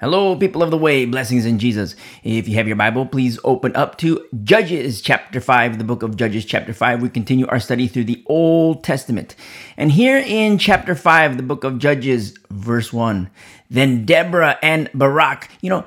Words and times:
Hello, 0.00 0.34
people 0.34 0.60
of 0.64 0.72
the 0.72 0.76
way, 0.76 1.04
blessings 1.04 1.46
in 1.46 1.60
Jesus. 1.60 1.94
If 2.24 2.48
you 2.48 2.56
have 2.56 2.66
your 2.66 2.74
Bible, 2.74 3.06
please 3.06 3.38
open 3.44 3.76
up 3.76 3.96
to 3.98 4.26
Judges 4.42 5.00
chapter 5.00 5.40
5, 5.40 5.78
the 5.78 5.84
book 5.84 6.02
of 6.02 6.16
Judges 6.16 6.44
chapter 6.44 6.72
5. 6.72 7.00
We 7.00 7.08
continue 7.08 7.46
our 7.46 7.60
study 7.60 7.86
through 7.86 8.04
the 8.04 8.24
Old 8.26 8.82
Testament. 8.82 9.36
And 9.76 9.92
here 9.92 10.18
in 10.18 10.58
chapter 10.58 10.96
5, 10.96 11.36
the 11.36 11.44
book 11.44 11.62
of 11.62 11.78
Judges, 11.78 12.36
verse 12.50 12.92
1, 12.92 13.30
then 13.70 14.04
Deborah 14.04 14.58
and 14.64 14.90
Barak, 14.94 15.48
you 15.60 15.70
know, 15.70 15.86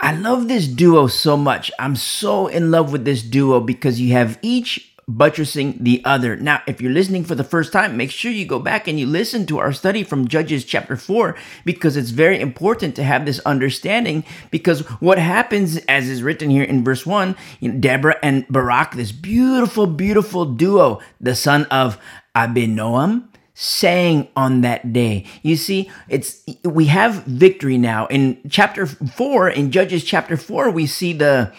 I 0.00 0.16
love 0.16 0.48
this 0.48 0.66
duo 0.66 1.06
so 1.06 1.36
much. 1.36 1.70
I'm 1.78 1.96
so 1.96 2.46
in 2.46 2.70
love 2.70 2.92
with 2.92 3.04
this 3.04 3.22
duo 3.22 3.60
because 3.60 4.00
you 4.00 4.14
have 4.14 4.38
each 4.40 4.95
buttressing 5.08 5.78
the 5.80 6.02
other. 6.04 6.34
Now, 6.34 6.62
if 6.66 6.80
you're 6.80 6.92
listening 6.92 7.22
for 7.22 7.36
the 7.36 7.44
first 7.44 7.72
time, 7.72 7.96
make 7.96 8.10
sure 8.10 8.32
you 8.32 8.44
go 8.44 8.58
back 8.58 8.88
and 8.88 8.98
you 8.98 9.06
listen 9.06 9.46
to 9.46 9.58
our 9.58 9.72
study 9.72 10.02
from 10.02 10.26
Judges 10.26 10.64
chapter 10.64 10.96
4 10.96 11.36
because 11.64 11.96
it's 11.96 12.10
very 12.10 12.40
important 12.40 12.96
to 12.96 13.04
have 13.04 13.24
this 13.24 13.38
understanding 13.40 14.24
because 14.50 14.80
what 15.00 15.18
happens 15.18 15.76
as 15.86 16.08
is 16.08 16.24
written 16.24 16.50
here 16.50 16.64
in 16.64 16.82
verse 16.82 17.06
1, 17.06 17.36
you 17.60 17.72
know, 17.72 17.78
Deborah 17.78 18.18
and 18.20 18.46
Barak, 18.48 18.94
this 18.94 19.12
beautiful 19.12 19.86
beautiful 19.86 20.44
duo, 20.44 21.00
the 21.20 21.36
son 21.36 21.66
of 21.66 21.98
Abinoam, 22.34 23.28
sang 23.54 24.28
on 24.34 24.62
that 24.62 24.92
day. 24.92 25.24
You 25.42 25.54
see, 25.54 25.88
it's 26.08 26.42
we 26.64 26.86
have 26.86 27.22
victory 27.24 27.78
now. 27.78 28.06
In 28.06 28.40
chapter 28.50 28.86
4 28.86 29.50
in 29.50 29.70
Judges 29.70 30.02
chapter 30.02 30.36
4, 30.36 30.70
we 30.70 30.86
see 30.86 31.12
the 31.12 31.52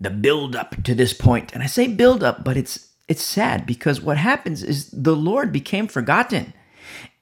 the 0.00 0.10
build 0.10 0.54
up 0.54 0.82
to 0.84 0.94
this 0.94 1.12
point. 1.12 1.52
And 1.52 1.62
I 1.62 1.66
say 1.66 1.86
build 1.86 2.22
up, 2.22 2.44
but 2.44 2.56
it's 2.56 2.92
it's 3.08 3.22
sad 3.22 3.66
because 3.66 4.00
what 4.00 4.16
happens 4.16 4.62
is 4.62 4.90
the 4.90 5.14
Lord 5.14 5.52
became 5.52 5.86
forgotten. 5.86 6.52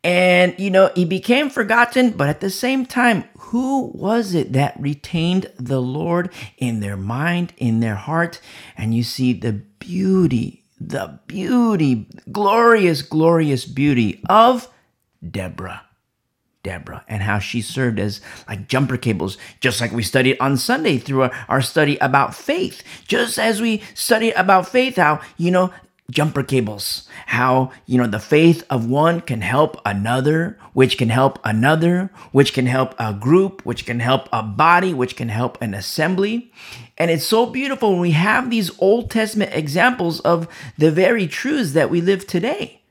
And 0.03 0.55
you 0.59 0.71
know, 0.71 0.91
he 0.95 1.05
became 1.05 1.49
forgotten, 1.49 2.11
but 2.11 2.29
at 2.29 2.41
the 2.41 2.51
same 2.51 2.85
time, 2.85 3.25
who 3.39 3.91
was 3.95 4.35
it 4.35 4.53
that 4.53 4.79
retained 4.79 5.51
the 5.59 5.81
Lord 5.81 6.31
in 6.59 6.81
their 6.81 6.97
mind, 6.97 7.53
in 7.57 7.81
their 7.81 7.95
heart? 7.95 8.41
And 8.77 8.95
you 8.95 9.03
see 9.03 9.33
the 9.33 9.53
beauty, 9.53 10.65
the 10.81 11.21
beauty, 11.27 12.09
glorious, 12.31 13.03
glorious 13.03 13.65
beauty 13.65 14.23
of 14.29 14.69
Deborah. 15.29 15.83
Deborah 16.65 17.05
and 17.07 17.23
how 17.23 17.39
she 17.39 17.63
served 17.63 18.01
as 18.01 18.21
like 18.49 18.67
jumper 18.67 18.97
cables, 18.97 19.39
just 19.61 19.81
like 19.81 19.93
we 19.93 20.03
studied 20.03 20.37
on 20.41 20.57
Sunday 20.57 20.99
through 20.99 21.23
our, 21.23 21.33
our 21.49 21.63
study 21.63 21.97
about 21.99 22.35
faith. 22.35 22.83
Just 23.07 23.39
as 23.39 23.61
we 23.61 23.85
studied 23.95 24.33
about 24.33 24.67
faith, 24.67 24.97
how, 24.97 25.21
you 25.37 25.53
know, 25.53 25.73
jumper 26.11 26.43
cables, 26.43 27.09
how, 27.27 27.71
you 27.87 27.97
know, 27.99 28.07
the 28.07 28.19
faith 28.19 28.65
of 28.69 28.89
one 28.89 29.21
can 29.21 29.41
help 29.41 29.81
another, 29.87 30.59
which 30.73 30.99
can 30.99 31.09
help 31.09 31.39
another, 31.45 32.11
which 32.33 32.53
can 32.53 32.67
help 32.67 32.95
a 32.99 33.15
group, 33.15 33.65
which 33.65 33.87
can 33.87 34.01
help 34.01 34.29
a 34.33 34.43
body, 34.43 34.93
which 34.93 35.17
can 35.17 35.29
help 35.29 35.61
an 35.63 35.73
assembly. 35.73 36.53
And 36.99 37.11
it's 37.11 37.27
so 37.27 37.47
beautiful 37.47 37.93
when 37.93 38.01
we 38.01 38.11
have 38.13 38.51
these 38.51 38.71
Old 38.81 39.11
Testament 39.11 39.53
examples 39.55 40.21
of 40.21 40.47
the 40.77 40.91
very 40.91 41.27
truths 41.27 41.73
that 41.73 41.91
we 41.91 42.01
live 42.01 42.27
today. 42.27 42.84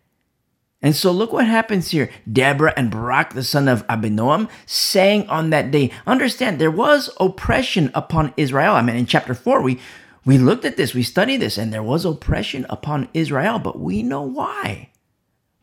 And 0.83 0.93
so 0.93 1.11
look 1.11 1.31
what 1.31 1.47
happens 1.47 1.91
here. 1.91 2.11
Deborah 2.31 2.73
and 2.75 2.91
Barak, 2.91 3.33
the 3.33 3.43
son 3.43 3.69
of 3.69 3.87
Abinoam, 3.87 4.49
sang 4.65 5.27
on 5.29 5.49
that 5.49 5.71
day. 5.71 5.91
Understand, 6.05 6.59
there 6.59 6.69
was 6.69 7.09
oppression 7.21 7.89
upon 7.95 8.33
Israel. 8.35 8.75
I 8.75 8.81
mean, 8.81 8.97
in 8.97 9.05
chapter 9.05 9.33
4, 9.33 9.61
we, 9.61 9.79
we 10.25 10.37
looked 10.37 10.65
at 10.65 10.75
this, 10.75 10.93
we 10.93 11.01
studied 11.01 11.37
this, 11.37 11.57
and 11.57 11.73
there 11.73 11.81
was 11.81 12.03
oppression 12.03 12.65
upon 12.69 13.07
Israel, 13.13 13.59
but 13.59 13.79
we 13.79 14.03
know 14.03 14.21
why. 14.21 14.89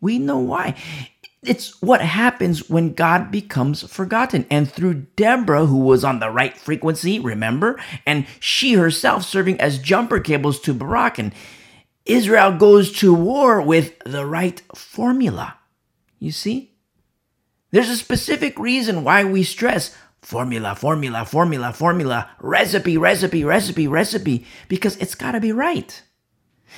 We 0.00 0.18
know 0.18 0.38
why. 0.38 0.74
It's 1.42 1.80
what 1.82 2.00
happens 2.00 2.70
when 2.70 2.94
God 2.94 3.30
becomes 3.30 3.82
forgotten. 3.82 4.46
And 4.50 4.70
through 4.70 5.06
Deborah, 5.16 5.66
who 5.66 5.78
was 5.78 6.02
on 6.02 6.20
the 6.20 6.30
right 6.30 6.56
frequency, 6.56 7.18
remember, 7.18 7.78
and 8.06 8.26
she 8.40 8.74
herself 8.74 9.24
serving 9.24 9.60
as 9.60 9.78
jumper 9.78 10.20
cables 10.20 10.60
to 10.60 10.72
Barak, 10.72 11.18
and 11.18 11.32
Israel 12.12 12.56
goes 12.56 12.92
to 12.98 13.14
war 13.14 13.60
with 13.60 13.98
the 14.04 14.26
right 14.26 14.60
formula. 14.74 15.56
You 16.18 16.32
see? 16.32 16.74
There's 17.70 17.88
a 17.88 17.96
specific 17.96 18.58
reason 18.58 19.04
why 19.04 19.24
we 19.24 19.42
stress 19.42 19.96
formula, 20.20 20.74
formula, 20.74 21.24
formula, 21.24 21.72
formula, 21.72 22.30
recipe, 22.40 22.98
recipe, 22.98 23.44
recipe, 23.44 23.86
recipe, 23.88 24.46
because 24.68 24.96
it's 24.96 25.14
got 25.14 25.32
to 25.32 25.40
be 25.40 25.52
right. 25.52 26.02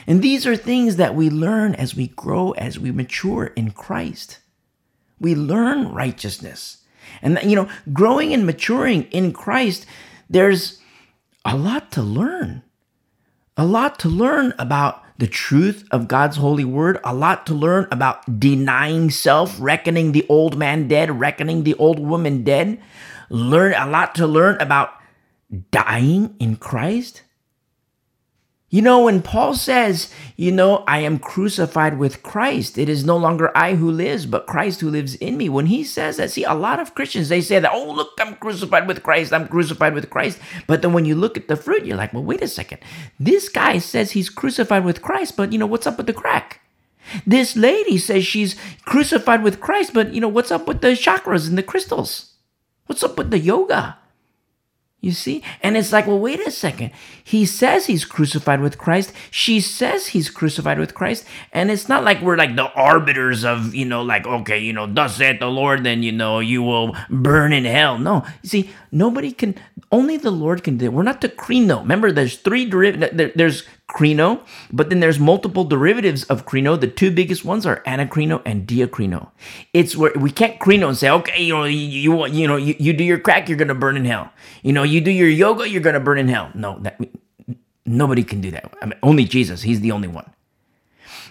And 0.06 0.22
these 0.22 0.47
are 0.47 0.56
things 0.56 0.97
that 0.97 1.15
we 1.15 1.28
learn 1.28 1.75
as 1.75 1.94
we 1.94 2.09
grow, 2.09 2.53
as 2.53 2.78
we 2.78 2.92
mature 2.92 3.47
in 3.56 3.72
Christ. 3.72 4.38
We 5.21 5.34
learn 5.34 5.92
righteousness. 5.92 6.78
And, 7.21 7.38
you 7.44 7.56
know, 7.56 7.69
growing 7.92 8.32
and 8.32 8.47
maturing 8.47 9.04
in 9.04 9.32
Christ, 9.32 9.87
there's 10.31 10.81
a 11.44 11.56
lot 11.56 11.91
to 11.92 12.03
learn. 12.03 12.62
A 13.56 13.66
lot 13.66 13.98
to 14.00 14.09
learn 14.09 14.54
about 14.59 15.02
the 15.19 15.27
truth 15.27 15.87
of 15.91 16.09
God's 16.09 16.37
holy 16.37 16.65
word, 16.65 16.99
a 17.05 17.15
lot 17.15 17.47
to 17.47 17.55
learn 17.55 17.87
about 17.91 18.41
denying 18.41 19.11
self, 19.11 19.56
reckoning 19.61 20.12
the 20.12 20.27
old 20.28 20.56
man 20.56 20.89
dead, 20.89 21.21
reckoning 21.21 21.65
the 21.65 21.75
old 21.75 21.99
woman 21.99 22.45
dead. 22.45 22.81
Learn 23.28 23.75
a 23.75 23.87
lot 23.87 24.15
to 24.17 24.27
learn 24.27 24.61
about 24.61 24.95
dying 25.71 26.34
in 26.39 26.56
Christ. 26.56 27.22
You 28.72 28.81
know, 28.81 29.03
when 29.05 29.21
Paul 29.21 29.53
says, 29.53 30.09
you 30.34 30.50
know, 30.50 30.83
I 30.88 31.00
am 31.00 31.19
crucified 31.19 31.99
with 31.99 32.22
Christ, 32.22 32.78
it 32.78 32.88
is 32.88 33.05
no 33.05 33.19
longer 33.19 33.55
I 33.55 33.75
who 33.75 33.91
lives, 33.91 34.25
but 34.25 34.47
Christ 34.47 34.81
who 34.81 34.88
lives 34.88 35.15
in 35.16 35.37
me. 35.37 35.50
When 35.50 35.66
he 35.66 35.84
says 35.84 36.16
that, 36.16 36.31
see, 36.31 36.44
a 36.44 36.55
lot 36.55 36.81
of 36.81 36.94
Christians, 36.94 37.28
they 37.28 37.43
say 37.43 37.59
that, 37.59 37.71
oh, 37.71 37.93
look, 37.93 38.12
I'm 38.19 38.34
crucified 38.37 38.88
with 38.88 39.03
Christ, 39.03 39.34
I'm 39.34 39.47
crucified 39.47 39.93
with 39.93 40.09
Christ. 40.09 40.38
But 40.66 40.81
then 40.81 40.94
when 40.94 41.05
you 41.05 41.15
look 41.15 41.37
at 41.37 41.49
the 41.49 41.56
fruit, 41.56 41.84
you're 41.84 41.99
like, 41.99 42.15
well, 42.15 42.25
wait 42.25 42.41
a 42.41 42.49
second. 42.49 42.78
This 43.21 43.50
guy 43.50 43.77
says 43.77 44.12
he's 44.12 44.31
crucified 44.31 44.87
with 44.87 45.03
Christ, 45.03 45.37
but, 45.37 45.53
you 45.53 45.59
know, 45.59 45.66
what's 45.66 45.87
up 45.87 45.99
with 45.99 46.06
the 46.06 46.15
crack? 46.15 46.62
This 47.27 47.54
lady 47.54 47.99
says 47.99 48.25
she's 48.25 48.56
crucified 48.87 49.43
with 49.43 49.60
Christ, 49.60 49.93
but, 49.93 50.15
you 50.15 50.21
know, 50.22 50.28
what's 50.28 50.50
up 50.50 50.66
with 50.66 50.81
the 50.81 50.93
chakras 50.93 51.47
and 51.47 51.59
the 51.59 51.62
crystals? 51.62 52.37
What's 52.87 53.04
up 53.04 53.19
with 53.19 53.31
the 53.31 53.39
yoga? 53.39 53.99
You 55.03 55.11
see? 55.11 55.43
And 55.65 55.77
it's 55.77 55.91
like, 55.91 56.07
well, 56.07 56.21
wait 56.21 56.39
a 56.47 56.51
second. 56.53 56.93
He 57.25 57.45
says 57.45 57.87
he's 57.87 58.05
crucified 58.05 58.61
with 58.61 58.79
Christ. 58.79 59.13
She 59.33 59.59
says 59.59 60.07
he's 60.07 60.31
crucified 60.31 60.79
with 60.79 60.95
Christ. 60.95 61.27
And 61.53 61.73
it's 61.73 61.89
not 61.89 62.05
like 62.05 62.23
we're 62.23 62.37
like 62.37 62.55
the 62.55 62.71
arbiters 62.71 63.45
of, 63.45 63.75
you 63.75 63.85
know, 63.85 64.03
like, 64.03 64.29
okay, 64.29 64.61
you 64.61 64.73
know, 64.73 64.87
thus 64.87 65.17
saith 65.17 65.41
the 65.41 65.49
Lord, 65.49 65.83
then, 65.83 66.05
you 66.05 66.13
know, 66.13 66.39
you 66.39 66.63
will 66.63 66.97
burn 67.11 67.53
in 67.53 67.65
hell. 67.65 67.99
No. 67.99 68.25
You 68.43 68.49
see, 68.49 68.71
nobody 68.93 69.33
can, 69.33 69.57
only 69.91 70.19
the 70.19 70.31
Lord 70.31 70.63
can 70.63 70.77
do 70.77 70.85
it. 70.85 70.93
We're 70.93 71.03
not 71.03 71.21
the 71.21 71.29
krino. 71.29 71.81
Remember, 71.81 72.13
there's 72.13 72.37
three 72.37 72.65
derivatives. 72.65 73.33
There's 73.34 73.65
krino, 73.92 74.41
but 74.72 74.88
then 74.88 75.00
there's 75.00 75.19
multiple 75.19 75.64
derivatives 75.64 76.25
of 76.25 76.47
krino. 76.47 76.80
The 76.80 76.88
two 76.88 77.10
biggest 77.10 77.44
ones 77.44 77.66
are 77.66 77.82
anakrino 77.86 78.41
and 78.44 78.66
diakrino. 78.66 79.30
It's 79.72 79.94
where 79.94 80.12
we 80.16 80.30
can't 80.30 80.58
krino 80.58 80.88
and 80.88 80.97
say, 80.97 81.10
okay, 81.10 81.42
you 81.42 81.53
know, 81.53 81.64
you, 81.64 81.76
you, 81.76 82.26
you 82.26 82.48
know, 82.48 82.56
you, 82.56 82.75
you 82.78 82.92
do 82.92 83.04
your 83.04 83.19
crack, 83.19 83.48
you're 83.48 83.58
to 83.58 83.75
burn 83.75 83.97
in 83.97 84.04
hell. 84.04 84.32
You 84.62 84.72
know, 84.72 84.82
you 84.82 85.00
do 85.00 85.10
your 85.10 85.28
yoga, 85.28 85.69
you're 85.69 85.82
to 85.82 86.00
burn 86.00 86.19
in 86.19 86.28
hell. 86.28 86.50
No, 86.54 86.78
that, 86.80 87.00
nobody 87.84 88.25
can 88.25 88.41
do 88.41 88.50
that. 88.53 88.72
I 88.80 88.86
mean, 88.86 88.98
only 89.03 89.25
Jesus. 89.25 89.62
He's 89.62 89.80
the 89.80 89.92
only 89.92 90.09
one. 90.09 90.30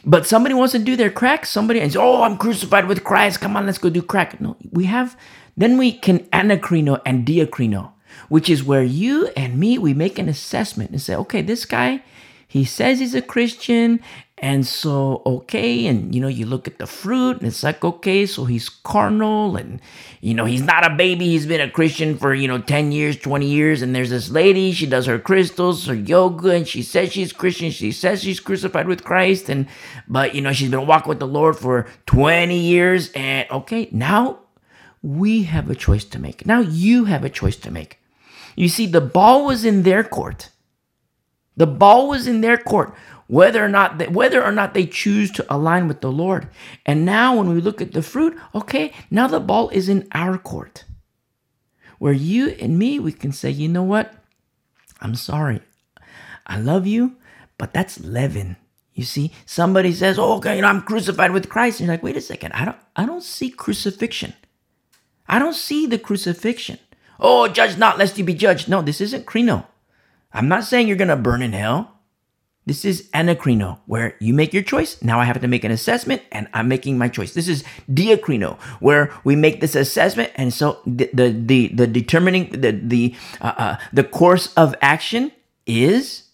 But 0.03 0.25
somebody 0.25 0.55
wants 0.55 0.72
to 0.72 0.79
do 0.79 0.95
their 0.95 1.11
crack, 1.11 1.45
somebody 1.45 1.79
and 1.79 1.91
says, 1.91 2.01
oh, 2.01 2.23
I'm 2.23 2.38
crucified 2.38 2.88
with 2.88 3.03
Christ. 3.03 3.39
Come 3.39 3.55
on, 3.55 3.66
let's 3.66 3.78
go 3.78 3.89
do 3.89 4.01
crack. 4.01 4.39
No, 4.41 4.57
we 4.72 4.85
have, 4.85 5.16
then 5.55 5.78
we 5.78 5.91
can 5.91 6.19
anakrino 6.29 7.01
and 7.05 7.25
diakrino, 7.25 7.91
which 8.29 8.49
is 8.49 8.63
where 8.63 8.83
you 8.83 9.28
and 9.38 9.59
me, 9.59 9.78
we 9.78 9.93
make 9.93 10.17
an 10.17 10.28
assessment 10.28 10.89
and 10.89 11.01
say, 11.01 11.16
okay, 11.16 11.41
this 11.41 11.66
guy, 11.66 12.03
he 12.51 12.66
says 12.66 13.00
he's 13.00 13.16
a 13.16 13.22
Christian, 13.22 14.01
and 14.38 14.67
so 14.67 15.22
okay, 15.25 15.88
and 15.88 16.13
you 16.13 16.19
know, 16.19 16.28
you 16.28 16.45
look 16.45 16.67
at 16.67 16.79
the 16.79 16.85
fruit, 16.85 17.38
and 17.38 17.47
it's 17.47 17.63
like 17.63 17.81
okay, 17.81 18.25
so 18.25 18.44
he's 18.44 18.67
carnal, 18.67 19.56
and 19.56 19.79
you 20.19 20.34
know, 20.34 20.44
he's 20.44 20.61
not 20.61 20.85
a 20.85 20.94
baby, 20.94 21.28
he's 21.28 21.45
been 21.45 21.61
a 21.61 21.72
Christian 21.72 22.17
for 22.17 22.34
you 22.34 22.49
know 22.49 22.59
10 22.59 22.91
years, 22.91 23.16
20 23.16 23.46
years, 23.46 23.81
and 23.81 23.96
there's 23.96 24.09
this 24.09 24.29
lady, 24.29 24.73
she 24.73 24.85
does 24.85 25.05
her 25.05 25.17
crystals, 25.17 25.85
her 25.87 25.96
yoga, 25.96 26.49
and 26.49 26.67
she 26.67 26.84
says 26.84 27.14
she's 27.14 27.31
Christian, 27.31 27.72
she 27.72 27.93
says 27.93 28.22
she's 28.22 28.41
crucified 28.41 28.85
with 28.85 29.05
Christ, 29.05 29.47
and 29.47 29.66
but 30.09 30.35
you 30.35 30.41
know, 30.41 30.52
she's 30.52 30.70
been 30.70 30.85
walking 30.85 31.08
with 31.08 31.20
the 31.20 31.28
Lord 31.28 31.58
for 31.58 31.87
20 32.08 32.53
years, 32.59 33.14
and 33.16 33.49
okay, 33.49 33.87
now 33.93 34.40
we 35.02 35.43
have 35.43 35.70
a 35.70 35.76
choice 35.76 36.03
to 36.03 36.20
make. 36.20 36.46
Now 36.46 36.59
you 36.59 37.05
have 37.05 37.23
a 37.23 37.29
choice 37.29 37.55
to 37.55 37.72
make. 37.72 37.97
You 38.58 38.67
see, 38.67 38.87
the 38.87 38.99
ball 38.99 39.46
was 39.46 39.64
in 39.64 39.84
their 39.84 40.03
court. 40.03 40.49
The 41.58 41.68
ball 41.68 42.08
was 42.08 42.28
in 42.28 42.42
their 42.42 42.58
court, 42.58 42.94
whether 43.28 43.64
or 43.64 43.70
not 43.70 43.98
they, 43.98 44.08
whether 44.08 44.44
or 44.44 44.52
not 44.52 44.74
they 44.74 44.86
choose 44.86 45.32
to 45.32 45.53
align 45.53 45.88
with 45.88 46.02
the 46.02 46.12
Lord. 46.12 46.48
And 46.86 47.06
now, 47.06 47.36
when 47.36 47.50
we 47.50 47.62
look 47.62 47.82
at 47.82 47.92
the 47.92 48.02
fruit, 48.02 48.38
okay, 48.56 48.94
now 49.09 49.28
the 49.28 49.40
ball 49.40 49.70
is 49.70 49.90
in 49.90 50.08
our 50.14 50.38
court, 50.38 50.86
where 52.00 52.14
you 52.14 52.50
and 52.50 52.80
me 52.80 53.00
we 53.00 53.12
can 53.12 53.32
say, 53.32 53.50
you 53.50 53.68
know 53.68 53.84
what, 53.84 54.14
I'm 55.02 55.16
sorry, 55.16 55.62
I 56.48 56.59
love 56.59 56.88
you, 56.88 57.16
but 57.58 57.74
that's 57.74 58.00
leaven. 58.00 58.58
You 58.94 59.06
see, 59.06 59.32
somebody 59.46 59.94
says, 59.94 60.20
oh, 60.20 60.38
okay, 60.38 60.58
you 60.58 60.62
know, 60.62 60.68
I'm 60.68 60.82
crucified 60.82 61.32
with 61.32 61.50
Christ. 61.50 61.80
And 61.80 61.88
you're 61.88 61.94
like, 61.94 62.03
wait 62.03 62.18
a 62.18 62.22
second, 62.22 62.52
I 62.53 62.66
don't, 62.66 62.78
I 62.96 63.06
don't 63.06 63.24
see 63.24 63.50
crucifixion. 63.50 64.34
I 65.28 65.40
don't 65.40 65.56
see 65.56 65.88
the 65.88 65.98
crucifixion. 65.98 66.78
Oh, 67.20 67.48
judge 67.48 67.78
not 67.78 67.98
lest 67.98 68.18
you 68.18 68.26
be 68.26 68.34
judged. 68.34 68.68
No, 68.68 68.82
this 68.82 69.00
isn't 69.00 69.26
krino. 69.26 69.66
I'm 70.33 70.47
not 70.47 70.63
saying 70.63 70.87
you're 70.87 70.97
going 70.97 71.07
to 71.07 71.16
burn 71.16 71.41
in 71.41 71.53
hell. 71.53 72.01
This 72.66 72.85
is 72.85 73.09
anakrino, 73.13 73.79
where 73.87 74.16
you 74.19 74.35
make 74.35 74.53
your 74.53 74.61
choice. 74.61 75.01
Now 75.01 75.19
I 75.19 75.25
have 75.25 75.41
to 75.41 75.47
make 75.47 75.63
an 75.63 75.72
assessment 75.72 76.22
and 76.31 76.47
I'm 76.53 76.67
making 76.67 76.97
my 76.97 77.09
choice. 77.09 77.33
This 77.33 77.47
is 77.47 77.63
diakrino, 77.91 78.59
where 78.79 79.11
we 79.23 79.35
make 79.35 79.61
this 79.61 79.75
assessment 79.75 80.31
and 80.35 80.53
so 80.53 80.79
the 80.85 81.09
the 81.11 81.31
the, 81.31 81.67
the 81.69 81.87
determining 81.87 82.51
the 82.51 82.72
the 82.72 83.16
uh, 83.41 83.53
uh, 83.57 83.78
the 83.91 84.03
course 84.03 84.53
of 84.53 84.75
action 84.79 85.31
is 85.66 86.29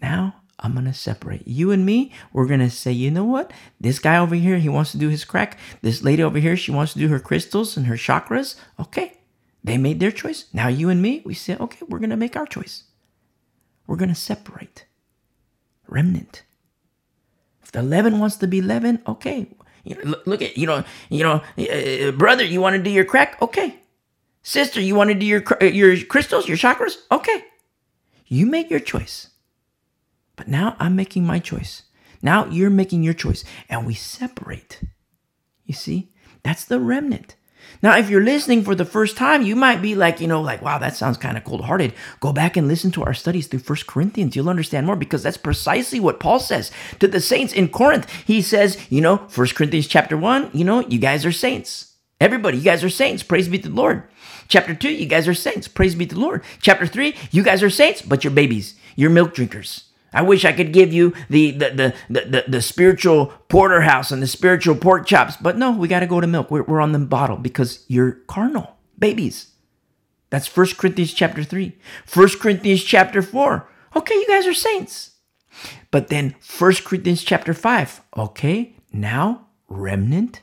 now 0.00 0.34
I'm 0.60 0.74
gonna 0.74 0.94
separate 0.94 1.46
you 1.46 1.70
and 1.72 1.84
me. 1.84 2.10
We're 2.32 2.46
gonna 2.46 2.70
say, 2.70 2.92
you 2.92 3.10
know 3.10 3.24
what? 3.24 3.52
This 3.78 3.98
guy 3.98 4.16
over 4.16 4.34
here, 4.34 4.58
he 4.58 4.70
wants 4.70 4.92
to 4.92 4.98
do 4.98 5.08
his 5.08 5.24
crack. 5.26 5.58
This 5.82 6.02
lady 6.02 6.22
over 6.22 6.38
here, 6.38 6.56
she 6.56 6.72
wants 6.72 6.94
to 6.94 6.98
do 6.98 7.08
her 7.08 7.20
crystals 7.20 7.76
and 7.76 7.86
her 7.86 7.96
chakras. 7.96 8.56
Okay, 8.80 9.18
they 9.62 9.76
made 9.76 10.00
their 10.00 10.10
choice. 10.10 10.46
Now 10.54 10.68
you 10.68 10.88
and 10.88 11.02
me, 11.02 11.22
we 11.24 11.34
say, 11.34 11.56
okay, 11.60 11.84
we're 11.86 12.00
gonna 12.00 12.16
make 12.16 12.34
our 12.34 12.46
choice. 12.46 12.84
We're 13.88 13.96
gonna 13.96 14.14
separate 14.14 14.86
remnant. 15.88 16.44
If 17.62 17.72
the 17.72 17.82
leaven 17.82 18.20
wants 18.20 18.36
to 18.36 18.46
be 18.46 18.62
leaven, 18.62 19.02
okay. 19.06 19.48
You 19.82 19.96
know, 19.96 20.02
look, 20.04 20.26
look, 20.26 20.42
at 20.42 20.56
you 20.58 20.66
know, 20.66 20.84
you 21.08 21.24
know, 21.24 21.42
uh, 21.58 22.12
brother, 22.12 22.44
you 22.44 22.60
want 22.60 22.76
to 22.76 22.82
do 22.82 22.90
your 22.90 23.06
crack, 23.06 23.40
okay. 23.42 23.80
Sister, 24.42 24.80
you 24.80 24.94
want 24.94 25.08
to 25.08 25.14
do 25.14 25.26
your 25.26 25.42
your 25.62 26.04
crystals, 26.04 26.46
your 26.46 26.58
chakras, 26.58 26.98
okay. 27.10 27.44
You 28.26 28.44
make 28.46 28.70
your 28.70 28.80
choice. 28.80 29.30
But 30.36 30.48
now 30.48 30.76
I'm 30.78 30.94
making 30.94 31.26
my 31.26 31.38
choice. 31.38 31.84
Now 32.20 32.46
you're 32.46 32.70
making 32.70 33.02
your 33.02 33.14
choice, 33.14 33.42
and 33.70 33.86
we 33.86 33.94
separate. 33.94 34.82
You 35.64 35.74
see, 35.74 36.12
that's 36.42 36.64
the 36.64 36.78
remnant. 36.78 37.36
Now, 37.82 37.96
if 37.96 38.10
you're 38.10 38.24
listening 38.24 38.64
for 38.64 38.74
the 38.74 38.84
first 38.84 39.16
time, 39.16 39.42
you 39.42 39.54
might 39.54 39.80
be 39.80 39.94
like, 39.94 40.20
you 40.20 40.26
know, 40.26 40.40
like, 40.40 40.62
wow, 40.62 40.78
that 40.78 40.96
sounds 40.96 41.16
kind 41.16 41.36
of 41.36 41.44
cold 41.44 41.64
hearted. 41.64 41.94
Go 42.20 42.32
back 42.32 42.56
and 42.56 42.66
listen 42.66 42.90
to 42.92 43.04
our 43.04 43.14
studies 43.14 43.46
through 43.46 43.60
First 43.60 43.86
Corinthians. 43.86 44.34
You'll 44.34 44.48
understand 44.48 44.86
more 44.86 44.96
because 44.96 45.22
that's 45.22 45.36
precisely 45.36 46.00
what 46.00 46.18
Paul 46.18 46.40
says 46.40 46.72
to 46.98 47.06
the 47.06 47.20
saints 47.20 47.52
in 47.52 47.68
Corinth. 47.68 48.10
He 48.26 48.42
says, 48.42 48.78
you 48.90 49.00
know, 49.00 49.18
First 49.28 49.54
Corinthians 49.54 49.86
chapter 49.86 50.16
one, 50.16 50.50
you 50.52 50.64
know, 50.64 50.80
you 50.80 50.98
guys 50.98 51.24
are 51.24 51.32
saints. 51.32 51.94
Everybody, 52.20 52.58
you 52.58 52.64
guys 52.64 52.82
are 52.82 52.90
saints. 52.90 53.22
Praise 53.22 53.48
be 53.48 53.58
to 53.60 53.68
the 53.68 53.74
Lord. 53.74 54.02
Chapter 54.48 54.74
two, 54.74 54.90
you 54.90 55.06
guys 55.06 55.28
are 55.28 55.34
saints. 55.34 55.68
Praise 55.68 55.94
be 55.94 56.06
to 56.06 56.14
the 56.14 56.20
Lord. 56.20 56.42
Chapter 56.60 56.86
three, 56.86 57.14
you 57.30 57.44
guys 57.44 57.62
are 57.62 57.70
saints, 57.70 58.02
but 58.02 58.24
you're 58.24 58.32
babies. 58.32 58.74
You're 58.96 59.10
milk 59.10 59.34
drinkers. 59.34 59.87
I 60.12 60.22
wish 60.22 60.44
I 60.44 60.52
could 60.52 60.72
give 60.72 60.92
you 60.92 61.14
the 61.28 61.50
the 61.52 61.70
the 61.70 61.94
the, 62.08 62.20
the, 62.20 62.44
the 62.48 62.62
spiritual 62.62 63.26
porterhouse 63.48 64.10
and 64.10 64.22
the 64.22 64.26
spiritual 64.26 64.74
pork 64.74 65.06
chops, 65.06 65.36
but 65.36 65.58
no, 65.58 65.72
we 65.72 65.88
got 65.88 66.00
to 66.00 66.06
go 66.06 66.20
to 66.20 66.26
milk. 66.26 66.50
We're, 66.50 66.62
we're 66.62 66.80
on 66.80 66.92
the 66.92 66.98
bottle 66.98 67.36
because 67.36 67.84
you're 67.88 68.12
carnal 68.26 68.76
babies. 68.98 69.52
That's 70.30 70.46
First 70.46 70.76
Corinthians 70.76 71.12
chapter 71.12 71.42
3. 71.42 71.76
First 72.04 72.38
Corinthians 72.38 72.84
chapter 72.84 73.22
4. 73.22 73.68
Okay, 73.96 74.14
you 74.14 74.26
guys 74.26 74.46
are 74.46 74.54
saints. 74.54 75.12
But 75.90 76.08
then 76.08 76.36
First 76.40 76.84
Corinthians 76.84 77.24
chapter 77.24 77.54
5. 77.54 78.02
Okay, 78.16 78.76
now 78.92 79.46
remnant. 79.68 80.42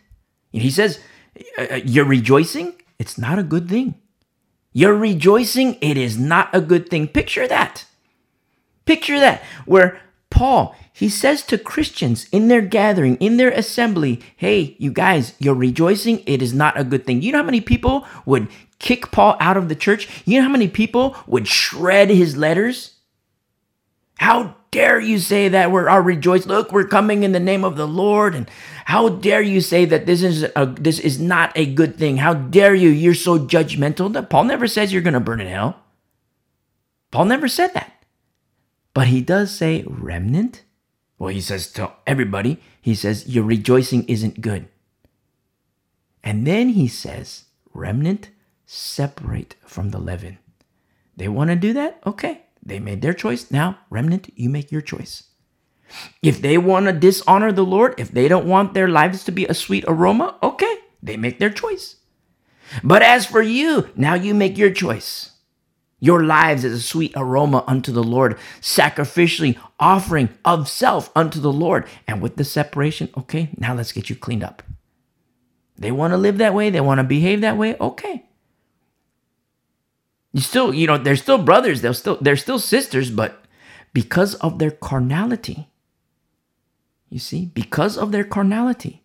He 0.52 0.72
says, 0.72 1.00
uh, 1.58 1.66
uh, 1.72 1.76
You're 1.86 2.06
rejoicing? 2.06 2.74
It's 2.98 3.18
not 3.18 3.40
a 3.40 3.44
good 3.44 3.70
thing. 3.70 3.96
You're 4.74 4.98
rejoicing? 4.98 5.78
It 5.82 5.98
is 5.98 6.18
not 6.18 6.50
a 6.54 6.62
good 6.62 6.90
thing. 6.90 7.08
Picture 7.08 7.48
that. 7.48 7.86
Picture 8.86 9.20
that, 9.20 9.44
where 9.66 10.00
Paul, 10.30 10.76
he 10.94 11.10
says 11.10 11.44
to 11.44 11.58
Christians 11.58 12.28
in 12.32 12.48
their 12.48 12.62
gathering, 12.62 13.16
in 13.18 13.38
their 13.38 13.52
assembly, 13.52 14.22
hey, 14.36 14.76
you 14.80 14.92
guys, 14.92 15.34
you're 15.40 15.56
rejoicing. 15.56 16.24
It 16.26 16.42
is 16.42 16.54
not 16.54 16.80
a 16.80 16.84
good 16.84 17.06
thing. 17.06 17.22
You 17.22 17.32
know 17.32 17.40
how 17.40 17.44
many 17.46 17.62
people 17.62 18.06
would 18.26 18.48
kick 18.80 19.12
Paul 19.12 19.38
out 19.40 19.58
of 19.58 19.70
the 19.70 19.76
church? 19.76 20.08
You 20.26 20.38
know 20.38 20.46
how 20.46 20.52
many 20.52 20.68
people 20.68 21.16
would 21.26 21.48
shred 21.48 22.10
his 22.10 22.38
letters? 22.38 22.96
How 24.18 24.56
dare 24.72 25.00
you 25.00 25.20
say 25.20 25.50
that 25.50 25.72
we're 25.72 25.90
our 25.90 26.02
rejoice? 26.02 26.46
Look, 26.46 26.72
we're 26.72 26.88
coming 26.88 27.24
in 27.24 27.32
the 27.32 27.40
name 27.40 27.64
of 27.64 27.78
the 27.78 27.88
Lord. 27.88 28.36
And 28.36 28.50
how 28.86 29.10
dare 29.10 29.42
you 29.42 29.62
say 29.62 29.86
that 29.86 30.06
this 30.06 30.22
is 30.22 30.44
a, 30.56 30.66
this 30.66 31.00
is 31.00 31.20
not 31.20 31.52
a 31.56 31.66
good 31.66 31.98
thing? 31.98 32.18
How 32.18 32.34
dare 32.34 32.76
you? 32.76 32.90
You're 32.90 33.14
so 33.14 33.40
judgmental. 33.40 34.30
Paul 34.30 34.44
never 34.46 34.68
says 34.68 34.94
you're 34.94 35.02
going 35.02 35.14
to 35.14 35.20
burn 35.20 35.42
in 35.42 35.48
hell. 35.48 35.80
Paul 37.12 37.26
never 37.26 37.48
said 37.48 37.74
that. 37.74 37.94
But 38.96 39.08
he 39.08 39.20
does 39.20 39.54
say 39.54 39.84
remnant. 39.86 40.64
Well, 41.20 41.30
he 41.30 41.42
says 41.42 41.70
to 41.74 41.92
everybody, 42.08 42.62
he 42.82 42.96
says, 42.96 43.28
Your 43.28 43.44
rejoicing 43.44 44.06
isn't 44.06 44.40
good. 44.40 44.70
And 46.24 46.48
then 46.48 46.70
he 46.70 46.88
says, 46.88 47.44
Remnant, 47.74 48.30
separate 48.66 49.56
from 49.66 49.92
the 49.92 50.00
leaven. 50.00 50.40
They 51.18 51.28
want 51.28 51.50
to 51.50 51.58
do 51.58 51.74
that? 51.74 52.00
Okay. 52.06 52.44
They 52.64 52.80
made 52.80 53.02
their 53.02 53.14
choice. 53.14 53.52
Now, 53.52 53.80
remnant, 53.90 54.32
you 54.34 54.50
make 54.50 54.72
your 54.72 54.82
choice. 54.82 55.24
If 56.24 56.42
they 56.42 56.58
want 56.58 56.86
to 56.86 56.94
dishonor 56.94 57.52
the 57.52 57.66
Lord, 57.66 57.96
if 57.98 58.12
they 58.12 58.30
don't 58.30 58.48
want 58.48 58.74
their 58.74 58.88
lives 58.88 59.26
to 59.26 59.32
be 59.32 59.46
a 59.46 59.54
sweet 59.54 59.84
aroma, 59.90 60.38
okay, 60.42 60.74
they 61.04 61.18
make 61.18 61.38
their 61.38 61.52
choice. 61.52 61.98
But 62.82 63.02
as 63.02 63.26
for 63.26 63.42
you, 63.42 63.90
now 63.96 64.14
you 64.14 64.34
make 64.34 64.58
your 64.58 64.72
choice 64.72 65.35
your 66.06 66.24
lives 66.24 66.64
as 66.64 66.74
a 66.74 66.82
sweet 66.82 67.14
aroma 67.16 67.64
unto 67.68 67.92
the 67.92 68.04
Lord, 68.04 68.38
sacrificially 68.62 69.58
offering 69.80 70.30
of 70.46 70.70
self 70.70 71.10
unto 71.16 71.40
the 71.40 71.52
Lord. 71.52 71.88
And 72.08 72.22
with 72.22 72.36
the 72.36 72.44
separation, 72.44 73.10
okay, 73.18 73.50
now 73.58 73.74
let's 73.74 73.92
get 73.92 74.10
you 74.10 74.16
cleaned 74.16 74.44
up. 74.44 74.62
They 75.78 75.92
want 75.92 76.12
to 76.12 76.18
live 76.18 76.38
that 76.38 76.54
way, 76.54 76.70
they 76.70 76.82
want 76.82 77.00
to 77.00 77.04
behave 77.04 77.42
that 77.42 77.58
way, 77.58 77.76
okay. 77.80 78.26
You 80.32 80.42
still, 80.42 80.74
you 80.74 80.86
know, 80.88 80.98
they're 80.98 81.16
still 81.16 81.38
brothers, 81.38 81.82
they're 81.82 81.94
still 81.94 82.18
they're 82.22 82.38
still 82.38 82.60
sisters, 82.60 83.10
but 83.10 83.46
because 83.94 84.36
of 84.36 84.60
their 84.60 84.72
carnality, 84.72 85.70
you 87.10 87.20
see, 87.20 87.46
because 87.46 87.98
of 87.98 88.12
their 88.12 88.26
carnality, 88.26 89.02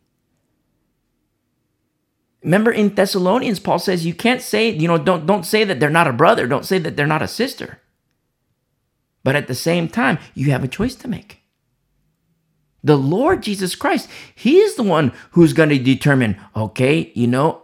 Remember 2.42 2.70
in 2.70 2.94
Thessalonians, 2.94 3.60
Paul 3.60 3.78
says 3.78 4.06
you 4.06 4.14
can't 4.14 4.40
say, 4.40 4.70
you 4.70 4.88
know, 4.88 4.98
don't, 4.98 5.26
don't 5.26 5.44
say 5.44 5.64
that 5.64 5.78
they're 5.78 5.90
not 5.90 6.06
a 6.06 6.12
brother. 6.12 6.46
Don't 6.46 6.64
say 6.64 6.78
that 6.78 6.96
they're 6.96 7.06
not 7.06 7.22
a 7.22 7.28
sister. 7.28 7.80
But 9.22 9.36
at 9.36 9.46
the 9.46 9.54
same 9.54 9.88
time, 9.88 10.18
you 10.34 10.50
have 10.50 10.64
a 10.64 10.68
choice 10.68 10.94
to 10.96 11.08
make. 11.08 11.42
The 12.82 12.96
Lord 12.96 13.42
Jesus 13.42 13.74
Christ, 13.74 14.08
He 14.34 14.58
is 14.58 14.76
the 14.76 14.82
one 14.82 15.12
who's 15.32 15.52
going 15.52 15.68
to 15.68 15.78
determine, 15.78 16.40
okay, 16.56 17.12
you 17.14 17.26
know, 17.26 17.62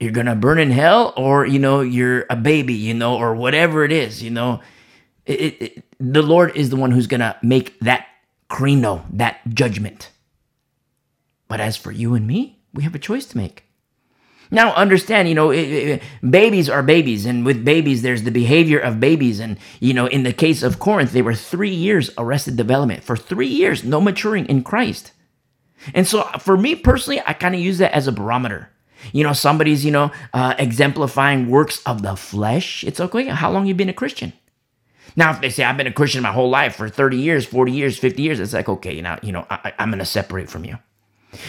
you're 0.00 0.12
going 0.12 0.26
to 0.26 0.34
burn 0.34 0.58
in 0.58 0.70
hell 0.70 1.12
or, 1.16 1.44
you 1.46 1.58
know, 1.58 1.80
you're 1.80 2.24
a 2.30 2.36
baby, 2.36 2.72
you 2.74 2.94
know, 2.94 3.16
or 3.16 3.34
whatever 3.34 3.84
it 3.84 3.92
is, 3.92 4.22
you 4.22 4.30
know. 4.30 4.60
It, 5.26 5.62
it, 5.62 5.84
the 5.98 6.22
Lord 6.22 6.56
is 6.56 6.70
the 6.70 6.76
one 6.76 6.90
who's 6.90 7.06
going 7.06 7.20
to 7.20 7.36
make 7.42 7.78
that 7.80 8.06
krino, 8.48 9.04
that 9.10 9.40
judgment. 9.48 10.10
But 11.48 11.60
as 11.60 11.76
for 11.76 11.92
you 11.92 12.14
and 12.14 12.26
me, 12.26 12.60
we 12.72 12.82
have 12.84 12.94
a 12.94 12.98
choice 12.98 13.26
to 13.26 13.36
make. 13.36 13.65
Now, 14.50 14.72
understand, 14.74 15.28
you 15.28 15.34
know, 15.34 15.50
it, 15.50 15.68
it, 15.68 16.02
babies 16.28 16.68
are 16.70 16.82
babies, 16.82 17.26
and 17.26 17.44
with 17.44 17.64
babies, 17.64 18.02
there's 18.02 18.22
the 18.22 18.30
behavior 18.30 18.78
of 18.78 19.00
babies. 19.00 19.40
And, 19.40 19.58
you 19.80 19.92
know, 19.92 20.06
in 20.06 20.22
the 20.22 20.32
case 20.32 20.62
of 20.62 20.78
Corinth, 20.78 21.12
they 21.12 21.22
were 21.22 21.34
three 21.34 21.74
years 21.74 22.10
arrested 22.16 22.56
development. 22.56 23.02
For 23.02 23.16
three 23.16 23.48
years, 23.48 23.84
no 23.84 24.00
maturing 24.00 24.46
in 24.46 24.62
Christ. 24.62 25.12
And 25.94 26.06
so, 26.06 26.22
for 26.38 26.56
me 26.56 26.74
personally, 26.76 27.20
I 27.26 27.32
kind 27.32 27.54
of 27.54 27.60
use 27.60 27.78
that 27.78 27.92
as 27.92 28.06
a 28.06 28.12
barometer. 28.12 28.70
You 29.12 29.24
know, 29.24 29.32
somebody's, 29.32 29.84
you 29.84 29.90
know, 29.90 30.10
uh, 30.32 30.54
exemplifying 30.58 31.48
works 31.48 31.82
of 31.84 32.02
the 32.02 32.16
flesh. 32.16 32.82
It's 32.84 33.00
okay. 33.00 33.26
How 33.26 33.50
long 33.50 33.66
you 33.66 33.74
been 33.74 33.88
a 33.88 33.94
Christian? 33.94 34.32
Now, 35.16 35.30
if 35.30 35.40
they 35.40 35.50
say 35.50 35.64
I've 35.64 35.76
been 35.76 35.86
a 35.86 35.92
Christian 35.92 36.22
my 36.22 36.32
whole 36.32 36.50
life 36.50 36.76
for 36.76 36.88
30 36.88 37.16
years, 37.16 37.46
40 37.46 37.72
years, 37.72 37.98
50 37.98 38.22
years, 38.22 38.40
it's 38.40 38.52
like, 38.52 38.68
okay, 38.68 39.00
now, 39.00 39.18
you 39.22 39.32
know, 39.32 39.46
I, 39.48 39.72
I'm 39.78 39.90
going 39.90 39.98
to 39.98 40.04
separate 40.04 40.50
from 40.50 40.64
you. 40.64 40.78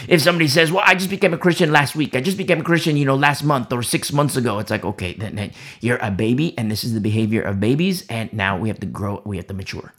If 0.08 0.22
somebody 0.22 0.48
says, 0.48 0.72
"Well, 0.72 0.84
I 0.86 0.94
just 0.94 1.10
became 1.10 1.34
a 1.34 1.38
Christian 1.38 1.72
last 1.72 1.96
week. 1.96 2.14
I 2.14 2.20
just 2.20 2.38
became 2.38 2.60
a 2.60 2.64
Christian, 2.64 2.96
you 2.96 3.04
know, 3.04 3.16
last 3.16 3.42
month 3.42 3.72
or 3.72 3.82
6 3.82 4.12
months 4.12 4.36
ago." 4.36 4.58
It's 4.58 4.70
like, 4.70 4.84
"Okay, 4.84 5.14
then, 5.14 5.36
then 5.36 5.52
you're 5.80 5.98
a 5.98 6.10
baby 6.10 6.56
and 6.58 6.70
this 6.70 6.84
is 6.84 6.94
the 6.94 7.00
behavior 7.00 7.42
of 7.42 7.60
babies 7.60 8.06
and 8.08 8.32
now 8.32 8.58
we 8.58 8.68
have 8.68 8.80
to 8.80 8.86
grow, 8.86 9.22
we 9.24 9.36
have 9.36 9.46
to 9.48 9.54
mature." 9.54 9.94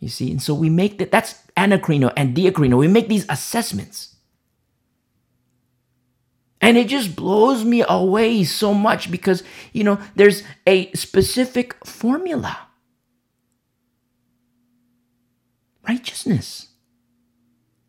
You 0.00 0.08
see? 0.08 0.30
And 0.30 0.42
so 0.42 0.54
we 0.54 0.70
make 0.70 0.98
that 0.98 1.10
that's 1.10 1.42
anakrino 1.56 2.12
and 2.16 2.36
diakrino. 2.36 2.78
We 2.78 2.88
make 2.88 3.08
these 3.08 3.26
assessments. 3.28 4.14
And 6.60 6.76
it 6.76 6.88
just 6.88 7.14
blows 7.14 7.64
me 7.64 7.84
away 7.86 8.44
so 8.44 8.74
much 8.74 9.10
because, 9.10 9.42
you 9.72 9.84
know, 9.84 9.98
there's 10.16 10.42
a 10.66 10.90
specific 10.92 11.74
formula. 11.84 12.58
Righteousness 15.86 16.65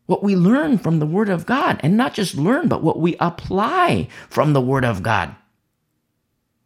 what 0.07 0.23
we 0.23 0.35
learn 0.35 0.77
from 0.77 0.99
the 0.99 1.05
Word 1.05 1.29
of 1.29 1.45
God, 1.45 1.79
and 1.83 1.95
not 1.95 2.13
just 2.13 2.35
learn, 2.35 2.67
but 2.67 2.81
what 2.81 2.99
we 2.99 3.15
apply 3.19 4.07
from 4.29 4.53
the 4.53 4.61
Word 4.61 4.83
of 4.83 5.03
God. 5.03 5.35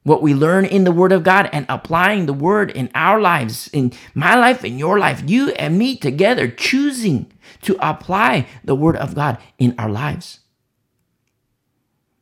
What 0.04 0.22
we 0.22 0.34
learn 0.34 0.66
in 0.66 0.84
the 0.84 0.92
Word 0.92 1.12
of 1.12 1.24
God 1.24 1.50
and 1.52 1.66
applying 1.68 2.26
the 2.26 2.34
Word 2.34 2.72
in 2.72 2.90
our 2.96 3.20
lives, 3.20 3.70
in 3.74 3.94
my 4.16 4.36
life, 4.36 4.64
in 4.64 4.80
your 4.80 4.98
life, 4.98 5.24
you 5.28 5.50
and 5.52 5.78
me 5.78 5.96
together, 5.98 6.48
choosing 6.48 7.32
to 7.64 7.78
apply 7.82 8.48
the 8.64 8.76
Word 8.76 8.96
of 8.96 9.16
God 9.16 9.38
in 9.60 9.76
our 9.78 9.90
lives. 9.90 10.40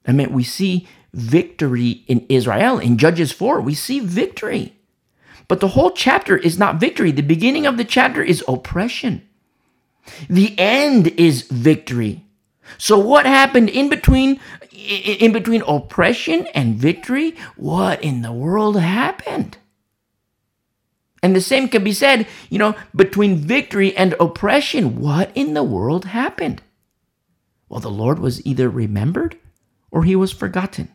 I 0.05 0.11
mean, 0.11 0.33
we 0.33 0.43
see 0.43 0.87
victory 1.13 2.03
in 2.07 2.25
Israel. 2.29 2.79
In 2.79 2.97
Judges 2.97 3.31
4, 3.31 3.61
we 3.61 3.73
see 3.75 3.99
victory. 3.99 4.75
But 5.47 5.59
the 5.59 5.69
whole 5.69 5.91
chapter 5.91 6.37
is 6.37 6.57
not 6.57 6.79
victory. 6.79 7.11
The 7.11 7.21
beginning 7.21 7.65
of 7.65 7.77
the 7.77 7.85
chapter 7.85 8.23
is 8.23 8.43
oppression. 8.47 9.27
The 10.29 10.57
end 10.57 11.07
is 11.07 11.43
victory. 11.43 12.25
So 12.77 12.97
what 12.97 13.25
happened 13.25 13.69
in 13.69 13.89
between 13.89 14.39
in 14.71 15.33
between 15.33 15.61
oppression 15.67 16.47
and 16.47 16.75
victory? 16.75 17.35
What 17.55 18.03
in 18.03 18.21
the 18.21 18.31
world 18.31 18.79
happened? 18.79 19.57
And 21.21 21.35
the 21.35 21.41
same 21.41 21.67
can 21.67 21.83
be 21.83 21.91
said, 21.91 22.27
you 22.49 22.57
know, 22.59 22.75
between 22.95 23.37
victory 23.37 23.95
and 23.95 24.15
oppression. 24.19 24.99
What 24.99 25.31
in 25.35 25.53
the 25.53 25.63
world 25.63 26.05
happened? 26.05 26.61
Well, 27.67 27.81
the 27.81 27.89
Lord 27.89 28.19
was 28.19 28.45
either 28.45 28.69
remembered 28.69 29.37
or 29.91 30.03
he 30.03 30.15
was 30.15 30.31
forgotten. 30.31 30.89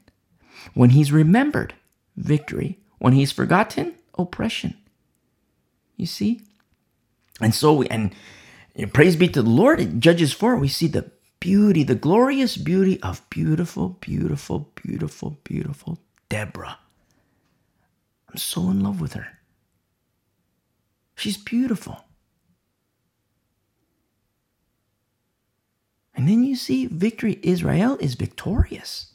When 0.73 0.90
he's 0.90 1.12
remembered, 1.12 1.75
victory. 2.16 2.78
When 2.99 3.12
he's 3.12 3.33
forgotten, 3.33 3.94
oppression. 4.16 4.78
You 5.97 6.06
see? 6.06 6.40
And 7.40 7.54
so, 7.54 7.75
we, 7.75 7.88
and 7.88 8.14
know, 8.83 8.87
praise 8.93 9.16
be 9.16 9.28
to 9.28 9.43
the 9.43 9.49
Lord. 9.49 9.81
In 9.81 10.00
Judges 10.00 10.33
4, 10.33 10.57
we 10.57 10.69
see 10.69 10.87
the 10.87 11.11
beauty, 11.40 11.83
the 11.85 11.95
glorious 11.95 12.57
beauty 12.57 13.00
of 13.02 13.28
beautiful, 13.31 13.90
beautiful, 14.00 14.71
beautiful, 14.75 15.38
beautiful 15.45 15.99
Deborah. 16.28 16.78
I'm 18.28 18.38
so 18.38 18.71
in 18.71 18.81
love 18.81 19.00
with 19.00 19.12
her. 19.12 19.38
She's 21.16 21.37
beautiful. 21.37 22.04
And 26.16 26.28
then 26.28 26.45
you 26.45 26.57
see 26.57 26.87
victory. 26.87 27.38
Israel 27.43 27.97
is 28.00 28.14
victorious. 28.14 29.12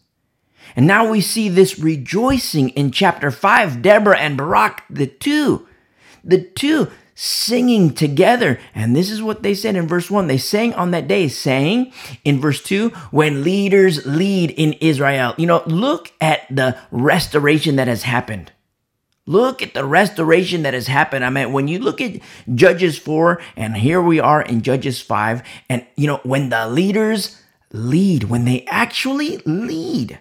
And 0.75 0.85
now 0.85 1.09
we 1.09 1.21
see 1.21 1.49
this 1.49 1.79
rejoicing 1.79 2.69
in 2.69 2.91
chapter 2.91 3.31
5. 3.31 3.81
Deborah 3.81 4.19
and 4.19 4.37
Barak, 4.37 4.83
the 4.89 5.07
two, 5.07 5.67
the 6.23 6.41
two 6.41 6.89
singing 7.21 7.93
together. 7.93 8.57
And 8.73 8.95
this 8.95 9.11
is 9.11 9.21
what 9.21 9.43
they 9.43 9.53
said 9.53 9.75
in 9.75 9.89
verse 9.89 10.09
1. 10.09 10.27
They 10.27 10.37
sang 10.37 10.73
on 10.75 10.91
that 10.91 11.09
day, 11.09 11.27
saying 11.27 11.91
in 12.23 12.39
verse 12.39 12.63
2, 12.63 12.91
when 13.11 13.43
leaders 13.43 14.05
lead 14.05 14.51
in 14.51 14.71
Israel. 14.79 15.33
You 15.35 15.45
know, 15.45 15.61
look 15.65 16.13
at 16.21 16.43
the 16.49 16.77
restoration 16.91 17.75
that 17.75 17.89
has 17.89 18.03
happened. 18.03 18.53
Look 19.25 19.61
at 19.61 19.73
the 19.73 19.83
restoration 19.83 20.63
that 20.63 20.73
has 20.73 20.87
happened. 20.87 21.25
I 21.25 21.29
mean, 21.29 21.51
when 21.51 21.67
you 21.67 21.79
look 21.79 21.99
at 21.99 22.21
Judges 22.55 22.97
4, 22.97 23.41
and 23.57 23.75
here 23.75 24.01
we 24.01 24.21
are 24.21 24.41
in 24.41 24.61
Judges 24.61 25.01
5, 25.01 25.43
and 25.67 25.85
you 25.97 26.07
know, 26.07 26.21
when 26.23 26.47
the 26.47 26.69
leaders 26.69 27.41
lead, 27.73 28.23
when 28.23 28.45
they 28.45 28.63
actually 28.67 29.39
lead. 29.39 30.19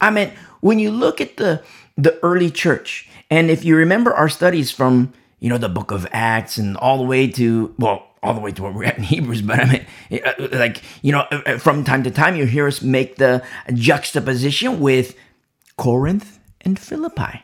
I 0.00 0.08
mean, 0.08 0.32
when 0.62 0.78
you 0.78 0.90
look 0.90 1.20
at 1.20 1.36
the 1.36 1.62
the 1.98 2.18
early 2.22 2.50
church, 2.50 3.07
and 3.30 3.50
if 3.50 3.64
you 3.64 3.76
remember 3.76 4.12
our 4.14 4.28
studies 4.28 4.70
from, 4.70 5.12
you 5.40 5.48
know, 5.48 5.58
the 5.58 5.68
book 5.68 5.90
of 5.90 6.06
Acts 6.12 6.56
and 6.56 6.76
all 6.76 6.98
the 6.98 7.04
way 7.04 7.26
to, 7.28 7.74
well, 7.78 8.06
all 8.22 8.34
the 8.34 8.40
way 8.40 8.52
to 8.52 8.62
where 8.62 8.72
we're 8.72 8.84
at 8.84 8.96
in 8.96 9.02
Hebrews, 9.14 9.42
but 9.42 9.60
I 9.60 9.86
mean, 10.10 10.22
uh, 10.24 10.48
like, 10.52 10.82
you 11.02 11.12
know, 11.12 11.26
uh, 11.30 11.42
uh, 11.46 11.58
from 11.58 11.84
time 11.84 12.02
to 12.04 12.10
time, 12.10 12.36
you 12.36 12.46
hear 12.46 12.66
us 12.66 12.82
make 12.82 13.16
the 13.16 13.44
juxtaposition 13.74 14.80
with 14.80 15.16
Corinth 15.76 16.38
and 16.62 16.78
Philippi. 16.78 17.42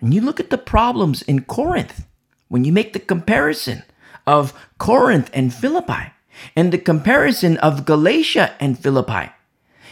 And 0.00 0.12
you 0.14 0.20
look 0.20 0.40
at 0.40 0.50
the 0.50 0.58
problems 0.58 1.22
in 1.22 1.42
Corinth 1.44 2.06
when 2.48 2.64
you 2.64 2.72
make 2.72 2.92
the 2.92 2.98
comparison 2.98 3.82
of 4.26 4.52
Corinth 4.78 5.30
and 5.32 5.54
Philippi 5.54 6.12
and 6.54 6.72
the 6.72 6.78
comparison 6.78 7.56
of 7.58 7.86
Galatia 7.86 8.54
and 8.60 8.78
Philippi, 8.78 9.30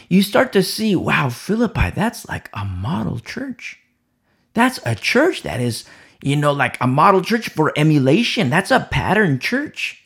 you 0.09 0.21
start 0.21 0.53
to 0.53 0.61
see, 0.61 0.95
wow, 0.95 1.29
Philippi, 1.29 1.89
that's 1.89 2.27
like 2.27 2.49
a 2.53 2.65
model 2.65 3.19
church. 3.19 3.79
That's 4.53 4.79
a 4.85 4.95
church 4.95 5.43
that 5.43 5.61
is, 5.61 5.85
you 6.21 6.35
know, 6.35 6.51
like 6.51 6.77
a 6.81 6.87
model 6.87 7.21
church 7.21 7.49
for 7.49 7.73
emulation. 7.75 8.49
That's 8.49 8.71
a 8.71 8.87
pattern 8.91 9.39
church. 9.39 10.01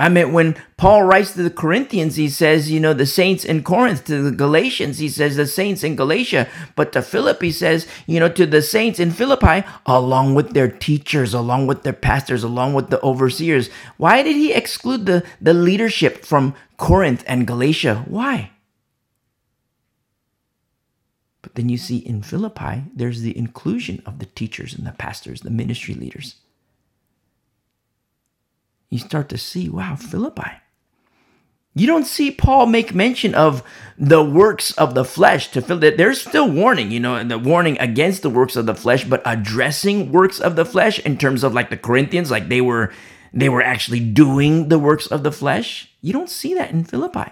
I 0.00 0.08
mean, 0.08 0.32
when 0.32 0.54
Paul 0.76 1.02
writes 1.02 1.32
to 1.32 1.42
the 1.42 1.50
Corinthians, 1.50 2.14
he 2.14 2.28
says, 2.28 2.70
you 2.70 2.78
know, 2.78 2.94
the 2.94 3.04
saints 3.04 3.44
in 3.44 3.64
Corinth, 3.64 4.04
to 4.04 4.22
the 4.22 4.30
Galatians, 4.30 4.98
he 4.98 5.08
says 5.08 5.34
the 5.34 5.44
saints 5.44 5.82
in 5.82 5.96
Galatia, 5.96 6.46
but 6.76 6.92
to 6.92 7.02
Philip, 7.02 7.42
he 7.42 7.50
says, 7.50 7.88
you 8.06 8.20
know, 8.20 8.28
to 8.28 8.46
the 8.46 8.62
saints 8.62 9.00
in 9.00 9.10
Philippi, 9.10 9.66
along 9.86 10.36
with 10.36 10.52
their 10.52 10.70
teachers, 10.70 11.34
along 11.34 11.66
with 11.66 11.82
their 11.82 11.92
pastors, 11.92 12.44
along 12.44 12.74
with 12.74 12.90
the 12.90 13.02
overseers. 13.02 13.70
Why 13.96 14.22
did 14.22 14.36
he 14.36 14.52
exclude 14.52 15.06
the, 15.06 15.24
the 15.40 15.52
leadership 15.52 16.24
from 16.24 16.54
Corinth 16.76 17.24
and 17.26 17.44
Galatia? 17.44 18.04
Why? 18.06 18.52
But 21.42 21.47
then 21.58 21.68
you 21.68 21.76
see 21.76 21.98
in 21.98 22.22
Philippi, 22.22 22.84
there's 22.94 23.22
the 23.22 23.36
inclusion 23.36 24.02
of 24.06 24.18
the 24.18 24.26
teachers 24.26 24.74
and 24.74 24.86
the 24.86 24.92
pastors, 24.92 25.40
the 25.40 25.50
ministry 25.50 25.94
leaders 25.94 26.36
you 28.90 28.98
start 28.98 29.28
to 29.28 29.38
see, 29.38 29.68
wow, 29.68 29.96
Philippi. 29.96 30.50
You 31.74 31.86
don't 31.86 32.06
see 32.06 32.30
Paul 32.30 32.66
make 32.66 32.94
mention 32.94 33.34
of 33.34 33.62
the 33.96 34.24
works 34.24 34.72
of 34.72 34.94
the 34.94 35.04
flesh 35.04 35.48
to 35.52 35.62
fill 35.62 35.78
that. 35.78 35.96
There's 35.96 36.20
still 36.20 36.50
warning, 36.50 36.90
you 36.90 36.98
know, 36.98 37.22
the 37.22 37.38
warning 37.38 37.78
against 37.78 38.22
the 38.22 38.30
works 38.30 38.56
of 38.56 38.66
the 38.66 38.74
flesh, 38.74 39.04
but 39.04 39.22
addressing 39.24 40.10
works 40.10 40.40
of 40.40 40.56
the 40.56 40.64
flesh 40.64 40.98
in 41.00 41.18
terms 41.18 41.44
of 41.44 41.54
like 41.54 41.70
the 41.70 41.76
Corinthians, 41.76 42.30
like 42.30 42.48
they 42.48 42.60
were 42.60 42.92
they 43.32 43.48
were 43.50 43.62
actually 43.62 44.00
doing 44.00 44.70
the 44.70 44.78
works 44.78 45.06
of 45.06 45.22
the 45.22 45.30
flesh. 45.30 45.92
You 46.00 46.12
don't 46.12 46.30
see 46.30 46.54
that 46.54 46.70
in 46.70 46.82
Philippi. 46.82 47.30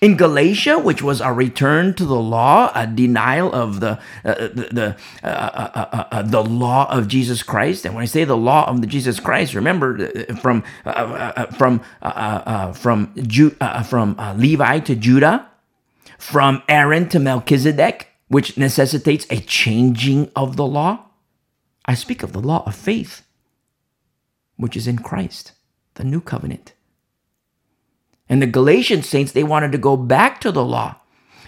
In 0.00 0.16
Galatia, 0.16 0.78
which 0.78 1.02
was 1.02 1.20
a 1.20 1.30
return 1.30 1.92
to 1.94 2.06
the 2.06 2.18
law, 2.18 2.72
a 2.74 2.86
denial 2.86 3.52
of 3.52 3.80
the 3.80 3.98
uh, 4.24 4.48
the 4.48 4.68
the, 4.72 4.96
uh 5.22 5.26
uh, 5.26 5.70
uh, 5.74 6.04
uh, 6.10 6.22
the 6.22 6.42
law 6.42 6.90
of 6.90 7.06
Jesus 7.06 7.42
Christ, 7.42 7.84
and 7.84 7.94
when 7.94 8.00
I 8.02 8.06
say 8.06 8.24
the 8.24 8.36
law 8.36 8.66
of 8.66 8.80
the 8.80 8.86
Jesus 8.86 9.20
Christ, 9.20 9.52
remember 9.52 10.10
uh, 10.24 10.34
from 10.36 10.64
from 11.58 11.82
from 12.72 13.12
Ju- 13.26 13.54
from 13.84 14.16
Levi 14.36 14.78
to 14.80 14.96
Judah, 14.96 15.46
from 16.16 16.62
Aaron 16.66 17.06
to 17.10 17.18
Melchizedek, 17.18 18.08
which 18.28 18.56
necessitates 18.56 19.26
a 19.28 19.40
changing 19.40 20.30
of 20.34 20.56
the 20.56 20.66
law. 20.66 21.10
I 21.84 21.92
speak 21.92 22.22
of 22.22 22.32
the 22.32 22.40
law 22.40 22.62
of 22.64 22.74
faith, 22.74 23.22
which 24.56 24.78
is 24.78 24.86
in 24.86 25.00
Christ, 25.00 25.52
the 25.96 26.04
new 26.04 26.22
covenant. 26.22 26.72
And 28.30 28.40
the 28.40 28.46
Galatian 28.46 29.02
saints, 29.02 29.32
they 29.32 29.44
wanted 29.44 29.72
to 29.72 29.78
go 29.78 29.96
back 29.96 30.40
to 30.40 30.52
the 30.52 30.64
law 30.64 30.96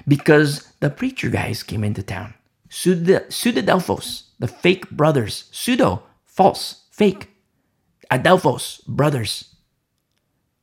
because 0.06 0.72
the 0.80 0.90
preacher 0.90 1.30
guys 1.30 1.62
came 1.62 1.84
into 1.84 2.02
town. 2.02 2.34
Pseudadelphos, 2.68 4.24
the 4.40 4.48
fake 4.48 4.90
brothers. 4.90 5.44
Pseudo, 5.52 6.02
false, 6.24 6.82
fake. 6.90 7.30
Adelphos, 8.10 8.84
brothers. 8.86 9.54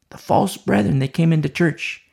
The 0.10 0.18
false 0.18 0.58
brethren, 0.58 1.00
they 1.00 1.08
came 1.08 1.32
into 1.32 1.48
church 1.48 2.04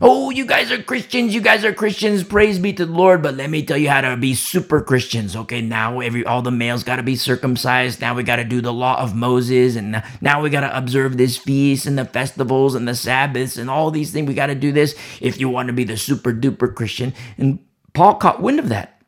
Oh, 0.00 0.28
you 0.30 0.44
guys 0.44 0.70
are 0.70 0.82
Christians. 0.82 1.34
You 1.34 1.40
guys 1.40 1.64
are 1.64 1.72
Christians. 1.72 2.22
Praise 2.22 2.58
be 2.58 2.72
to 2.74 2.84
the 2.84 2.92
Lord. 2.92 3.22
But 3.22 3.34
let 3.34 3.48
me 3.48 3.64
tell 3.64 3.78
you 3.78 3.88
how 3.88 4.02
to 4.02 4.16
be 4.16 4.34
super 4.34 4.82
Christians. 4.82 5.34
Okay, 5.34 5.62
now 5.62 6.00
every 6.00 6.24
all 6.24 6.42
the 6.42 6.50
males 6.50 6.84
got 6.84 6.96
to 6.96 7.02
be 7.02 7.16
circumcised. 7.16 8.00
Now 8.00 8.14
we 8.14 8.22
got 8.22 8.36
to 8.36 8.44
do 8.44 8.60
the 8.60 8.72
law 8.72 9.00
of 9.00 9.14
Moses, 9.14 9.76
and 9.76 10.02
now 10.20 10.42
we 10.42 10.50
got 10.50 10.60
to 10.60 10.76
observe 10.76 11.16
this 11.16 11.36
feast 11.38 11.86
and 11.86 11.98
the 11.98 12.04
festivals 12.04 12.74
and 12.74 12.86
the 12.86 12.94
Sabbaths 12.94 13.56
and 13.56 13.70
all 13.70 13.90
these 13.90 14.10
things. 14.12 14.28
We 14.28 14.34
got 14.34 14.46
to 14.46 14.54
do 14.54 14.72
this 14.72 14.94
if 15.20 15.40
you 15.40 15.48
want 15.48 15.68
to 15.68 15.72
be 15.72 15.84
the 15.84 15.96
super 15.96 16.32
duper 16.32 16.74
Christian. 16.74 17.14
And 17.38 17.60
Paul 17.94 18.16
caught 18.16 18.42
wind 18.42 18.58
of 18.58 18.68
that. 18.68 19.00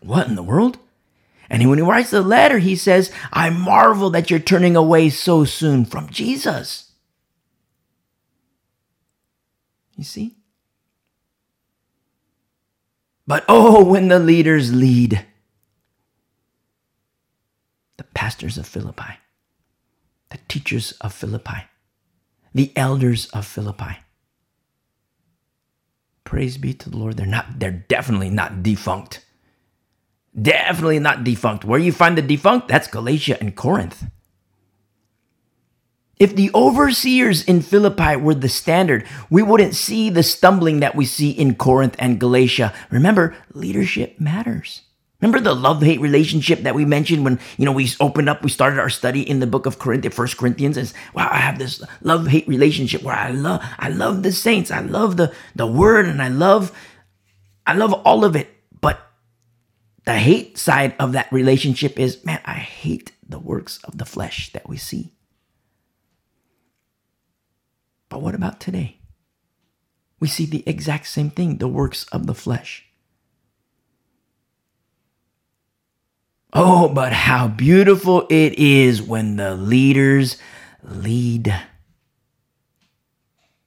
What 0.00 0.26
in 0.26 0.34
the 0.34 0.42
world? 0.42 0.78
And 1.48 1.68
when 1.68 1.78
he 1.78 1.84
writes 1.84 2.10
the 2.10 2.22
letter, 2.22 2.58
he 2.58 2.74
says, 2.74 3.12
I 3.32 3.50
marvel 3.50 4.10
that 4.10 4.30
you're 4.30 4.40
turning 4.40 4.74
away 4.74 5.10
so 5.10 5.44
soon 5.44 5.84
from 5.84 6.08
Jesus. 6.08 6.91
You 10.02 10.06
see? 10.06 10.34
But 13.24 13.44
oh, 13.48 13.84
when 13.84 14.08
the 14.08 14.18
leaders 14.18 14.74
lead, 14.74 15.24
the 17.98 18.02
pastors 18.02 18.58
of 18.58 18.66
Philippi, 18.66 19.20
the 20.30 20.38
teachers 20.48 20.90
of 21.02 21.14
Philippi, 21.14 21.68
the 22.52 22.72
elders 22.74 23.26
of 23.26 23.46
Philippi. 23.46 23.98
Praise 26.24 26.58
be 26.58 26.74
to 26.74 26.90
the 26.90 26.96
Lord. 26.96 27.16
They're 27.16 27.24
not, 27.24 27.60
they're 27.60 27.84
definitely 27.86 28.30
not 28.30 28.64
defunct. 28.64 29.24
Definitely 30.34 30.98
not 30.98 31.22
defunct. 31.22 31.64
Where 31.64 31.78
you 31.78 31.92
find 31.92 32.18
the 32.18 32.22
defunct, 32.22 32.66
that's 32.66 32.88
Galatia 32.88 33.38
and 33.40 33.54
Corinth. 33.54 34.02
If 36.22 36.36
the 36.36 36.52
overseers 36.54 37.42
in 37.42 37.62
Philippi 37.62 38.14
were 38.14 38.36
the 38.36 38.48
standard, 38.48 39.04
we 39.28 39.42
wouldn't 39.42 39.74
see 39.74 40.08
the 40.08 40.22
stumbling 40.22 40.78
that 40.78 40.94
we 40.94 41.04
see 41.04 41.32
in 41.32 41.56
Corinth 41.56 41.96
and 41.98 42.20
Galatia. 42.20 42.72
Remember, 42.90 43.34
leadership 43.54 44.20
matters. 44.20 44.82
Remember 45.20 45.40
the 45.40 45.52
love-hate 45.52 46.00
relationship 46.00 46.60
that 46.60 46.76
we 46.76 46.84
mentioned 46.84 47.24
when, 47.24 47.40
you 47.58 47.64
know, 47.64 47.72
we 47.72 47.90
opened 47.98 48.28
up, 48.28 48.44
we 48.44 48.50
started 48.50 48.78
our 48.78 48.88
study 48.88 49.28
in 49.28 49.40
the 49.40 49.48
book 49.48 49.66
of 49.66 49.80
Corinthians, 49.80 50.14
First 50.14 50.36
Corinthians, 50.36 50.76
and 50.76 50.92
wow, 51.12 51.28
I 51.28 51.38
have 51.38 51.58
this 51.58 51.82
love-hate 52.02 52.46
relationship 52.46 53.02
where 53.02 53.16
I 53.16 53.30
love, 53.30 53.60
I 53.80 53.88
love 53.88 54.22
the 54.22 54.30
saints, 54.30 54.70
I 54.70 54.78
love 54.78 55.16
the 55.16 55.34
the 55.56 55.66
word, 55.66 56.06
and 56.06 56.22
I 56.22 56.28
love, 56.28 56.70
I 57.66 57.74
love 57.74 57.92
all 58.04 58.24
of 58.24 58.36
it. 58.36 58.48
But 58.80 59.00
the 60.04 60.14
hate 60.14 60.56
side 60.56 60.94
of 61.00 61.14
that 61.14 61.32
relationship 61.32 61.98
is, 61.98 62.24
man, 62.24 62.40
I 62.44 62.54
hate 62.62 63.10
the 63.28 63.40
works 63.40 63.80
of 63.82 63.98
the 63.98 64.04
flesh 64.04 64.52
that 64.52 64.68
we 64.68 64.76
see. 64.76 65.14
But 68.12 68.20
what 68.20 68.34
about 68.34 68.60
today? 68.60 68.98
We 70.20 70.28
see 70.28 70.44
the 70.44 70.62
exact 70.66 71.06
same 71.06 71.30
thing, 71.30 71.56
the 71.56 71.66
works 71.66 72.04
of 72.12 72.26
the 72.26 72.34
flesh. 72.34 72.84
Oh, 76.52 76.90
but 76.90 77.14
how 77.14 77.48
beautiful 77.48 78.26
it 78.28 78.58
is 78.58 79.00
when 79.00 79.36
the 79.36 79.54
leaders 79.54 80.36
lead. 80.82 81.58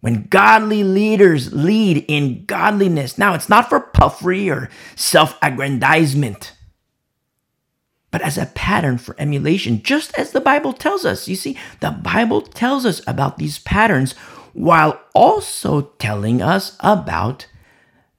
When 0.02 0.28
godly 0.28 0.84
leaders 0.84 1.52
lead 1.52 2.06
in 2.08 2.46
godliness. 2.46 3.18
Now, 3.18 3.34
it's 3.34 3.50
not 3.50 3.68
for 3.68 3.80
puffery 3.80 4.48
or 4.48 4.70
self 4.96 5.40
aggrandizement, 5.42 6.54
but 8.12 8.22
as 8.22 8.38
a 8.38 8.46
pattern 8.46 9.00
for 9.00 9.16
emulation, 9.18 9.82
just 9.82 10.16
as 10.20 10.34
the 10.34 10.40
Bible 10.40 10.72
tells 10.72 11.04
us. 11.04 11.28
You 11.28 11.36
see, 11.36 11.58
the 11.80 11.90
Bible 11.90 12.42
tells 12.42 12.86
us 12.86 13.02
about 13.08 13.40
these 13.40 13.58
patterns 13.58 14.14
while 14.56 14.98
also 15.14 15.82
telling 16.00 16.42
us 16.42 16.78
about 16.80 17.48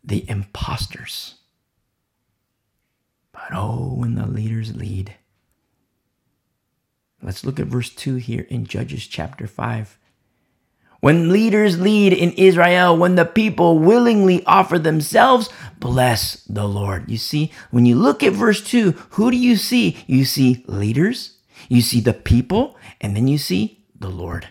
the 0.04 0.28
imposters. 0.28 1.36
But 3.32 3.48
oh, 3.52 3.94
when 3.94 4.16
the 4.16 4.26
leaders 4.26 4.76
lead. 4.76 5.14
Let's 7.22 7.44
look 7.44 7.58
at 7.58 7.66
verse 7.66 7.88
2 7.88 8.16
here 8.16 8.46
in 8.50 8.66
Judges 8.66 9.06
chapter 9.06 9.46
5. 9.46 9.98
When 11.00 11.32
leaders 11.32 11.80
lead 11.80 12.12
in 12.12 12.32
Israel, 12.32 12.96
when 12.96 13.14
the 13.14 13.24
people 13.24 13.78
willingly 13.78 14.44
offer 14.44 14.78
themselves, 14.78 15.48
bless 15.78 16.42
the 16.44 16.68
Lord. 16.68 17.10
You 17.10 17.16
see, 17.16 17.50
when 17.70 17.86
you 17.86 17.96
look 17.96 18.22
at 18.22 18.34
verse 18.34 18.62
2, 18.62 18.92
who 19.10 19.30
do 19.30 19.36
you 19.38 19.56
see? 19.56 20.04
You 20.06 20.26
see 20.26 20.64
leaders, 20.68 21.38
you 21.70 21.80
see 21.80 22.00
the 22.00 22.12
people, 22.14 22.76
and 23.00 23.16
then 23.16 23.26
you 23.26 23.38
see 23.38 23.84
the 23.98 24.10
Lord. 24.10 24.48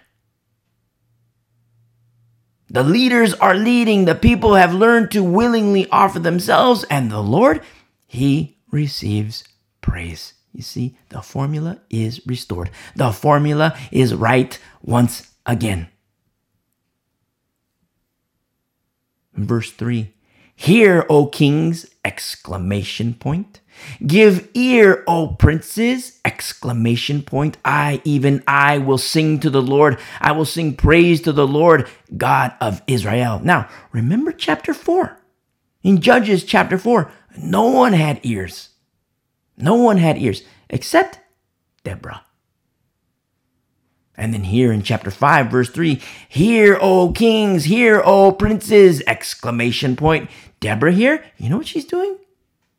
The 2.70 2.84
leaders 2.84 3.34
are 3.36 3.56
leading, 3.56 4.06
the 4.06 4.16
people 4.16 4.56
have 4.56 4.74
learned 4.74 5.12
to 5.12 5.24
willingly 5.24 5.88
offer 5.90 6.20
themselves, 6.20 6.84
and 6.90 7.12
the 7.12 7.22
Lord, 7.22 7.62
He 8.08 8.58
receives 8.72 9.44
praise. 9.82 10.34
You 10.52 10.62
see, 10.62 10.98
the 11.10 11.22
formula 11.22 11.82
is 11.90 12.26
restored. 12.26 12.72
The 12.96 13.12
formula 13.12 13.78
is 13.92 14.16
right 14.16 14.58
once 14.82 15.32
again. 15.46 15.90
Verse 19.34 19.72
3 19.72 20.14
Hear, 20.56 21.06
O 21.10 21.28
kings! 21.28 21.86
Exclamation 22.06 23.14
point. 23.14 23.60
Give 24.06 24.50
ear, 24.54 25.04
O 25.08 25.36
princes! 25.40 26.20
Exclamation 26.26 27.22
point. 27.22 27.58
I, 27.64 28.02
even 28.04 28.44
I, 28.48 28.78
will 28.78 28.98
sing 28.98 29.40
to 29.42 29.50
the 29.50 29.62
Lord. 29.62 30.00
I 30.20 30.32
will 30.32 30.46
sing 30.46 30.76
praise 30.76 31.22
to 31.22 31.32
the 31.32 31.48
Lord, 31.48 31.88
God 32.16 32.54
of 32.60 32.82
Israel. 32.88 33.42
Now, 33.44 33.70
remember 33.92 34.32
chapter 34.32 34.74
4. 34.74 35.20
In 35.84 36.02
Judges 36.02 36.44
chapter 36.44 36.78
4, 36.78 37.12
no 37.38 37.68
one 37.68 37.94
had 37.94 38.20
ears. 38.24 38.70
No 39.58 39.76
one 39.76 39.98
had 39.98 40.18
ears 40.18 40.44
except 40.70 41.20
Deborah. 41.84 42.24
And 44.18 44.34
then 44.34 44.46
here 44.46 44.72
in 44.72 44.82
chapter 44.82 45.12
5, 45.12 45.52
verse 45.52 45.70
3, 45.70 46.02
hear, 46.30 46.78
O 46.82 47.12
kings, 47.12 47.66
hear, 47.66 48.02
O 48.04 48.32
princes! 48.32 49.04
Exclamation 49.06 49.96
point. 49.96 50.30
Deborah 50.60 50.94
here, 50.94 51.24
you 51.38 51.50
know 51.50 51.58
what 51.58 51.68
she's 51.68 51.86
doing? 51.86 52.18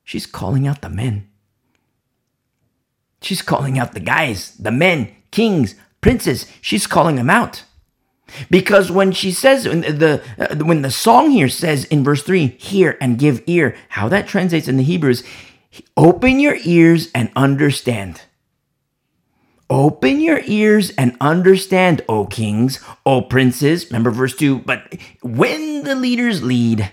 She's 0.07 0.25
calling 0.25 0.69
out 0.69 0.83
the 0.83 0.89
men. 0.89 1.29
She's 3.21 3.43
calling 3.43 3.77
out 3.77 3.93
the 3.93 4.01
guys, 4.01 4.57
the 4.57 4.71
men, 4.71 5.11
kings, 5.33 5.75
princes. 6.01 6.47
She's 6.61 6.87
calling 6.87 7.17
them 7.17 7.29
out. 7.29 7.65
Because 8.49 8.89
when 8.89 9.11
she 9.11 9.33
says 9.33 9.67
when 9.67 9.81
the 9.81 10.23
uh, 10.39 10.65
when 10.65 10.83
the 10.83 10.93
song 10.93 11.31
here 11.31 11.49
says 11.49 11.85
in 11.87 12.05
verse 12.05 12.23
3, 12.23 12.47
hear 12.47 12.97
and 13.01 13.19
give 13.19 13.43
ear, 13.49 13.77
how 13.89 14.09
that 14.09 14.29
translates 14.29 14.69
in 14.69 14.77
the 14.77 14.85
Hebrews, 14.85 15.25
open 15.97 16.39
your 16.39 16.57
ears 16.65 17.11
and 17.13 17.31
understand. 17.35 18.23
Open 19.69 20.21
your 20.21 20.41
ears 20.47 20.91
and 20.91 21.17
understand, 21.21 22.03
O 22.09 22.27
kings, 22.27 22.79
O 23.05 23.23
princes. 23.23 23.87
Remember 23.87 24.13
verse 24.13 24.37
2, 24.37 24.61
but 24.61 24.97
when 25.23 25.83
the 25.83 25.97
leaders 25.97 26.45
lead, 26.45 26.93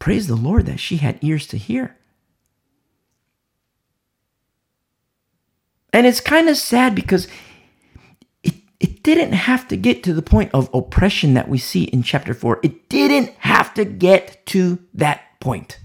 praise 0.00 0.26
the 0.26 0.34
Lord 0.34 0.66
that 0.66 0.80
she 0.80 0.96
had 0.96 1.20
ears 1.22 1.46
to 1.46 1.56
hear. 1.56 1.96
And 5.92 6.06
it's 6.06 6.20
kind 6.20 6.48
of 6.48 6.56
sad 6.56 6.96
because 6.96 7.28
it 8.42 8.54
it 8.80 9.04
didn't 9.04 9.32
have 9.32 9.68
to 9.68 9.76
get 9.76 10.02
to 10.04 10.12
the 10.12 10.22
point 10.22 10.50
of 10.52 10.68
oppression 10.74 11.34
that 11.34 11.48
we 11.48 11.58
see 11.58 11.84
in 11.84 12.02
chapter 12.02 12.34
4. 12.34 12.60
It 12.64 12.88
didn't 12.88 13.30
have 13.38 13.72
to 13.74 13.84
get 13.84 14.44
to 14.46 14.80
that 14.94 15.38
point 15.38 15.78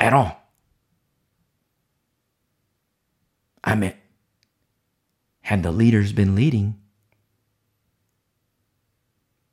at 0.00 0.12
all. 0.14 0.40
I 3.64 3.74
mean, 3.74 3.94
had 5.40 5.62
the 5.62 5.72
leaders 5.72 6.12
been 6.12 6.36
leading, 6.36 6.78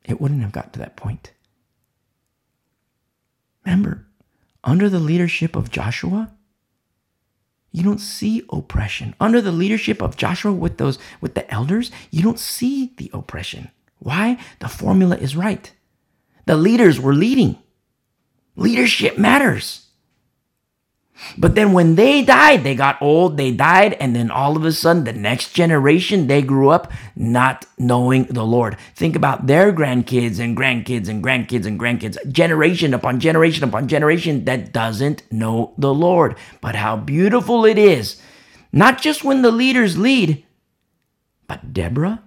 it 0.04 0.20
wouldn't 0.20 0.42
have 0.42 0.52
got 0.52 0.72
to 0.74 0.78
that 0.78 0.96
point. 0.96 1.32
Remember, 3.64 4.06
under 4.62 4.88
the 4.88 5.00
leadership 5.00 5.56
of 5.56 5.70
Joshua, 5.70 6.32
you 7.72 7.82
don't 7.82 8.00
see 8.00 8.42
oppression. 8.52 9.14
Under 9.20 9.40
the 9.40 9.52
leadership 9.52 10.02
of 10.02 10.16
Joshua 10.16 10.52
with 10.52 10.78
those 10.78 10.98
with 11.20 11.34
the 11.34 11.50
elders, 11.52 11.90
you 12.10 12.22
don't 12.22 12.38
see 12.38 12.92
the 12.98 13.10
oppression. 13.12 13.70
Why? 13.98 14.38
The 14.60 14.68
formula 14.68 15.16
is 15.16 15.36
right. 15.36 15.72
The 16.46 16.56
leaders 16.56 17.00
were 17.00 17.14
leading. 17.14 17.58
Leadership 18.56 19.18
matters. 19.18 19.83
But 21.38 21.54
then 21.54 21.72
when 21.72 21.94
they 21.94 22.22
died, 22.22 22.64
they 22.64 22.74
got 22.74 23.00
old, 23.00 23.36
they 23.36 23.52
died, 23.52 23.94
and 23.94 24.16
then 24.16 24.30
all 24.30 24.56
of 24.56 24.64
a 24.64 24.72
sudden, 24.72 25.04
the 25.04 25.12
next 25.12 25.52
generation, 25.52 26.26
they 26.26 26.42
grew 26.42 26.70
up 26.70 26.92
not 27.14 27.66
knowing 27.78 28.24
the 28.24 28.44
Lord. 28.44 28.76
Think 28.94 29.14
about 29.14 29.46
their 29.46 29.72
grandkids 29.72 30.40
and 30.40 30.56
grandkids 30.56 31.08
and 31.08 31.22
grandkids 31.22 31.66
and 31.66 31.78
grandkids, 31.78 32.18
generation 32.30 32.92
upon 32.92 33.20
generation 33.20 33.64
upon 33.64 33.86
generation 33.86 34.44
that 34.46 34.72
doesn't 34.72 35.22
know 35.32 35.72
the 35.78 35.94
Lord. 35.94 36.36
But 36.60 36.74
how 36.74 36.96
beautiful 36.96 37.64
it 37.64 37.78
is, 37.78 38.20
not 38.72 39.00
just 39.00 39.24
when 39.24 39.42
the 39.42 39.52
leaders 39.52 39.96
lead, 39.96 40.44
but 41.46 41.72
Deborah, 41.72 42.24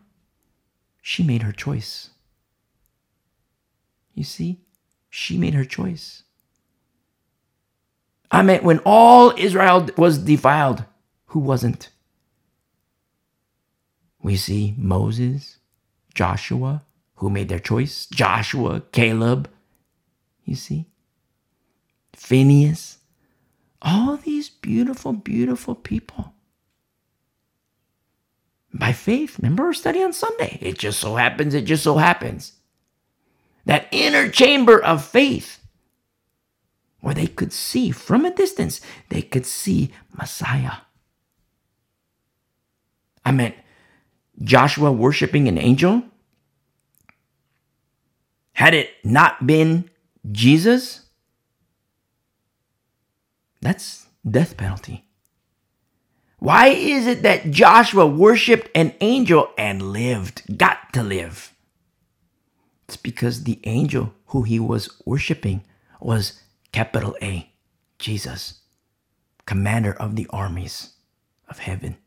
she 1.01 1.23
made 1.23 1.41
her 1.41 1.51
choice. 1.51 2.11
You 4.13 4.23
see, 4.23 4.61
she 5.09 5.37
made 5.37 5.53
her 5.53 5.65
choice. 5.65 6.23
I 8.31 8.41
mean, 8.41 8.63
when 8.63 8.79
all 8.85 9.33
Israel 9.37 9.89
was 9.97 10.17
defiled, 10.17 10.83
who 11.27 11.39
wasn't? 11.39 11.89
We 14.21 14.35
see 14.35 14.75
Moses, 14.77 15.57
Joshua, 16.13 16.83
who 17.15 17.29
made 17.29 17.49
their 17.49 17.59
choice, 17.59 18.05
Joshua, 18.07 18.81
Caleb, 18.91 19.49
you 20.43 20.55
see, 20.55 20.87
Phineas, 22.13 22.97
all 23.81 24.17
these 24.17 24.49
beautiful, 24.49 25.13
beautiful 25.13 25.75
people. 25.75 26.33
By 28.73 28.91
faith, 28.93 29.39
remember 29.39 29.65
our 29.65 29.73
study 29.73 30.03
on 30.03 30.13
Sunday? 30.13 30.57
It 30.61 30.77
just 30.77 30.99
so 30.99 31.15
happens, 31.15 31.53
it 31.53 31.63
just 31.63 31.83
so 31.83 31.97
happens. 31.97 32.53
That 33.65 33.87
inner 33.91 34.29
chamber 34.29 34.83
of 34.83 35.03
faith 35.05 35.56
where 37.01 37.13
they 37.13 37.27
could 37.27 37.53
see 37.53 37.91
from 37.91 38.25
a 38.25 38.33
distance, 38.33 38.81
they 39.09 39.21
could 39.21 39.45
see 39.45 39.91
Messiah. 40.17 40.77
I 43.25 43.31
meant 43.31 43.55
Joshua 44.41 44.91
worshiping 44.91 45.47
an 45.47 45.57
angel. 45.57 46.03
Had 48.53 48.73
it 48.73 48.89
not 49.03 49.45
been 49.45 49.89
Jesus, 50.31 51.01
that's 53.61 54.07
death 54.29 54.57
penalty. 54.57 55.05
Why 56.39 56.67
is 56.67 57.07
it 57.07 57.23
that 57.23 57.49
Joshua 57.51 58.05
worshiped 58.05 58.69
an 58.75 58.93
angel 59.01 59.49
and 59.57 59.91
lived, 59.91 60.57
got 60.57 60.93
to 60.93 61.03
live? 61.03 61.53
It's 62.87 62.97
because 62.97 63.43
the 63.43 63.59
angel 63.63 64.13
who 64.27 64.43
he 64.43 64.59
was 64.59 65.01
worshiping 65.05 65.63
was 65.99 66.41
capital 66.71 67.15
A, 67.21 67.51
Jesus, 67.99 68.59
commander 69.45 69.93
of 69.93 70.15
the 70.15 70.27
armies 70.29 70.93
of 71.49 71.59
heaven. 71.59 71.97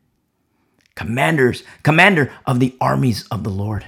Commanders, 0.95 1.63
commander 1.83 2.31
of 2.45 2.59
the 2.59 2.75
armies 2.79 3.27
of 3.29 3.43
the 3.43 3.49
Lord. 3.49 3.85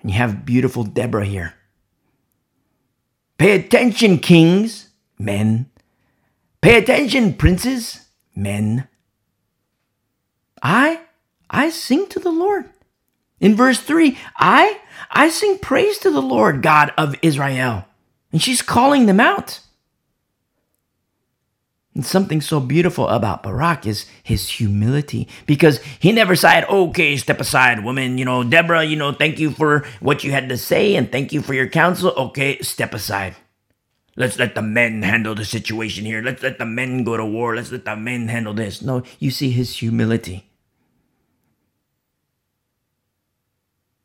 And 0.00 0.10
you 0.10 0.16
have 0.16 0.46
beautiful 0.46 0.84
Deborah 0.84 1.24
here. 1.26 1.54
Pay 3.38 3.52
attention, 3.52 4.18
kings, 4.18 4.90
men. 5.18 5.70
Pay 6.60 6.76
attention, 6.78 7.34
princes, 7.34 8.06
men. 8.36 8.86
I, 10.62 11.00
I 11.48 11.70
sing 11.70 12.06
to 12.08 12.18
the 12.18 12.30
Lord. 12.30 12.66
In 13.40 13.56
verse 13.56 13.80
3, 13.80 14.18
I, 14.36 14.80
I 15.10 15.30
sing 15.30 15.58
praise 15.58 15.98
to 15.98 16.10
the 16.10 16.20
Lord 16.20 16.62
God 16.62 16.92
of 16.98 17.16
Israel. 17.22 17.86
And 18.32 18.42
she's 18.42 18.62
calling 18.62 19.06
them 19.06 19.20
out. 19.20 19.60
And 21.94 22.06
something 22.06 22.40
so 22.40 22.60
beautiful 22.60 23.08
about 23.08 23.42
Barak 23.42 23.84
is 23.84 24.06
his 24.22 24.48
humility 24.48 25.26
because 25.46 25.80
he 25.98 26.12
never 26.12 26.36
said, 26.36 26.64
okay, 26.68 27.16
step 27.16 27.40
aside, 27.40 27.84
woman. 27.84 28.16
You 28.16 28.24
know, 28.24 28.44
Deborah, 28.44 28.84
you 28.84 28.94
know, 28.94 29.12
thank 29.12 29.40
you 29.40 29.50
for 29.50 29.84
what 29.98 30.22
you 30.22 30.30
had 30.30 30.48
to 30.50 30.56
say 30.56 30.94
and 30.94 31.10
thank 31.10 31.32
you 31.32 31.42
for 31.42 31.52
your 31.52 31.66
counsel. 31.66 32.12
Okay, 32.16 32.60
step 32.60 32.94
aside. 32.94 33.34
Let's 34.16 34.38
let 34.38 34.54
the 34.54 34.62
men 34.62 35.02
handle 35.02 35.34
the 35.34 35.44
situation 35.44 36.04
here. 36.04 36.22
Let's 36.22 36.42
let 36.42 36.58
the 36.58 36.66
men 36.66 37.04
go 37.04 37.16
to 37.16 37.24
war. 37.24 37.56
Let's 37.56 37.72
let 37.72 37.84
the 37.84 37.96
men 37.96 38.28
handle 38.28 38.54
this. 38.54 38.82
No, 38.82 39.02
you 39.18 39.30
see 39.30 39.50
his 39.50 39.78
humility. 39.78 40.49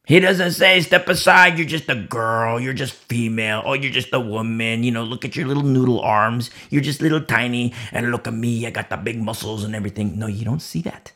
He 0.07 0.19
doesn't 0.19 0.51
say, 0.51 0.81
step 0.81 1.07
aside, 1.09 1.57
you're 1.57 1.67
just 1.67 1.89
a 1.89 1.95
girl, 1.95 2.59
you're 2.59 2.73
just 2.73 2.93
female, 2.93 3.63
or 3.65 3.75
you're 3.75 3.91
just 3.91 4.13
a 4.13 4.19
woman, 4.19 4.83
you 4.83 4.91
know, 4.91 5.03
look 5.03 5.25
at 5.25 5.35
your 5.35 5.47
little 5.47 5.63
noodle 5.63 5.99
arms, 5.99 6.51
you're 6.69 6.83
just 6.83 7.01
little 7.01 7.21
tiny, 7.21 7.73
and 7.91 8.11
look 8.11 8.27
at 8.27 8.33
me, 8.33 8.67
I 8.67 8.69
got 8.69 8.89
the 8.89 8.97
big 8.97 9.19
muscles 9.19 9.63
and 9.63 9.75
everything. 9.75 10.19
No, 10.19 10.27
you 10.27 10.45
don't 10.45 10.61
see 10.61 10.81
that. 10.83 11.11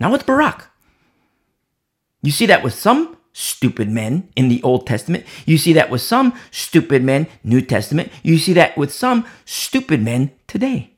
Not 0.00 0.12
with 0.12 0.24
Barak. 0.24 0.70
You 2.22 2.32
see 2.32 2.46
that 2.46 2.62
with 2.64 2.74
some 2.74 3.16
stupid 3.32 3.90
men 3.90 4.30
in 4.34 4.48
the 4.48 4.62
Old 4.62 4.86
Testament. 4.86 5.24
You 5.44 5.58
see 5.58 5.72
that 5.74 5.90
with 5.90 6.00
some 6.00 6.32
stupid 6.50 7.04
men, 7.04 7.28
New 7.44 7.60
Testament. 7.60 8.10
You 8.22 8.38
see 8.38 8.54
that 8.54 8.76
with 8.76 8.92
some 8.92 9.26
stupid 9.44 10.02
men 10.02 10.32
today. 10.46 10.94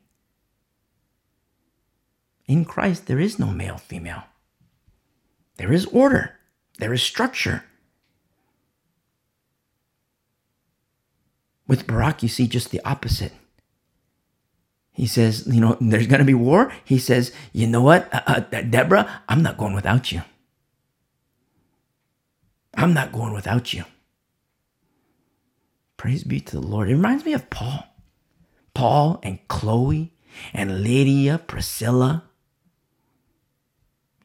In 2.47 2.65
Christ, 2.65 3.05
there 3.05 3.19
is 3.19 3.37
no 3.37 3.47
male, 3.47 3.77
female. 3.77 4.23
There 5.57 5.71
is 5.71 5.85
order. 5.87 6.37
There 6.79 6.93
is 6.93 7.03
structure. 7.03 7.63
With 11.67 11.87
Barak, 11.87 12.23
you 12.23 12.29
see 12.29 12.47
just 12.47 12.71
the 12.71 12.81
opposite. 12.83 13.33
He 14.91 15.07
says, 15.07 15.47
you 15.47 15.61
know, 15.61 15.77
there's 15.79 16.07
going 16.07 16.19
to 16.19 16.25
be 16.25 16.33
war. 16.33 16.71
He 16.83 16.99
says, 16.99 17.31
you 17.53 17.65
know 17.65 17.81
what, 17.81 18.13
uh, 18.13 18.21
uh, 18.27 18.39
Deborah, 18.61 19.21
I'm 19.29 19.41
not 19.41 19.57
going 19.57 19.73
without 19.73 20.11
you. 20.11 20.21
I'm 22.73 22.93
not 22.93 23.11
going 23.11 23.33
without 23.33 23.73
you. 23.73 23.85
Praise 25.97 26.23
be 26.23 26.39
to 26.39 26.59
the 26.59 26.65
Lord. 26.65 26.89
It 26.89 26.95
reminds 26.95 27.25
me 27.25 27.33
of 27.33 27.49
Paul. 27.49 27.85
Paul 28.73 29.19
and 29.23 29.39
Chloe 29.47 30.13
and 30.53 30.83
Lydia, 30.83 31.37
Priscilla, 31.37 32.23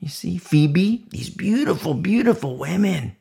you 0.01 0.09
see, 0.09 0.39
Phoebe, 0.39 1.07
these 1.11 1.31
beautiful, 1.31 1.95
beautiful 1.95 2.57
women 2.57 3.17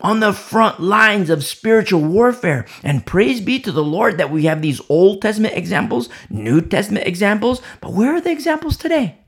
on 0.00 0.20
the 0.20 0.32
front 0.32 0.80
lines 0.80 1.30
of 1.30 1.44
spiritual 1.44 2.02
warfare. 2.02 2.66
And 2.82 3.06
praise 3.06 3.40
be 3.40 3.58
to 3.60 3.72
the 3.72 3.84
Lord 3.84 4.18
that 4.18 4.30
we 4.30 4.44
have 4.44 4.60
these 4.60 4.80
Old 4.88 5.22
Testament 5.22 5.54
examples, 5.56 6.08
New 6.28 6.60
Testament 6.60 7.06
examples, 7.06 7.62
but 7.80 7.92
where 7.92 8.14
are 8.14 8.20
the 8.20 8.32
examples 8.32 8.76
today? 8.76 9.18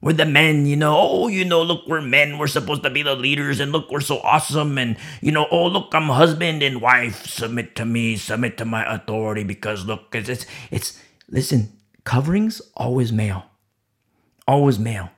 We're 0.00 0.12
the 0.12 0.26
men, 0.26 0.64
you 0.66 0.76
know, 0.76 0.96
oh, 0.96 1.26
you 1.26 1.44
know, 1.44 1.60
look, 1.60 1.88
we're 1.88 2.00
men, 2.00 2.38
we're 2.38 2.46
supposed 2.46 2.84
to 2.84 2.90
be 2.90 3.02
the 3.02 3.16
leaders, 3.16 3.58
and 3.58 3.72
look, 3.72 3.90
we're 3.90 4.00
so 4.00 4.20
awesome, 4.20 4.78
and, 4.78 4.96
you 5.20 5.32
know, 5.32 5.48
oh, 5.50 5.66
look, 5.66 5.92
I'm 5.92 6.04
husband 6.04 6.62
and 6.62 6.80
wife, 6.80 7.26
submit 7.26 7.74
to 7.74 7.84
me, 7.84 8.16
submit 8.16 8.56
to 8.58 8.64
my 8.64 8.84
authority, 8.94 9.42
because 9.42 9.84
look, 9.86 10.14
it's, 10.14 10.28
it's, 10.28 10.46
it's 10.70 11.02
listen, 11.28 11.72
coverings 12.04 12.62
always 12.76 13.12
male 13.12 13.47
always 14.48 14.78
male. 14.78 15.10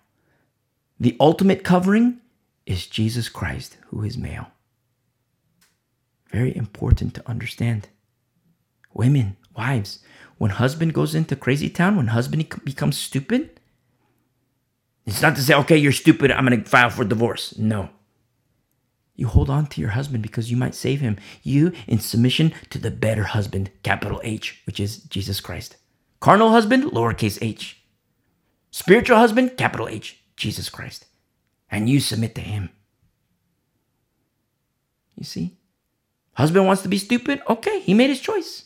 The 0.99 1.17
ultimate 1.19 1.65
covering 1.65 2.19
is 2.67 2.87
Jesus 2.87 3.31
Christ, 3.31 3.79
who 3.87 4.03
is 4.03 4.19
male. 4.19 4.49
Very 6.31 6.55
important 6.55 7.15
to 7.15 7.29
understand. 7.29 7.89
Women, 8.93 9.37
wives, 9.57 10.01
when 10.37 10.51
husband 10.51 10.93
goes 10.93 11.15
into 11.15 11.37
crazy 11.37 11.71
town, 11.71 11.97
when 11.97 12.09
husband 12.09 12.47
becomes 12.65 12.99
stupid, 12.99 13.61
it's 15.07 15.23
not 15.23 15.37
to 15.37 15.43
say, 15.43 15.55
okay, 15.55 15.77
you're 15.77 15.93
stupid, 15.93 16.31
I'm 16.31 16.47
going 16.47 16.63
to 16.63 16.69
file 16.69 16.91
for 16.91 17.05
divorce. 17.05 17.57
No. 17.57 17.89
You 19.17 19.27
hold 19.27 19.51
on 19.51 19.67
to 19.67 19.81
your 19.81 19.91
husband 19.91 20.23
because 20.23 20.51
you 20.51 20.57
might 20.57 20.75
save 20.75 21.01
him. 21.01 21.19
You 21.43 21.73
in 21.87 22.01
submission 22.01 22.53
to 22.71 22.79
the 22.79 22.91
better 22.91 23.25
husband, 23.25 23.71
capital 23.83 24.21
H, 24.25 24.63
which 24.67 24.81
is 24.81 25.03
Jesus 25.05 25.41
Christ. 25.41 25.77
Carnal 26.21 26.51
husband, 26.51 26.85
lowercase 26.85 27.39
h. 27.43 27.80
Spiritual 28.71 29.19
husband, 29.19 29.57
capital 29.57 29.89
H, 29.89 30.21
Jesus 30.37 30.69
Christ. 30.69 31.07
And 31.71 31.89
you 31.89 32.01
submit 32.01 32.35
to 32.37 32.41
him. 32.41 32.71
You 35.17 35.25
see? 35.25 35.57
Husband 36.35 36.67
wants 36.67 36.83
to 36.83 36.89
be 36.89 36.99
stupid? 36.99 37.43
Okay, 37.49 37.81
he 37.81 37.95
made 37.95 38.09
his 38.09 38.21
choice. 38.21 38.65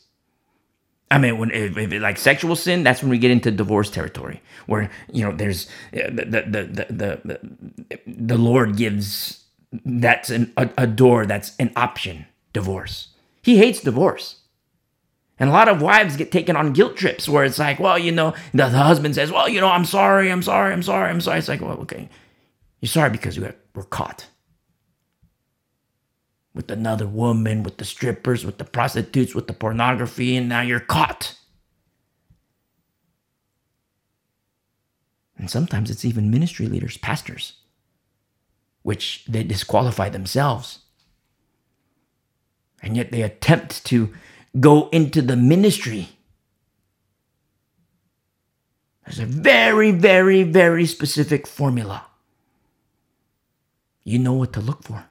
I 1.11 1.19
mean, 1.19 1.39
when 1.39 1.51
if, 1.51 1.77
if 1.77 2.03
like 2.03 2.19
sexual 2.19 2.57
sin, 2.57 2.83
that's 2.83 3.03
when 3.03 3.11
we 3.11 3.19
get 3.19 3.31
into 3.31 3.51
divorce 3.51 3.91
territory, 3.91 4.43
where 4.67 4.91
you 5.13 5.25
know 5.25 5.35
there's 5.35 5.67
uh, 5.93 6.11
the 6.11 6.25
the 6.25 6.43
the 6.43 6.85
the 6.91 7.21
the, 7.25 8.01
the 8.07 8.39
Lord 8.39 8.77
gives 8.77 9.45
that's 9.85 10.31
an, 10.31 10.53
a, 10.57 10.69
a 10.79 10.87
door 10.87 11.27
that's 11.27 11.55
an 11.59 11.73
option. 11.77 12.27
Divorce. 12.53 13.09
He 13.43 13.59
hates 13.59 13.81
divorce. 13.81 14.37
And 15.39 15.51
a 15.51 15.53
lot 15.53 15.69
of 15.69 15.83
wives 15.83 16.17
get 16.17 16.31
taken 16.31 16.55
on 16.55 16.73
guilt 16.73 16.97
trips 16.97 17.29
where 17.29 17.45
it's 17.45 17.59
like, 17.59 17.81
well, 17.81 17.99
you 17.99 18.13
know, 18.13 18.35
the, 18.53 18.69
the 18.69 18.79
husband 18.79 19.15
says, 19.17 19.33
well, 19.33 19.49
you 19.49 19.61
know, 19.61 19.69
I'm 19.69 19.85
sorry, 19.85 20.31
I'm 20.31 20.43
sorry, 20.43 20.73
I'm 20.73 20.83
sorry, 20.83 21.11
I'm 21.11 21.21
sorry. 21.21 21.39
It's 21.39 21.49
like, 21.49 21.61
well, 21.61 21.79
okay. 21.81 22.09
You're 22.81 22.89
sorry 22.89 23.11
because 23.11 23.37
you 23.37 23.53
were 23.75 23.83
caught 23.85 24.29
with 26.55 26.71
another 26.71 27.07
woman, 27.07 27.65
with 27.65 27.79
the 27.79 27.85
strippers, 27.85 28.47
with 28.47 28.59
the 28.59 28.65
prostitutes, 28.65 29.35
with 29.35 29.49
the 29.49 29.53
pornography, 29.53 30.37
and 30.37 30.49
now 30.49 30.61
you're 30.61 30.81
caught. 30.81 31.37
And 35.37 35.51
sometimes 35.51 35.91
it's 35.91 36.05
even 36.05 36.31
ministry 36.31 36.67
leaders, 36.67 36.97
pastors, 36.97 37.55
which 38.83 39.25
they 39.27 39.43
disqualify 39.43 40.09
themselves. 40.09 40.81
And 42.83 42.97
yet 42.97 43.11
they 43.11 43.23
attempt 43.23 43.85
to 43.87 44.13
go 44.59 44.89
into 44.91 45.23
the 45.23 45.37
ministry. 45.37 46.09
There's 49.05 49.19
a 49.19 49.27
very, 49.27 49.91
very, 49.91 50.43
very 50.43 50.87
specific 50.87 51.47
formula. 51.47 52.07
You 54.03 54.19
know 54.19 54.33
what 54.33 54.53
to 54.55 54.61
look 54.61 54.83
for. 54.83 55.07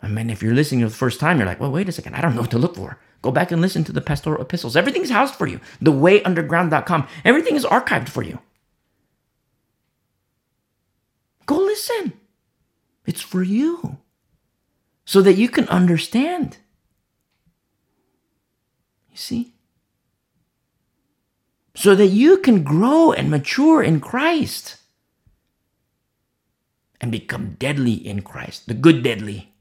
I 0.00 0.08
mean, 0.08 0.30
if 0.30 0.42
you're 0.42 0.54
listening 0.54 0.82
for 0.84 0.90
the 0.90 0.94
first 0.94 1.18
time, 1.18 1.38
you're 1.38 1.46
like, 1.46 1.60
well, 1.60 1.72
wait 1.72 1.88
a 1.88 1.92
second, 1.92 2.14
I 2.14 2.20
don't 2.20 2.34
know 2.34 2.42
what 2.42 2.50
to 2.52 2.58
look 2.58 2.76
for. 2.76 2.98
Go 3.22 3.30
back 3.32 3.50
and 3.50 3.60
listen 3.60 3.82
to 3.84 3.92
the 3.92 4.00
pastoral 4.00 4.40
epistles. 4.40 4.76
Everything's 4.76 5.10
housed 5.10 5.34
for 5.34 5.46
you. 5.46 5.60
The 5.80 5.90
Thewayunderground.com. 5.90 7.08
Everything 7.24 7.56
is 7.56 7.64
archived 7.64 8.08
for 8.08 8.22
you. 8.22 8.38
Go 11.46 11.56
listen. 11.56 12.12
It's 13.06 13.22
for 13.22 13.42
you 13.42 13.98
so 15.04 15.22
that 15.22 15.34
you 15.34 15.48
can 15.48 15.68
understand. 15.68 16.58
You 19.16 19.20
see? 19.20 19.54
So 21.74 21.94
that 21.94 22.08
you 22.08 22.36
can 22.36 22.62
grow 22.62 23.12
and 23.12 23.30
mature 23.30 23.82
in 23.82 23.98
Christ 23.98 24.76
and 27.00 27.10
become 27.10 27.56
deadly 27.58 27.94
in 27.94 28.20
Christ, 28.20 28.66
the 28.68 28.74
good 28.74 29.02
deadly. 29.02 29.54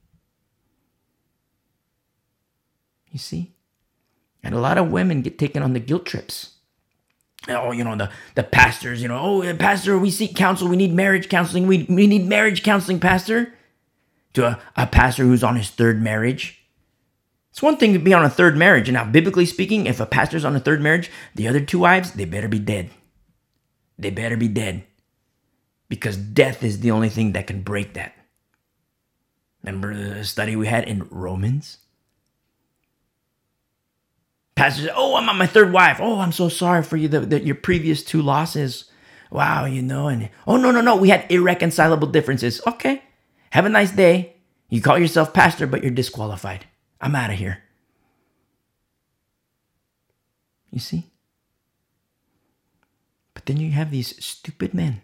You 3.10 3.20
see? 3.20 3.54
And 4.44 4.54
a 4.54 4.60
lot 4.60 4.78
of 4.78 4.92
women 4.92 5.22
get 5.22 5.40
taken 5.40 5.64
on 5.64 5.72
the 5.72 5.80
guilt 5.80 6.06
trips. 6.06 6.56
Oh, 7.48 7.72
you 7.72 7.86
know, 7.86 7.96
the, 7.96 8.10
the 8.36 8.44
pastors, 8.44 9.02
you 9.02 9.08
know, 9.08 9.42
oh, 9.42 9.56
pastor, 9.56 9.98
we 9.98 10.12
seek 10.12 10.36
counsel. 10.36 10.68
We 10.68 10.76
need 10.76 10.94
marriage 10.94 11.30
counseling. 11.30 11.66
We, 11.66 11.84
we 11.88 12.08
need 12.08 12.28
marriage 12.28 12.62
counseling, 12.62 13.00
pastor. 13.00 13.54
To 14.34 14.48
a, 14.48 14.62
a 14.76 14.88
pastor 14.88 15.24
who's 15.24 15.46
on 15.46 15.56
his 15.56 15.70
third 15.70 16.02
marriage. 16.02 16.65
It's 17.56 17.62
one 17.62 17.78
thing 17.78 17.94
to 17.94 18.00
be 18.00 18.14
on 18.14 18.26
a 18.26 18.30
third 18.30 18.58
marriage. 18.58 18.90
And 18.90 18.96
now, 18.96 19.06
biblically 19.06 19.46
speaking, 19.46 19.86
if 19.86 20.02
a 20.02 20.06
pastor's 20.06 20.44
on 20.44 20.58
a 20.58 20.60
third 20.60 20.82
marriage, 20.82 21.10
the 21.36 21.48
other 21.48 21.62
two 21.62 21.80
wives, 21.80 22.12
they 22.12 22.26
better 22.26 22.50
be 22.50 22.60
dead. 22.60 22.90
They 23.98 24.10
better 24.10 24.36
be 24.36 24.50
dead. 24.50 24.84
Because 25.88 26.18
death 26.18 26.66
is 26.66 26.82
the 26.82 26.92
only 26.92 27.08
thing 27.08 27.32
that 27.32 27.48
can 27.48 27.62
break 27.62 27.94
that. 27.94 28.14
Remember 29.64 29.96
the 29.96 30.26
study 30.26 30.58
we 30.58 30.68
had 30.68 30.84
in 30.84 31.08
Romans? 31.10 31.78
Pastor 34.56 34.82
said, 34.82 34.94
Oh, 34.94 35.16
I'm 35.16 35.30
on 35.30 35.38
my 35.38 35.48
third 35.48 35.72
wife. 35.72 36.00
Oh, 36.02 36.20
I'm 36.20 36.34
so 36.34 36.50
sorry 36.50 36.84
for 36.84 36.98
you, 36.98 37.08
that 37.08 37.46
your 37.46 37.56
previous 37.56 38.04
two 38.04 38.22
losses. 38.22 38.92
Wow, 39.32 39.64
you 39.64 39.82
know, 39.82 40.10
and 40.10 40.30
oh, 40.46 40.58
no, 40.58 40.72
no, 40.72 40.82
no, 40.82 40.98
we 40.98 41.08
had 41.08 41.26
irreconcilable 41.32 42.08
differences. 42.08 42.60
Okay, 42.68 43.02
have 43.52 43.64
a 43.64 43.70
nice 43.70 43.92
day. 43.92 44.36
You 44.68 44.82
call 44.82 45.00
yourself 45.00 45.34
pastor, 45.34 45.68
but 45.68 45.84
you're 45.84 45.92
disqualified. 45.92 46.66
I'm 47.00 47.16
out 47.16 47.32
of 47.32 47.38
here. 47.38 47.64
You 50.72 50.80
see? 50.80 51.06
But 53.34 53.46
then 53.46 53.58
you 53.58 53.72
have 53.72 53.92
these 53.92 54.24
stupid 54.24 54.74
men, 54.74 55.02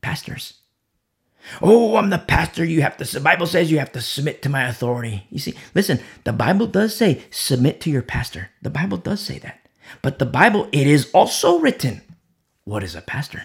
pastors. 0.00 0.54
Oh, 1.60 1.96
I'm 1.96 2.10
the 2.10 2.18
pastor. 2.18 2.64
You 2.64 2.82
have 2.82 2.96
to, 2.98 3.04
the 3.04 3.20
Bible 3.20 3.46
says 3.46 3.70
you 3.70 3.78
have 3.78 3.92
to 3.92 4.00
submit 4.00 4.42
to 4.42 4.48
my 4.48 4.64
authority. 4.64 5.26
You 5.30 5.38
see, 5.38 5.54
listen, 5.74 6.00
the 6.24 6.32
Bible 6.32 6.66
does 6.66 6.94
say 6.94 7.22
submit 7.30 7.80
to 7.82 7.90
your 7.90 8.02
pastor. 8.02 8.50
The 8.62 8.70
Bible 8.70 8.98
does 8.98 9.20
say 9.20 9.38
that. 9.40 9.60
But 10.02 10.18
the 10.18 10.26
Bible, 10.26 10.68
it 10.72 10.86
is 10.86 11.10
also 11.12 11.58
written, 11.58 12.02
what 12.64 12.82
is 12.82 12.94
a 12.94 13.02
pastor? 13.02 13.42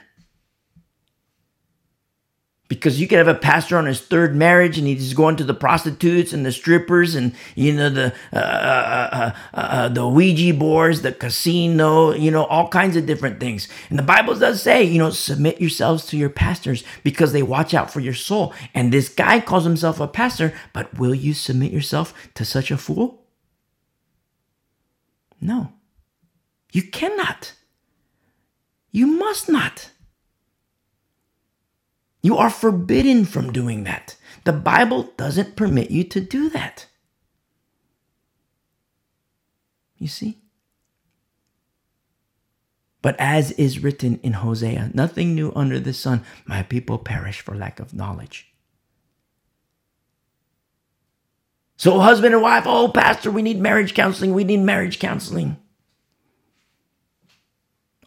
Because 2.67 2.99
you 2.99 3.07
could 3.07 3.17
have 3.17 3.27
a 3.27 3.35
pastor 3.35 3.77
on 3.77 3.85
his 3.85 4.01
third 4.01 4.35
marriage 4.35 4.77
and 4.77 4.87
he's 4.87 5.13
going 5.13 5.35
to 5.37 5.43
the 5.43 5.53
prostitutes 5.53 6.33
and 6.33 6.45
the 6.45 6.51
strippers 6.51 7.15
and 7.15 7.33
you 7.55 7.73
know 7.73 7.89
the 7.89 8.13
uh, 8.33 8.37
uh, 8.37 9.31
uh, 9.53 9.57
uh, 9.57 9.89
the 9.89 10.07
Ouija 10.07 10.53
boards, 10.53 11.01
the 11.01 11.11
casino, 11.11 12.13
you 12.13 12.31
know 12.31 12.45
all 12.45 12.67
kinds 12.67 12.95
of 12.95 13.05
different 13.05 13.39
things. 13.39 13.67
And 13.89 13.97
the 13.97 14.03
Bible 14.03 14.35
does 14.35 14.61
say, 14.61 14.83
you 14.83 14.97
know, 14.97 15.09
submit 15.09 15.61
yourselves 15.61 16.05
to 16.07 16.17
your 16.17 16.29
pastors 16.29 16.83
because 17.03 17.31
they 17.31 17.43
watch 17.43 17.73
out 17.73 17.91
for 17.91 17.99
your 17.99 18.13
soul. 18.13 18.53
And 18.73 18.91
this 18.91 19.09
guy 19.09 19.39
calls 19.39 19.63
himself 19.63 19.99
a 19.99 20.07
pastor, 20.07 20.53
but 20.73 20.97
will 20.97 21.15
you 21.15 21.33
submit 21.33 21.71
yourself 21.71 22.13
to 22.35 22.43
such 22.43 22.71
a 22.71 22.77
fool? 22.77 23.23
No, 25.39 25.73
you 26.71 26.83
cannot. 26.83 27.53
You 28.91 29.07
must 29.07 29.49
not. 29.49 29.91
You 32.27 32.35
are 32.35 32.49
forbidden 32.49 33.23
from 33.23 33.53
doing 33.53 33.85
that. 33.85 34.17
The 34.43 34.51
Bible 34.51 35.13
doesn't 35.15 35.55
permit 35.55 35.91
you 35.91 36.03
to 36.03 36.19
do 36.19 36.49
that. 36.49 36.87
You 39.97 40.09
see? 40.09 40.39
But 43.01 43.15
as 43.17 43.51
is 43.51 43.81
written 43.81 44.19
in 44.23 44.33
Hosea, 44.33 44.91
nothing 44.93 45.35
new 45.35 45.53
under 45.55 45.79
the 45.79 45.93
sun, 45.93 46.25
my 46.45 46.63
people 46.63 46.97
perish 46.97 47.39
for 47.39 47.55
lack 47.55 47.79
of 47.79 47.93
knowledge. 47.93 48.51
So, 51.77 52.01
husband 52.01 52.33
and 52.33 52.43
wife, 52.43 52.65
oh, 52.67 52.89
Pastor, 52.89 53.31
we 53.31 53.41
need 53.41 53.61
marriage 53.61 53.93
counseling. 53.93 54.33
We 54.33 54.43
need 54.43 54.59
marriage 54.59 54.99
counseling. 54.99 55.55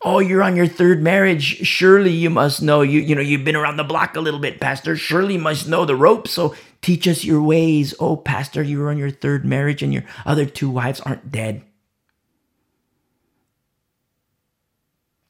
Oh, 0.03 0.19
you're 0.19 0.43
on 0.43 0.57
your 0.57 0.67
third 0.67 1.03
marriage. 1.03 1.67
Surely 1.67 2.13
you 2.13 2.31
must 2.31 2.63
know. 2.63 2.83
You, 2.83 3.01
you 3.01 3.15
know, 3.15 3.21
you've 3.21 3.45
been 3.45 3.57
around 3.57 3.77
the 3.77 3.85
block 3.85 4.17
a 4.17 4.21
little 4.21 4.41
bit, 4.41 4.61
Pastor. 4.61 4.97
Surely 4.97 5.35
you 5.35 5.41
must 5.41 5.69
know 5.69 5.85
the 5.85 5.97
ropes. 5.97 6.31
So 6.31 6.55
teach 6.81 7.07
us 7.07 7.25
your 7.25 7.43
ways. 7.43 7.95
Oh, 8.01 8.17
Pastor, 8.17 8.63
you're 8.63 8.91
on 8.91 8.97
your 8.99 9.11
third 9.11 9.45
marriage 9.45 9.83
and 9.83 9.93
your 9.93 10.05
other 10.25 10.47
two 10.47 10.71
wives 10.71 11.01
aren't 11.01 11.31
dead. 11.31 11.63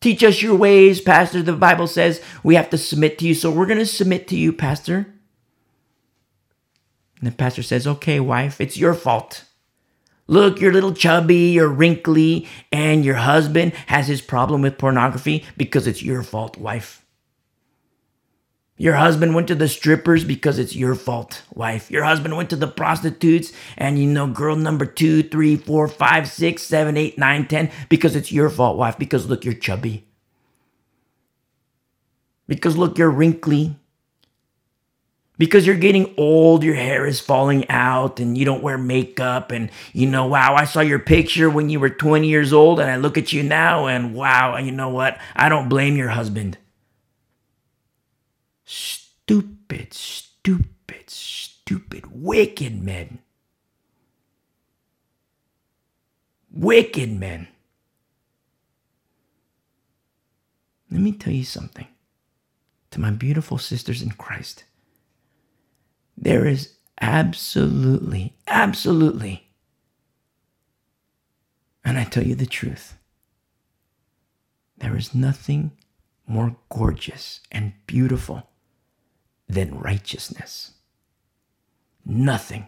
Teach 0.00 0.22
us 0.22 0.40
your 0.40 0.56
ways, 0.56 1.00
Pastor. 1.00 1.42
The 1.42 1.52
Bible 1.54 1.87
says 1.87 2.22
we 2.42 2.54
have 2.54 2.70
to 2.70 2.78
submit 2.78 3.18
to 3.18 3.26
you. 3.26 3.35
So 3.35 3.50
we're 3.50 3.66
going 3.66 3.78
to 3.78 3.87
submit 3.87 4.28
to 4.28 4.37
you, 4.37 4.52
Pastor. 4.52 5.12
And 7.20 7.30
the 7.30 7.37
pastor 7.37 7.62
says, 7.62 7.87
Okay, 7.87 8.20
wife, 8.20 8.61
it's 8.61 8.78
your 8.78 8.94
fault. 8.94 9.44
Look, 10.31 10.61
you're 10.61 10.73
little 10.73 10.95
chubby, 10.95 11.51
you're 11.51 11.66
wrinkly, 11.66 12.47
and 12.71 13.05
your 13.05 13.16
husband 13.16 13.73
has 13.88 14.07
his 14.07 14.21
problem 14.21 14.62
with 14.62 14.79
pornography 14.79 15.45
because 15.57 15.88
it's 15.88 16.05
your 16.05 16.23
fault, 16.23 16.57
wife. 16.57 17.05
Your 18.77 18.95
husband 18.95 19.35
went 19.35 19.49
to 19.49 19.57
the 19.57 19.66
strippers 19.66 20.23
because 20.23 20.61
it's 20.61 20.77
your 20.77 20.95
fault, 20.95 21.43
wife. 21.53 21.90
Your 21.90 22.05
husband 22.05 22.37
went 22.37 22.49
to 22.51 22.57
the 22.57 22.69
prostitutes 22.69 23.53
and 23.77 23.99
you 23.99 24.07
know, 24.07 24.29
girl 24.29 24.55
number 24.55 24.87
two, 24.87 25.25
three, 25.25 25.57
four, 25.57 25.88
five, 25.88 26.29
six, 26.29 26.62
seven, 26.62 26.97
eight, 26.97 27.19
nine, 27.19 27.49
ten, 27.49 27.69
because 27.88 28.14
it's 28.14 28.31
your 28.31 28.51
fault, 28.51 28.79
wife. 28.79 28.97
Because 28.97 29.29
look, 29.29 29.45
you're 29.45 29.53
chubby. 29.53 30.07
Because 32.47 32.77
look, 32.77 32.99
you're 32.99 33.11
wrinkly 33.11 33.80
because 35.40 35.66
you're 35.66 35.74
getting 35.74 36.12
old, 36.18 36.62
your 36.62 36.74
hair 36.74 37.07
is 37.07 37.18
falling 37.18 37.66
out, 37.70 38.20
and 38.20 38.37
you 38.37 38.44
don't 38.44 38.62
wear 38.62 38.76
makeup. 38.76 39.50
And 39.53 39.70
you 39.94 40.07
know, 40.07 40.26
wow, 40.26 40.55
I 40.55 40.66
saw 40.66 40.81
your 40.81 40.98
picture 40.98 41.48
when 41.48 41.70
you 41.70 41.81
were 41.81 41.88
20 41.88 42.29
years 42.29 42.53
old, 42.53 42.79
and 42.79 42.90
I 42.90 42.96
look 42.96 43.16
at 43.16 43.33
you 43.33 43.42
now, 43.42 43.87
and 43.87 44.14
wow, 44.14 44.59
you 44.59 44.70
know 44.70 44.90
what? 44.90 45.18
I 45.35 45.48
don't 45.48 45.70
blame 45.70 45.96
your 45.96 46.11
husband. 46.11 46.59
Stupid, 48.66 49.94
stupid, 49.94 51.09
stupid, 51.09 52.05
wicked 52.12 52.83
men. 52.83 53.20
Wicked 56.53 57.11
men. 57.11 57.48
Let 60.90 61.00
me 61.00 61.12
tell 61.12 61.33
you 61.33 61.44
something 61.44 61.87
to 62.90 63.00
my 63.00 63.11
beautiful 63.11 63.57
sisters 63.57 64.03
in 64.03 64.11
Christ. 64.11 64.64
There 66.22 66.46
is 66.46 66.74
absolutely, 67.00 68.37
absolutely, 68.46 69.48
and 71.83 71.98
I 71.98 72.04
tell 72.04 72.22
you 72.24 72.35
the 72.35 72.44
truth, 72.44 72.98
there 74.76 74.96
is 74.96 75.14
nothing 75.14 75.72
more 76.26 76.56
gorgeous 76.68 77.40
and 77.50 77.72
beautiful 77.87 78.50
than 79.48 79.78
righteousness. 79.78 80.72
Nothing. 82.04 82.66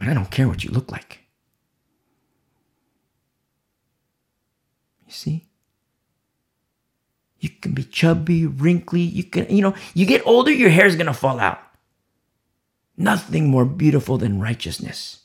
And 0.00 0.08
I 0.08 0.14
don't 0.14 0.30
care 0.30 0.46
what 0.46 0.62
you 0.62 0.70
look 0.70 0.92
like. 0.92 1.20
You 5.04 5.12
see? 5.12 5.48
You 7.38 7.50
can 7.50 7.72
be 7.72 7.84
chubby, 7.84 8.46
wrinkly. 8.46 9.02
You 9.02 9.24
can, 9.24 9.48
you 9.54 9.62
know, 9.62 9.74
you 9.94 10.06
get 10.06 10.26
older, 10.26 10.50
your 10.50 10.70
hair 10.70 10.86
is 10.86 10.96
going 10.96 11.06
to 11.06 11.12
fall 11.12 11.38
out. 11.38 11.60
Nothing 12.96 13.48
more 13.48 13.64
beautiful 13.64 14.18
than 14.18 14.40
righteousness. 14.40 15.20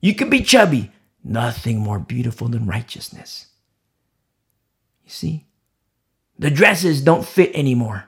You 0.00 0.14
can 0.14 0.28
be 0.28 0.42
chubby. 0.42 0.90
Nothing 1.22 1.78
more 1.78 1.98
beautiful 1.98 2.48
than 2.48 2.66
righteousness. 2.66 3.46
You 5.04 5.10
see? 5.10 5.46
The 6.38 6.50
dresses 6.50 7.00
don't 7.00 7.24
fit 7.24 7.54
anymore. 7.54 8.04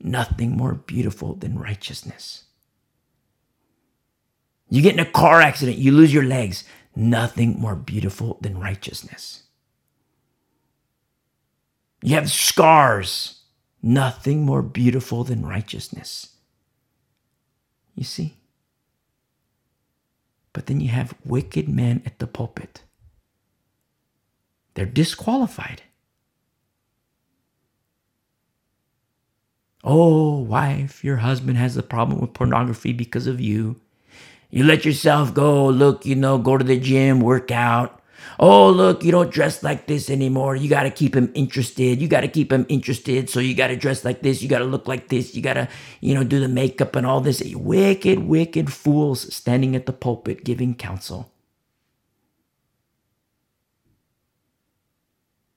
Nothing 0.00 0.56
more 0.56 0.74
beautiful 0.74 1.34
than 1.34 1.58
righteousness. 1.58 2.44
You 4.68 4.82
get 4.82 4.94
in 4.94 5.00
a 5.00 5.04
car 5.04 5.40
accident, 5.40 5.78
you 5.78 5.92
lose 5.92 6.12
your 6.12 6.24
legs. 6.24 6.64
Nothing 6.96 7.58
more 7.58 7.74
beautiful 7.74 8.38
than 8.40 8.58
righteousness. 8.58 9.43
You 12.04 12.16
have 12.16 12.30
scars. 12.30 13.40
Nothing 13.82 14.44
more 14.44 14.60
beautiful 14.60 15.24
than 15.24 15.46
righteousness. 15.46 16.36
You 17.94 18.04
see? 18.04 18.34
But 20.52 20.66
then 20.66 20.82
you 20.82 20.88
have 20.88 21.14
wicked 21.24 21.66
men 21.66 22.02
at 22.04 22.18
the 22.18 22.26
pulpit. 22.26 22.82
They're 24.74 24.84
disqualified. 24.84 25.80
Oh, 29.82 30.40
wife, 30.40 31.02
your 31.02 31.16
husband 31.16 31.56
has 31.56 31.74
a 31.78 31.82
problem 31.82 32.20
with 32.20 32.34
pornography 32.34 32.92
because 32.92 33.26
of 33.26 33.40
you. 33.40 33.80
You 34.50 34.64
let 34.64 34.84
yourself 34.84 35.32
go, 35.32 35.66
look, 35.68 36.04
you 36.04 36.16
know, 36.16 36.36
go 36.36 36.58
to 36.58 36.64
the 36.64 36.78
gym, 36.78 37.20
work 37.20 37.50
out. 37.50 38.02
Oh, 38.38 38.70
look, 38.70 39.04
you 39.04 39.12
don't 39.12 39.30
dress 39.30 39.62
like 39.62 39.86
this 39.86 40.10
anymore. 40.10 40.56
You 40.56 40.68
got 40.68 40.84
to 40.84 40.90
keep 40.90 41.14
him 41.14 41.30
interested. 41.34 42.00
You 42.00 42.08
got 42.08 42.22
to 42.22 42.28
keep 42.28 42.52
him 42.52 42.66
interested. 42.68 43.30
So 43.30 43.40
you 43.40 43.54
got 43.54 43.68
to 43.68 43.76
dress 43.76 44.04
like 44.04 44.22
this. 44.22 44.42
You 44.42 44.48
got 44.48 44.58
to 44.58 44.64
look 44.64 44.88
like 44.88 45.08
this. 45.08 45.34
You 45.34 45.42
got 45.42 45.54
to, 45.54 45.68
you 46.00 46.14
know, 46.14 46.24
do 46.24 46.40
the 46.40 46.48
makeup 46.48 46.96
and 46.96 47.06
all 47.06 47.20
this. 47.20 47.42
Wicked, 47.54 48.20
wicked 48.20 48.72
fools 48.72 49.32
standing 49.34 49.76
at 49.76 49.86
the 49.86 49.92
pulpit 49.92 50.44
giving 50.44 50.74
counsel. 50.74 51.30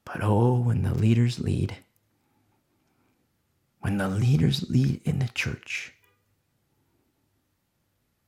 But 0.06 0.24
oh, 0.24 0.60
when 0.62 0.84
the 0.84 0.94
leaders 0.94 1.40
lead, 1.40 1.76
when 3.82 3.98
the 3.98 4.08
leaders 4.08 4.70
lead 4.70 5.02
in 5.04 5.20
the 5.20 5.28
church, 5.30 5.94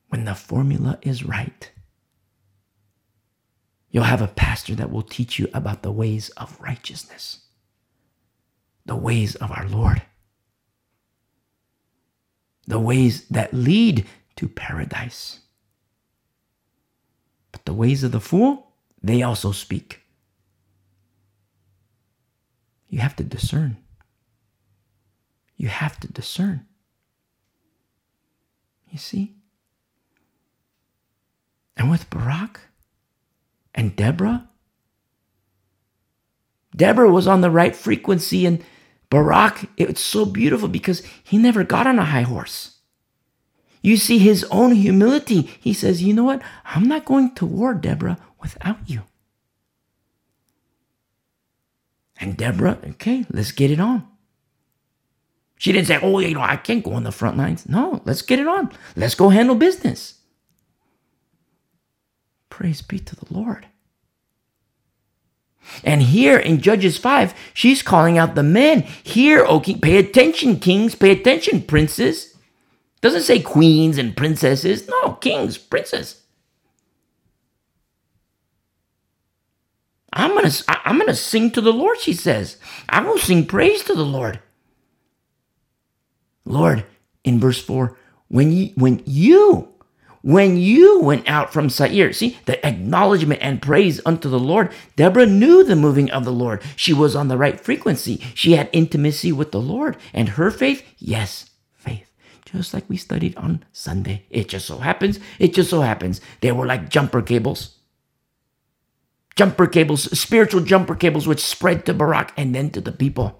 when 0.09 0.25
the 0.25 0.35
formula 0.35 0.99
is 1.01 1.23
right, 1.23 1.71
You'll 3.91 4.03
have 4.05 4.21
a 4.21 4.27
pastor 4.27 4.75
that 4.75 4.91
will 4.91 5.03
teach 5.03 5.39
you 5.39 5.47
about 5.53 5.83
the 5.83 5.91
ways 5.91 6.29
of 6.31 6.59
righteousness, 6.61 7.41
the 8.85 8.95
ways 8.95 9.35
of 9.35 9.51
our 9.51 9.67
Lord. 9.67 10.01
the 12.67 12.79
ways 12.79 13.25
that 13.29 13.53
lead 13.53 14.05
to 14.37 14.47
paradise. 14.47 15.39
But 17.51 17.65
the 17.65 17.73
ways 17.73 18.03
of 18.03 18.11
the 18.11 18.19
fool, 18.19 18.73
they 19.03 19.23
also 19.23 19.51
speak. 19.51 20.01
You 22.89 22.99
have 22.99 23.15
to 23.17 23.23
discern. 23.23 23.77
You 25.57 25.69
have 25.69 25.99
to 26.01 26.07
discern. 26.07 26.65
You 28.91 28.99
see? 28.99 29.35
And 31.77 31.89
with 31.89 32.09
Barak 32.09 32.61
and 33.73 33.95
Deborah, 33.95 34.49
Deborah 36.75 37.11
was 37.11 37.27
on 37.27 37.41
the 37.41 37.51
right 37.51 37.75
frequency, 37.75 38.45
and 38.45 38.63
Barak, 39.09 39.69
it's 39.75 40.01
so 40.01 40.25
beautiful 40.25 40.67
because 40.67 41.03
he 41.23 41.37
never 41.37 41.63
got 41.63 41.87
on 41.87 41.99
a 41.99 42.05
high 42.05 42.21
horse. 42.21 42.77
You 43.81 43.97
see 43.97 44.19
his 44.19 44.43
own 44.51 44.73
humility. 44.73 45.41
He 45.59 45.73
says, 45.73 46.03
You 46.03 46.13
know 46.13 46.25
what? 46.25 46.41
I'm 46.65 46.87
not 46.87 47.05
going 47.05 47.33
to 47.35 47.45
war, 47.45 47.73
Deborah, 47.73 48.17
without 48.41 48.77
you. 48.87 49.03
And 52.19 52.35
Deborah, 52.35 52.77
okay, 52.91 53.25
let's 53.31 53.51
get 53.51 53.71
it 53.71 53.79
on. 53.79 54.05
She 55.57 55.71
didn't 55.71 55.87
say, 55.87 55.99
Oh, 56.01 56.19
you 56.19 56.35
know, 56.35 56.41
I 56.41 56.57
can't 56.57 56.83
go 56.83 56.93
on 56.93 57.03
the 57.03 57.11
front 57.11 57.37
lines. 57.37 57.67
No, 57.67 58.01
let's 58.05 58.21
get 58.21 58.39
it 58.39 58.47
on. 58.47 58.71
Let's 58.95 59.15
go 59.15 59.29
handle 59.29 59.55
business. 59.55 60.18
Praise 62.49 62.81
be 62.81 62.99
to 62.99 63.15
the 63.15 63.33
Lord. 63.33 63.67
And 65.83 66.01
here 66.01 66.37
in 66.37 66.61
Judges 66.61 66.97
5, 66.97 67.33
she's 67.53 67.81
calling 67.83 68.17
out 68.17 68.35
the 68.35 68.43
men. 68.43 68.81
Hear, 69.03 69.45
O 69.45 69.59
king, 69.59 69.79
pay 69.81 69.97
attention, 69.97 70.59
kings, 70.59 70.95
pay 70.95 71.11
attention, 71.11 71.61
princes. 71.63 72.35
Doesn't 73.01 73.23
say 73.23 73.41
queens 73.41 73.97
and 73.97 74.17
princesses. 74.17 74.87
No, 74.87 75.13
kings, 75.13 75.57
princes. 75.57 76.21
I'm 80.13 80.33
gonna 80.35 80.51
I'm 80.67 80.99
gonna 80.99 81.15
sing 81.15 81.51
to 81.51 81.61
the 81.61 81.73
Lord, 81.73 81.99
she 81.99 82.13
says. 82.13 82.57
I 82.89 83.01
will 83.01 83.19
sing 83.19 83.45
praise 83.45 83.83
to 83.85 83.95
the 83.95 84.05
Lord. 84.05 84.39
Lord, 86.45 86.85
in 87.23 87.39
verse 87.39 87.61
4, 87.61 87.97
when 88.27 88.51
you 88.51 88.71
when 88.75 89.03
you 89.05 89.69
when 90.29 90.57
you 90.57 90.99
went 90.99 91.27
out 91.27 91.51
from 91.51 91.71
Seir. 91.71 92.13
See, 92.13 92.37
the 92.45 92.63
acknowledgement 92.63 93.41
and 93.41 93.59
praise 93.59 93.99
unto 94.05 94.29
the 94.29 94.39
Lord. 94.39 94.71
Deborah 94.95 95.25
knew 95.25 95.63
the 95.63 95.75
moving 95.75 96.11
of 96.11 96.23
the 96.23 96.31
Lord. 96.31 96.61
She 96.75 96.93
was 96.93 97.15
on 97.15 97.29
the 97.29 97.37
right 97.37 97.59
frequency. 97.59 98.21
She 98.35 98.51
had 98.51 98.69
intimacy 98.71 99.31
with 99.31 99.51
the 99.51 99.59
Lord. 99.59 99.97
And 100.13 100.29
her 100.29 100.51
faith, 100.51 100.85
yes, 100.99 101.49
faith. 101.73 102.11
Just 102.45 102.75
like 102.75 102.87
we 102.87 102.95
studied 102.95 103.35
on 103.37 103.65
Sunday. 103.71 104.27
It 104.29 104.49
just 104.49 104.67
so 104.67 104.77
happens, 104.77 105.19
it 105.39 105.55
just 105.55 105.71
so 105.71 105.81
happens. 105.81 106.21
They 106.41 106.51
were 106.51 106.67
like 106.67 106.89
jumper 106.89 107.23
cables. 107.23 107.79
Jumper 109.35 109.65
cables, 109.65 110.15
spiritual 110.19 110.61
jumper 110.61 110.93
cables, 110.93 111.25
which 111.25 111.39
spread 111.39 111.87
to 111.87 111.93
Barak 111.95 112.33
and 112.37 112.53
then 112.53 112.69
to 112.71 112.81
the 112.81 112.91
people. 112.91 113.39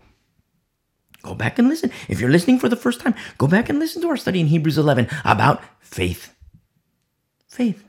Go 1.22 1.36
back 1.36 1.60
and 1.60 1.70
listen. 1.70 1.92
If 2.08 2.20
you're 2.20 2.32
listening 2.32 2.58
for 2.58 2.68
the 2.68 2.76
first 2.76 3.00
time, 3.00 3.14
go 3.38 3.46
back 3.46 3.70
and 3.70 3.78
listen 3.78 4.02
to 4.02 4.10
our 4.10 4.18
study 4.18 4.40
in 4.40 4.48
Hebrews 4.48 4.80
11 4.80 5.08
about 5.24 5.62
faith 5.82 6.34
faith. 7.50 7.84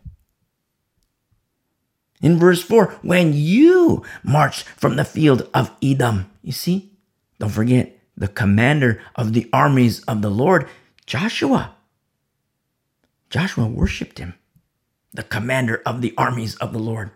In 2.21 2.39
verse 2.39 2.63
4, 2.63 2.99
when 3.03 3.33
you 3.33 4.05
marched 4.23 4.65
from 4.65 4.97
the 4.97 5.05
field 5.05 5.49
of 5.55 5.71
Edom, 5.83 6.31
you 6.43 6.53
see, 6.53 6.93
don't 7.39 7.51
forget 7.51 7.99
the 8.17 8.29
commander 8.29 9.01
of 9.15 9.33
the 9.33 9.49
armies 9.53 10.03
of 10.05 10.21
the 10.21 10.31
Lord, 10.31 10.69
Joshua. 11.07 11.75
Joshua 13.31 13.67
worshiped 13.67 14.19
him, 14.19 14.35
the 15.13 15.23
commander 15.23 15.81
of 15.87 16.03
the 16.03 16.13
armies 16.19 16.57
of 16.57 16.73
the 16.73 16.79
Lord. 16.79 17.11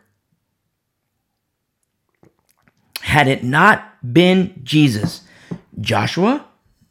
Had 3.02 3.28
it 3.28 3.44
not 3.44 4.12
been 4.14 4.60
Jesus, 4.64 5.22
Joshua 5.78 6.46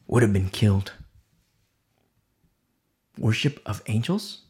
would 0.06 0.22
have 0.22 0.34
been 0.34 0.50
killed. 0.50 0.94
Worship 3.18 3.60
of 3.66 3.82
angels? 3.88 4.42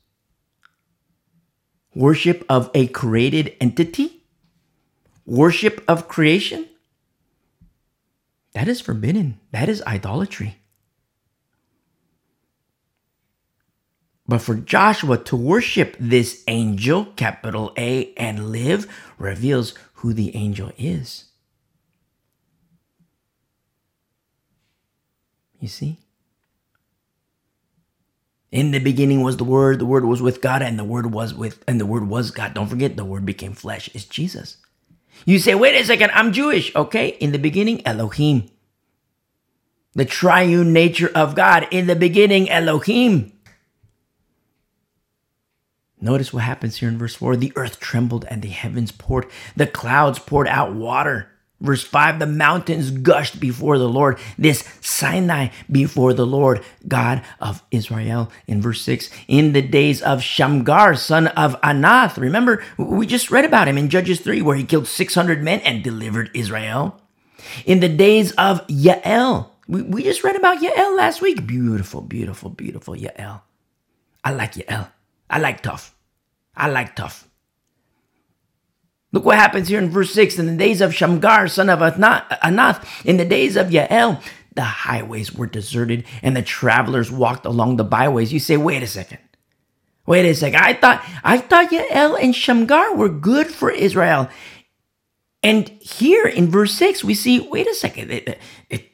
Worship 1.95 2.45
of 2.49 2.69
a 2.73 2.87
created 2.87 3.55
entity, 3.61 4.23
worship 5.25 5.83
of 5.87 6.07
creation, 6.07 6.67
that 8.53 8.67
is 8.67 8.81
forbidden. 8.81 9.39
That 9.51 9.67
is 9.67 9.81
idolatry. 9.83 10.57
But 14.27 14.39
for 14.39 14.55
Joshua 14.55 15.17
to 15.25 15.35
worship 15.35 15.97
this 15.99 16.43
angel, 16.47 17.05
capital 17.17 17.73
A, 17.77 18.13
and 18.13 18.51
live 18.51 18.87
reveals 19.17 19.73
who 19.95 20.13
the 20.13 20.35
angel 20.35 20.71
is. 20.77 21.25
You 25.59 25.67
see? 25.67 26.02
In 28.53 28.69
the 28.69 28.77
beginning 28.77 29.23
was 29.23 29.37
the 29.37 29.43
Word, 29.43 29.79
the 29.79 29.85
Word 29.85 30.05
was 30.05 30.21
with 30.21 30.39
God, 30.39 30.61
and 30.61 30.77
the 30.77 30.83
Word 30.83 31.11
was 31.11 31.33
with, 31.33 31.63
and 31.67 31.79
the 31.79 31.87
Word 31.87 32.07
was 32.07 32.29
God. 32.29 32.53
Don't 32.53 32.67
forget, 32.67 32.95
the 32.95 33.03
Word 33.03 33.25
became 33.25 33.53
flesh, 33.53 33.89
is 33.95 34.05
Jesus. 34.05 34.57
You 35.25 35.39
say, 35.39 35.55
wait 35.55 35.73
a 35.73 35.83
second, 35.83 36.11
I'm 36.13 36.31
Jewish. 36.31 36.73
Okay, 36.75 37.07
in 37.07 37.31
the 37.31 37.39
beginning, 37.39 37.81
Elohim. 37.83 38.51
The 39.95 40.05
triune 40.05 40.71
nature 40.71 41.09
of 41.15 41.33
God. 41.33 41.67
In 41.71 41.87
the 41.87 41.95
beginning, 41.95 42.47
Elohim. 42.47 43.33
Notice 45.99 46.31
what 46.31 46.43
happens 46.43 46.77
here 46.77 46.89
in 46.89 46.99
verse 46.99 47.15
4 47.15 47.35
the 47.35 47.53
earth 47.55 47.79
trembled 47.79 48.23
and 48.29 48.43
the 48.43 48.49
heavens 48.49 48.91
poured, 48.91 49.25
the 49.55 49.65
clouds 49.65 50.19
poured 50.19 50.47
out 50.47 50.75
water. 50.75 51.32
Verse 51.63 51.81
5 51.81 52.19
The 52.19 52.27
mountains 52.27 52.91
gushed 52.91 53.39
before 53.39 53.79
the 53.79 53.87
Lord, 53.87 54.19
this 54.37 54.69
Sinai 54.81 55.47
before 55.71 56.13
the 56.13 56.27
Lord, 56.27 56.61
God 56.87 57.23
of 57.39 57.63
Israel. 57.71 58.29
In 58.45 58.61
verse 58.61 58.81
6 58.81 59.09
In 59.27 59.53
the 59.53 59.61
days 59.61 60.01
of 60.01 60.21
Shamgar, 60.21 60.95
son 60.95 61.27
of 61.27 61.59
Anath. 61.61 62.17
Remember, 62.17 62.61
we 62.77 63.07
just 63.07 63.31
read 63.31 63.45
about 63.45 63.67
him 63.67 63.77
in 63.77 63.89
Judges 63.89 64.19
3, 64.19 64.41
where 64.43 64.57
he 64.57 64.65
killed 64.65 64.87
600 64.87 65.41
men 65.41 65.61
and 65.61 65.83
delivered 65.83 66.29
Israel. 66.35 67.01
In 67.65 67.79
the 67.79 67.89
days 67.89 68.33
of 68.33 68.65
Yael. 68.67 69.49
We, 69.67 69.81
we 69.81 70.03
just 70.03 70.23
read 70.23 70.35
about 70.35 70.61
Yael 70.61 70.97
last 70.97 71.21
week. 71.21 71.47
Beautiful, 71.47 72.01
beautiful, 72.01 72.49
beautiful 72.49 72.95
Yael. 72.95 73.41
I 74.23 74.33
like 74.33 74.53
Yael. 74.53 74.91
I 75.29 75.39
like 75.39 75.61
tough. 75.61 75.95
I 76.55 76.69
like 76.69 76.95
tough. 76.95 77.27
Look 79.13 79.25
what 79.25 79.37
happens 79.37 79.69
here 79.69 79.79
in 79.79 79.89
verse 79.89 80.11
6. 80.11 80.39
In 80.39 80.47
the 80.47 80.57
days 80.57 80.81
of 80.81 80.93
Shamgar, 80.93 81.47
son 81.47 81.69
of 81.69 81.79
Anath, 81.79 83.05
in 83.05 83.17
the 83.17 83.25
days 83.25 83.55
of 83.55 83.67
Yael, 83.67 84.21
the 84.55 84.63
highways 84.63 85.33
were 85.33 85.47
deserted 85.47 86.03
and 86.21 86.35
the 86.35 86.41
travelers 86.41 87.11
walked 87.11 87.45
along 87.45 87.77
the 87.77 87.83
byways. 87.83 88.33
You 88.33 88.39
say, 88.39 88.57
wait 88.57 88.83
a 88.83 88.87
second. 88.87 89.19
Wait 90.05 90.25
a 90.25 90.35
second. 90.35 90.59
I 90.59 90.73
thought 90.73 91.05
I 91.23 91.37
thought 91.37 91.69
Yael 91.69 92.21
and 92.21 92.35
Shamgar 92.35 92.95
were 92.95 93.07
good 93.07 93.47
for 93.47 93.71
Israel. 93.71 94.29
And 95.43 95.69
here 95.69 96.25
in 96.25 96.49
verse 96.49 96.73
6, 96.73 97.03
we 97.03 97.13
see, 97.13 97.39
wait 97.39 97.67
a 97.67 97.73
second, 97.73 98.35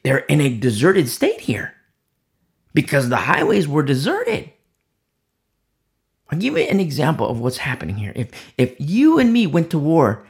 they're 0.02 0.18
in 0.18 0.40
a 0.40 0.56
deserted 0.56 1.08
state 1.08 1.42
here 1.42 1.74
because 2.74 3.08
the 3.08 3.16
highways 3.16 3.66
were 3.66 3.82
deserted. 3.82 4.52
I'll 6.30 6.38
give 6.38 6.56
you 6.56 6.64
an 6.64 6.80
example 6.80 7.28
of 7.28 7.40
what's 7.40 7.58
happening 7.58 7.96
here. 7.96 8.12
If 8.14 8.30
if 8.56 8.76
you 8.78 9.18
and 9.18 9.32
me 9.32 9.46
went 9.46 9.70
to 9.70 9.78
war, 9.78 10.24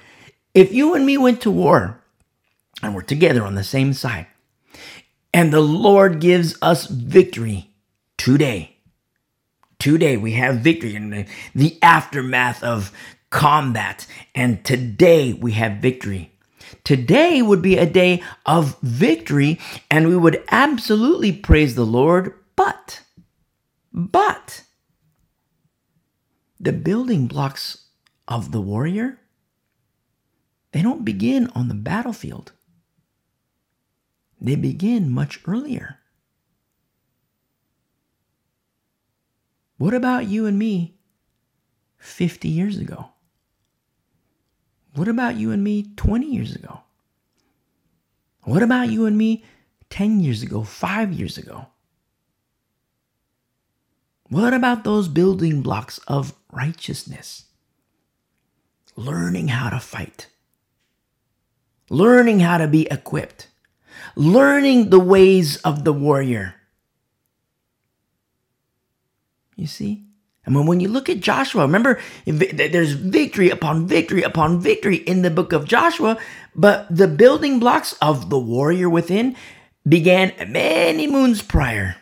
if 0.54 0.72
you 0.72 0.94
and 0.94 1.04
me 1.04 1.18
went 1.18 1.40
to 1.42 1.50
war 1.50 2.02
and 2.82 2.94
we're 2.94 3.02
together 3.02 3.44
on 3.44 3.54
the 3.54 3.64
same 3.64 3.92
side, 3.92 4.26
and 5.32 5.52
the 5.52 5.60
Lord 5.60 6.20
gives 6.20 6.56
us 6.62 6.86
victory 6.86 7.70
today. 8.16 8.76
Today 9.78 10.16
we 10.16 10.32
have 10.32 10.56
victory 10.56 10.94
in 10.94 11.10
the, 11.10 11.26
the 11.54 11.78
aftermath 11.82 12.62
of 12.62 12.92
combat, 13.30 14.06
and 14.34 14.64
today 14.64 15.32
we 15.32 15.52
have 15.52 15.80
victory. 15.80 16.32
Today 16.84 17.42
would 17.42 17.62
be 17.62 17.76
a 17.76 17.86
day 17.86 18.22
of 18.46 18.78
victory, 18.80 19.58
and 19.90 20.08
we 20.08 20.16
would 20.16 20.42
absolutely 20.50 21.32
praise 21.32 21.74
the 21.74 21.86
Lord, 21.86 22.34
but, 22.56 23.02
but, 23.92 24.64
the 26.60 26.72
building 26.72 27.26
blocks 27.26 27.86
of 28.28 28.52
the 28.52 28.60
warrior, 28.60 29.18
they 30.72 30.82
don't 30.82 31.04
begin 31.04 31.48
on 31.54 31.68
the 31.68 31.74
battlefield. 31.74 32.52
They 34.40 34.56
begin 34.56 35.10
much 35.10 35.40
earlier. 35.46 35.98
What 39.78 39.94
about 39.94 40.26
you 40.26 40.44
and 40.44 40.58
me 40.58 40.98
50 41.98 42.48
years 42.48 42.78
ago? 42.78 43.08
What 44.94 45.08
about 45.08 45.36
you 45.36 45.52
and 45.52 45.64
me 45.64 45.94
20 45.96 46.26
years 46.26 46.54
ago? 46.54 46.80
What 48.42 48.62
about 48.62 48.90
you 48.90 49.06
and 49.06 49.16
me 49.16 49.44
10 49.88 50.20
years 50.20 50.42
ago, 50.42 50.62
5 50.62 51.12
years 51.12 51.38
ago? 51.38 51.66
What 54.30 54.54
about 54.54 54.84
those 54.84 55.08
building 55.08 55.60
blocks 55.60 55.98
of 56.06 56.34
righteousness? 56.52 57.46
Learning 58.94 59.48
how 59.48 59.70
to 59.70 59.80
fight, 59.80 60.28
learning 61.88 62.38
how 62.38 62.58
to 62.58 62.68
be 62.68 62.86
equipped, 62.90 63.48
learning 64.14 64.90
the 64.90 65.00
ways 65.00 65.56
of 65.58 65.84
the 65.84 65.92
warrior. 65.92 66.54
You 69.56 69.66
see? 69.66 70.04
I 70.46 70.50
mean, 70.50 70.66
when 70.66 70.80
you 70.80 70.88
look 70.88 71.08
at 71.08 71.20
Joshua, 71.20 71.62
remember, 71.62 72.00
there's 72.24 72.92
victory 72.92 73.50
upon 73.50 73.86
victory 73.86 74.22
upon 74.22 74.60
victory 74.60 74.96
in 74.96 75.22
the 75.22 75.30
book 75.30 75.52
of 75.52 75.66
Joshua, 75.66 76.18
but 76.54 76.86
the 76.88 77.08
building 77.08 77.58
blocks 77.58 77.94
of 78.00 78.30
the 78.30 78.38
warrior 78.38 78.88
within 78.88 79.36
began 79.88 80.32
many 80.50 81.06
moons 81.06 81.42
prior 81.42 81.96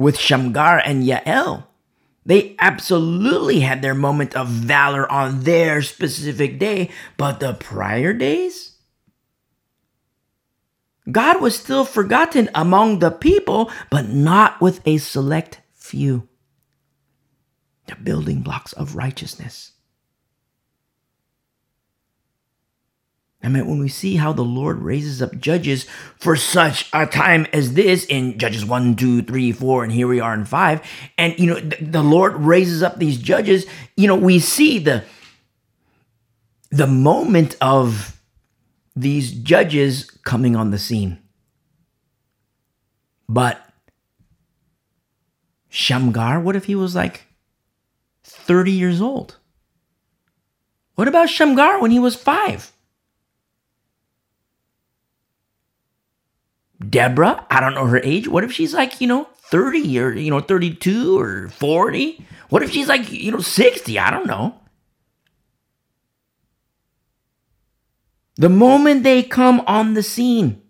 with 0.00 0.18
Shamgar 0.18 0.78
and 0.78 1.04
Yael. 1.04 1.66
They 2.24 2.56
absolutely 2.58 3.60
had 3.60 3.82
their 3.82 3.94
moment 3.94 4.34
of 4.34 4.48
valor 4.48 5.10
on 5.12 5.42
their 5.42 5.82
specific 5.82 6.58
day, 6.58 6.88
but 7.18 7.38
the 7.38 7.52
prior 7.52 8.14
days? 8.14 8.78
God 11.10 11.42
was 11.42 11.58
still 11.58 11.84
forgotten 11.84 12.48
among 12.54 13.00
the 13.00 13.10
people, 13.10 13.70
but 13.90 14.08
not 14.08 14.58
with 14.60 14.80
a 14.86 14.96
select 14.96 15.60
few 15.74 16.26
the 17.86 17.96
building 17.96 18.40
blocks 18.40 18.72
of 18.72 18.96
righteousness. 18.96 19.72
I 23.42 23.48
mean, 23.48 23.66
when 23.66 23.78
we 23.78 23.88
see 23.88 24.16
how 24.16 24.32
the 24.32 24.44
Lord 24.44 24.80
raises 24.80 25.22
up 25.22 25.38
judges 25.38 25.86
for 26.18 26.36
such 26.36 26.90
a 26.92 27.06
time 27.06 27.46
as 27.54 27.72
this 27.72 28.04
in 28.04 28.38
Judges 28.38 28.66
1, 28.66 28.96
2, 28.96 29.22
3, 29.22 29.52
4, 29.52 29.84
and 29.84 29.92
here 29.92 30.06
we 30.06 30.20
are 30.20 30.34
in 30.34 30.44
5, 30.44 30.82
and, 31.16 31.38
you 31.38 31.46
know, 31.46 31.60
the 31.80 32.02
Lord 32.02 32.34
raises 32.34 32.82
up 32.82 32.98
these 32.98 33.16
judges, 33.16 33.64
you 33.96 34.06
know, 34.06 34.14
we 34.14 34.38
see 34.38 34.78
the, 34.78 35.04
the 36.70 36.86
moment 36.86 37.56
of 37.62 38.20
these 38.94 39.32
judges 39.32 40.10
coming 40.24 40.54
on 40.54 40.70
the 40.70 40.78
scene. 40.78 41.18
But 43.26 43.64
Shamgar, 45.70 46.40
what 46.40 46.56
if 46.56 46.66
he 46.66 46.74
was 46.74 46.94
like 46.94 47.26
30 48.24 48.72
years 48.72 49.00
old? 49.00 49.36
What 50.96 51.08
about 51.08 51.30
Shamgar 51.30 51.80
when 51.80 51.90
he 51.90 51.98
was 51.98 52.16
five? 52.16 52.70
Deborah, 56.90 57.46
I 57.50 57.60
don't 57.60 57.74
know 57.74 57.86
her 57.86 58.00
age. 58.02 58.28
What 58.28 58.44
if 58.44 58.52
she's 58.52 58.74
like, 58.74 59.00
you 59.00 59.06
know, 59.06 59.28
30 59.44 59.98
or, 60.00 60.12
you 60.12 60.30
know, 60.30 60.40
32 60.40 61.18
or 61.18 61.48
40? 61.48 62.26
What 62.48 62.62
if 62.62 62.70
she's 62.70 62.88
like, 62.88 63.10
you 63.10 63.30
know, 63.30 63.40
60? 63.40 63.98
I 63.98 64.10
don't 64.10 64.26
know. 64.26 64.56
The 68.36 68.48
moment 68.48 69.02
they 69.02 69.22
come 69.22 69.60
on 69.66 69.94
the 69.94 70.02
scene, 70.02 70.62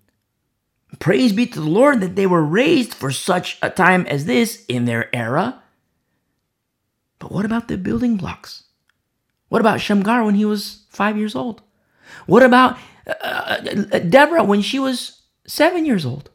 praise 0.99 1.33
be 1.33 1.47
to 1.47 1.61
the 1.61 1.69
Lord 1.69 2.01
that 2.01 2.17
they 2.17 2.27
were 2.27 2.45
raised 2.45 2.95
for 2.95 3.13
such 3.13 3.59
a 3.63 3.71
time 3.71 4.07
as 4.07 4.25
this 4.25 4.65
in 4.67 4.85
their 4.85 5.15
era. 5.15 5.63
But 7.19 7.33
what 7.33 7.45
about 7.45 7.69
the 7.69 7.79
building 7.79 8.17
blocks? 8.17 8.65
What 9.49 9.61
about 9.61 9.81
Shamgar 9.81 10.25
when 10.25 10.35
he 10.35 10.45
was 10.45 10.85
five 10.91 11.17
years 11.17 11.35
old? 11.35 11.63
What 12.27 12.43
about 12.43 12.77
uh, 13.07 13.13
uh, 13.93 13.99
Deborah 14.01 14.45
when 14.45 14.63
she 14.63 14.79
was 14.79 15.20
seven 15.51 15.85
years 15.85 16.07
old? 16.07 16.31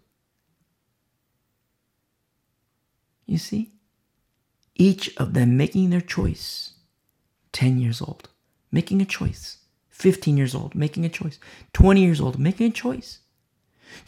You 3.25 3.37
see? 3.37 3.71
Each 4.75 5.15
of 5.17 5.33
them 5.33 5.55
making 5.55 5.89
their 5.89 6.01
choice, 6.01 6.73
10 7.53 7.79
years 7.79 8.01
old, 8.01 8.29
making 8.71 9.01
a 9.01 9.05
choice, 9.05 9.59
15 9.89 10.35
years 10.35 10.53
old, 10.53 10.75
making 10.75 11.05
a 11.05 11.09
choice, 11.09 11.39
20 11.73 12.01
years 12.01 12.19
old, 12.19 12.37
making 12.37 12.67
a 12.67 12.71
choice, 12.71 13.19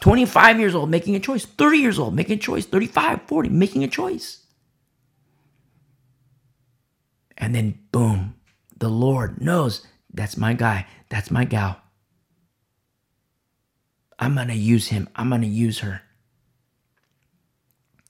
25 0.00 0.60
years 0.60 0.74
old, 0.74 0.90
making 0.90 1.16
a 1.16 1.20
choice, 1.20 1.46
30 1.46 1.78
years 1.78 1.98
old, 1.98 2.14
making 2.14 2.36
a 2.36 2.40
choice, 2.40 2.66
35, 2.66 3.22
40, 3.22 3.48
making 3.48 3.82
a 3.82 3.88
choice. 3.88 4.44
And 7.38 7.54
then 7.54 7.78
boom, 7.92 8.34
the 8.76 8.90
Lord 8.90 9.40
knows 9.40 9.86
that's 10.12 10.36
my 10.36 10.52
guy, 10.52 10.86
that's 11.08 11.30
my 11.30 11.44
gal. 11.44 11.80
I'm 14.18 14.34
going 14.34 14.48
to 14.48 14.54
use 14.54 14.88
him, 14.88 15.08
I'm 15.14 15.28
going 15.28 15.42
to 15.42 15.46
use 15.46 15.80
her. 15.80 16.02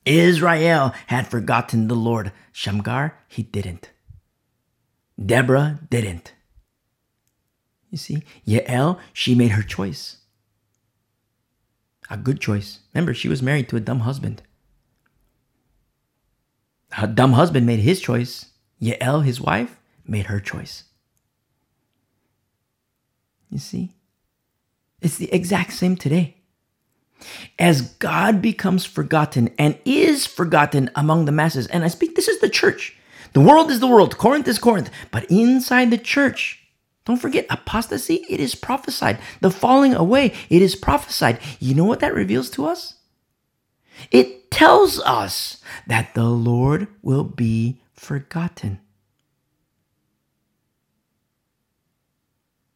Israel 0.04 0.94
had 1.08 1.28
forgotten 1.28 1.88
the 1.88 1.94
Lord. 1.94 2.32
Shamgar, 2.52 3.18
he 3.28 3.42
didn't. 3.42 3.90
Deborah 5.24 5.80
didn't. 5.90 6.32
You 7.90 7.98
see, 7.98 8.22
Yael, 8.46 8.98
she 9.12 9.34
made 9.34 9.52
her 9.52 9.62
choice. 9.62 10.18
A 12.10 12.16
good 12.16 12.40
choice. 12.40 12.80
Remember, 12.94 13.12
she 13.12 13.28
was 13.28 13.42
married 13.42 13.68
to 13.68 13.76
a 13.76 13.80
dumb 13.80 14.00
husband. 14.00 14.42
Her 16.92 17.06
dumb 17.06 17.32
husband 17.32 17.66
made 17.66 17.80
his 17.80 18.00
choice. 18.00 18.46
Yael, 18.80 19.24
his 19.24 19.40
wife, 19.40 19.78
made 20.06 20.26
her 20.26 20.40
choice. 20.40 20.84
You 23.50 23.58
see? 23.58 23.92
It's 25.00 25.16
the 25.16 25.32
exact 25.32 25.72
same 25.72 25.96
today. 25.96 26.36
As 27.58 27.82
God 27.82 28.40
becomes 28.40 28.84
forgotten 28.84 29.50
and 29.58 29.78
is 29.84 30.26
forgotten 30.26 30.90
among 30.94 31.24
the 31.24 31.32
masses, 31.32 31.66
and 31.66 31.84
I 31.84 31.88
speak, 31.88 32.14
this 32.14 32.28
is 32.28 32.40
the 32.40 32.48
church. 32.48 32.96
The 33.32 33.40
world 33.40 33.70
is 33.70 33.80
the 33.80 33.86
world, 33.86 34.18
Corinth 34.18 34.48
is 34.48 34.58
Corinth, 34.58 34.90
but 35.10 35.24
inside 35.24 35.90
the 35.90 35.98
church, 35.98 36.64
don't 37.04 37.16
forget, 37.20 37.46
apostasy, 37.50 38.26
it 38.28 38.38
is 38.38 38.54
prophesied. 38.54 39.18
The 39.40 39.50
falling 39.50 39.94
away, 39.94 40.34
it 40.50 40.62
is 40.62 40.76
prophesied. 40.76 41.40
You 41.58 41.74
know 41.74 41.84
what 41.84 42.00
that 42.00 42.14
reveals 42.14 42.50
to 42.50 42.66
us? 42.66 42.96
It 44.10 44.50
tells 44.50 45.00
us 45.00 45.62
that 45.86 46.14
the 46.14 46.28
Lord 46.28 46.86
will 47.02 47.24
be 47.24 47.80
forgotten. 47.94 48.80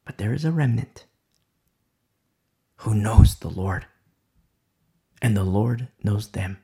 But 0.04 0.18
there 0.18 0.32
is 0.32 0.44
a 0.44 0.50
remnant 0.50 1.04
who 2.82 2.94
knows 2.94 3.36
the 3.36 3.48
Lord, 3.48 3.86
and 5.20 5.36
the 5.36 5.44
Lord 5.44 5.88
knows 6.02 6.28
them. 6.28 6.58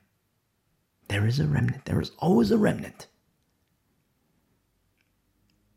There 1.08 1.26
is 1.26 1.38
a 1.38 1.46
remnant. 1.46 1.84
There 1.84 2.00
is 2.00 2.10
always 2.18 2.50
a 2.50 2.58
remnant. 2.58 3.06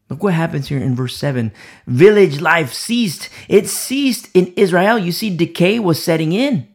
Look 0.10 0.24
what 0.24 0.34
happens 0.34 0.68
here 0.68 0.80
in 0.80 0.96
verse 0.96 1.16
7. 1.16 1.54
Village 1.86 2.42
life 2.42 2.74
ceased. 2.74 3.30
It 3.48 3.70
ceased 3.70 4.30
in 4.34 4.52
Israel. 4.58 4.98
You 4.98 5.12
see, 5.12 5.36
decay 5.36 5.80
was 5.80 6.04
setting 6.04 6.34
in. 6.34 6.68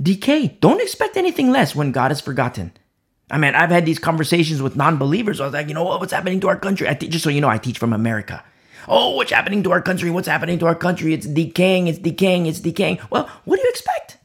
Decay. 0.00 0.56
Don't 0.60 0.80
expect 0.80 1.16
anything 1.16 1.50
less 1.50 1.74
when 1.74 1.92
God 1.92 2.12
is 2.12 2.20
forgotten. 2.20 2.72
I 3.28 3.38
mean, 3.38 3.54
I've 3.54 3.70
had 3.70 3.84
these 3.84 3.98
conversations 3.98 4.62
with 4.62 4.76
non 4.76 4.98
believers. 4.98 5.40
I 5.40 5.44
was 5.44 5.52
like, 5.52 5.68
you 5.68 5.74
know 5.74 5.84
what? 5.84 6.00
What's 6.00 6.12
happening 6.12 6.40
to 6.40 6.48
our 6.48 6.56
country? 6.56 6.88
I 6.88 6.94
just 6.94 7.24
so 7.24 7.28
you 7.28 7.40
know, 7.40 7.50
I 7.50 7.58
teach 7.58 7.78
from 7.78 7.92
America. 7.92 8.44
Oh, 8.88 9.16
what's 9.16 9.32
happening 9.32 9.62
to 9.64 9.72
our 9.72 9.82
country? 9.82 10.10
What's 10.10 10.28
happening 10.28 10.58
to 10.58 10.66
our 10.66 10.74
country? 10.74 11.14
It's 11.14 11.26
decaying, 11.26 11.86
it's 11.86 11.98
decaying, 11.98 12.46
it's 12.46 12.60
decaying. 12.60 12.98
Well, 13.10 13.28
what 13.44 13.56
do 13.56 13.62
you 13.62 13.70
expect? 13.70 14.18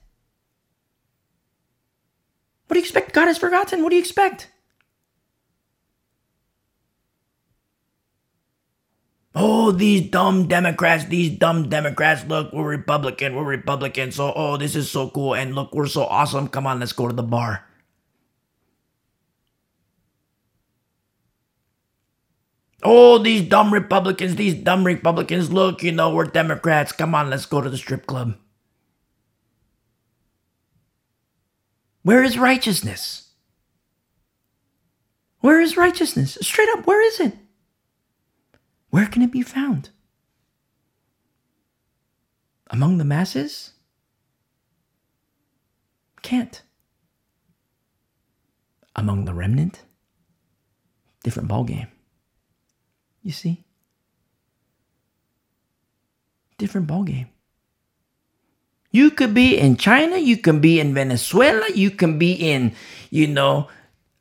What 2.68 2.76
do 2.76 2.80
you 2.80 2.84
expect? 2.84 3.14
God 3.14 3.28
has 3.28 3.38
forgotten. 3.38 3.84
What 3.84 3.90
do 3.90 3.96
you 3.96 4.02
expect? 4.02 4.50
Oh, 9.38 9.72
these 9.72 10.10
dumb 10.10 10.48
Democrats, 10.48 11.06
these 11.06 11.38
dumb 11.38 11.68
Democrats. 11.68 12.24
Look, 12.26 12.54
we're 12.54 12.70
Republican, 12.70 13.36
we're 13.36 13.44
Republican. 13.44 14.12
So, 14.12 14.32
oh, 14.34 14.56
this 14.56 14.76
is 14.76 14.90
so 14.90 15.10
cool. 15.10 15.36
And 15.36 15.54
look, 15.54 15.74
we're 15.74 15.88
so 15.88 16.06
awesome. 16.06 16.48
Come 16.48 16.66
on, 16.66 16.80
let's 16.80 16.94
go 16.94 17.08
to 17.08 17.14
the 17.14 17.22
bar. 17.24 17.66
Oh, 22.88 23.18
these 23.18 23.42
dumb 23.42 23.74
Republicans, 23.74 24.36
these 24.36 24.54
dumb 24.54 24.86
Republicans. 24.86 25.52
Look, 25.52 25.82
you 25.82 25.92
know, 25.92 26.14
we're 26.14 26.26
Democrats. 26.26 26.92
Come 26.92 27.16
on, 27.16 27.32
let's 27.32 27.48
go 27.48 27.60
to 27.60 27.70
the 27.70 27.78
strip 27.78 28.06
club. 28.06 28.38
Where 32.04 32.24
is 32.24 32.38
righteousness? 32.38 33.32
Where 35.40 35.60
is 35.60 35.76
righteousness? 35.76 36.38
Straight 36.42 36.70
up, 36.78 36.86
where 36.86 37.02
is 37.02 37.20
it? 37.20 37.34
Where 38.92 39.08
can 39.08 39.24
it 39.24 39.32
be 39.32 39.42
found? 39.42 39.90
Among 42.70 43.00
the 43.00 43.04
masses? 43.04 43.72
Can't. 46.22 46.62
Among 48.96 49.26
the 49.26 49.34
remnant? 49.34 49.82
Different 51.24 51.50
ballgame. 51.50 51.88
You 53.26 53.32
see? 53.32 53.66
Different 56.60 56.86
ballgame. 56.88 57.28
You 58.92 59.10
could 59.10 59.34
be 59.34 59.58
in 59.58 59.76
China, 59.76 60.18
you 60.18 60.38
can 60.38 60.62
be 60.62 60.80
in 60.80 60.94
Venezuela, 60.94 61.68
you 61.74 61.90
can 61.90 62.18
be 62.20 62.32
in, 62.32 62.74
you 63.10 63.28
know, 63.28 63.68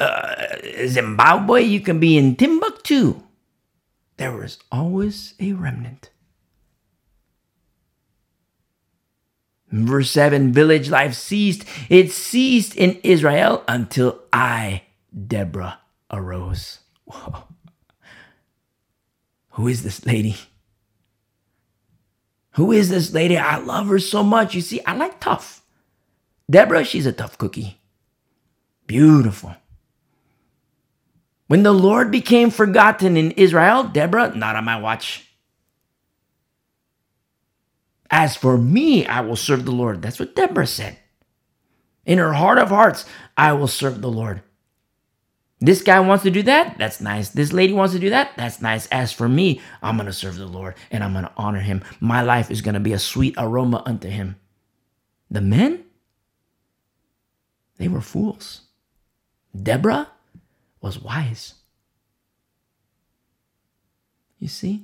uh, 0.01 0.57
Zimbabwe, 0.87 1.63
you 1.63 1.81
can 1.81 2.01
be 2.01 2.17
in 2.17 2.35
Timbuktu. 2.35 3.23
There 4.17 4.33
was 4.33 4.59
always 4.73 5.35
a 5.39 5.53
remnant. 5.53 6.11
Verse 9.71 10.11
7 10.11 10.53
Village 10.53 10.89
life 10.89 11.15
ceased. 11.15 11.65
It 11.91 12.11
ceased 12.11 12.75
in 12.75 12.99
Israel 13.05 13.65
until 13.69 14.23
I, 14.33 14.83
Deborah, 15.13 15.79
arose. 16.11 16.81
Whoa. 17.05 17.45
Who 19.55 19.69
is 19.69 19.83
this 19.83 20.05
lady? 20.05 20.37
Who 22.53 22.73
is 22.73 22.89
this 22.89 23.13
lady? 23.13 23.37
I 23.37 23.59
love 23.59 23.89
her 23.89 23.99
so 23.99 24.23
much. 24.23 24.55
You 24.55 24.61
see, 24.61 24.81
I 24.85 24.95
like 24.95 25.21
tough. 25.21 25.63
Deborah, 26.51 26.85
she's 26.85 27.07
a 27.07 27.13
tough 27.13 27.39
cookie. 27.39 27.81
Beautiful. 28.87 29.55
When 31.47 31.63
the 31.63 31.73
Lord 31.73 32.11
became 32.11 32.51
forgotten 32.51 33.17
in 33.17 33.33
Israel, 33.33 33.85
Deborah, 33.85 34.35
not 34.35 34.57
on 34.57 34.65
my 34.65 34.79
watch. 34.79 35.29
As 38.11 38.37
for 38.37 38.59
me, 38.59 39.07
I 39.07 39.21
will 39.21 39.37
serve 39.37 39.65
the 39.65 39.73
Lord. 39.73 40.03
That's 40.03 40.19
what 40.19 40.35
Deborah 40.35 40.67
said. 40.67 40.99
In 42.07 42.19
her 42.19 42.33
heart 42.33 42.59
of 42.59 42.69
hearts, 42.69 43.05
I 43.37 43.53
will 43.53 43.69
serve 43.69 44.01
the 44.01 44.11
Lord. 44.11 44.43
This 45.65 45.83
guy 45.83 45.99
wants 46.01 46.25
to 46.25 46.31
do 46.31 46.43
that. 46.43 46.77
That's 46.77 47.01
nice. 47.01 47.31
This 47.31 47.51
lady 47.51 47.73
wants 47.73 47.95
to 47.95 47.99
do 47.99 48.11
that. 48.11 48.33
That's 48.37 48.61
nice. 48.61 48.87
As 48.89 49.13
for 49.13 49.31
me, 49.31 49.63
I'm 49.83 49.97
going 49.97 50.05
to 50.05 50.13
serve 50.13 50.37
the 50.37 50.45
Lord 50.45 50.75
and 50.91 51.03
I'm 51.03 51.15
going 51.15 51.25
to 51.25 51.33
honor 51.39 51.61
him. 51.61 51.83
My 52.01 52.21
life 52.21 52.51
is 52.51 52.61
going 52.61 52.75
to 52.75 52.81
be 52.81 52.93
a 52.93 52.99
sweet 52.99 53.35
aroma 53.39 53.83
unto 53.87 54.11
him. 54.11 54.37
The 55.31 55.41
men, 55.41 55.85
they 57.79 57.89
were 57.89 58.03
fools. 58.03 58.61
Deborah 59.57 60.09
was 60.83 61.01
wise. 61.01 61.55
You 64.39 64.49
see? 64.49 64.83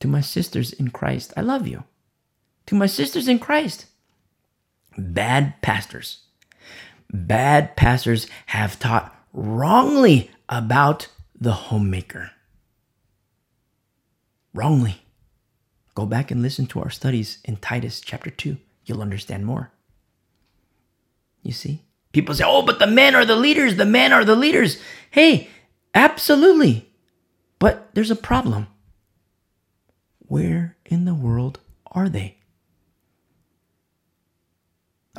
To 0.00 0.06
my 0.06 0.20
sisters 0.20 0.74
in 0.74 0.90
Christ, 0.90 1.32
I 1.34 1.40
love 1.40 1.66
you. 1.66 1.84
To 2.66 2.74
my 2.74 2.84
sisters 2.84 3.26
in 3.26 3.38
Christ, 3.38 3.86
bad 4.98 5.62
pastors 5.62 6.27
bad 7.12 7.76
pastors 7.76 8.26
have 8.46 8.78
taught 8.78 9.14
wrongly 9.32 10.30
about 10.48 11.08
the 11.38 11.52
homemaker. 11.52 12.30
Wrongly. 14.54 15.02
Go 15.94 16.06
back 16.06 16.30
and 16.30 16.42
listen 16.42 16.66
to 16.66 16.80
our 16.80 16.90
studies 16.90 17.38
in 17.44 17.56
Titus 17.56 18.00
chapter 18.00 18.30
2. 18.30 18.56
You'll 18.84 19.02
understand 19.02 19.44
more. 19.44 19.70
You 21.42 21.52
see? 21.52 21.82
People 22.12 22.34
say, 22.34 22.44
oh, 22.46 22.62
but 22.62 22.78
the 22.78 22.86
men 22.86 23.14
are 23.14 23.24
the 23.24 23.36
leaders. 23.36 23.76
The 23.76 23.84
men 23.84 24.12
are 24.12 24.24
the 24.24 24.36
leaders. 24.36 24.78
Hey, 25.10 25.48
absolutely. 25.94 26.90
But 27.58 27.90
there's 27.94 28.10
a 28.10 28.16
problem. 28.16 28.68
Where 30.20 30.76
in 30.86 31.04
the 31.04 31.14
world 31.14 31.60
are 31.90 32.08
they? 32.08 32.37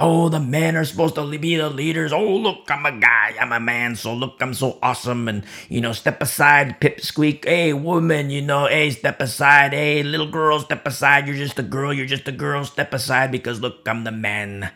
Oh, 0.01 0.29
the 0.29 0.39
men 0.39 0.77
are 0.77 0.85
supposed 0.85 1.15
to 1.15 1.37
be 1.37 1.57
the 1.57 1.69
leaders. 1.69 2.13
Oh, 2.13 2.37
look, 2.37 2.71
I'm 2.71 2.85
a 2.85 2.97
guy. 2.97 3.35
I'm 3.37 3.51
a 3.51 3.59
man. 3.59 3.97
So 3.97 4.13
look, 4.13 4.37
I'm 4.39 4.53
so 4.53 4.79
awesome. 4.81 5.27
And, 5.27 5.43
you 5.67 5.81
know, 5.81 5.91
step 5.91 6.21
aside, 6.21 6.79
pipsqueak. 6.79 7.43
Hey, 7.43 7.73
woman, 7.73 8.29
you 8.29 8.41
know, 8.41 8.67
hey, 8.67 8.91
step 8.91 9.19
aside. 9.19 9.73
Hey, 9.73 10.01
little 10.01 10.31
girl, 10.31 10.61
step 10.61 10.87
aside. 10.87 11.27
You're 11.27 11.35
just 11.35 11.59
a 11.59 11.63
girl. 11.63 11.93
You're 11.93 12.05
just 12.05 12.29
a 12.29 12.31
girl. 12.31 12.63
Step 12.63 12.93
aside 12.93 13.29
because 13.29 13.59
look, 13.59 13.85
I'm 13.85 14.05
the 14.05 14.11
man. 14.13 14.71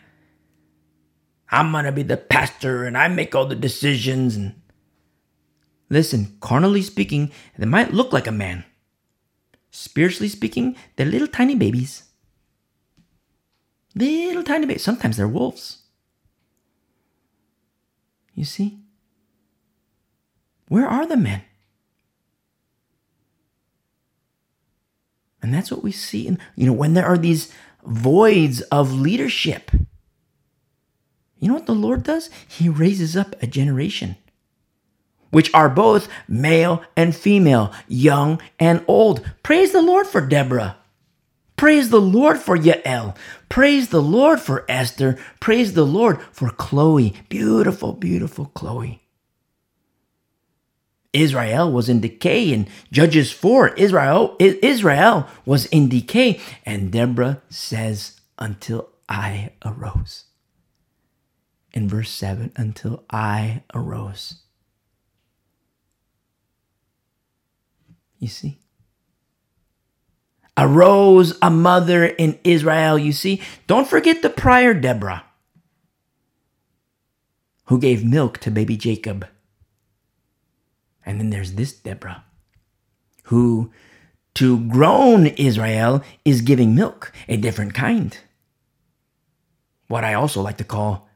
I'm 1.50 1.72
going 1.72 1.86
to 1.86 1.92
be 1.92 2.02
the 2.02 2.18
pastor 2.18 2.84
and 2.84 2.98
I 2.98 3.08
make 3.08 3.34
all 3.34 3.46
the 3.46 3.56
decisions. 3.56 4.36
And 4.36 4.60
listen, 5.88 6.36
carnally 6.40 6.82
speaking, 6.82 7.32
they 7.56 7.64
might 7.64 7.94
look 7.94 8.12
like 8.12 8.26
a 8.26 8.32
man. 8.32 8.66
Spiritually 9.70 10.28
speaking, 10.28 10.76
they're 10.96 11.06
little 11.06 11.28
tiny 11.28 11.54
babies. 11.54 12.03
Little 13.94 14.42
tiny 14.42 14.66
bit. 14.66 14.80
Sometimes 14.80 15.16
they're 15.16 15.28
wolves. 15.28 15.78
You 18.34 18.44
see? 18.44 18.80
Where 20.68 20.86
are 20.86 21.06
the 21.06 21.16
men? 21.16 21.42
And 25.40 25.52
that's 25.52 25.70
what 25.70 25.84
we 25.84 25.92
see 25.92 26.26
in, 26.26 26.38
you 26.56 26.66
know, 26.66 26.72
when 26.72 26.94
there 26.94 27.04
are 27.04 27.18
these 27.18 27.52
voids 27.84 28.62
of 28.62 28.92
leadership. 28.92 29.70
You 31.38 31.48
know 31.48 31.54
what 31.54 31.66
the 31.66 31.74
Lord 31.74 32.02
does? 32.02 32.30
He 32.48 32.68
raises 32.70 33.14
up 33.14 33.36
a 33.42 33.46
generation, 33.46 34.16
which 35.30 35.52
are 35.52 35.68
both 35.68 36.08
male 36.26 36.82
and 36.96 37.14
female, 37.14 37.72
young 37.86 38.40
and 38.58 38.82
old. 38.88 39.24
Praise 39.42 39.72
the 39.72 39.82
Lord 39.82 40.06
for 40.06 40.22
Deborah. 40.22 40.78
Praise 41.56 41.90
the 41.90 42.00
Lord 42.00 42.38
for 42.38 42.58
Yael. 42.58 43.16
Praise 43.48 43.88
the 43.88 44.02
Lord 44.02 44.40
for 44.40 44.64
Esther. 44.68 45.16
Praise 45.40 45.74
the 45.74 45.86
Lord 45.86 46.20
for 46.32 46.50
Chloe. 46.50 47.14
Beautiful, 47.28 47.92
beautiful 47.92 48.46
Chloe. 48.46 49.00
Israel 51.12 51.70
was 51.70 51.88
in 51.88 52.00
decay 52.00 52.52
in 52.52 52.66
Judges 52.90 53.30
4. 53.30 53.74
Israel, 53.74 54.36
Israel 54.40 55.28
was 55.46 55.66
in 55.66 55.88
decay. 55.88 56.40
And 56.66 56.90
Deborah 56.90 57.40
says, 57.48 58.20
until 58.38 58.90
I 59.08 59.52
arose. 59.64 60.24
In 61.72 61.88
verse 61.88 62.10
7, 62.10 62.52
until 62.56 63.04
I 63.10 63.62
arose. 63.72 64.42
You 68.18 68.28
see? 68.28 68.58
Arose 70.56 71.36
a 71.42 71.50
mother 71.50 72.04
in 72.04 72.38
Israel. 72.44 72.98
You 72.98 73.12
see, 73.12 73.42
don't 73.66 73.88
forget 73.88 74.22
the 74.22 74.30
prior 74.30 74.74
Deborah 74.74 75.24
who 77.66 77.78
gave 77.78 78.04
milk 78.04 78.38
to 78.38 78.50
baby 78.50 78.76
Jacob. 78.76 79.26
And 81.06 81.18
then 81.18 81.30
there's 81.30 81.54
this 81.54 81.72
Deborah 81.72 82.24
who 83.24 83.70
to 84.34 84.60
grown 84.68 85.26
Israel 85.26 86.02
is 86.24 86.40
giving 86.40 86.74
milk, 86.74 87.12
a 87.28 87.36
different 87.36 87.72
kind. 87.74 88.16
What 89.88 90.04
I 90.04 90.14
also 90.14 90.42
like 90.42 90.58
to 90.58 90.64
call 90.64 91.08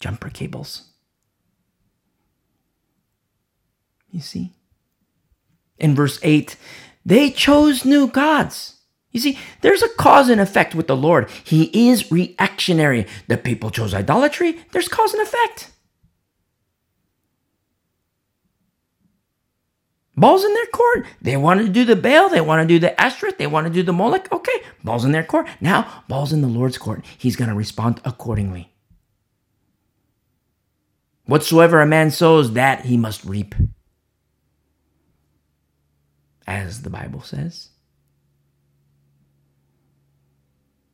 jumper 0.00 0.30
cables. 0.30 0.90
You 4.10 4.20
see? 4.20 4.52
In 5.78 5.94
verse 5.94 6.18
8, 6.22 6.56
they 7.06 7.30
chose 7.30 7.84
new 7.84 8.08
gods. 8.08 8.74
You 9.12 9.20
see, 9.20 9.38
there's 9.62 9.80
a 9.80 9.88
cause 9.88 10.28
and 10.28 10.40
effect 10.40 10.74
with 10.74 10.88
the 10.88 10.96
Lord. 10.96 11.30
He 11.44 11.88
is 11.88 12.10
reactionary. 12.10 13.06
The 13.28 13.38
people 13.38 13.70
chose 13.70 13.94
idolatry, 13.94 14.58
there's 14.72 14.88
cause 14.88 15.14
and 15.14 15.22
effect. 15.22 15.70
Ball's 20.18 20.44
in 20.44 20.54
their 20.54 20.66
court. 20.66 21.06
They 21.20 21.36
want 21.36 21.60
to 21.60 21.68
do 21.68 21.84
the 21.84 21.94
Baal. 21.94 22.30
They 22.30 22.40
want 22.40 22.66
to 22.66 22.74
do 22.74 22.78
the 22.78 22.98
Ashtoreth. 22.98 23.36
They 23.36 23.46
want 23.46 23.66
to 23.66 23.72
do 23.72 23.82
the 23.82 23.92
Moloch. 23.92 24.32
Okay, 24.32 24.62
ball's 24.82 25.04
in 25.04 25.12
their 25.12 25.22
court. 25.22 25.46
Now, 25.60 26.02
ball's 26.08 26.32
in 26.32 26.40
the 26.40 26.48
Lord's 26.48 26.78
court. 26.78 27.04
He's 27.18 27.36
going 27.36 27.50
to 27.50 27.54
respond 27.54 28.00
accordingly. 28.02 28.72
Whatsoever 31.26 31.82
a 31.82 31.86
man 31.86 32.10
sows, 32.10 32.54
that 32.54 32.86
he 32.86 32.96
must 32.96 33.24
reap 33.26 33.54
as 36.46 36.82
the 36.82 36.90
Bible 36.90 37.22
says. 37.22 37.70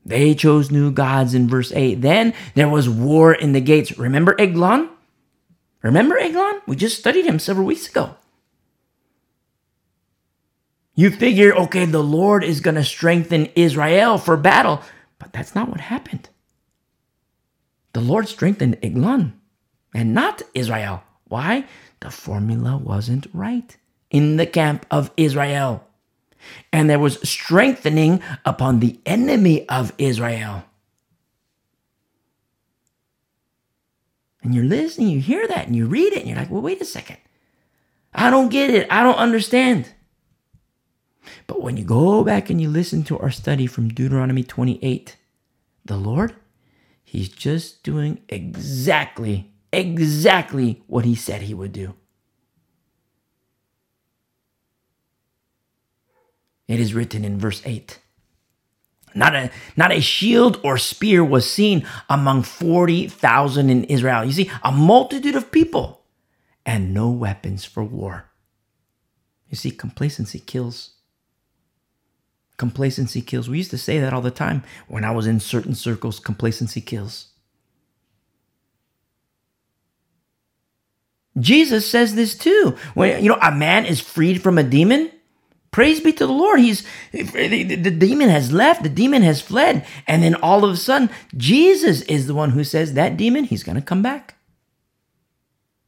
They 0.05 0.34
chose 0.34 0.70
new 0.70 0.90
gods 0.90 1.34
in 1.34 1.48
verse 1.48 1.72
8. 1.72 2.00
Then 2.00 2.34
there 2.55 2.68
was 2.68 2.88
war 2.88 3.32
in 3.32 3.53
the 3.53 3.61
gates. 3.61 3.98
Remember 3.98 4.34
Eglon? 4.40 4.88
Remember 5.82 6.18
Eglon? 6.18 6.61
We 6.66 6.76
just 6.76 6.98
studied 6.98 7.24
him 7.24 7.38
several 7.38 7.66
weeks 7.66 7.88
ago. 7.88 8.16
You 10.94 11.11
figure, 11.11 11.55
okay, 11.55 11.86
the 11.86 12.03
Lord 12.03 12.44
is 12.44 12.61
going 12.61 12.74
to 12.74 12.84
strengthen 12.84 13.46
Israel 13.55 14.18
for 14.18 14.36
battle, 14.36 14.82
but 15.18 15.32
that's 15.32 15.55
not 15.55 15.68
what 15.68 15.80
happened. 15.80 16.28
The 17.92 18.00
Lord 18.00 18.28
strengthened 18.28 18.78
Eglon 18.82 19.40
and 19.94 20.12
not 20.12 20.42
Israel. 20.55 21.03
Why? 21.24 21.64
The 22.00 22.11
formula 22.11 22.76
wasn't 22.76 23.26
right 23.32 23.76
in 24.12 24.36
the 24.36 24.46
camp 24.46 24.86
of 24.90 25.10
Israel. 25.16 25.84
And 26.72 26.88
there 26.88 26.98
was 26.98 27.18
strengthening 27.28 28.22
upon 28.44 28.78
the 28.78 29.00
enemy 29.04 29.68
of 29.68 29.92
Israel. 29.98 30.64
And 34.42 34.54
you're 34.54 34.64
listening, 34.64 35.08
you 35.08 35.20
hear 35.20 35.46
that, 35.48 35.66
and 35.66 35.76
you 35.76 35.86
read 35.86 36.12
it, 36.12 36.20
and 36.20 36.28
you're 36.28 36.36
like, 36.36 36.50
well, 36.50 36.62
wait 36.62 36.80
a 36.80 36.84
second. 36.84 37.16
I 38.12 38.28
don't 38.28 38.50
get 38.50 38.70
it. 38.70 38.86
I 38.90 39.02
don't 39.02 39.16
understand. 39.16 39.94
But 41.46 41.62
when 41.62 41.76
you 41.76 41.84
go 41.84 42.24
back 42.24 42.50
and 42.50 42.60
you 42.60 42.68
listen 42.68 43.04
to 43.04 43.18
our 43.18 43.30
study 43.30 43.66
from 43.66 43.88
Deuteronomy 43.88 44.42
28, 44.42 45.16
the 45.84 45.96
Lord, 45.96 46.34
He's 47.04 47.28
just 47.28 47.82
doing 47.82 48.20
exactly, 48.28 49.52
exactly 49.72 50.82
what 50.86 51.04
He 51.04 51.14
said 51.14 51.42
He 51.42 51.54
would 51.54 51.72
do. 51.72 51.94
It 56.72 56.80
is 56.80 56.94
written 56.94 57.22
in 57.22 57.38
verse 57.38 57.60
8. 57.66 57.98
Not 59.14 59.34
a, 59.34 59.50
not 59.76 59.92
a 59.92 60.00
shield 60.00 60.58
or 60.64 60.78
spear 60.78 61.22
was 61.22 61.50
seen 61.50 61.86
among 62.08 62.44
40,000 62.44 63.68
in 63.68 63.84
Israel. 63.84 64.24
You 64.24 64.32
see, 64.32 64.50
a 64.62 64.72
multitude 64.72 65.36
of 65.36 65.52
people 65.52 66.00
and 66.64 66.94
no 66.94 67.10
weapons 67.10 67.66
for 67.66 67.84
war. 67.84 68.30
You 69.50 69.56
see, 69.56 69.70
complacency 69.70 70.38
kills. 70.38 70.92
Complacency 72.56 73.20
kills. 73.20 73.50
We 73.50 73.58
used 73.58 73.72
to 73.72 73.76
say 73.76 73.98
that 73.98 74.14
all 74.14 74.22
the 74.22 74.30
time 74.30 74.62
when 74.88 75.04
I 75.04 75.10
was 75.10 75.26
in 75.26 75.40
certain 75.40 75.74
circles 75.74 76.18
complacency 76.18 76.80
kills. 76.80 77.28
Jesus 81.38 81.90
says 81.90 82.14
this 82.14 82.34
too. 82.34 82.76
When 82.94 83.22
you 83.22 83.28
know 83.28 83.38
a 83.42 83.52
man 83.52 83.84
is 83.84 84.00
freed 84.00 84.42
from 84.42 84.56
a 84.56 84.62
demon, 84.62 85.10
praise 85.72 86.00
be 86.00 86.12
to 86.12 86.26
the 86.26 86.32
Lord. 86.32 86.60
He's 86.60 86.86
the, 87.10 87.64
the 87.64 87.90
demon 87.90 88.28
has 88.28 88.52
left, 88.52 88.84
the 88.84 88.88
demon 88.88 89.22
has 89.22 89.40
fled, 89.40 89.84
and 90.06 90.22
then 90.22 90.36
all 90.36 90.64
of 90.64 90.70
a 90.70 90.76
sudden 90.76 91.10
Jesus 91.36 92.02
is 92.02 92.28
the 92.28 92.34
one 92.34 92.50
who 92.50 92.62
says 92.62 92.94
that 92.94 93.16
demon 93.16 93.44
he's 93.44 93.64
going 93.64 93.76
to 93.76 93.82
come 93.82 94.02
back. 94.02 94.36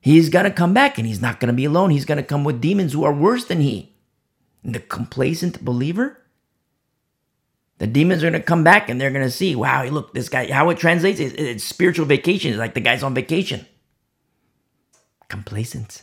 He's 0.01 0.29
going 0.29 0.45
to 0.45 0.51
come 0.51 0.75
back 0.75 0.99
and 0.99 1.07
he's 1.07 1.23
not 1.23 1.41
going 1.41 1.47
to 1.49 1.57
be 1.57 1.65
alone. 1.65 1.89
He's 1.89 2.05
going 2.05 2.19
to 2.19 2.23
come 2.23 2.45
with 2.45 2.61
demons 2.61 2.93
who 2.93 3.05
are 3.05 3.15
worse 3.15 3.47
than 3.47 3.63
he. 3.63 3.95
And 4.63 4.75
the 4.75 4.81
complacent 4.81 5.65
believer, 5.65 6.21
the 7.79 7.87
demons 7.87 8.23
are 8.23 8.31
going 8.31 8.41
to 8.41 8.47
come 8.47 8.63
back 8.63 8.91
and 8.91 9.01
they're 9.01 9.11
going 9.11 9.25
to 9.25 9.31
see, 9.31 9.57
wow, 9.57 9.83
look, 9.87 10.13
this 10.13 10.29
guy, 10.29 10.53
how 10.53 10.69
it 10.69 10.77
translates, 10.77 11.21
it's, 11.21 11.35
it's 11.35 11.65
spiritual 11.65 12.05
vacation. 12.05 12.51
It's 12.51 12.59
like 12.59 12.75
the 12.75 12.81
guy's 12.81 13.03
on 13.03 13.15
vacation. 13.15 13.67
Complacent. 15.29 16.03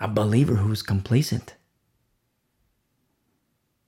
A 0.00 0.08
believer 0.08 0.56
who's 0.56 0.82
complacent. 0.82 1.54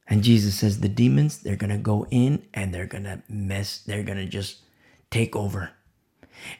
And 0.09 0.23
Jesus 0.23 0.55
says 0.55 0.81
the 0.81 0.89
demons, 0.89 1.39
they're 1.39 1.57
going 1.57 1.71
to 1.71 1.79
go 1.79 2.07
in 2.11 2.45
and 2.55 2.73
they're 2.73 2.87
going 2.87 3.05
to 3.05 3.23
mess, 3.29 3.79
they're 3.79 4.05
going 4.05 4.19
to 4.19 4.27
just 4.27 4.59
take 5.11 5.35
over. 5.35 5.71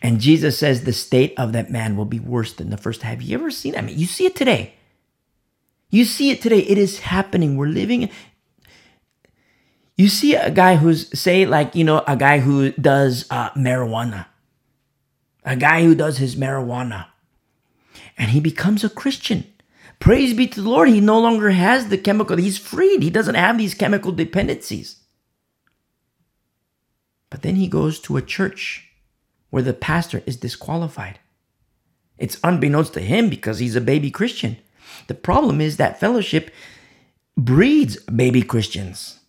And 0.03 0.21
Jesus 0.21 0.59
says 0.59 0.85
the 0.85 0.93
state 0.93 1.35
of 1.37 1.53
that 1.53 1.71
man 1.71 1.97
will 1.97 2.07
be 2.07 2.19
worse 2.19 2.53
than 2.53 2.71
the 2.71 2.77
first. 2.77 3.03
Have 3.03 3.23
you 3.23 3.37
ever 3.37 3.51
seen 3.51 3.73
that? 3.73 3.79
I 3.79 3.83
mean, 3.83 3.99
you 3.99 4.07
see 4.07 4.27
it 4.27 4.35
today. 4.35 4.75
You 5.91 6.05
see 6.05 6.31
it 6.31 6.43
today. 6.43 6.61
It 6.61 6.79
is 6.79 7.01
happening. 7.01 7.57
We're 7.57 7.67
living. 7.69 8.11
You 9.97 10.09
see 10.09 10.35
a 10.35 10.51
guy 10.51 10.77
who's, 10.77 11.19
say, 11.19 11.47
like, 11.47 11.75
you 11.75 11.85
know, 11.85 12.03
a 12.07 12.17
guy 12.17 12.41
who 12.41 12.73
does 12.73 13.27
uh, 13.31 13.51
marijuana, 13.51 14.27
a 15.45 15.57
guy 15.57 15.85
who 15.85 15.95
does 15.95 16.19
his 16.19 16.37
marijuana, 16.37 17.07
and 18.19 18.31
he 18.31 18.41
becomes 18.41 18.83
a 18.83 18.91
Christian. 18.91 19.45
Praise 19.99 20.35
be 20.35 20.47
to 20.47 20.63
the 20.63 20.69
Lord. 20.69 20.89
He 20.89 21.01
no 21.01 21.19
longer 21.19 21.51
has 21.51 21.89
the 21.89 21.99
chemical. 21.99 22.37
He's 22.37 22.59
freed. 22.59 23.03
He 23.03 23.11
doesn't 23.11 23.35
have 23.35 23.59
these 23.59 23.75
chemical 23.75 24.13
dependencies. 24.13 24.97
But 27.31 27.43
then 27.43 27.57
he 27.57 27.69
goes 27.69 27.99
to 28.01 28.17
a 28.17 28.23
church 28.23 28.89
where 29.51 29.63
the 29.63 29.75
pastor 29.75 30.23
is 30.27 30.37
disqualified. 30.37 31.19
It's 32.19 32.39
unbeknownst 32.45 32.95
to 32.95 33.01
him 33.01 33.29
because 33.29 33.59
he's 33.59 33.77
a 33.77 33.81
baby 33.81 34.11
Christian. 34.11 34.57
The 35.09 35.15
problem 35.15 35.61
is 35.61 35.77
that 35.77 36.01
fellowship 36.01 36.51
breeds 37.37 37.97
baby 38.05 38.43
Christians. 38.43 39.21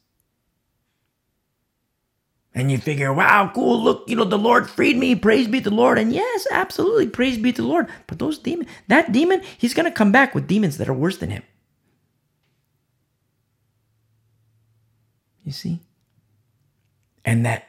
And 2.58 2.72
you 2.72 2.80
figure, 2.80 3.14
wow, 3.14 3.52
cool, 3.54 3.84
look, 3.84 4.10
you 4.10 4.16
know, 4.16 4.24
the 4.24 4.36
Lord 4.36 4.68
freed 4.68 4.98
me, 4.98 5.14
praise 5.14 5.48
be 5.48 5.62
to 5.62 5.70
the 5.70 5.76
Lord. 5.76 6.00
And 6.00 6.12
yes, 6.12 6.48
absolutely, 6.50 7.06
praise 7.06 7.38
be 7.38 7.54
to 7.54 7.62
the 7.62 7.68
Lord. 7.68 7.88
But 8.08 8.18
those 8.18 8.40
demons, 8.40 8.68
that 8.88 9.12
demon, 9.12 9.44
he's 9.60 9.76
to 9.86 9.92
come 9.92 10.12
back 10.12 10.34
with 10.34 10.48
demons 10.48 10.78
that 10.80 10.90
are 10.90 10.94
worse 10.94 11.18
than 11.18 11.30
him. 11.30 11.44
You 15.44 15.52
see? 15.52 15.82
And 17.24 17.46
that 17.46 17.68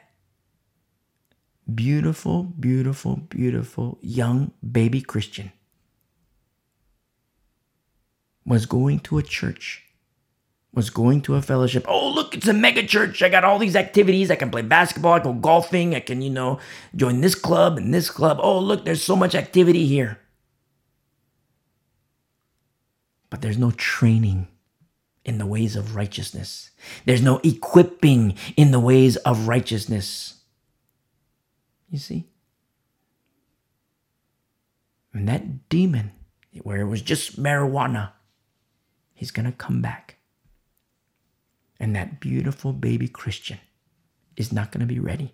beautiful, 1.75 2.41
beautiful, 2.59 3.17
beautiful 3.17 3.99
young 4.01 4.53
baby 4.71 5.01
Christian 5.01 5.51
was 8.43 8.65
going 8.65 9.01
to 9.01 9.19
a 9.19 9.23
church, 9.23 9.85
was 10.73 10.89
going 10.89 11.21
to 11.21 11.35
a 11.35 11.41
fellowship. 11.41 11.85
Oh, 11.87 12.09
look, 12.09 12.35
it's 12.35 12.47
a 12.47 12.53
mega 12.53 12.85
church. 12.85 13.23
I 13.23 13.29
got 13.29 13.43
all 13.43 13.57
these 13.57 13.75
activities. 13.75 14.29
I 14.29 14.35
can 14.35 14.51
play 14.51 14.61
basketball, 14.61 15.13
I 15.13 15.19
go 15.19 15.33
golfing, 15.33 15.95
I 15.95 15.99
can, 15.99 16.21
you 16.21 16.29
know, 16.29 16.59
join 16.95 17.21
this 17.21 17.35
club 17.35 17.77
and 17.77 17.93
this 17.93 18.09
club. 18.09 18.39
Oh, 18.41 18.59
look, 18.59 18.85
there's 18.85 19.03
so 19.03 19.15
much 19.15 19.35
activity 19.35 19.87
here. 19.87 20.19
But 23.29 23.41
there's 23.41 23.57
no 23.57 23.71
training 23.71 24.47
in 25.25 25.37
the 25.37 25.45
ways 25.45 25.75
of 25.75 25.95
righteousness. 25.95 26.71
There's 27.05 27.21
no 27.21 27.39
equipping 27.43 28.35
in 28.55 28.71
the 28.71 28.79
ways 28.79 29.17
of 29.17 29.47
righteousness. 29.47 30.41
You 31.89 31.97
see? 31.99 32.29
And 35.13 35.27
that 35.27 35.69
demon, 35.69 36.11
where 36.61 36.77
it 36.77 36.87
was 36.87 37.01
just 37.01 37.41
marijuana, 37.41 38.11
he's 39.13 39.31
going 39.31 39.45
to 39.47 39.51
come 39.51 39.81
back. 39.81 40.18
And 41.79 41.95
that 41.95 42.19
beautiful 42.19 42.73
baby 42.73 43.07
Christian 43.07 43.59
is 44.35 44.51
not 44.51 44.71
going 44.71 44.81
to 44.81 44.93
be 44.93 44.99
ready. 44.99 45.33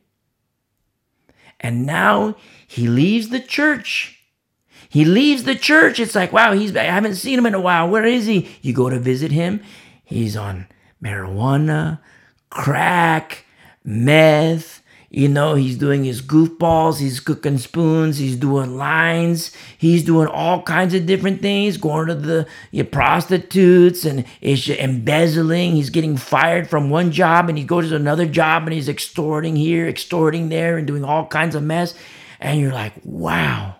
And 1.60 1.86
now 1.86 2.36
he 2.68 2.88
leaves 2.88 3.30
the 3.30 3.40
church. 3.40 4.20
He 4.90 5.06
leaves 5.06 5.44
the 5.44 5.56
church. 5.56 6.00
It's 6.00 6.16
like, 6.16 6.32
wow, 6.32 6.54
he's 6.54 6.76
I 6.76 6.84
haven't 6.84 7.16
seen 7.16 7.40
him 7.40 7.46
in 7.46 7.54
a 7.54 7.62
while. 7.62 7.90
Where 7.90 8.06
is 8.06 8.26
he? 8.26 8.50
You 8.62 8.74
go 8.74 8.90
to 8.90 9.00
visit 9.00 9.32
him. 9.32 9.62
He's 10.04 10.36
on 10.36 10.68
marijuana, 11.02 12.00
crack, 12.50 13.46
meth, 13.84 14.82
you 15.16 15.30
know, 15.30 15.56
he's 15.56 15.78
doing 15.78 16.04
his 16.04 16.22
goofballs, 16.22 17.00
he's 17.00 17.22
cooking 17.22 17.58
spoons, 17.58 18.18
he's 18.18 18.36
doing 18.36 18.76
lines, 18.76 19.52
he's 19.78 20.04
doing 20.04 20.28
all 20.28 20.62
kinds 20.62 20.94
of 20.94 21.06
different 21.06 21.42
things, 21.42 21.78
going 21.78 22.08
to 22.08 22.16
the 22.16 22.46
your 22.72 22.84
prostitutes 22.84 24.04
and 24.04 24.26
is 24.42 24.68
embezzling. 24.68 25.72
He's 25.72 25.90
getting 25.90 26.18
fired 26.18 26.70
from 26.70 26.90
one 26.90 27.14
job 27.14 27.48
and 27.48 27.58
he 27.58 27.64
goes 27.64 27.92
to 27.92 27.96
another 27.96 28.26
job 28.26 28.64
and 28.64 28.74
he's 28.74 28.90
extorting 28.90 29.56
here, 29.56 29.88
extorting 29.88 30.50
there, 30.50 30.78
and 30.78 30.86
doing 30.86 31.06
all 31.06 31.26
kinds 31.26 31.56
of 31.56 31.64
mess. 31.64 31.94
And 32.42 32.60
you're 32.60 32.74
like, 32.74 32.94
wow 33.06 33.78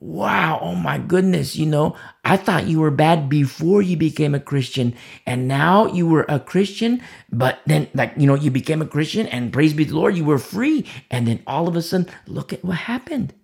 wow, 0.00 0.58
oh 0.62 0.74
my 0.74 0.96
goodness, 0.96 1.56
you 1.56 1.66
know, 1.66 1.94
I 2.24 2.38
thought 2.38 2.66
you 2.66 2.80
were 2.80 2.90
bad 2.90 3.28
before 3.28 3.82
you 3.82 3.98
became 3.98 4.34
a 4.34 4.40
Christian. 4.40 4.94
And 5.26 5.46
now 5.46 5.86
you 5.86 6.06
were 6.06 6.24
a 6.26 6.40
Christian, 6.40 7.02
but 7.30 7.60
then, 7.66 7.86
like, 7.92 8.14
you 8.16 8.26
know, 8.26 8.34
you 8.34 8.50
became 8.50 8.80
a 8.80 8.86
Christian 8.86 9.26
and 9.26 9.52
praise 9.52 9.74
be 9.74 9.84
the 9.84 9.94
Lord, 9.94 10.16
you 10.16 10.24
were 10.24 10.38
free. 10.38 10.86
And 11.10 11.28
then 11.28 11.42
all 11.46 11.68
of 11.68 11.76
a 11.76 11.82
sudden, 11.82 12.08
look 12.26 12.52
at 12.52 12.64
what 12.64 12.78
happened. 12.78 13.34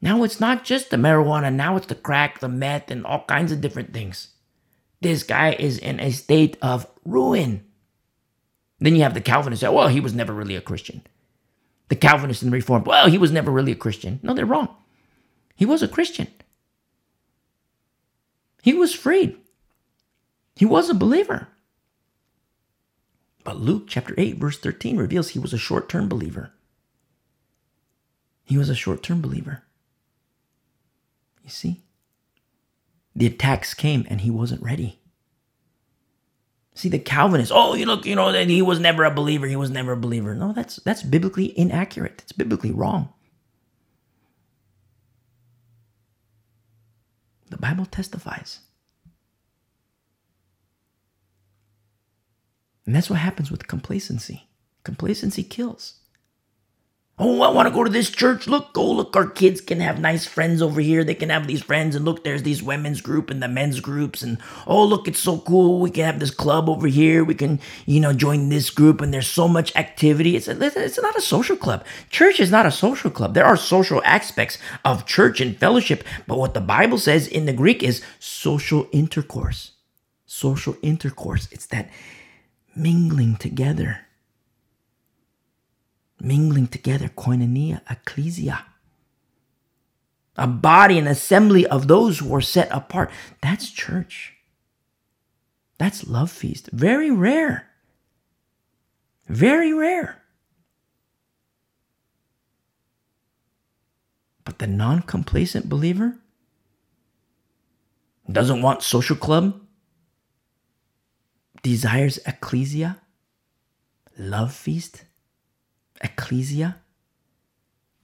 Now 0.00 0.22
it's 0.22 0.38
not 0.38 0.64
just 0.64 0.90
the 0.90 0.96
marijuana, 0.96 1.52
now 1.52 1.76
it's 1.76 1.88
the 1.88 1.96
crack, 1.96 2.38
the 2.38 2.48
meth, 2.48 2.92
and 2.92 3.04
all 3.04 3.24
kinds 3.24 3.50
of 3.50 3.60
different 3.60 3.92
things. 3.92 4.28
This 5.00 5.24
guy 5.24 5.56
is 5.58 5.78
in 5.78 5.98
a 5.98 6.12
state 6.12 6.56
of 6.62 6.86
ruin. 7.04 7.64
Then 8.78 8.94
you 8.94 9.02
have 9.02 9.14
the 9.14 9.20
Calvinists 9.20 9.62
say, 9.62 9.68
well, 9.68 9.88
he 9.88 9.98
was 9.98 10.14
never 10.14 10.32
really 10.32 10.54
a 10.54 10.60
Christian. 10.60 11.02
The 11.88 11.96
Calvinists 11.96 12.42
and 12.44 12.52
the 12.52 12.56
Reformed, 12.56 12.86
well, 12.86 13.08
he 13.08 13.18
was 13.18 13.32
never 13.32 13.50
really 13.50 13.72
a 13.72 13.76
Christian. 13.76 14.20
No, 14.22 14.34
they're 14.34 14.46
wrong. 14.46 14.68
He 15.58 15.66
was 15.66 15.82
a 15.82 15.88
Christian. 15.88 16.28
He 18.62 18.72
was 18.74 18.94
freed. 18.94 19.36
He 20.54 20.64
was 20.64 20.88
a 20.88 20.94
believer. 20.94 21.48
But 23.42 23.58
Luke 23.58 23.86
chapter 23.88 24.14
8, 24.16 24.36
verse 24.36 24.56
13 24.56 24.96
reveals 24.96 25.30
he 25.30 25.40
was 25.40 25.52
a 25.52 25.58
short 25.58 25.88
term 25.88 26.08
believer. 26.08 26.52
He 28.44 28.56
was 28.56 28.68
a 28.68 28.76
short 28.76 29.02
term 29.02 29.20
believer. 29.20 29.64
You 31.42 31.50
see? 31.50 31.82
The 33.16 33.26
attacks 33.26 33.74
came 33.74 34.06
and 34.08 34.20
he 34.20 34.30
wasn't 34.30 34.62
ready. 34.62 35.00
See, 36.72 36.88
the 36.88 37.00
Calvinists, 37.00 37.52
oh, 37.52 37.74
you 37.74 37.84
look, 37.84 38.06
you 38.06 38.14
know, 38.14 38.32
he 38.32 38.62
was 38.62 38.78
never 38.78 39.02
a 39.02 39.10
believer. 39.10 39.48
He 39.48 39.56
was 39.56 39.70
never 39.70 39.90
a 39.90 39.96
believer. 39.96 40.36
No, 40.36 40.52
that's 40.52 40.76
that's 40.76 41.02
biblically 41.02 41.58
inaccurate. 41.58 42.22
It's 42.22 42.30
biblically 42.30 42.70
wrong. 42.70 43.12
The 47.50 47.56
Bible 47.56 47.86
testifies. 47.86 48.60
And 52.86 52.94
that's 52.94 53.10
what 53.10 53.18
happens 53.18 53.50
with 53.50 53.68
complacency. 53.68 54.48
Complacency 54.82 55.42
kills. 55.42 56.00
Oh, 57.20 57.42
I 57.42 57.50
want 57.50 57.66
to 57.66 57.74
go 57.74 57.82
to 57.82 57.90
this 57.90 58.10
church. 58.10 58.46
Look, 58.46 58.70
oh, 58.76 58.92
look, 58.92 59.16
our 59.16 59.26
kids 59.26 59.60
can 59.60 59.80
have 59.80 59.98
nice 59.98 60.24
friends 60.24 60.62
over 60.62 60.80
here. 60.80 61.02
They 61.02 61.16
can 61.16 61.30
have 61.30 61.48
these 61.48 61.62
friends. 61.62 61.96
And 61.96 62.04
look, 62.04 62.22
there's 62.22 62.44
these 62.44 62.62
women's 62.62 63.00
group 63.00 63.28
and 63.28 63.42
the 63.42 63.48
men's 63.48 63.80
groups. 63.80 64.22
And 64.22 64.38
oh, 64.68 64.84
look, 64.84 65.08
it's 65.08 65.18
so 65.18 65.38
cool. 65.40 65.80
We 65.80 65.90
can 65.90 66.04
have 66.04 66.20
this 66.20 66.30
club 66.30 66.68
over 66.68 66.86
here. 66.86 67.24
We 67.24 67.34
can, 67.34 67.58
you 67.86 67.98
know, 67.98 68.12
join 68.12 68.50
this 68.50 68.70
group. 68.70 69.00
And 69.00 69.12
there's 69.12 69.26
so 69.26 69.48
much 69.48 69.74
activity. 69.74 70.36
It's, 70.36 70.46
a, 70.46 70.56
it's 70.60 71.02
not 71.02 71.16
a 71.16 71.20
social 71.20 71.56
club. 71.56 71.84
Church 72.08 72.38
is 72.38 72.52
not 72.52 72.66
a 72.66 72.70
social 72.70 73.10
club. 73.10 73.34
There 73.34 73.46
are 73.46 73.56
social 73.56 74.00
aspects 74.04 74.58
of 74.84 75.04
church 75.04 75.40
and 75.40 75.56
fellowship. 75.56 76.04
But 76.28 76.38
what 76.38 76.54
the 76.54 76.60
Bible 76.60 76.98
says 76.98 77.26
in 77.26 77.46
the 77.46 77.52
Greek 77.52 77.82
is 77.82 78.00
social 78.20 78.88
intercourse. 78.92 79.72
Social 80.26 80.76
intercourse. 80.82 81.48
It's 81.50 81.66
that 81.66 81.90
mingling 82.76 83.34
together 83.36 84.07
mingling 86.20 86.68
together, 86.68 87.08
koinonia, 87.08 87.80
ecclesia. 87.90 88.64
A 90.36 90.46
body, 90.46 90.98
an 90.98 91.06
assembly 91.06 91.66
of 91.66 91.88
those 91.88 92.18
who 92.18 92.34
are 92.34 92.40
set 92.40 92.68
apart. 92.70 93.10
That's 93.42 93.70
church. 93.70 94.34
That's 95.78 96.06
love 96.06 96.30
feast. 96.30 96.70
Very 96.72 97.10
rare. 97.10 97.68
Very 99.26 99.72
rare. 99.72 100.22
But 104.44 104.58
the 104.58 104.66
non 104.66 105.02
complacent 105.02 105.68
believer 105.68 106.18
doesn't 108.30 108.62
want 108.62 108.82
social 108.82 109.16
club, 109.16 109.60
desires 111.62 112.18
ecclesia, 112.26 112.98
love 114.18 114.54
feast, 114.54 115.04
ecclesia, 116.00 116.76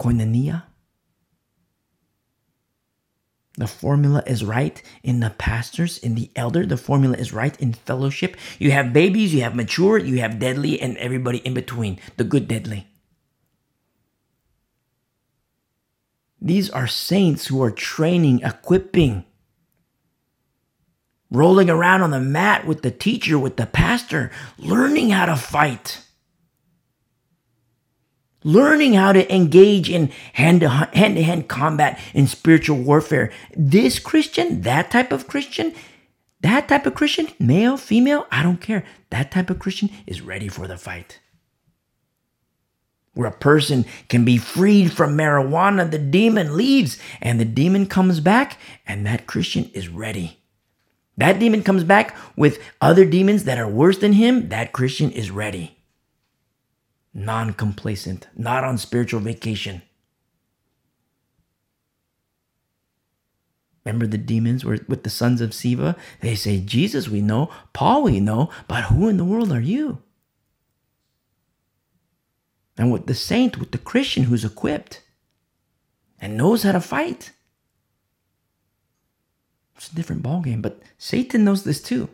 koinonia. 0.00 0.64
The 3.56 3.68
formula 3.68 4.22
is 4.26 4.44
right 4.44 4.82
in 5.04 5.20
the 5.20 5.30
pastors, 5.30 5.98
in 5.98 6.16
the 6.16 6.30
elder. 6.34 6.66
The 6.66 6.76
formula 6.76 7.16
is 7.16 7.32
right 7.32 7.58
in 7.60 7.72
fellowship. 7.72 8.36
You 8.58 8.72
have 8.72 8.92
babies, 8.92 9.32
you 9.32 9.42
have 9.42 9.54
mature, 9.54 9.96
you 9.96 10.18
have 10.18 10.40
deadly, 10.40 10.80
and 10.80 10.96
everybody 10.96 11.38
in 11.38 11.54
between, 11.54 12.00
the 12.16 12.24
good 12.24 12.48
deadly. 12.48 12.88
These 16.40 16.68
are 16.68 16.88
saints 16.88 17.46
who 17.46 17.62
are 17.62 17.70
training, 17.70 18.40
equipping, 18.40 19.24
rolling 21.30 21.70
around 21.70 22.02
on 22.02 22.10
the 22.10 22.20
mat 22.20 22.66
with 22.66 22.82
the 22.82 22.90
teacher, 22.90 23.38
with 23.38 23.56
the 23.56 23.66
pastor, 23.66 24.30
learning 24.58 25.10
how 25.10 25.26
to 25.26 25.36
fight 25.36 26.04
learning 28.44 28.92
how 28.92 29.12
to 29.12 29.34
engage 29.34 29.90
in 29.90 30.12
hand 30.34 30.60
to 30.60 30.68
hand, 30.68 31.48
combat 31.48 31.98
in 32.12 32.26
spiritual 32.26 32.76
warfare. 32.76 33.32
This 33.56 33.98
Christian, 33.98 34.60
that 34.60 34.90
type 34.90 35.10
of 35.10 35.26
Christian, 35.26 35.74
that 36.42 36.68
type 36.68 36.86
of 36.86 36.94
Christian, 36.94 37.28
male, 37.40 37.76
female, 37.76 38.26
I 38.30 38.42
don't 38.42 38.60
care. 38.60 38.84
That 39.10 39.32
type 39.32 39.50
of 39.50 39.58
Christian 39.58 39.90
is 40.06 40.20
ready 40.20 40.48
for 40.48 40.68
the 40.68 40.76
fight. 40.76 41.20
Where 43.14 43.28
a 43.28 43.32
person 43.32 43.86
can 44.08 44.24
be 44.24 44.38
freed 44.38 44.92
from 44.92 45.16
marijuana, 45.16 45.90
the 45.90 45.98
demon 45.98 46.56
leaves 46.56 46.98
and 47.22 47.40
the 47.40 47.44
demon 47.44 47.86
comes 47.86 48.20
back, 48.20 48.58
and 48.86 49.06
that 49.06 49.26
Christian 49.26 49.70
is 49.72 49.88
ready. 49.88 50.40
That 51.16 51.38
demon 51.38 51.62
comes 51.62 51.84
back 51.84 52.16
with 52.36 52.58
other 52.80 53.04
demons 53.04 53.44
that 53.44 53.56
are 53.56 53.68
worse 53.68 53.98
than 53.98 54.14
him, 54.14 54.48
that 54.48 54.72
Christian 54.72 55.12
is 55.12 55.30
ready 55.30 55.73
non 57.14 57.54
complacent, 57.54 58.26
not 58.36 58.64
on 58.64 58.76
spiritual 58.76 59.20
vacation. 59.20 59.82
Remember 63.84 64.06
the 64.06 64.18
demons 64.18 64.64
were 64.64 64.78
with 64.88 65.04
the 65.04 65.10
sons 65.10 65.40
of 65.40 65.50
Sceva? 65.50 65.96
They 66.20 66.34
say, 66.34 66.60
Jesus 66.60 67.08
we 67.08 67.20
know, 67.20 67.50
Paul 67.72 68.02
we 68.02 68.18
know, 68.18 68.50
but 68.66 68.84
who 68.84 69.08
in 69.08 69.18
the 69.18 69.24
world 69.24 69.52
are 69.52 69.60
you? 69.60 70.02
And 72.76 72.90
with 72.90 73.06
the 73.06 73.14
saint, 73.14 73.58
with 73.58 73.70
the 73.70 73.78
Christian 73.78 74.24
who's 74.24 74.44
equipped 74.44 75.02
and 76.18 76.36
knows 76.36 76.62
how 76.62 76.72
to 76.72 76.80
fight, 76.80 77.32
it's 79.76 79.92
a 79.92 79.94
different 79.94 80.22
ballgame. 80.22 80.62
But 80.62 80.80
Satan 80.96 81.44
knows 81.44 81.64
this 81.64 81.82
too. 81.82 82.08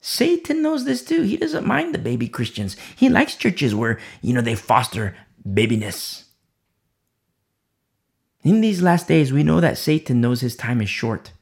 Satan 0.00 0.62
knows 0.62 0.84
this 0.84 1.04
too. 1.04 1.22
He 1.22 1.36
doesn't 1.36 1.66
mind 1.66 1.94
the 1.94 1.98
baby 1.98 2.28
Christians. 2.28 2.76
He 2.96 3.08
likes 3.08 3.36
churches 3.36 3.74
where, 3.74 3.98
you 4.22 4.32
know, 4.32 4.40
they 4.40 4.54
foster 4.54 5.14
babiness. 5.46 6.24
In 8.42 8.62
these 8.62 8.80
last 8.80 9.08
days, 9.08 9.32
we 9.32 9.42
know 9.42 9.60
that 9.60 9.76
Satan 9.76 10.20
knows 10.20 10.40
his 10.40 10.56
time 10.56 10.80
is 10.80 10.88
short. 10.88 11.32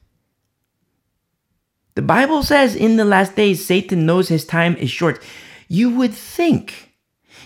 The 1.95 2.01
Bible 2.01 2.43
says 2.43 2.75
in 2.75 2.97
the 2.97 3.05
last 3.05 3.35
days, 3.35 3.65
Satan 3.65 4.05
knows 4.05 4.27
his 4.27 4.45
time 4.45 4.75
is 4.75 4.89
short. 4.89 5.23
You 5.69 5.89
would 5.91 6.13
think 6.13 6.88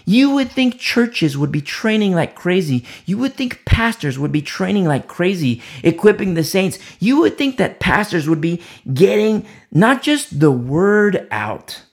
you 0.05 0.31
would 0.31 0.51
think 0.51 0.79
churches 0.79 1.37
would 1.37 1.51
be 1.51 1.61
training 1.61 2.13
like 2.13 2.35
crazy. 2.35 2.85
You 3.05 3.17
would 3.19 3.33
think 3.33 3.65
pastors 3.65 4.19
would 4.19 4.31
be 4.31 4.41
training 4.41 4.85
like 4.85 5.07
crazy, 5.07 5.61
equipping 5.83 6.33
the 6.33 6.43
saints. 6.43 6.79
You 6.99 7.19
would 7.19 7.37
think 7.37 7.57
that 7.57 7.79
pastors 7.79 8.27
would 8.27 8.41
be 8.41 8.61
getting 8.93 9.45
not 9.71 10.01
just 10.01 10.39
the 10.39 10.51
word 10.51 11.27
out. 11.31 11.83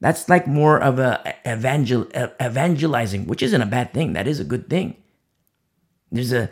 That's 0.00 0.28
like 0.28 0.46
more 0.46 0.78
of 0.78 0.98
a 0.98 1.34
evangel 1.46 2.08
evangelizing, 2.40 3.26
which 3.26 3.42
isn't 3.42 3.62
a 3.62 3.66
bad 3.66 3.94
thing. 3.94 4.12
That 4.12 4.26
is 4.26 4.40
a 4.40 4.44
good 4.44 4.68
thing. 4.68 4.96
There's 6.12 6.32
a 6.32 6.50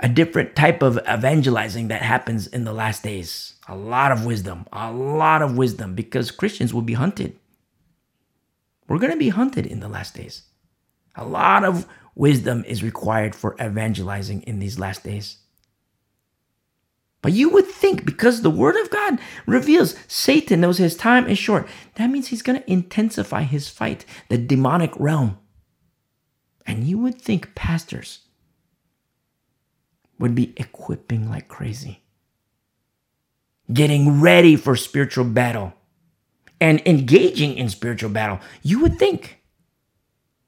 a 0.00 0.08
different 0.08 0.56
type 0.56 0.82
of 0.82 0.98
evangelizing 1.08 1.88
that 1.88 2.02
happens 2.02 2.46
in 2.46 2.64
the 2.64 2.72
last 2.72 3.02
days. 3.02 3.54
A 3.68 3.76
lot 3.76 4.12
of 4.12 4.24
wisdom, 4.24 4.66
a 4.72 4.90
lot 4.90 5.42
of 5.42 5.56
wisdom 5.56 5.94
because 5.94 6.30
Christians 6.30 6.72
will 6.72 6.82
be 6.82 6.94
hunted. 6.94 7.36
We're 8.90 8.98
going 8.98 9.12
to 9.12 9.16
be 9.16 9.28
hunted 9.28 9.66
in 9.66 9.78
the 9.78 9.88
last 9.88 10.16
days. 10.16 10.42
A 11.14 11.24
lot 11.24 11.62
of 11.62 11.86
wisdom 12.16 12.64
is 12.66 12.82
required 12.82 13.36
for 13.36 13.54
evangelizing 13.62 14.42
in 14.42 14.58
these 14.58 14.80
last 14.80 15.04
days. 15.04 15.36
But 17.22 17.32
you 17.32 17.50
would 17.50 17.66
think 17.66 18.04
because 18.04 18.42
the 18.42 18.50
word 18.50 18.74
of 18.74 18.90
God 18.90 19.20
reveals 19.46 19.94
Satan 20.08 20.60
knows 20.60 20.78
his 20.78 20.96
time 20.96 21.28
is 21.28 21.38
short, 21.38 21.68
that 21.94 22.10
means 22.10 22.28
he's 22.28 22.42
going 22.42 22.60
to 22.60 22.68
intensify 22.68 23.42
his 23.42 23.68
fight, 23.68 24.04
the 24.28 24.36
demonic 24.36 24.90
realm. 24.98 25.38
And 26.66 26.82
you 26.82 26.98
would 26.98 27.22
think 27.22 27.54
pastors 27.54 28.22
would 30.18 30.34
be 30.34 30.52
equipping 30.56 31.30
like 31.30 31.46
crazy, 31.46 32.02
getting 33.72 34.20
ready 34.20 34.56
for 34.56 34.74
spiritual 34.74 35.26
battle 35.26 35.74
and 36.60 36.82
engaging 36.86 37.54
in 37.56 37.68
spiritual 37.68 38.10
battle. 38.10 38.40
You 38.62 38.80
would 38.80 38.98
think. 38.98 39.38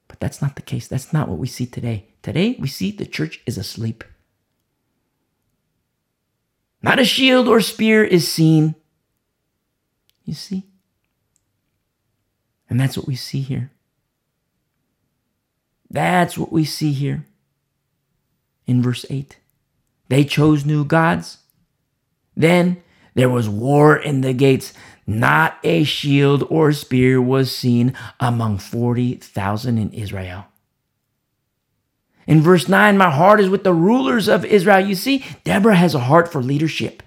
But 0.07 0.19
that's 0.19 0.41
not 0.41 0.55
the 0.55 0.61
case. 0.61 0.87
That's 0.87 1.11
not 1.11 1.27
what 1.27 1.39
we 1.39 1.47
see 1.47 1.65
today. 1.65 2.09
Today, 2.21 2.55
we 2.59 2.67
see 2.67 2.91
the 2.91 3.05
church 3.05 3.41
is 3.45 3.57
asleep. 3.57 4.03
Not 6.81 6.99
a 6.99 7.05
shield 7.05 7.47
or 7.47 7.61
spear 7.61 8.03
is 8.03 8.27
seen. 8.27 8.75
You 10.25 10.33
see? 10.33 10.65
And 12.69 12.79
that's 12.79 12.97
what 12.97 13.07
we 13.07 13.15
see 13.15 13.41
here. 13.41 13.71
That's 15.89 16.37
what 16.37 16.51
we 16.51 16.65
see 16.65 16.91
here 16.91 17.25
in 18.65 18.81
verse 18.81 19.05
8. 19.09 19.37
They 20.09 20.23
chose 20.23 20.65
new 20.65 20.83
gods. 20.83 21.37
Then 22.35 22.81
there 23.13 23.29
was 23.29 23.47
war 23.47 23.95
in 23.95 24.21
the 24.21 24.33
gates. 24.33 24.73
Not 25.05 25.57
a 25.63 25.83
shield 25.83 26.45
or 26.49 26.71
spear 26.71 27.21
was 27.21 27.55
seen 27.55 27.93
among 28.19 28.57
40,000 28.57 29.77
in 29.77 29.91
Israel. 29.91 30.45
In 32.25 32.41
verse 32.41 32.69
9, 32.69 32.97
my 32.97 33.09
heart 33.09 33.41
is 33.41 33.49
with 33.49 33.63
the 33.63 33.73
rulers 33.73 34.29
of 34.29 34.45
Israel. 34.45 34.79
You 34.79 34.95
see, 34.95 35.25
Deborah 35.43 35.75
has 35.75 35.93
a 35.93 35.99
heart 35.99 36.31
for 36.31 36.41
leadership. 36.41 37.03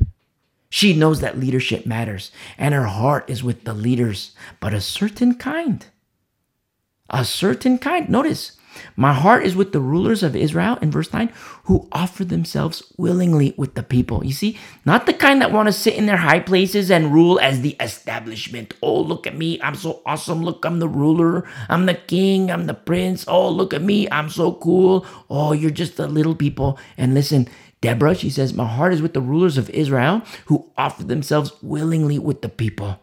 She 0.68 0.94
knows 0.94 1.20
that 1.20 1.38
leadership 1.38 1.86
matters, 1.86 2.30
and 2.59 2.74
her 2.74 2.86
heart 2.86 3.30
is 3.30 3.42
with 3.42 3.64
the 3.64 3.72
leaders, 3.72 4.34
but 4.61 4.74
a 4.74 4.80
certain 4.80 5.36
kind. 5.36 5.86
A 7.09 7.24
certain 7.24 7.78
kind. 7.78 8.09
Notice, 8.11 8.59
my 8.97 9.12
heart 9.12 9.45
is 9.45 9.57
with 9.57 9.72
the 9.72 9.81
rulers 9.81 10.22
of 10.22 10.37
Israel 10.37 10.79
in 10.83 10.91
verse 10.91 11.12
9 11.12 11.33
who 11.64 11.89
offer 11.93 12.24
themselves 12.24 12.83
willingly 12.97 13.55
with 13.57 13.74
the 13.74 13.83
people. 13.83 14.24
You 14.24 14.33
see, 14.33 14.59
not 14.85 15.07
the 15.07 15.12
kind 15.12 15.43
that 15.43 15.53
want 15.53 15.66
to 15.66 15.72
sit 15.72 15.95
in 15.95 16.07
their 16.07 16.16
high 16.16 16.41
places 16.41 16.91
and 16.91 17.12
rule 17.12 17.41
as 17.41 17.61
the 17.61 17.77
establishment. 17.81 18.74
Oh, 18.83 19.01
look 19.01 19.27
at 19.27 19.37
me. 19.37 19.61
I'm 19.62 19.74
so 19.74 20.03
awesome. 20.07 20.43
Look, 20.43 20.64
I'm 20.64 20.79
the 20.79 20.89
ruler. 20.89 21.47
I'm 21.68 21.87
the 21.87 21.95
king. 21.95 22.51
I'm 22.51 22.66
the 22.66 22.74
prince. 22.74 23.24
Oh, 23.27 23.49
look 23.49 23.74
at 23.74 23.83
me. 23.83 24.09
I'm 24.11 24.31
so 24.31 24.53
cool. 24.53 25.07
Oh, 25.29 25.53
you're 25.53 25.70
just 25.70 25.97
the 25.97 26.07
little 26.07 26.35
people. 26.35 26.79
And 26.97 27.14
listen, 27.14 27.49
Deborah, 27.81 28.14
she 28.14 28.31
says, 28.31 28.55
My 28.55 28.66
heart 28.66 28.93
is 28.93 29.03
with 29.03 29.14
the 29.14 29.20
rulers 29.20 29.59
of 29.59 29.70
Israel 29.70 30.22
who 30.47 30.70
offer 30.77 31.05
themselves 31.05 31.53
willingly 31.62 32.18
with 32.18 32.43
the 32.43 32.49
people. 32.49 33.01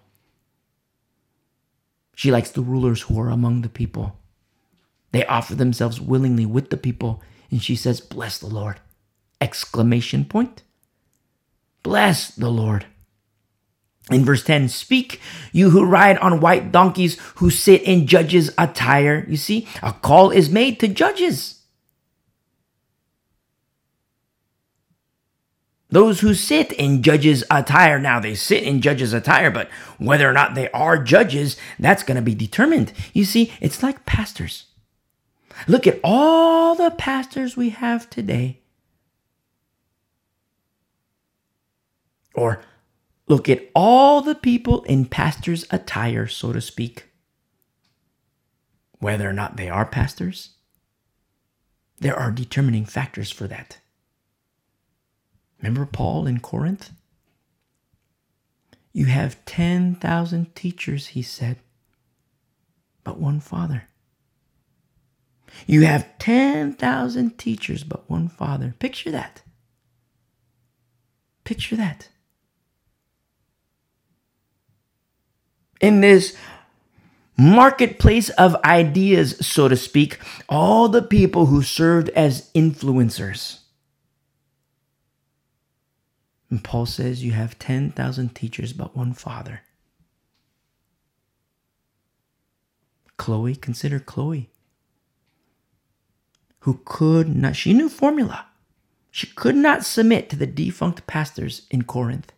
She 2.15 2.31
likes 2.31 2.51
the 2.51 2.61
rulers 2.61 3.03
who 3.03 3.19
are 3.19 3.29
among 3.29 3.61
the 3.61 3.69
people 3.69 4.19
They 5.13 5.25
offer 5.27 5.55
themselves 5.55 6.01
willingly 6.01 6.45
with 6.45 6.69
the 6.69 6.77
people. 6.77 7.21
And 7.49 7.63
she 7.63 7.75
says, 7.77 8.01
Bless 8.01 8.37
the 8.39 8.47
Lord. 8.47 8.81
Exclamation 9.39 10.25
point. 10.25 10.63
Bless 11.83 12.29
the 12.29 12.49
Lord. 12.49 12.87
In 14.11 14.25
verse 14.25 14.43
10, 14.43 14.67
speak, 14.67 15.21
you 15.53 15.69
who 15.69 15.85
ride 15.85 16.17
on 16.17 16.41
white 16.41 16.73
donkeys, 16.73 17.17
who 17.35 17.49
sit 17.49 17.83
in 17.83 18.05
judges' 18.05 18.51
attire. 18.57 19.25
You 19.29 19.37
see, 19.37 19.65
a 19.81 19.93
call 19.93 20.29
is 20.29 20.49
made 20.49 20.79
to 20.81 20.89
judges. 20.89 21.61
Those 25.89 26.21
who 26.21 26.33
sit 26.33 26.71
in 26.73 27.03
judges' 27.03 27.43
attire. 27.51 27.99
Now, 27.99 28.19
they 28.19 28.33
sit 28.33 28.63
in 28.63 28.81
judges' 28.81 29.13
attire, 29.13 29.51
but 29.51 29.69
whether 29.99 30.27
or 30.27 30.33
not 30.33 30.55
they 30.55 30.69
are 30.71 31.01
judges, 31.01 31.55
that's 31.77 32.03
going 32.03 32.15
to 32.15 32.21
be 32.21 32.35
determined. 32.35 32.91
You 33.13 33.25
see, 33.25 33.53
it's 33.61 33.83
like 33.83 34.05
pastors. 34.05 34.65
Look 35.67 35.87
at 35.87 35.99
all 36.03 36.75
the 36.75 36.91
pastors 36.91 37.55
we 37.55 37.69
have 37.69 38.09
today. 38.09 38.59
Or 42.35 42.63
Look 43.27 43.47
at 43.47 43.69
all 43.73 44.21
the 44.21 44.35
people 44.35 44.83
in 44.83 45.05
pastor's 45.05 45.65
attire, 45.71 46.27
so 46.27 46.51
to 46.51 46.61
speak. 46.61 47.09
Whether 48.99 49.29
or 49.29 49.33
not 49.33 49.57
they 49.57 49.69
are 49.69 49.85
pastors, 49.85 50.51
there 51.99 52.15
are 52.15 52.31
determining 52.31 52.85
factors 52.85 53.31
for 53.31 53.47
that. 53.47 53.79
Remember 55.59 55.85
Paul 55.85 56.27
in 56.27 56.41
Corinth? 56.41 56.91
You 58.91 59.05
have 59.05 59.43
10,000 59.45 60.55
teachers, 60.55 61.07
he 61.07 61.21
said, 61.21 61.59
but 63.03 63.19
one 63.19 63.39
father. 63.39 63.87
You 65.67 65.81
have 65.83 66.17
10,000 66.19 67.37
teachers, 67.37 67.83
but 67.83 68.09
one 68.09 68.27
father. 68.29 68.75
Picture 68.79 69.11
that. 69.11 69.41
Picture 71.43 71.75
that. 71.75 72.09
in 75.83 75.99
this 75.99 76.35
marketplace 77.37 78.29
of 78.29 78.55
ideas, 78.63 79.45
so 79.45 79.67
to 79.67 79.75
speak, 79.75 80.17
all 80.47 80.87
the 80.87 81.01
people 81.01 81.47
who 81.47 81.61
served 81.61 82.09
as 82.09 82.49
influencers. 82.53 83.59
And 86.49 86.63
Paul 86.63 86.85
says 86.85 87.23
you 87.23 87.33
have 87.33 87.59
10,000 87.59 88.33
teachers, 88.33 88.71
but 88.71 88.95
one 88.95 89.13
father. 89.13 89.61
Chloe, 93.17 93.55
consider 93.55 93.99
Chloe, 93.99 94.49
who 96.63 96.79
could 96.85 97.27
not, 97.27 97.57
she 97.57 97.73
knew 97.73 97.89
formula. 97.89 98.45
She 99.11 99.27
could 99.27 99.55
not 99.55 99.83
submit 99.83 100.29
to 100.29 100.37
the 100.37 100.47
defunct 100.47 101.05
pastors 101.05 101.67
in 101.69 101.83
Corinth. 101.83 102.31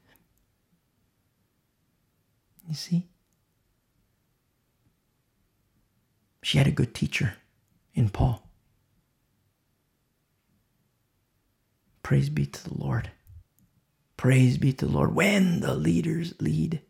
You 2.68 2.74
see? 2.74 3.08
She 6.42 6.58
had 6.58 6.66
a 6.66 6.72
good 6.72 6.96
teacher 6.96 7.36
in 7.94 8.10
Paul. 8.10 8.50
Praise 12.02 12.30
be 12.30 12.48
to 12.48 12.64
the 12.64 12.74
Lord. 12.74 13.12
Praise 14.18 14.58
be 14.58 14.74
to 14.74 14.88
the 14.88 14.92
Lord 14.92 15.14
when 15.14 15.60
the 15.60 15.76
leaders 15.76 16.34
lead. 16.40 16.82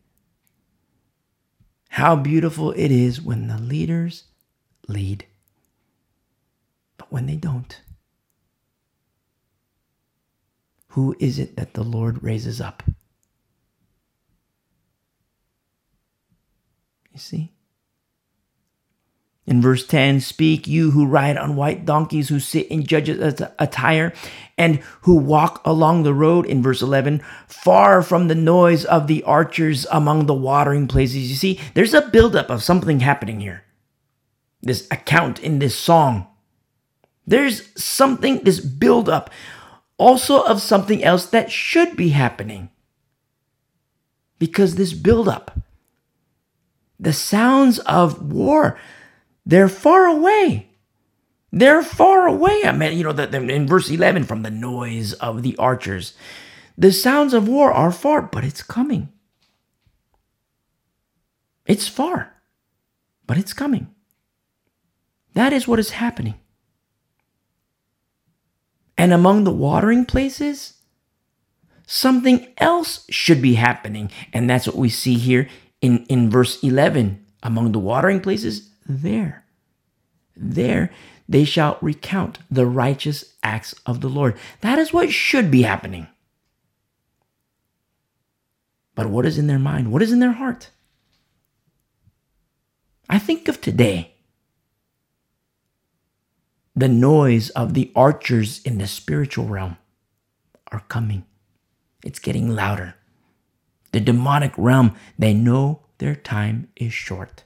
How 1.90 2.16
beautiful 2.16 2.72
it 2.72 2.92
is 2.92 3.22
when 3.22 3.48
the 3.48 3.58
leaders 3.58 4.24
lead. 4.88 5.26
But 7.06 7.14
when 7.14 7.28
they 7.28 7.36
don't, 7.36 7.82
who 10.90 11.16
is 11.20 11.38
it 11.38 11.56
that 11.56 11.74
the 11.74 11.84
Lord 11.84 12.24
raises 12.24 12.60
up? 12.60 12.82
You 17.14 17.20
see? 17.20 17.52
In 19.46 19.62
verse 19.62 19.86
10, 19.86 20.22
speak 20.22 20.66
you 20.66 20.92
who 20.92 21.06
ride 21.06 21.38
on 21.38 21.56
white 21.56 21.86
donkeys, 21.86 22.30
who 22.30 22.40
sit 22.40 22.68
in 22.70 22.84
judges' 22.84 23.40
attire, 23.60 24.12
and 24.58 24.78
who 25.02 25.16
walk 25.16 25.62
along 25.64 26.02
the 26.02 26.14
road. 26.14 26.48
In 26.48 26.64
verse 26.64 26.82
11, 26.82 27.22
far 27.48 28.02
from 28.02 28.28
the 28.28 28.34
noise 28.34 28.84
of 28.86 29.06
the 29.06 29.22
archers 29.24 29.86
among 29.92 30.26
the 30.26 30.34
watering 30.34 30.88
places. 30.88 31.30
You 31.30 31.36
see, 31.36 31.60
there's 31.76 31.94
a 31.94 32.10
buildup 32.10 32.50
of 32.50 32.64
something 32.64 33.02
happening 33.02 33.40
here. 33.42 33.64
This 34.64 34.88
account 34.90 35.40
in 35.40 35.60
this 35.60 35.76
song. 35.76 36.26
There's 37.28 37.72
something, 37.82 38.40
this 38.44 38.60
buildup, 38.60 39.30
also 39.98 40.44
of 40.44 40.62
something 40.62 41.04
else 41.04 41.26
that 41.28 41.52
should 41.52 41.96
be 41.96 42.10
happening. 42.10 42.70
Because 44.38 44.76
this 44.76 44.94
buildup, 44.94 45.58
the 47.00 47.14
sounds 47.14 47.80
of 47.80 48.32
war, 48.32 48.78
they're 49.46 49.70
far 49.70 50.06
away. 50.06 50.70
They're 51.52 51.84
far 51.84 52.28
away. 52.28 52.64
I 52.66 52.72
mean, 52.74 52.98
you 52.98 53.04
know, 53.04 53.14
the, 53.14 53.34
in 53.38 53.66
verse 53.66 53.90
11, 53.90 54.26
from 54.26 54.44
the 54.44 54.52
noise 54.52 55.14
of 55.14 55.42
the 55.42 55.56
archers, 55.58 56.14
the 56.78 56.92
sounds 56.92 57.34
of 57.34 57.48
war 57.48 57.72
are 57.72 57.92
far, 57.92 58.22
but 58.22 58.44
it's 58.44 58.62
coming. 58.62 59.10
It's 61.66 61.88
far, 61.88 62.34
but 63.26 63.38
it's 63.38 63.54
coming. 63.54 63.88
That 65.34 65.54
is 65.54 65.68
what 65.68 65.80
is 65.80 65.92
happening. 65.92 66.36
And 68.98 69.12
among 69.12 69.44
the 69.44 69.52
watering 69.52 70.06
places, 70.06 70.74
something 71.86 72.48
else 72.58 73.06
should 73.10 73.42
be 73.42 73.56
happening. 73.56 74.12
And 74.34 74.50
that's 74.50 74.68
what 74.68 74.78
we 74.78 74.90
see 74.90 75.16
here 75.16 75.48
in, 75.82 76.06
in 76.06 76.30
verse 76.30 76.64
11. 76.64 77.24
Among 77.44 77.74
the 77.74 77.80
watering 77.80 78.22
places, 78.22 78.70
there. 78.88 79.46
There 80.36 80.92
they 81.28 81.44
shall 81.44 81.78
recount 81.82 82.40
the 82.52 82.66
righteous 82.66 83.34
acts 83.44 83.74
of 83.86 84.02
the 84.02 84.10
Lord. 84.10 84.38
That 84.62 84.80
is 84.80 84.94
what 84.94 85.12
should 85.12 85.50
be 85.50 85.64
happening. 85.64 86.08
But 88.94 89.10
what 89.10 89.26
is 89.26 89.38
in 89.38 89.48
their 89.48 89.60
mind? 89.60 89.92
What 89.92 90.02
is 90.02 90.12
in 90.12 90.20
their 90.20 90.34
heart? 90.34 90.70
I 93.10 93.20
think 93.20 93.48
of 93.48 93.60
today. 93.60 94.15
The 96.76 96.90
noise 96.90 97.50
of 97.52 97.74
the 97.74 97.92
archers 97.96 98.62
in 98.64 98.78
the 98.78 98.88
spiritual 98.88 99.46
realm 99.46 99.78
are 100.72 100.84
coming. 100.90 101.26
It's 102.04 102.20
getting 102.20 102.50
louder. 102.54 102.96
The 103.94 104.02
demonic 104.02 104.54
realm, 104.58 104.96
they 105.18 105.34
know 105.34 105.84
their 106.00 106.16
time 106.16 106.68
is 106.76 106.94
short. 106.94 107.46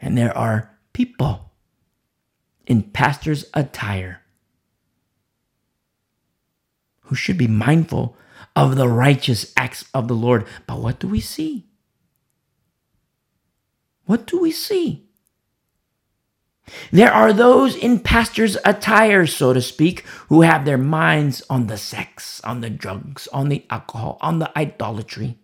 And 0.00 0.16
there 0.16 0.36
are 0.36 0.70
people 0.92 1.50
in 2.66 2.82
pastor's 2.82 3.46
attire 3.54 4.22
who 7.02 7.16
should 7.16 7.36
be 7.36 7.48
mindful 7.48 8.16
of 8.54 8.76
the 8.76 8.88
righteous 8.88 9.52
acts 9.56 9.84
of 9.92 10.08
the 10.08 10.14
Lord. 10.14 10.46
But 10.66 10.80
what 10.80 11.00
do 11.00 11.08
we 11.08 11.20
see? 11.20 11.66
What 14.06 14.26
do 14.26 14.40
we 14.40 14.52
see? 14.52 15.08
There 16.90 17.12
are 17.12 17.32
those 17.32 17.76
in 17.76 18.00
pastor's 18.00 18.56
attire, 18.64 19.26
so 19.26 19.52
to 19.52 19.60
speak, 19.60 20.00
who 20.28 20.42
have 20.42 20.64
their 20.64 20.78
minds 20.78 21.42
on 21.50 21.66
the 21.66 21.76
sex, 21.76 22.40
on 22.42 22.60
the 22.60 22.70
drugs, 22.70 23.28
on 23.28 23.48
the 23.48 23.64
alcohol, 23.70 24.18
on 24.20 24.38
the 24.38 24.56
idolatry, 24.58 25.38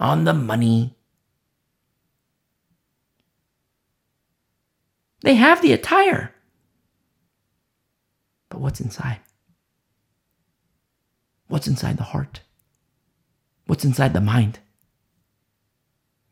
on 0.00 0.24
the 0.24 0.34
money, 0.34 0.98
They 5.22 5.34
have 5.34 5.62
the 5.62 5.72
attire. 5.72 6.34
But 8.48 8.60
what's 8.60 8.80
inside? 8.80 9.20
What's 11.48 11.66
inside 11.66 11.96
the 11.96 12.04
heart? 12.04 12.40
What's 13.66 13.84
inside 13.84 14.12
the 14.12 14.20
mind? 14.20 14.60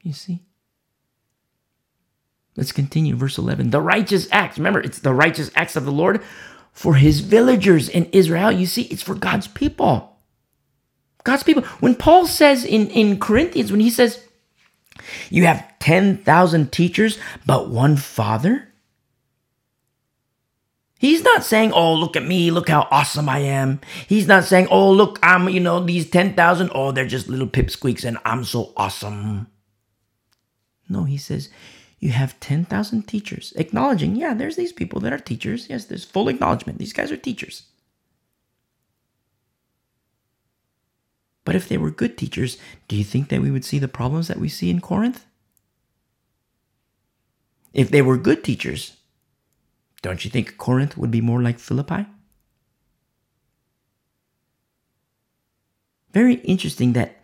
You 0.03 0.13
see? 0.13 0.43
Let's 2.57 2.73
continue. 2.73 3.17
Verse 3.17 3.39
11. 3.39 3.71
The 3.71 3.81
righteous 3.81 4.29
acts. 4.33 4.59
Remember, 4.59 4.81
it's 4.81 4.99
the 4.99 5.15
righteous 5.15 5.51
acts 5.55 5.77
of 5.77 5.85
the 5.85 5.93
Lord 5.93 6.23
for 6.73 6.95
his 6.95 7.21
villagers 7.21 7.89
in 7.89 8.07
Israel. 8.07 8.51
You 8.51 8.67
see, 8.67 8.83
it's 8.83 9.03
for 9.03 9.15
God's 9.15 9.47
people. 9.47 10.19
God's 11.25 11.43
people. 11.43 11.63
When 11.81 11.95
Paul 11.95 12.27
says 12.27 12.65
in, 12.65 12.89
in 12.89 13.19
Corinthians, 13.19 13.71
when 13.71 13.81
he 13.81 13.91
says, 13.91 14.23
you 15.29 15.45
have 15.45 15.79
10,000 15.81 16.73
teachers, 16.73 17.19
but 17.45 17.69
one 17.69 17.97
father, 17.97 18.69
He's 20.99 21.23
not 21.23 21.45
saying, 21.45 21.73
oh, 21.73 21.95
look 21.95 22.17
at 22.17 22.25
me, 22.25 22.51
look 22.51 22.71
how 22.71 22.89
awesome 22.91 23.29
I 23.29 23.41
am. 23.41 23.81
He's 24.09 24.27
not 24.27 24.45
saying, 24.45 24.69
oh, 24.71 24.91
look, 24.91 25.19
I'm, 25.23 25.49
you 25.49 25.61
know, 25.61 25.79
these 25.85 26.09
10,000, 26.09 26.71
oh, 26.75 26.91
they're 26.91 27.07
just 27.07 27.29
little 27.29 27.47
pipsqueaks 27.47 28.05
and 28.05 28.17
I'm 28.25 28.45
so 28.45 28.73
awesome. 28.77 29.47
No, 30.89 31.05
he 31.05 31.19
says, 31.19 31.51
you 31.99 32.11
have 32.11 32.39
10,000 32.41 33.03
teachers 33.09 33.53
acknowledging, 33.57 34.17
yeah, 34.17 34.35
there's 34.35 34.57
these 34.57 34.73
people 34.73 35.01
that 35.01 35.13
are 35.13 35.19
teachers. 35.19 35.69
Yes, 35.69 35.87
there's 35.87 36.05
full 36.05 36.29
acknowledgement. 36.29 36.79
These 36.79 36.93
guys 36.93 37.11
are 37.11 37.17
teachers. 37.17 37.65
But 41.45 41.55
if 41.55 41.69
they 41.69 41.79
were 41.79 41.91
good 41.91 42.19
teachers, 42.19 42.59
do 42.89 42.97
you 42.97 43.05
think 43.05 43.29
that 43.29 43.41
we 43.41 43.51
would 43.51 43.65
see 43.65 43.79
the 43.79 43.89
problems 43.89 44.29
that 44.29 44.39
we 44.39 44.49
see 44.49 44.69
in 44.69 44.81
Corinth? 44.81 45.25
If 47.73 47.91
they 47.91 48.03
were 48.03 48.17
good 48.17 48.43
teachers, 48.43 48.97
don't 50.03 50.25
you 50.25 50.31
think 50.31 50.59
Corinth 50.59 50.97
would 50.97 51.11
be 51.11 51.21
more 51.21 51.43
like 51.43 51.59
Philippi? 51.59 52.07
Very 56.13 56.37
interesting 56.37 56.95
that 56.95 57.17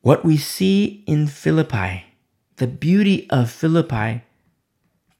what 0.00 0.24
we 0.24 0.36
see 0.36 1.02
in 1.06 1.26
Philippi, 1.26 2.04
the 2.56 2.66
beauty 2.66 3.28
of 3.30 3.50
Philippi, 3.50 4.22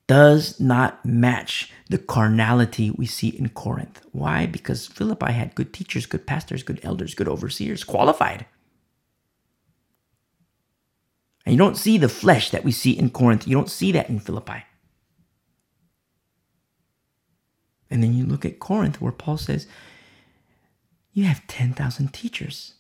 does 0.07 0.61
not 0.61 1.05
match 1.05 1.73
the 1.89 1.99
carnality 1.99 2.91
we 2.91 3.07
see 3.07 3.29
in 3.29 3.49
Corinth. 3.49 4.01
Why? 4.13 4.47
Because 4.47 4.87
Philippi 4.87 5.33
had 5.33 5.55
good 5.55 5.73
teachers, 5.73 6.07
good 6.07 6.27
pastors, 6.27 6.63
good 6.63 6.81
elders, 6.83 7.15
good 7.15 7.29
overseers, 7.29 7.83
qualified. 7.83 8.47
And 11.45 11.53
you 11.53 11.59
don't 11.59 11.77
see 11.77 11.99
the 11.99 12.09
flesh 12.09 12.51
that 12.51 12.65
we 12.65 12.73
see 12.73 12.93
in 12.93 13.11
Corinth. 13.11 13.47
You 13.47 13.55
don't 13.55 13.71
see 13.71 13.93
that 13.93 14.09
in 14.09 14.21
Philippi. 14.21 14.65
And 17.91 18.03
then 18.03 18.15
you 18.15 18.27
look 18.27 18.45
at 18.45 18.59
Corinth, 18.59 19.01
where 19.01 19.13
Paul 19.13 19.39
says, 19.39 19.67
You 21.13 21.25
have 21.25 21.47
10,000 21.47 22.13
teachers. 22.13 22.75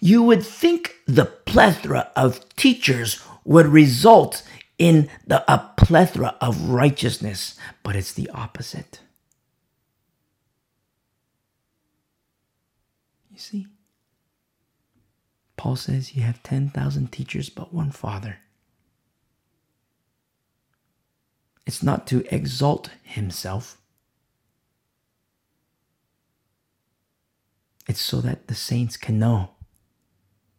You 0.00 0.22
would 0.22 0.44
think 0.44 0.96
the 1.06 1.24
plethora 1.24 2.10
of 2.16 2.48
teachers 2.56 3.22
would 3.44 3.66
result 3.66 4.42
in 4.78 5.08
the, 5.26 5.44
a 5.52 5.70
plethora 5.76 6.36
of 6.40 6.68
righteousness, 6.68 7.56
but 7.82 7.96
it's 7.96 8.12
the 8.12 8.28
opposite. 8.30 9.00
You 13.30 13.38
see? 13.38 13.66
Paul 15.56 15.76
says 15.76 16.14
you 16.14 16.22
have 16.22 16.42
10,000 16.42 17.12
teachers, 17.12 17.48
but 17.48 17.72
one 17.72 17.90
Father. 17.90 18.38
It's 21.66 21.82
not 21.82 22.06
to 22.08 22.24
exalt 22.34 22.90
himself. 23.02 23.78
It's 27.86 28.00
so 28.00 28.20
that 28.20 28.48
the 28.48 28.54
saints 28.54 28.96
can 28.96 29.18
know. 29.18 29.50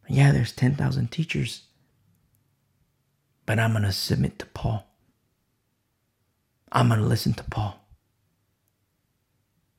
Yeah, 0.07 0.31
there's 0.31 0.53
10,000 0.53 1.11
teachers, 1.11 1.63
but 3.45 3.59
I'm 3.59 3.71
going 3.71 3.83
to 3.83 3.91
submit 3.91 4.39
to 4.39 4.45
Paul. 4.45 4.87
I'm 6.71 6.87
going 6.87 7.01
to 7.01 7.05
listen 7.05 7.33
to 7.33 7.43
Paul. 7.43 7.79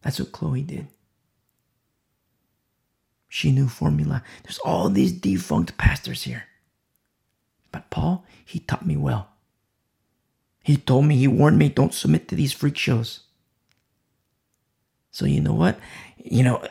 That's 0.03 0.19
what 0.19 0.33
Chloe 0.33 0.63
did. 0.63 0.89
She 3.29 3.53
knew 3.53 3.69
formula. 3.69 4.23
There's 4.43 4.59
all 4.59 4.89
these 4.89 5.13
defunct 5.13 5.77
pastors 5.77 6.23
here. 6.23 6.45
But 7.73 7.91
Paul, 7.91 8.25
he 8.45 8.59
taught 8.59 8.87
me 8.87 8.97
well. 8.97 9.29
He 10.63 10.77
told 10.77 11.07
me, 11.07 11.17
he 11.17 11.29
warned 11.29 11.59
me, 11.59 11.69
don't 11.69 11.95
submit 11.95 12.29
to 12.29 12.35
these 12.35 12.53
freak 12.53 12.77
shows. 12.77 13.21
So 15.11 15.27
you 15.27 15.41
know 15.41 15.55
what? 15.55 15.79
You 16.17 16.43
know, 16.43 16.67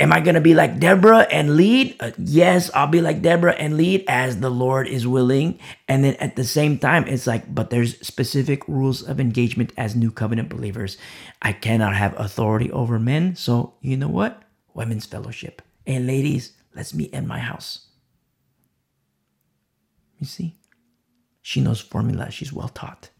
Am 0.00 0.14
I 0.14 0.20
going 0.20 0.34
to 0.34 0.40
be 0.40 0.54
like 0.54 0.80
Deborah 0.80 1.26
and 1.30 1.56
lead? 1.56 1.94
Uh, 2.00 2.12
yes, 2.16 2.70
I'll 2.72 2.86
be 2.86 3.02
like 3.02 3.20
Deborah 3.20 3.52
and 3.52 3.76
lead 3.76 4.02
as 4.08 4.40
the 4.40 4.48
Lord 4.48 4.88
is 4.88 5.06
willing. 5.06 5.60
And 5.88 6.02
then 6.02 6.14
at 6.14 6.36
the 6.36 6.44
same 6.44 6.78
time, 6.78 7.06
it's 7.06 7.26
like, 7.26 7.54
but 7.54 7.68
there's 7.68 8.00
specific 8.00 8.66
rules 8.66 9.02
of 9.02 9.20
engagement 9.20 9.74
as 9.76 9.94
new 9.94 10.10
covenant 10.10 10.48
believers. 10.48 10.96
I 11.42 11.52
cannot 11.52 11.96
have 11.96 12.18
authority 12.18 12.72
over 12.72 12.98
men. 12.98 13.36
So, 13.36 13.74
you 13.82 13.98
know 13.98 14.08
what? 14.08 14.42
Women's 14.72 15.04
fellowship. 15.04 15.60
And 15.86 16.06
ladies, 16.06 16.54
let's 16.74 16.94
meet 16.94 17.12
in 17.12 17.26
my 17.26 17.40
house. 17.40 17.88
You 20.18 20.26
see? 20.26 20.56
She 21.42 21.60
knows 21.60 21.80
formula. 21.80 22.30
She's 22.30 22.54
well 22.54 22.68
taught. 22.68 23.10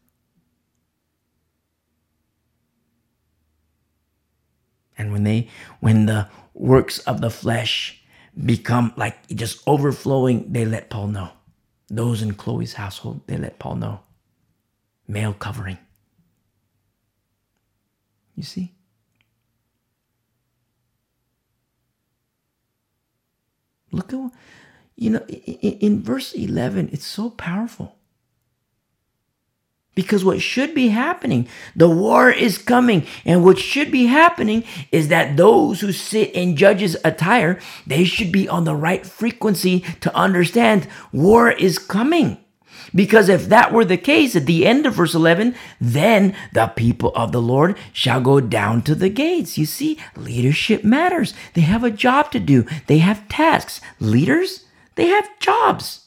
And 4.96 5.12
when 5.12 5.24
they, 5.24 5.48
when 5.80 6.06
the 6.06 6.28
works 6.54 6.98
of 7.00 7.20
the 7.20 7.30
flesh 7.30 8.00
become 8.44 8.92
like 8.96 9.26
just 9.28 9.62
overflowing, 9.66 10.52
they 10.52 10.64
let 10.64 10.90
Paul 10.90 11.08
know. 11.08 11.30
Those 11.88 12.22
in 12.22 12.34
Chloe's 12.34 12.74
household, 12.74 13.22
they 13.26 13.36
let 13.36 13.58
Paul 13.58 13.76
know. 13.76 14.00
Male 15.08 15.34
covering. 15.34 15.78
You 18.36 18.44
see? 18.44 18.74
Look 23.92 24.12
at, 24.12 24.32
you 24.96 25.10
know, 25.10 25.24
in, 25.28 25.72
in 25.80 26.02
verse 26.02 26.32
11, 26.32 26.90
it's 26.92 27.06
so 27.06 27.30
powerful. 27.30 27.96
Because 29.94 30.24
what 30.24 30.40
should 30.40 30.74
be 30.74 30.88
happening, 30.88 31.48
the 31.74 31.90
war 31.90 32.30
is 32.30 32.58
coming. 32.58 33.06
And 33.24 33.44
what 33.44 33.58
should 33.58 33.90
be 33.90 34.06
happening 34.06 34.64
is 34.92 35.08
that 35.08 35.36
those 35.36 35.80
who 35.80 35.92
sit 35.92 36.30
in 36.30 36.56
judges' 36.56 36.96
attire, 37.04 37.58
they 37.86 38.04
should 38.04 38.30
be 38.30 38.48
on 38.48 38.64
the 38.64 38.76
right 38.76 39.04
frequency 39.04 39.80
to 40.00 40.14
understand 40.16 40.86
war 41.12 41.50
is 41.50 41.78
coming. 41.78 42.38
Because 42.94 43.28
if 43.28 43.48
that 43.48 43.72
were 43.72 43.84
the 43.84 43.96
case 43.96 44.34
at 44.34 44.46
the 44.46 44.66
end 44.66 44.86
of 44.86 44.94
verse 44.94 45.14
11, 45.14 45.54
then 45.80 46.34
the 46.52 46.68
people 46.68 47.12
of 47.14 47.32
the 47.32 47.42
Lord 47.42 47.76
shall 47.92 48.20
go 48.20 48.40
down 48.40 48.82
to 48.82 48.94
the 48.94 49.08
gates. 49.08 49.58
You 49.58 49.66
see, 49.66 49.98
leadership 50.16 50.82
matters. 50.82 51.34
They 51.54 51.60
have 51.62 51.84
a 51.84 51.90
job 51.90 52.30
to 52.32 52.40
do, 52.40 52.64
they 52.86 52.98
have 52.98 53.28
tasks. 53.28 53.80
Leaders, 53.98 54.64
they 54.94 55.06
have 55.06 55.38
jobs. 55.38 55.99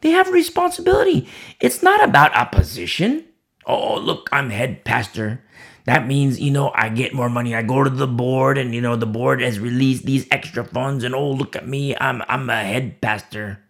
They 0.00 0.10
have 0.10 0.30
responsibility. 0.30 1.28
It's 1.60 1.82
not 1.82 2.02
about 2.02 2.36
a 2.36 2.46
position. 2.46 3.24
Oh, 3.66 3.98
look, 3.98 4.28
I'm 4.32 4.50
head 4.50 4.84
pastor. 4.84 5.42
That 5.84 6.06
means, 6.06 6.38
you 6.38 6.50
know, 6.50 6.70
I 6.74 6.90
get 6.90 7.14
more 7.14 7.30
money. 7.30 7.54
I 7.54 7.62
go 7.62 7.82
to 7.82 7.90
the 7.90 8.06
board 8.06 8.58
and, 8.58 8.74
you 8.74 8.80
know, 8.80 8.94
the 8.94 9.06
board 9.06 9.40
has 9.40 9.58
released 9.58 10.04
these 10.04 10.28
extra 10.30 10.64
funds 10.64 11.02
and 11.02 11.14
oh, 11.14 11.30
look 11.30 11.56
at 11.56 11.66
me. 11.66 11.96
I'm 11.96 12.22
I'm 12.28 12.48
a 12.50 12.62
head 12.62 13.00
pastor. 13.00 13.64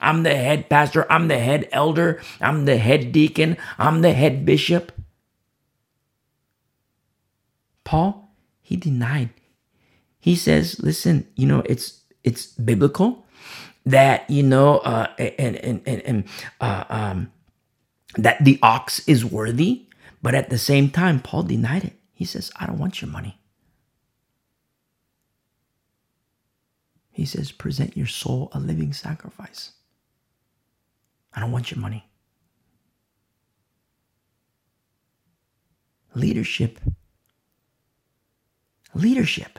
I'm 0.00 0.22
the 0.22 0.34
head 0.34 0.68
pastor. 0.68 1.10
I'm 1.10 1.28
the 1.28 1.38
head 1.38 1.68
elder. 1.70 2.20
I'm 2.40 2.64
the 2.64 2.78
head 2.78 3.12
deacon. 3.12 3.56
I'm 3.78 4.02
the 4.02 4.12
head 4.12 4.44
bishop. 4.44 4.92
Paul, 7.84 8.34
he 8.62 8.76
denied. 8.76 9.30
He 10.18 10.34
says, 10.34 10.80
listen, 10.80 11.28
you 11.36 11.46
know, 11.46 11.62
it's 11.66 12.02
it's 12.22 12.46
biblical 12.46 13.23
that 13.86 14.28
you 14.30 14.42
know 14.42 14.78
uh, 14.78 15.08
and 15.18 15.56
and 15.56 15.82
and, 15.86 16.02
and 16.02 16.24
uh, 16.60 16.84
um, 16.88 17.32
that 18.16 18.44
the 18.44 18.58
ox 18.62 19.06
is 19.08 19.24
worthy, 19.24 19.86
but 20.22 20.34
at 20.34 20.50
the 20.50 20.58
same 20.58 20.90
time, 20.90 21.20
Paul 21.20 21.44
denied 21.44 21.84
it. 21.84 21.94
He 22.12 22.24
says, 22.24 22.50
"I 22.58 22.66
don't 22.66 22.78
want 22.78 23.02
your 23.02 23.10
money." 23.10 23.38
He 27.12 27.24
says, 27.26 27.52
"Present 27.52 27.96
your 27.96 28.06
soul 28.06 28.50
a 28.52 28.60
living 28.60 28.92
sacrifice." 28.92 29.72
I 31.34 31.40
don't 31.40 31.52
want 31.52 31.70
your 31.70 31.80
money. 31.80 32.08
Leadership. 36.14 36.80
Leadership. 38.94 39.58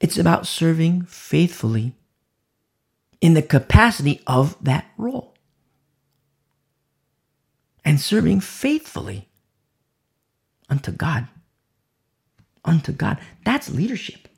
It's 0.00 0.18
about 0.18 0.46
serving 0.46 1.02
faithfully 1.02 1.94
in 3.20 3.34
the 3.34 3.42
capacity 3.42 4.20
of 4.26 4.56
that 4.62 4.86
role 4.96 5.34
and 7.84 8.00
serving 8.00 8.40
faithfully 8.40 9.28
unto 10.68 10.92
God. 10.92 11.26
Unto 12.64 12.92
God. 12.92 13.18
That's 13.44 13.70
leadership. 13.70 14.28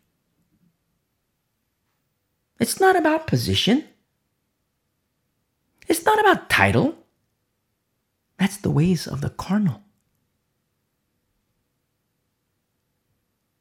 It's 2.58 2.78
not 2.78 2.96
about 2.96 3.26
position. 3.26 3.84
It's 5.88 6.04
not 6.04 6.20
about 6.20 6.48
title. 6.48 6.96
That's 8.38 8.58
the 8.58 8.70
ways 8.70 9.06
of 9.06 9.20
the 9.20 9.30
carnal. 9.30 9.82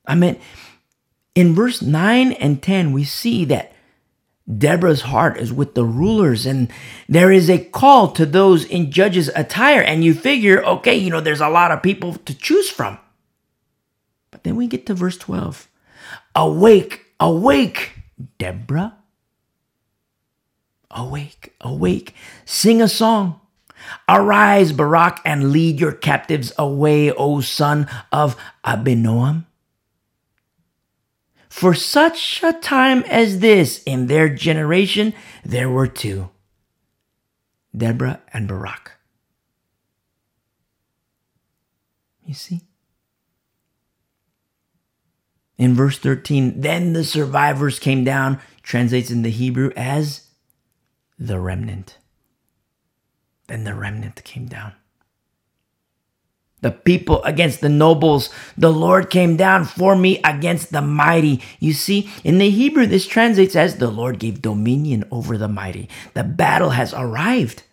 I 0.06 0.16
mean, 0.16 0.40
in 1.36 1.56
verse 1.56 1.82
9 1.82 2.34
and 2.34 2.62
10, 2.62 2.94
we 2.94 3.04
see 3.04 3.46
that 3.46 3.74
Deborah's 4.58 5.02
heart 5.02 5.38
is 5.38 5.54
with 5.54 5.76
the 5.76 5.86
rulers, 5.86 6.46
and 6.46 6.72
there 7.08 7.32
is 7.32 7.50
a 7.50 7.64
call 7.64 8.12
to 8.14 8.26
those 8.26 8.66
in 8.66 8.92
judges' 8.92 9.30
attire. 9.36 9.82
And 9.82 10.04
you 10.04 10.14
figure, 10.14 10.64
okay, 10.66 10.96
you 10.96 11.12
know, 11.12 11.22
there's 11.22 11.42
a 11.42 11.50
lot 11.50 11.72
of 11.72 11.84
people 11.84 12.16
to 12.16 12.34
choose 12.34 12.70
from. 12.70 12.98
But 14.32 14.44
then 14.44 14.56
we 14.56 14.68
get 14.68 14.86
to 14.88 14.94
verse 14.94 15.18
12 15.18 15.68
Awake, 16.36 17.06
awake, 17.20 17.92
Deborah. 18.38 18.96
Awake, 20.92 21.54
awake, 21.62 22.16
sing 22.46 22.82
a 22.82 22.88
song. 22.88 23.40
Arise, 24.08 24.72
Barak, 24.72 25.22
and 25.24 25.52
lead 25.52 25.80
your 25.80 25.92
captives 25.92 26.52
away, 26.58 27.12
O 27.12 27.42
son 27.42 27.88
of 28.12 28.36
Abinoam. 28.66 29.46
For 31.50 31.74
such 31.74 32.42
a 32.44 32.54
time 32.54 33.04
as 33.08 33.40
this, 33.40 33.84
in 33.84 34.06
their 34.06 34.30
generation, 34.30 35.14
there 35.44 35.70
were 35.70 35.88
two 35.88 36.30
Deborah 37.76 38.22
and 38.32 38.48
Barak. 38.48 38.92
You 42.24 42.36
see? 42.36 42.62
In 45.58 45.74
verse 45.74 45.98
13, 45.98 46.62
then 46.62 46.94
the 46.94 47.04
survivors 47.04 47.80
came 47.80 48.04
down, 48.04 48.40
translates 48.62 49.12
in 49.12 49.24
the 49.24 49.32
Hebrew 49.32 49.72
as 49.76 50.28
the 51.18 51.40
remnant. 51.40 51.98
Then 53.48 53.64
the 53.64 53.74
remnant 53.74 54.24
came 54.24 54.46
down. 54.46 54.74
The 56.62 56.72
people 56.72 57.24
against 57.24 57.62
the 57.62 57.70
nobles. 57.70 58.30
The 58.58 58.72
Lord 58.72 59.10
came 59.10 59.38
down 59.38 59.66
for 59.66 59.96
me 59.96 60.20
against 60.24 60.72
the 60.72 60.82
mighty. 60.82 61.42
You 61.60 61.74
see, 61.74 62.10
in 62.24 62.38
the 62.38 62.50
Hebrew, 62.50 62.86
this 62.86 63.08
translates 63.08 63.56
as 63.56 63.78
the 63.78 63.90
Lord 63.90 64.20
gave 64.20 64.42
dominion 64.42 65.06
over 65.12 65.38
the 65.38 65.48
mighty. 65.48 65.90
The 66.14 66.24
battle 66.24 66.72
has 66.72 66.94
arrived. 66.94 67.64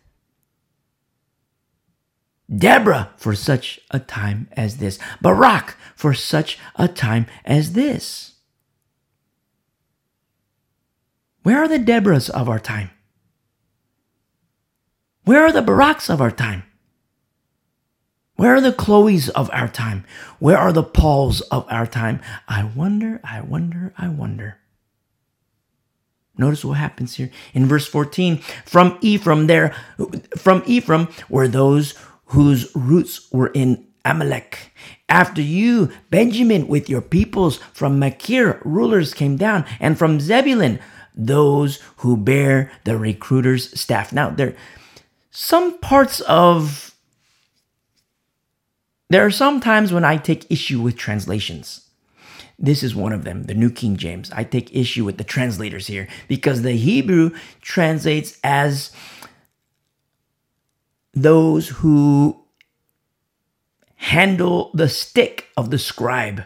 Deborah 2.55 3.11
for 3.17 3.35
such 3.35 3.81
a 3.91 3.99
time 3.99 4.49
as 4.53 4.77
this. 4.77 4.99
Barak 5.21 5.77
for 5.97 6.15
such 6.15 6.59
a 6.77 6.87
time 6.87 7.27
as 7.45 7.73
this. 7.73 8.35
Where 11.43 11.59
are 11.63 11.69
the 11.69 11.79
Deborahs 11.79 12.31
of 12.31 12.49
our 12.49 12.59
time? 12.59 12.91
Where 15.25 15.45
are 15.45 15.53
the 15.53 15.63
Baraks 15.63 16.09
of 16.09 16.21
our 16.21 16.31
time? 16.31 16.63
Where 18.37 18.55
are 18.55 18.61
the 18.61 18.73
Chloes 18.73 19.29
of 19.31 19.51
our 19.53 19.69
time? 19.69 20.05
Where 20.39 20.59
are 20.59 20.73
the 20.73 20.83
Pauls 20.83 21.41
of 21.43 21.67
our 21.71 21.87
time? 21.87 22.21
I 22.47 22.65
wonder, 22.65 23.21
I 23.25 23.41
wonder, 23.41 23.93
I 23.97 24.09
wonder. 24.09 24.59
Notice 26.39 26.65
what 26.65 26.77
happens 26.77 27.17
here 27.17 27.31
in 27.55 27.67
verse 27.67 27.87
14. 27.87 28.39
From 28.67 28.99
Ephraim 29.01 29.47
there, 29.47 29.75
from 30.37 30.63
Ephraim 30.67 31.09
were 31.31 31.49
those 31.49 31.95
whose 32.27 32.71
roots 32.75 33.31
were 33.33 33.49
in 33.49 33.87
Amalek. 34.05 34.71
After 35.09 35.41
you, 35.41 35.91
Benjamin, 36.11 36.69
with 36.69 36.91
your 36.91 37.01
peoples 37.01 37.59
from 37.73 37.99
Machir, 37.99 38.61
rulers 38.65 39.15
came 39.15 39.37
down, 39.37 39.65
and 39.81 39.99
from 39.99 40.21
Zebulun, 40.21 40.79
those 41.15 41.81
who 41.99 42.17
bear 42.17 42.71
the 42.85 42.99
recruiter's 42.99 43.79
staff. 43.79 44.13
Now, 44.13 44.29
there 44.31 44.55
some 45.31 45.79
parts 45.79 46.21
of 46.23 46.86
there 49.09 49.25
are 49.25 49.31
some 49.31 49.61
times 49.61 49.93
when 49.93 50.05
I 50.05 50.17
take 50.17 50.51
issue 50.51 50.81
with 50.81 50.97
translations. 50.97 51.89
This 52.59 52.83
is 52.83 52.95
one 52.95 53.13
of 53.13 53.25
them, 53.25 53.45
the 53.45 53.55
New 53.55 53.71
King 53.71 53.97
James. 53.97 54.31
I 54.33 54.43
take 54.43 54.75
issue 54.75 55.05
with 55.05 55.19
the 55.19 55.25
translators 55.25 55.87
here 55.87 56.09
because 56.27 56.63
the 56.63 56.73
Hebrew 56.73 57.31
translates 57.61 58.39
as 58.43 58.91
those 61.13 61.69
who 61.69 62.43
handle 63.97 64.71
the 64.75 64.89
stick 64.89 65.49
of 65.57 65.71
the 65.71 65.79
scribe, 65.79 66.45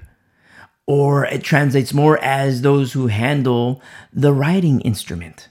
or 0.86 1.26
it 1.26 1.42
translates 1.42 1.94
more 1.94 2.18
as 2.22 2.62
those 2.62 2.92
who 2.92 3.06
handle 3.06 3.82
the 4.12 4.32
writing 4.32 4.80
instrument. 4.80 5.48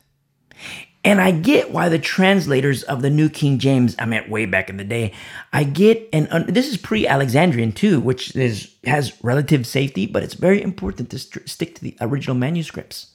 And 1.09 1.19
I 1.19 1.31
get 1.31 1.71
why 1.71 1.89
the 1.89 1.97
translators 1.97 2.83
of 2.83 3.01
the 3.01 3.09
New 3.09 3.29
King 3.29 3.57
James, 3.57 3.95
I 3.97 4.05
meant 4.05 4.29
way 4.29 4.45
back 4.45 4.69
in 4.69 4.77
the 4.77 4.83
day, 4.83 5.11
I 5.51 5.63
get, 5.63 6.07
and 6.13 6.27
this 6.47 6.67
is 6.67 6.77
pre 6.77 7.07
Alexandrian 7.07 7.71
too, 7.71 7.99
which 7.99 8.35
is 8.35 8.75
has 8.83 9.11
relative 9.23 9.65
safety, 9.65 10.05
but 10.05 10.21
it's 10.21 10.35
very 10.35 10.61
important 10.61 11.09
to 11.09 11.17
st- 11.17 11.49
stick 11.49 11.73
to 11.73 11.81
the 11.81 11.97
original 11.99 12.35
manuscripts. 12.35 13.07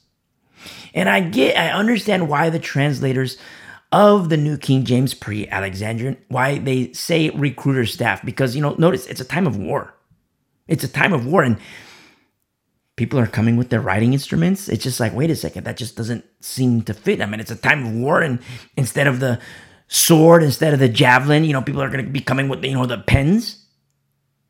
And 0.93 1.07
I 1.07 1.21
get, 1.21 1.57
I 1.57 1.69
understand 1.69 2.27
why 2.27 2.49
the 2.49 2.59
translators 2.59 3.37
of 3.93 4.27
the 4.27 4.35
New 4.35 4.57
King 4.57 4.83
James 4.83 5.13
pre 5.13 5.47
Alexandrian, 5.47 6.17
why 6.27 6.57
they 6.57 6.91
say 6.91 7.29
recruiter 7.29 7.85
staff, 7.85 8.25
because, 8.25 8.57
you 8.57 8.61
know, 8.61 8.75
notice 8.77 9.07
it's 9.07 9.21
a 9.21 9.25
time 9.25 9.47
of 9.47 9.55
war. 9.55 9.93
It's 10.67 10.83
a 10.83 10.89
time 10.89 11.13
of 11.13 11.25
war, 11.25 11.43
and 11.43 11.57
people 12.95 13.19
are 13.19 13.27
coming 13.27 13.57
with 13.57 13.69
their 13.69 13.81
writing 13.81 14.13
instruments. 14.13 14.69
It's 14.69 14.83
just 14.83 14.99
like, 14.99 15.13
wait 15.13 15.29
a 15.29 15.35
second, 15.35 15.65
that 15.65 15.77
just 15.77 15.95
doesn't 15.95 16.25
seem 16.41 16.81
to 16.83 16.93
fit. 16.93 17.21
I 17.21 17.25
mean, 17.25 17.39
it's 17.39 17.51
a 17.51 17.55
time 17.55 17.85
of 17.85 17.93
war, 17.93 18.21
and 18.21 18.39
instead 18.77 19.07
of 19.07 19.19
the 19.19 19.39
sword, 19.87 20.43
instead 20.43 20.73
of 20.73 20.79
the 20.79 20.89
javelin, 20.89 21.43
you 21.43 21.53
know, 21.53 21.61
people 21.61 21.81
are 21.81 21.89
going 21.89 22.05
to 22.05 22.11
be 22.11 22.21
coming 22.21 22.49
with, 22.49 22.63
you 22.63 22.73
know, 22.73 22.85
the 22.85 22.97
pens. 22.97 23.61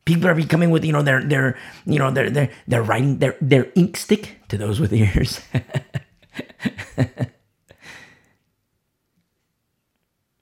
People 0.05 0.27
are 0.27 0.35
becoming 0.35 0.69
with, 0.69 0.85
you 0.85 0.93
know, 0.93 1.01
their, 1.01 1.23
their, 1.23 1.57
you 1.85 1.97
know, 1.97 2.11
their, 2.11 2.29
their, 2.29 2.51
their 2.67 2.83
writing, 2.83 3.17
their, 3.17 3.35
their 3.41 3.71
ink 3.75 3.97
stick 3.97 4.37
to 4.49 4.57
those 4.57 4.79
with 4.79 4.93
ears. 4.93 5.41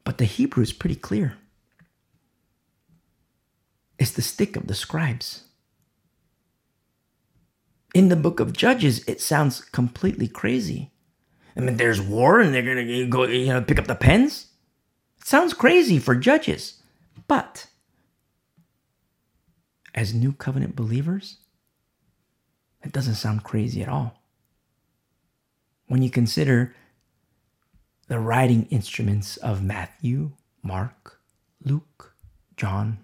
but 0.04 0.18
the 0.18 0.26
Hebrew 0.26 0.64
is 0.64 0.74
pretty 0.74 0.98
clear. 0.98 1.38
It's 3.98 4.12
the 4.12 4.22
stick 4.22 4.58
of 4.58 4.68
the 4.68 4.76
scribes 4.76 5.44
in 7.94 8.10
the 8.10 8.16
book 8.16 8.40
of 8.40 8.54
Judges, 8.54 9.04
it 9.08 9.22
sounds 9.22 9.62
completely 9.62 10.28
crazy. 10.28 10.92
I 11.56 11.60
mean, 11.60 11.78
there's 11.78 12.02
war 12.02 12.40
and 12.40 12.54
they're 12.54 12.64
going 12.64 12.88
to 12.88 13.06
go, 13.08 13.24
you 13.26 13.48
know, 13.48 13.62
pick 13.62 13.78
up 13.78 13.88
the 13.88 13.96
pens. 13.96 14.48
It 15.20 15.28
sounds 15.28 15.54
crazy 15.54 16.00
for 16.00 16.16
judges. 16.16 16.82
But 17.28 17.68
as 19.94 20.14
new 20.14 20.34
covenant 20.34 20.76
believers, 20.76 21.38
it 22.84 22.92
doesn't 22.92 23.16
sound 23.16 23.44
crazy 23.44 23.82
at 23.84 23.90
all. 23.90 24.20
When 25.88 26.02
you 26.02 26.10
consider 26.10 26.76
the 28.08 28.20
writing 28.20 28.68
instruments 28.72 29.38
of 29.38 29.64
Matthew, 29.64 30.32
Mark, 30.64 31.20
Luke, 31.64 32.16
John, 32.58 32.98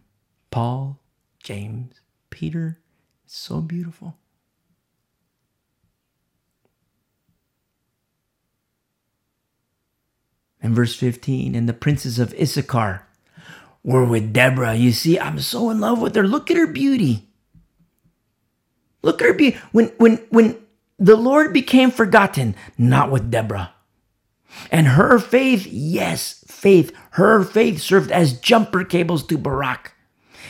Paul, 0.49 0.99
James, 1.41 2.01
Peter, 2.31 2.79
it's 3.25 3.37
so 3.37 3.61
beautiful. 3.61 4.17
And 10.61 10.75
verse 10.75 10.95
15, 10.95 11.55
and 11.55 11.69
the 11.69 11.73
princes 11.73 12.19
of 12.19 12.33
Issachar 12.33 13.07
were 13.83 14.03
with 14.05 14.33
Deborah. 14.33 14.75
You 14.75 14.91
see, 14.91 15.19
I'm 15.19 15.39
so 15.39 15.69
in 15.69 15.79
love 15.79 16.01
with 16.01 16.15
her. 16.15 16.27
Look 16.27 16.51
at 16.51 16.57
her 16.57 16.67
beauty. 16.67 17.29
Look 19.01 19.21
at 19.21 19.27
her 19.27 19.33
beauty. 19.33 19.57
When, 19.71 19.87
when, 19.97 20.17
when 20.29 20.57
the 20.97 21.15
Lord 21.15 21.53
became 21.53 21.91
forgotten, 21.91 22.55
not 22.77 23.09
with 23.09 23.31
Deborah. 23.31 23.73
And 24.71 24.89
her 24.89 25.19
faith, 25.19 25.65
yes, 25.67 26.43
faith, 26.47 26.91
her 27.11 27.43
faith 27.43 27.79
served 27.79 28.11
as 28.11 28.39
jumper 28.39 28.83
cables 28.83 29.25
to 29.27 29.37
Barak 29.37 29.93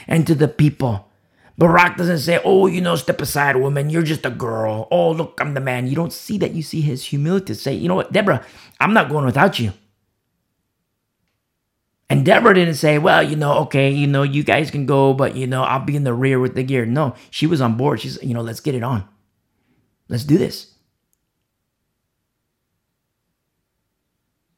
and 0.07 0.25
to 0.25 0.33
the 0.33 0.47
people. 0.47 1.09
Barak 1.57 1.97
doesn't 1.97 2.19
say, 2.19 2.39
Oh, 2.43 2.67
you 2.67 2.79
know, 2.79 2.95
step 2.95 3.21
aside, 3.21 3.57
woman. 3.57 3.89
You're 3.89 4.01
just 4.01 4.25
a 4.25 4.29
girl. 4.29 4.87
Oh, 4.89 5.11
look, 5.11 5.37
I'm 5.41 5.53
the 5.53 5.59
man. 5.59 5.87
You 5.87 5.95
don't 5.95 6.13
see 6.13 6.37
that. 6.37 6.53
You 6.53 6.63
see 6.63 6.79
his 6.81 7.03
humility 7.03 7.47
to 7.47 7.55
say, 7.55 7.73
You 7.73 7.89
know 7.89 7.95
what, 7.95 8.13
Deborah, 8.13 8.45
I'm 8.79 8.93
not 8.93 9.09
going 9.09 9.25
without 9.25 9.59
you. 9.59 9.73
And 12.09 12.25
Deborah 12.25 12.55
didn't 12.55 12.75
say, 12.75 12.97
well, 12.97 13.21
you 13.21 13.35
know, 13.35 13.53
okay, 13.59 13.91
you 13.91 14.07
know, 14.07 14.23
you 14.23 14.43
guys 14.43 14.71
can 14.71 14.87
go, 14.87 15.13
but, 15.13 15.35
you 15.35 15.45
know, 15.45 15.63
I'll 15.63 15.85
be 15.85 15.95
in 15.95 16.05
the 16.05 16.13
rear 16.13 16.39
with 16.39 16.55
the 16.55 16.63
gear. 16.63 16.85
No, 16.85 17.13
she 17.29 17.45
was 17.45 17.61
on 17.61 17.77
board. 17.77 18.01
She's, 18.01 18.21
you 18.23 18.33
know, 18.33 18.41
let's 18.41 18.59
get 18.61 18.73
it 18.73 18.81
on. 18.81 19.07
Let's 20.07 20.23
do 20.23 20.37
this. 20.37 20.73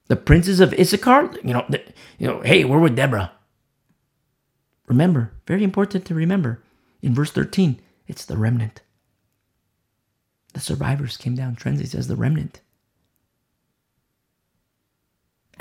The 0.08 0.16
princes 0.16 0.62
of 0.62 0.74
Issachar, 0.74 1.34
you 1.44 1.54
know, 1.54 1.66
the, 1.68 1.82
you 2.18 2.28
know, 2.28 2.42
hey, 2.42 2.64
we're 2.64 2.80
with 2.80 2.96
Deborah. 2.96 3.32
Remember, 4.88 5.34
very 5.46 5.64
important 5.64 6.06
to 6.06 6.16
remember. 6.16 6.62
In 7.02 7.14
verse 7.14 7.32
13, 7.32 7.82
it's 8.08 8.26
the 8.26 8.38
remnant. 8.38 8.82
The 10.54 10.60
survivors 10.60 11.18
came 11.18 11.36
down. 11.36 11.56
Translates 11.56 11.96
as 11.96 12.08
the 12.08 12.16
remnant. 12.16 12.62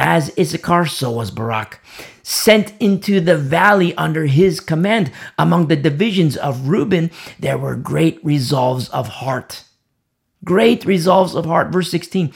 As 0.02 0.32
Issachar, 0.39 0.86
so 0.86 1.10
was 1.10 1.31
Barak, 1.31 1.78
sent 2.22 2.72
into 2.81 3.20
the 3.20 3.36
valley 3.36 3.94
under 3.97 4.24
his 4.24 4.59
command. 4.59 5.12
Among 5.39 5.66
the 5.66 5.77
divisions 5.77 6.39
of 6.39 6.68
Reuben, 6.68 7.10
there 7.39 7.59
were 7.59 7.77
great 7.77 8.18
resolves 8.24 8.89
of 8.89 9.09
heart. 9.09 9.64
Great 10.43 10.86
resolves 10.86 11.35
of 11.35 11.44
heart. 11.44 11.70
Verse 11.70 11.90
16 11.90 12.32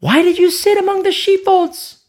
Why 0.00 0.22
did 0.22 0.36
you 0.36 0.50
sit 0.50 0.76
among 0.76 1.04
the 1.04 1.12
sheepfolds? 1.12 2.06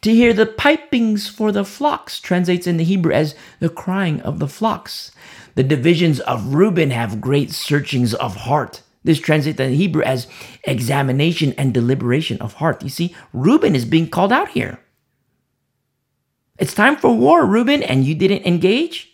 To 0.00 0.10
hear 0.10 0.32
the 0.32 0.46
pipings 0.46 1.28
for 1.28 1.52
the 1.52 1.66
flocks 1.66 2.18
translates 2.18 2.66
in 2.66 2.78
the 2.78 2.84
Hebrew 2.84 3.12
as 3.12 3.34
the 3.60 3.68
crying 3.68 4.22
of 4.22 4.38
the 4.38 4.48
flocks. 4.48 5.12
The 5.54 5.62
divisions 5.62 6.18
of 6.20 6.54
Reuben 6.54 6.92
have 6.92 7.20
great 7.20 7.50
searchings 7.50 8.14
of 8.14 8.36
heart. 8.36 8.80
This 9.08 9.20
translates 9.20 9.58
in 9.58 9.72
Hebrew 9.72 10.02
as 10.02 10.26
examination 10.64 11.54
and 11.56 11.72
deliberation 11.72 12.38
of 12.42 12.52
heart. 12.52 12.82
You 12.82 12.90
see, 12.90 13.16
Reuben 13.32 13.74
is 13.74 13.86
being 13.86 14.10
called 14.10 14.34
out 14.34 14.50
here. 14.50 14.80
It's 16.58 16.74
time 16.74 16.94
for 16.94 17.16
war, 17.16 17.46
Reuben, 17.46 17.82
and 17.82 18.04
you 18.04 18.14
didn't 18.14 18.46
engage? 18.46 19.10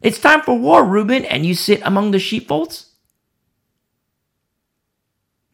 It's 0.00 0.18
time 0.18 0.40
for 0.40 0.58
war, 0.58 0.82
Reuben, 0.82 1.26
and 1.26 1.44
you 1.44 1.54
sit 1.54 1.82
among 1.84 2.12
the 2.12 2.18
sheepfolds? 2.18 2.94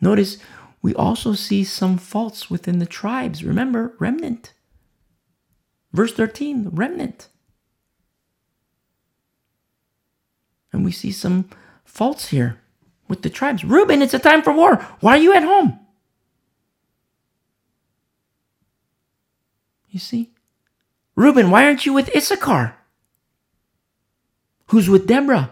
Notice 0.00 0.38
we 0.80 0.94
also 0.94 1.32
see 1.32 1.64
some 1.64 1.98
faults 1.98 2.48
within 2.48 2.78
the 2.78 2.86
tribes. 2.86 3.42
Remember, 3.42 3.96
remnant. 3.98 4.52
Verse 5.92 6.12
13, 6.12 6.68
remnant. 6.70 7.26
And 10.72 10.84
we 10.84 10.92
see 10.92 11.10
some 11.10 11.50
faults 11.88 12.28
here 12.28 12.60
with 13.08 13.22
the 13.22 13.30
tribes. 13.30 13.64
Reuben, 13.64 14.02
it's 14.02 14.14
a 14.14 14.18
time 14.18 14.42
for 14.42 14.52
war. 14.52 14.76
Why 15.00 15.12
are 15.16 15.22
you 15.22 15.32
at 15.32 15.42
home? 15.42 15.80
You 19.88 19.98
see? 19.98 20.30
Reuben, 21.16 21.50
why 21.50 21.64
aren't 21.64 21.86
you 21.86 21.92
with 21.92 22.14
Issachar? 22.14 22.76
Who's 24.66 24.88
with 24.88 25.06
Deborah? 25.06 25.50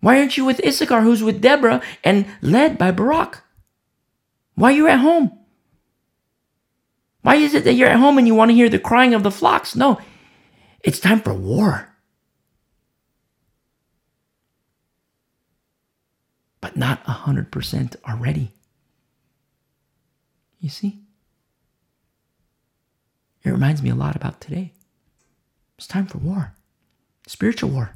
Why 0.00 0.18
aren't 0.18 0.36
you 0.36 0.44
with 0.44 0.64
Issachar, 0.64 1.00
who's 1.00 1.22
with 1.22 1.40
Deborah 1.40 1.82
and 2.04 2.26
led 2.42 2.78
by 2.78 2.92
Barak? 2.92 3.42
Why 4.54 4.70
are 4.70 4.76
you 4.76 4.86
at 4.86 5.00
home? 5.00 5.36
Why 7.22 7.36
is 7.36 7.54
it 7.54 7.64
that 7.64 7.72
you're 7.72 7.88
at 7.88 7.98
home 7.98 8.18
and 8.18 8.26
you 8.26 8.34
want 8.34 8.50
to 8.50 8.54
hear 8.54 8.68
the 8.68 8.78
crying 8.78 9.14
of 9.14 9.24
the 9.24 9.32
flocks? 9.32 9.74
No, 9.74 9.98
it's 10.84 11.00
time 11.00 11.20
for 11.20 11.34
war. 11.34 11.95
But 16.66 16.76
not 16.76 17.04
100% 17.04 17.94
are 18.02 18.16
ready. 18.16 18.50
You 20.58 20.68
see? 20.68 20.98
It 23.44 23.50
reminds 23.50 23.84
me 23.84 23.90
a 23.90 23.94
lot 23.94 24.16
about 24.16 24.40
today. 24.40 24.72
It's 25.78 25.86
time 25.86 26.06
for 26.06 26.18
war, 26.18 26.54
spiritual 27.28 27.70
war. 27.70 27.92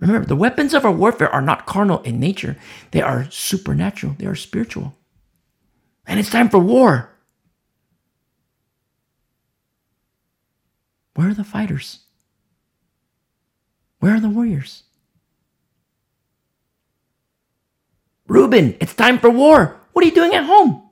Remember, 0.00 0.26
the 0.26 0.34
weapons 0.34 0.74
of 0.74 0.84
our 0.84 0.90
warfare 0.90 1.30
are 1.30 1.40
not 1.40 1.66
carnal 1.66 2.02
in 2.02 2.18
nature, 2.18 2.56
they 2.90 3.02
are 3.02 3.30
supernatural, 3.30 4.16
they 4.18 4.26
are 4.26 4.34
spiritual. 4.34 4.96
And 6.08 6.18
it's 6.18 6.28
time 6.28 6.48
for 6.48 6.58
war. 6.58 7.10
Where 11.14 11.28
are 11.28 11.34
the 11.34 11.44
fighters? 11.44 12.00
Where 14.00 14.16
are 14.16 14.20
the 14.20 14.28
warriors? 14.28 14.82
Reuben, 18.30 18.76
it's 18.80 18.94
time 18.94 19.18
for 19.18 19.28
war. 19.28 19.80
What 19.92 20.04
are 20.04 20.08
you 20.08 20.14
doing 20.14 20.36
at 20.36 20.44
home? 20.44 20.88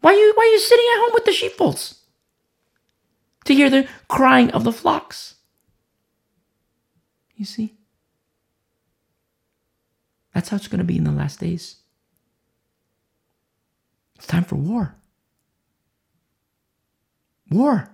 Why 0.00 0.12
are 0.12 0.16
you, 0.16 0.32
why 0.34 0.44
are 0.44 0.52
you 0.52 0.58
sitting 0.58 0.86
at 0.94 1.00
home 1.00 1.10
with 1.12 1.26
the 1.26 1.32
sheepfolds? 1.32 2.00
To 3.44 3.54
hear 3.54 3.68
the 3.68 3.86
crying 4.08 4.50
of 4.52 4.64
the 4.64 4.72
flocks. 4.72 5.34
You 7.34 7.44
see? 7.44 7.74
That's 10.32 10.48
how 10.48 10.56
it's 10.56 10.66
going 10.66 10.78
to 10.78 10.84
be 10.84 10.96
in 10.96 11.04
the 11.04 11.12
last 11.12 11.40
days. 11.40 11.76
It's 14.14 14.26
time 14.26 14.44
for 14.44 14.56
war. 14.56 14.96
War. 17.50 17.90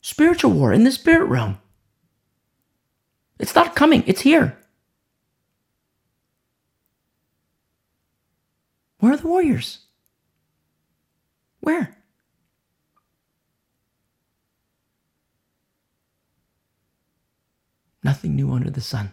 Spiritual 0.00 0.52
war 0.52 0.72
in 0.72 0.84
the 0.84 0.92
spirit 0.92 1.26
realm. 1.26 1.58
It's 3.38 3.54
not 3.54 3.76
coming, 3.76 4.02
it's 4.06 4.22
here. 4.22 4.56
Where 9.04 9.12
are 9.12 9.18
the 9.18 9.28
warriors? 9.28 9.80
Where? 11.60 11.94
Nothing 18.02 18.34
new 18.34 18.50
under 18.50 18.70
the 18.70 18.80
sun. 18.80 19.10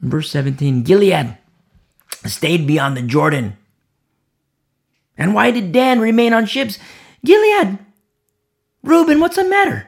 Verse 0.00 0.28
17 0.32 0.82
Gilead 0.82 1.38
stayed 2.26 2.66
beyond 2.66 2.96
the 2.96 3.02
Jordan. 3.02 3.56
And 5.16 5.32
why 5.32 5.52
did 5.52 5.70
Dan 5.70 6.00
remain 6.00 6.32
on 6.32 6.46
ships? 6.46 6.80
Gilead, 7.24 7.78
Reuben, 8.82 9.20
what's 9.20 9.36
the 9.36 9.44
matter? 9.44 9.86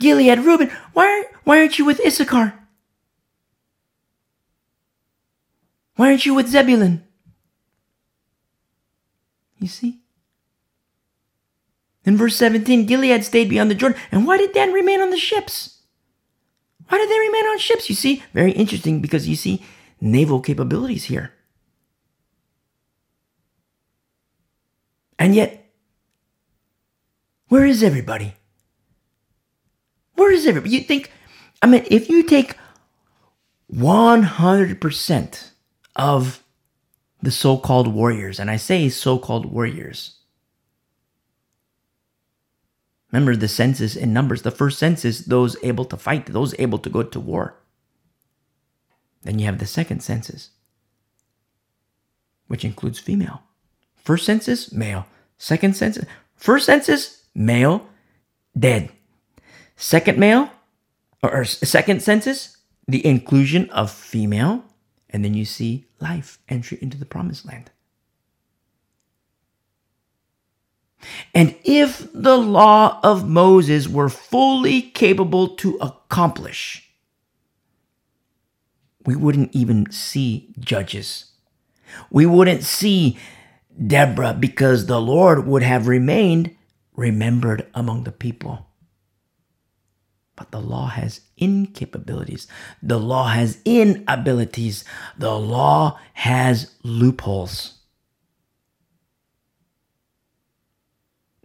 Gilead, 0.00 0.38
Reuben, 0.38 0.70
why, 0.94 1.24
why 1.44 1.58
aren't 1.58 1.78
you 1.78 1.84
with 1.84 2.00
Issachar? 2.00 2.58
Why 5.98 6.10
aren't 6.10 6.24
you 6.24 6.32
with 6.32 6.46
Zebulun? 6.46 7.02
You 9.58 9.66
see? 9.66 9.98
In 12.04 12.16
verse 12.16 12.36
17, 12.36 12.86
Gilead 12.86 13.24
stayed 13.24 13.48
beyond 13.48 13.68
the 13.68 13.74
Jordan. 13.74 13.98
And 14.12 14.24
why 14.24 14.36
did 14.36 14.52
Dan 14.52 14.72
remain 14.72 15.00
on 15.00 15.10
the 15.10 15.18
ships? 15.18 15.80
Why 16.86 16.98
did 16.98 17.10
they 17.10 17.18
remain 17.18 17.46
on 17.46 17.58
ships? 17.58 17.88
You 17.88 17.96
see, 17.96 18.22
very 18.32 18.52
interesting 18.52 19.00
because 19.00 19.26
you 19.26 19.34
see 19.34 19.64
naval 20.00 20.40
capabilities 20.40 21.06
here. 21.06 21.32
And 25.18 25.34
yet, 25.34 25.68
where 27.48 27.66
is 27.66 27.82
everybody? 27.82 28.34
Where 30.14 30.30
is 30.30 30.46
everybody? 30.46 30.76
You 30.76 30.82
think, 30.82 31.10
I 31.60 31.66
mean, 31.66 31.84
if 31.90 32.08
you 32.08 32.22
take 32.22 32.56
100% 33.74 35.50
of 35.98 36.42
the 37.20 37.30
so 37.30 37.58
called 37.58 37.88
warriors, 37.88 38.38
and 38.38 38.50
I 38.50 38.56
say 38.56 38.88
so 38.88 39.18
called 39.18 39.46
warriors, 39.46 40.18
Remember 43.10 43.34
the 43.34 43.48
census 43.48 43.96
in 43.96 44.12
Numbers. 44.12 44.42
The 44.42 44.50
first 44.50 44.78
census, 44.78 45.20
those 45.20 45.56
able 45.62 45.84
to 45.86 45.96
fight, 45.96 46.26
those 46.26 46.54
able 46.58 46.78
to 46.78 46.90
go 46.90 47.02
to 47.02 47.20
war. 47.20 47.56
Then 49.22 49.38
you 49.38 49.46
have 49.46 49.58
the 49.58 49.66
second 49.66 50.02
census, 50.02 50.50
which 52.46 52.64
includes 52.64 52.98
female. 52.98 53.42
First 53.96 54.26
census, 54.26 54.72
male. 54.72 55.06
Second 55.38 55.76
census, 55.76 56.04
first 56.34 56.66
census, 56.66 57.22
male, 57.34 57.86
dead. 58.58 58.90
Second 59.76 60.18
male, 60.18 60.50
or 61.22 61.44
second 61.44 62.02
census, 62.02 62.56
the 62.86 63.04
inclusion 63.06 63.70
of 63.70 63.90
female, 63.90 64.64
and 65.10 65.24
then 65.24 65.34
you 65.34 65.44
see 65.44 65.86
life, 66.00 66.38
entry 66.48 66.78
into 66.80 66.96
the 66.96 67.06
promised 67.06 67.46
land. 67.46 67.70
And 71.34 71.54
if 71.64 72.08
the 72.12 72.36
law 72.36 73.00
of 73.02 73.28
Moses 73.28 73.88
were 73.88 74.08
fully 74.08 74.82
capable 74.82 75.48
to 75.56 75.76
accomplish, 75.80 76.90
we 79.06 79.14
wouldn't 79.14 79.54
even 79.54 79.90
see 79.90 80.52
judges. 80.58 81.32
We 82.10 82.26
wouldn't 82.26 82.64
see 82.64 83.16
Deborah 83.86 84.36
because 84.38 84.86
the 84.86 85.00
Lord 85.00 85.46
would 85.46 85.62
have 85.62 85.86
remained 85.86 86.54
remembered 86.98 87.66
among 87.74 88.02
the 88.02 88.12
people. 88.12 88.67
But 90.38 90.52
the 90.52 90.60
law 90.60 90.86
has 90.86 91.20
incapabilities. 91.40 92.46
The 92.82 92.98
law 92.98 93.26
has 93.26 93.58
inabilities. 93.64 94.84
The 95.18 95.38
law 95.38 95.98
has 96.14 96.74
loopholes. 96.84 97.78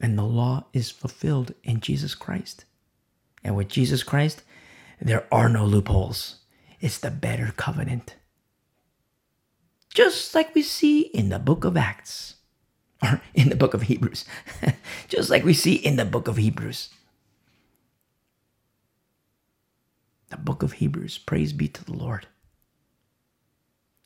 and 0.03 0.19
the 0.19 0.23
law 0.23 0.65
is 0.73 0.91
fulfilled 0.91 1.53
in 1.63 1.79
Jesus 1.79 2.13
Christ. 2.13 2.65
And 3.41 3.55
with 3.55 3.69
Jesus 3.69 4.03
Christ, 4.03 4.43
there 4.99 5.25
are 5.31 5.47
no 5.47 5.65
loopholes. 5.65 6.39
It's 6.81 6.97
the 6.97 7.09
better 7.09 7.53
covenant. 7.55 8.17
Just 9.93 10.35
like 10.35 10.53
we 10.53 10.61
see 10.61 11.01
in 11.01 11.29
the 11.29 11.39
book 11.39 11.63
of 11.63 11.77
Acts, 11.77 12.35
or 13.03 13.21
in 13.33 13.47
the 13.47 13.55
book 13.55 13.73
of 13.73 13.83
Hebrews, 13.83 14.25
just 15.07 15.29
like 15.29 15.45
we 15.45 15.53
see 15.53 15.75
in 15.75 15.95
the 15.95 16.05
book 16.05 16.27
of 16.27 16.35
Hebrews. 16.35 16.89
The 20.33 20.39
book 20.39 20.63
of 20.63 20.73
Hebrews, 20.73 21.19
praise 21.19 21.53
be 21.53 21.67
to 21.67 21.85
the 21.85 21.93
Lord. 21.93 22.25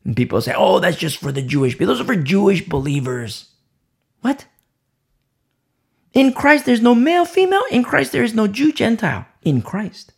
And 0.03 0.13
people 0.13 0.41
say, 0.41 0.53
oh, 0.55 0.79
that's 0.79 0.97
just 0.97 1.17
for 1.17 1.31
the 1.31 1.41
Jewish 1.41 1.73
people. 1.73 1.87
Those 1.87 2.01
are 2.01 2.05
for 2.05 2.15
Jewish 2.17 2.67
believers. 2.67 3.51
What? 4.19 4.45
In 6.13 6.33
Christ, 6.33 6.65
there's 6.65 6.81
no 6.81 6.93
male, 6.93 7.23
female. 7.23 7.63
In 7.71 7.83
Christ, 7.83 8.11
there 8.11 8.23
is 8.23 8.33
no 8.33 8.45
Jew, 8.45 8.73
Gentile. 8.73 9.25
In 9.41 9.61
Christ. 9.61 10.11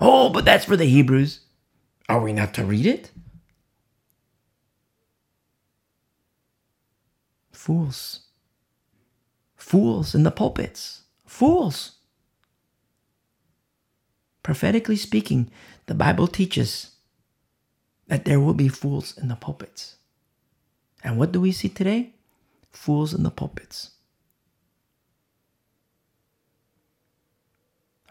Oh, 0.00 0.30
but 0.30 0.44
that's 0.44 0.64
for 0.64 0.76
the 0.76 0.84
Hebrews. 0.84 1.40
Are 2.08 2.20
we 2.20 2.32
not 2.32 2.52
to 2.54 2.64
read 2.64 2.86
it? 2.86 3.12
Fools. 7.52 8.20
Fools 9.54 10.12
in 10.12 10.24
the 10.24 10.32
pulpits. 10.32 11.02
Fools. 11.24 11.98
Prophetically 14.42 14.96
speaking, 14.96 15.50
the 15.86 15.94
Bible 15.94 16.26
teaches 16.26 16.92
that 18.08 18.24
there 18.24 18.40
will 18.40 18.54
be 18.54 18.68
fools 18.68 19.16
in 19.16 19.28
the 19.28 19.36
pulpits. 19.36 19.96
And 21.04 21.18
what 21.18 21.32
do 21.32 21.40
we 21.40 21.52
see 21.52 21.68
today? 21.68 22.10
Fools 22.70 23.14
in 23.14 23.22
the 23.22 23.30
pulpits. 23.30 23.90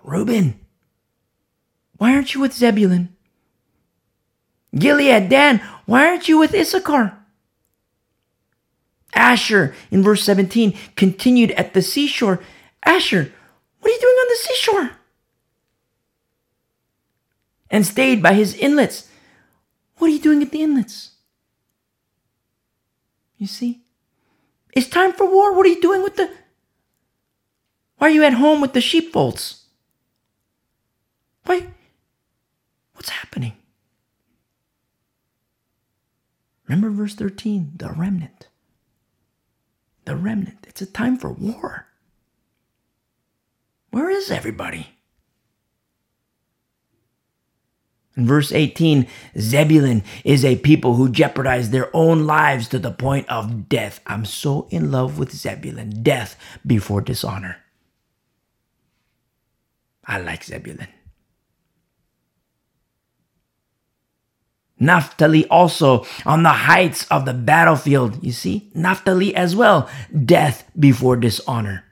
Reuben, 0.04 0.60
why 1.98 2.14
aren't 2.14 2.34
you 2.34 2.42
with 2.42 2.54
Zebulun? 2.54 3.16
Gilead, 4.76 5.30
Dan, 5.30 5.60
why 5.86 6.08
aren't 6.08 6.28
you 6.28 6.38
with 6.38 6.56
Issachar? 6.56 7.18
Asher, 9.14 9.76
in 9.92 10.02
verse 10.02 10.24
17, 10.24 10.74
continued 10.96 11.52
at 11.52 11.74
the 11.74 11.82
seashore. 11.82 12.42
Asher, 12.84 13.32
what 13.80 13.90
are 13.90 13.94
you 13.94 14.00
doing 14.00 14.16
on 14.16 14.28
the 14.30 14.36
seashore? 14.36 15.01
And 17.72 17.88
stayed 17.88 18.22
by 18.22 18.34
his 18.34 18.54
inlets. 18.54 19.10
What 19.98 20.08
are 20.08 20.14
you 20.14 20.20
doing 20.20 20.44
at 20.44 20.52
the 20.52 20.62
inlets? 20.62 21.12
You 23.38 23.48
see? 23.48 23.82
It's 24.74 24.88
time 24.88 25.14
for 25.14 25.26
war. 25.26 25.56
What 25.56 25.66
are 25.66 25.70
you 25.70 25.82
doing 25.82 26.04
with 26.04 26.16
the. 26.16 26.30
Why 27.98 28.08
are 28.08 28.12
you 28.12 28.24
at 28.24 28.34
home 28.34 28.62
with 28.62 28.74
the 28.74 28.82
sheepfolds? 28.82 29.66
Why? 31.46 31.68
What's 32.94 33.10
happening? 33.10 33.54
Remember 36.68 36.90
verse 36.90 37.16
13 37.16 37.74
the 37.78 37.92
remnant. 37.92 38.48
The 40.06 40.16
remnant. 40.16 40.66
It's 40.68 40.82
a 40.82 40.86
time 40.86 41.18
for 41.18 41.32
war. 41.32 41.88
Where 43.90 44.10
is 44.10 44.32
everybody? 44.32 44.88
In 48.18 48.28
verse 48.28 48.52
18, 48.52 49.08
Zebulun 49.40 50.04
is 50.26 50.44
a 50.44 50.58
people 50.58 50.96
who 50.96 51.10
jeopardize 51.10 51.70
their 51.70 51.90
own 51.96 52.26
lives 52.26 52.68
to 52.70 52.80
the 52.80 52.92
point 52.92 53.30
of 53.30 53.70
death. 53.70 54.02
I'm 54.06 54.26
so 54.26 54.68
in 54.70 54.92
love 54.92 55.18
with 55.18 55.32
Zebulun. 55.32 56.04
Death 56.04 56.36
before 56.66 57.02
dishonor. 57.02 57.58
I 60.06 60.20
like 60.20 60.44
Zebulun. 60.44 60.88
Naphtali 64.78 65.48
also 65.48 66.06
on 66.26 66.44
the 66.44 66.50
heights 66.50 67.06
of 67.12 67.26
the 67.26 67.36
battlefield. 67.36 68.22
You 68.24 68.32
see, 68.32 68.72
Naphtali 68.74 69.34
as 69.36 69.56
well. 69.56 69.88
Death 70.26 70.70
before 70.78 71.16
dishonor. 71.16 71.86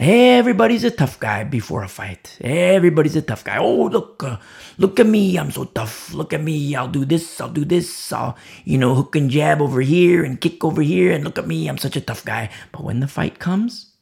Everybody's 0.00 0.82
a 0.84 0.90
tough 0.90 1.20
guy 1.20 1.44
before 1.44 1.82
a 1.84 1.88
fight. 1.88 2.38
Everybody's 2.40 3.16
a 3.16 3.22
tough 3.22 3.44
guy. 3.44 3.58
Oh, 3.58 3.84
look, 3.84 4.24
uh, 4.24 4.38
look 4.78 4.98
at 4.98 5.06
me. 5.06 5.36
I'm 5.36 5.50
so 5.50 5.64
tough. 5.64 6.14
Look 6.14 6.32
at 6.32 6.42
me. 6.42 6.74
I'll 6.74 6.88
do 6.88 7.04
this. 7.04 7.38
I'll 7.38 7.52
do 7.52 7.66
this. 7.66 8.10
I'll, 8.10 8.34
you 8.64 8.78
know, 8.78 8.94
hook 8.94 9.14
and 9.14 9.28
jab 9.28 9.60
over 9.60 9.82
here 9.82 10.24
and 10.24 10.40
kick 10.40 10.64
over 10.64 10.80
here. 10.80 11.12
And 11.12 11.22
look 11.22 11.36
at 11.38 11.46
me. 11.46 11.68
I'm 11.68 11.76
such 11.76 11.96
a 11.96 12.00
tough 12.00 12.24
guy. 12.24 12.48
But 12.72 12.82
when 12.82 13.00
the 13.00 13.08
fight 13.08 13.38
comes, 13.38 13.92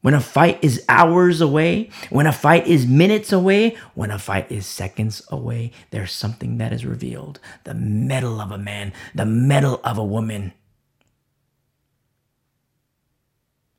when 0.00 0.14
a 0.14 0.20
fight 0.20 0.64
is 0.64 0.82
hours 0.88 1.42
away, 1.42 1.90
when 2.08 2.26
a 2.26 2.32
fight 2.32 2.66
is 2.66 2.86
minutes 2.86 3.32
away, 3.32 3.76
when 3.92 4.10
a 4.10 4.18
fight 4.18 4.50
is 4.50 4.66
seconds 4.66 5.20
away, 5.28 5.72
there's 5.90 6.12
something 6.12 6.56
that 6.56 6.72
is 6.72 6.86
revealed. 6.86 7.38
The 7.64 7.74
mettle 7.74 8.40
of 8.40 8.50
a 8.50 8.56
man, 8.56 8.94
the 9.14 9.26
mettle 9.26 9.78
of 9.84 9.98
a 9.98 10.04
woman 10.04 10.54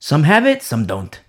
Some 0.06 0.22
have 0.22 0.46
it, 0.46 0.62
some 0.62 0.86
don't. 0.86 1.20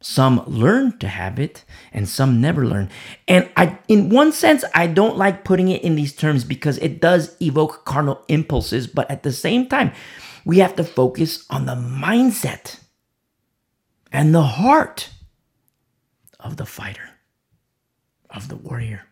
Some 0.00 0.42
learn 0.46 0.98
to 1.00 1.06
have 1.06 1.38
it 1.38 1.62
and 1.92 2.08
some 2.08 2.40
never 2.40 2.64
learn. 2.64 2.88
And 3.28 3.50
I 3.54 3.78
in 3.86 4.08
one 4.08 4.32
sense 4.32 4.64
I 4.74 4.86
don't 4.86 5.18
like 5.18 5.44
putting 5.44 5.68
it 5.68 5.82
in 5.82 5.94
these 5.94 6.16
terms 6.16 6.44
because 6.44 6.78
it 6.78 7.02
does 7.02 7.36
evoke 7.42 7.84
carnal 7.84 8.24
impulses, 8.28 8.86
but 8.86 9.10
at 9.10 9.24
the 9.24 9.30
same 9.30 9.68
time 9.68 9.92
we 10.46 10.60
have 10.60 10.74
to 10.76 10.84
focus 10.84 11.44
on 11.50 11.66
the 11.66 11.74
mindset 11.74 12.80
and 14.10 14.34
the 14.34 14.56
heart 14.56 15.10
of 16.40 16.56
the 16.56 16.64
fighter, 16.64 17.10
of 18.30 18.48
the 18.48 18.56
warrior. 18.56 19.02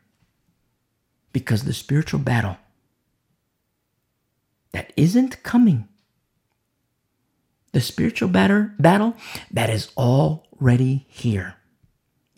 Because 1.34 1.64
the 1.64 1.74
spiritual 1.74 2.20
battle 2.20 2.56
that 4.72 4.94
isn't 4.96 5.42
coming 5.42 5.86
the 7.72 7.80
spiritual 7.80 8.28
batter, 8.28 8.74
battle 8.78 9.16
that 9.50 9.70
is 9.70 9.90
already 9.96 11.06
here. 11.08 11.54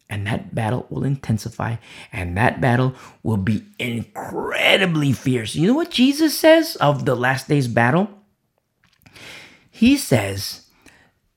And 0.08 0.26
that 0.26 0.54
battle 0.54 0.86
will 0.90 1.04
intensify, 1.04 1.76
and 2.12 2.36
that 2.36 2.60
battle 2.60 2.94
will 3.22 3.38
be 3.38 3.64
incredibly 3.78 5.12
fierce. 5.12 5.54
You 5.54 5.68
know 5.68 5.74
what 5.74 5.90
Jesus 5.90 6.38
says 6.38 6.76
of 6.76 7.06
the 7.06 7.14
last 7.14 7.48
day's 7.48 7.66
battle? 7.66 8.10
He 9.70 9.96
says, 9.96 10.68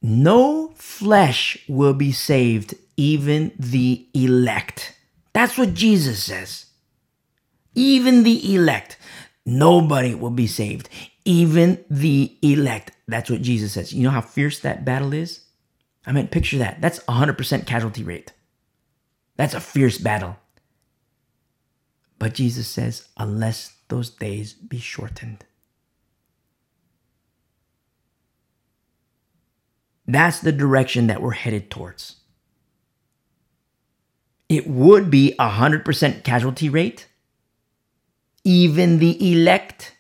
No 0.02 0.74
flesh 0.76 1.58
will 1.70 1.94
be 1.94 2.12
saved, 2.12 2.76
even 2.98 3.54
the 3.58 4.08
elect. 4.14 4.94
That's 5.32 5.58
what 5.58 5.74
Jesus 5.74 6.22
says. 6.22 6.66
Even 7.76 8.24
the 8.24 8.56
elect. 8.56 8.98
Nobody 9.46 10.16
will 10.16 10.32
be 10.32 10.48
saved, 10.48 10.90
even 11.26 11.84
the 11.90 12.38
elect. 12.42 12.92
That's 13.08 13.30
what 13.30 13.42
Jesus 13.42 13.74
says. 13.74 13.92
You 13.92 14.04
know 14.04 14.12
how 14.12 14.22
fierce 14.22 14.60
that 14.60 14.86
battle 14.86 15.14
is? 15.14 15.42
I 16.06 16.12
mean, 16.12 16.28
picture 16.28 16.60
that. 16.60 16.82
That's 16.82 17.00
100% 17.00 17.66
casualty 17.66 18.04
rate. 18.04 18.32
That's 19.36 19.56
a 19.56 19.60
fierce 19.60 19.98
battle. 19.98 20.38
But 22.20 22.36
Jesus 22.36 22.68
says, 22.68 23.08
unless 23.18 23.76
those 23.90 24.10
days 24.10 24.54
be 24.54 24.80
shortened. 24.80 25.46
That's 30.08 30.40
the 30.40 30.52
direction 30.52 31.08
that 31.08 31.22
we're 31.22 31.32
headed 31.32 31.72
towards. 31.72 32.18
It 34.48 34.68
would 34.68 35.10
be 35.10 35.34
a 35.34 35.50
100% 35.50 36.24
casualty 36.24 36.70
rate. 36.70 37.08
Even 38.44 39.00
the 39.00 39.32
elect 39.32 39.95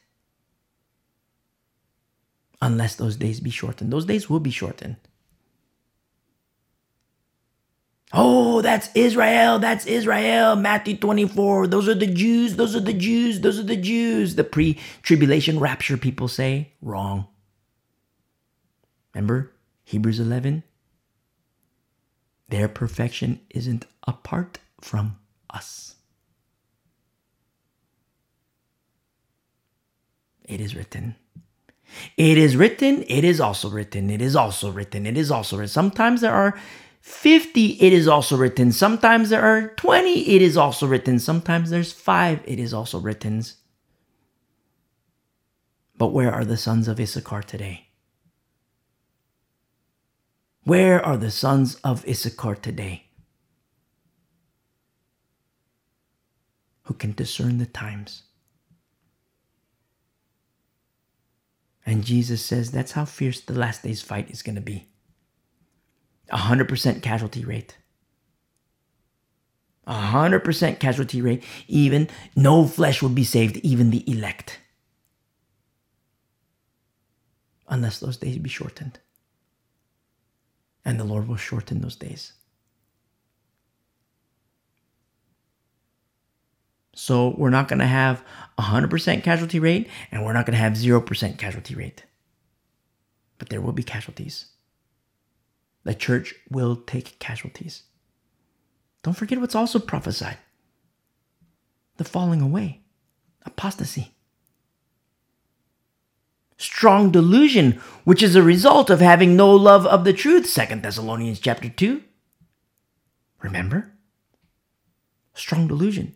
unless 2.61 2.95
those 2.95 3.17
days 3.17 3.39
be 3.39 3.49
shortened. 3.49 3.91
Those 3.93 4.05
days 4.05 4.29
will 4.29 4.39
be 4.39 4.51
shortened. 4.51 4.97
Oh, 8.13 8.61
that's 8.61 8.89
Israel. 8.95 9.59
That's 9.59 9.85
Israel. 9.85 10.55
Matthew 10.55 10.97
24. 10.97 11.67
Those 11.67 11.87
are 11.89 11.95
the 11.95 12.07
Jews. 12.07 12.55
Those 12.55 12.75
are 12.75 12.79
the 12.81 12.93
Jews. 12.93 13.41
Those 13.41 13.59
are 13.59 13.63
the 13.63 13.75
Jews. 13.77 14.35
The 14.35 14.43
pre 14.43 14.79
tribulation 15.03 15.59
rapture 15.59 15.97
people 15.97 16.27
say. 16.27 16.73
Wrong. 16.81 17.27
Remember 19.13 19.51
Hebrews 19.85 20.19
11? 20.19 20.63
Their 22.49 22.67
perfection 22.67 23.41
isn't 23.49 23.85
apart 24.07 24.59
from 24.81 25.17
us. 25.49 25.95
It 30.45 30.61
is 30.61 30.75
written. 30.75 31.15
It 32.17 32.37
is 32.37 32.55
written, 32.57 33.03
it 33.07 33.23
is 33.23 33.41
also 33.41 33.69
written, 33.69 34.09
it 34.09 34.21
is 34.21 34.35
also 34.35 34.71
written, 34.71 35.05
it 35.05 35.17
is 35.17 35.31
also 35.31 35.57
written. 35.57 35.69
Sometimes 35.69 36.21
there 36.21 36.33
are 36.33 36.57
50, 37.01 37.65
it 37.81 37.93
is 37.93 38.07
also 38.07 38.35
written. 38.35 38.71
Sometimes 38.71 39.29
there 39.29 39.43
are 39.43 39.69
20, 39.75 40.35
it 40.35 40.41
is 40.41 40.57
also 40.57 40.87
written. 40.87 41.19
Sometimes 41.19 41.69
there's 41.69 41.93
five, 41.93 42.41
it 42.45 42.59
is 42.59 42.73
also 42.73 42.99
written. 42.99 43.43
But 45.97 46.07
where 46.07 46.33
are 46.33 46.45
the 46.45 46.57
sons 46.57 46.87
of 46.87 46.99
Issachar 46.99 47.43
today? 47.43 47.87
Where 50.63 51.05
are 51.05 51.17
the 51.17 51.31
sons 51.31 51.75
of 51.83 52.07
Issachar 52.07 52.55
today? 52.55 53.05
Who 56.85 56.95
can 56.95 57.13
discern 57.13 57.59
the 57.59 57.67
times? 57.67 58.24
And 61.85 62.03
Jesus 62.03 62.43
says 62.43 62.71
that's 62.71 62.93
how 62.93 63.05
fierce 63.05 63.41
the 63.41 63.53
last 63.53 63.83
day's 63.83 64.01
fight 64.01 64.31
is 64.31 64.41
going 64.41 64.55
to 64.55 64.61
be. 64.61 64.87
100% 66.31 67.01
casualty 67.03 67.45
rate. 67.45 67.77
100% 69.87 70.79
casualty 70.79 71.21
rate. 71.21 71.43
Even 71.67 72.09
no 72.35 72.65
flesh 72.65 73.01
will 73.01 73.09
be 73.09 73.23
saved, 73.23 73.57
even 73.57 73.91
the 73.91 74.09
elect. 74.11 74.59
Unless 77.67 77.99
those 77.99 78.17
days 78.17 78.37
be 78.39 78.49
shortened. 78.49 78.99
And 80.83 80.99
the 80.99 81.03
Lord 81.03 81.27
will 81.27 81.35
shorten 81.35 81.81
those 81.81 81.95
days. 81.95 82.33
So 86.95 87.35
we're 87.37 87.51
not 87.51 87.67
going 87.67 87.79
to 87.79 87.85
have 87.85 88.23
100% 88.57 89.21
casualty 89.23 89.59
rate 89.59 89.89
and 90.11 90.25
we're 90.25 90.33
not 90.33 90.45
going 90.47 90.55
to 90.55 90.61
have 90.63 90.73
0% 90.73 91.37
casualty 91.37 91.75
rate. 91.75 92.03
but 93.37 93.49
there 93.49 93.61
will 93.61 93.73
be 93.73 93.83
casualties. 93.83 94.47
The 95.83 95.93
church 95.93 96.33
will 96.49 96.77
take 96.77 97.19
casualties. 97.19 97.83
Don't 99.03 99.13
forget 99.15 99.39
what's 99.39 99.55
also 99.55 99.79
prophesied 99.79 100.37
the 101.97 102.03
falling 102.03 102.41
away, 102.41 102.81
apostasy. 103.45 104.11
Strong 106.57 107.11
delusion, 107.11 107.79
which 108.03 108.23
is 108.23 108.35
a 108.35 108.43
result 108.43 108.89
of 108.89 108.99
having 108.99 109.35
no 109.35 109.53
love 109.53 109.85
of 109.85 110.03
the 110.03 110.13
truth, 110.13 110.45
Second 110.45 110.81
Thessalonians 110.83 111.39
chapter 111.39 111.69
2. 111.69 112.01
Remember? 113.41 113.93
Strong 115.33 115.67
delusion. 115.67 116.15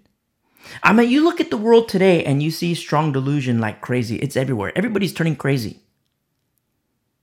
I 0.83 0.93
mean, 0.93 1.09
you 1.09 1.23
look 1.23 1.39
at 1.39 1.49
the 1.49 1.57
world 1.57 1.89
today 1.89 2.23
and 2.23 2.43
you 2.43 2.51
see 2.51 2.75
strong 2.75 3.11
delusion 3.11 3.59
like 3.59 3.81
crazy. 3.81 4.17
It's 4.17 4.37
everywhere. 4.37 4.71
Everybody's 4.75 5.13
turning 5.13 5.35
crazy. 5.35 5.79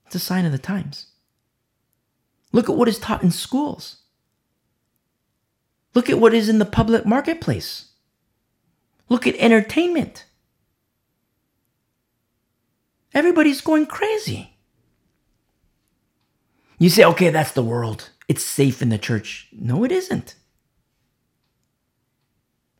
It's 0.06 0.14
a 0.14 0.20
sign 0.20 0.46
of 0.46 0.52
the 0.52 0.58
times. 0.58 1.06
Look 2.52 2.68
at 2.68 2.76
what 2.76 2.88
is 2.88 2.98
taught 2.98 3.22
in 3.22 3.30
schools. 3.30 3.98
Look 5.94 6.08
at 6.10 6.18
what 6.18 6.34
is 6.34 6.48
in 6.48 6.58
the 6.58 6.64
public 6.64 7.06
marketplace. 7.06 7.86
Look 9.08 9.26
at 9.26 9.36
entertainment. 9.36 10.24
Everybody's 13.14 13.60
going 13.60 13.86
crazy. 13.86 14.58
You 16.78 16.90
say, 16.90 17.04
okay, 17.04 17.30
that's 17.30 17.52
the 17.52 17.62
world. 17.62 18.10
It's 18.28 18.44
safe 18.44 18.82
in 18.82 18.90
the 18.90 18.98
church. 18.98 19.48
No, 19.52 19.84
it 19.84 19.92
isn't. 19.92 20.34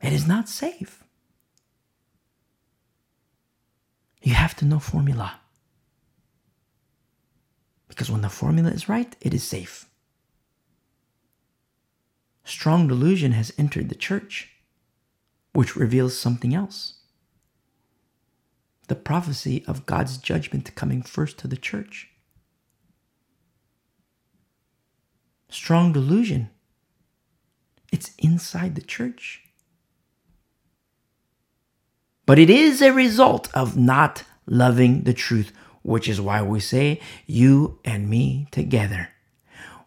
It 0.01 0.13
is 0.13 0.27
not 0.27 0.47
safe. 0.47 1.03
You 4.21 4.33
have 4.33 4.55
to 4.57 4.65
know 4.65 4.79
formula. 4.79 5.39
Because 7.87 8.11
when 8.11 8.21
the 8.21 8.29
formula 8.29 8.69
is 8.69 8.89
right, 8.89 9.15
it 9.21 9.33
is 9.33 9.43
safe. 9.43 9.85
Strong 12.43 12.87
delusion 12.87 13.31
has 13.33 13.53
entered 13.57 13.89
the 13.89 13.95
church, 13.95 14.51
which 15.53 15.75
reveals 15.75 16.17
something 16.17 16.53
else 16.53 16.97
the 18.87 18.95
prophecy 18.95 19.63
of 19.67 19.85
God's 19.85 20.17
judgment 20.17 20.73
coming 20.75 21.01
first 21.01 21.37
to 21.39 21.47
the 21.47 21.57
church. 21.57 22.09
Strong 25.49 25.93
delusion. 25.93 26.49
It's 27.91 28.11
inside 28.17 28.75
the 28.75 28.81
church. 28.81 29.43
But 32.27 32.37
it 32.37 32.51
is 32.51 32.83
a 32.83 32.93
result 32.93 33.49
of 33.55 33.75
not 33.75 34.23
loving 34.45 35.03
the 35.03 35.13
truth 35.13 35.51
which 35.81 36.09
is 36.09 36.19
why 36.19 36.41
we 36.41 36.59
say, 36.59 36.99
you 37.25 37.79
and 37.85 38.09
me 38.09 38.45
together. 38.51 39.07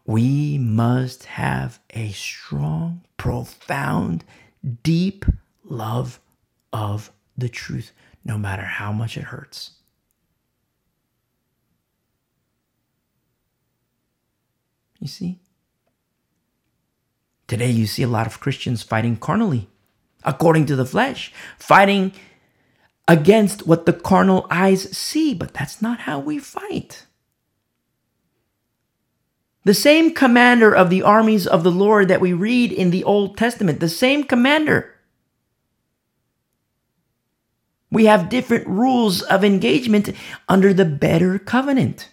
We 0.07 0.57
must 0.57 1.27
have 1.27 1.79
a 1.91 2.11
strong, 2.13 3.03
profound, 3.19 4.25
deep 4.83 5.27
love 5.63 6.19
of 6.73 7.13
the 7.37 7.51
truth, 7.51 7.93
no 8.25 8.39
matter 8.39 8.63
how 8.63 8.93
much 8.93 9.19
it 9.19 9.25
hurts. 9.25 9.73
You 14.99 15.09
see? 15.09 15.39
Today, 17.47 17.71
you 17.71 17.87
see 17.87 18.03
a 18.03 18.09
lot 18.09 18.27
of 18.27 18.41
Christians 18.41 18.83
fighting 18.83 19.19
carnally, 19.19 19.69
according 20.25 20.65
to 20.67 20.77
the 20.77 20.87
flesh, 20.87 21.31
fighting 21.59 22.13
against 23.11 23.67
what 23.67 23.87
the 23.87 23.93
carnal 23.93 24.47
eyes 24.53 24.97
see, 24.97 25.35
but 25.35 25.53
that's 25.53 25.83
not 25.83 25.99
how 25.99 26.21
we 26.21 26.39
fight. 26.39 27.07
The 29.65 29.75
same 29.75 30.15
commander 30.15 30.73
of 30.73 30.91
the 30.91 31.03
armies 31.03 31.45
of 31.45 31.65
the 31.65 31.73
Lord 31.73 32.07
that 32.07 32.21
we 32.21 32.33
read 32.33 32.71
in 32.71 32.93
the 32.93 33.03
Old 33.03 33.37
Testament, 33.37 33.81
the 33.81 33.89
same 33.89 34.23
commander. 34.23 34.95
We 37.91 38.05
have 38.05 38.29
different 38.29 38.69
rules 38.69 39.23
of 39.23 39.43
engagement 39.43 40.11
under 40.49 40.73
the 40.73 40.85
better 40.85 41.41
covenant. 41.41 42.11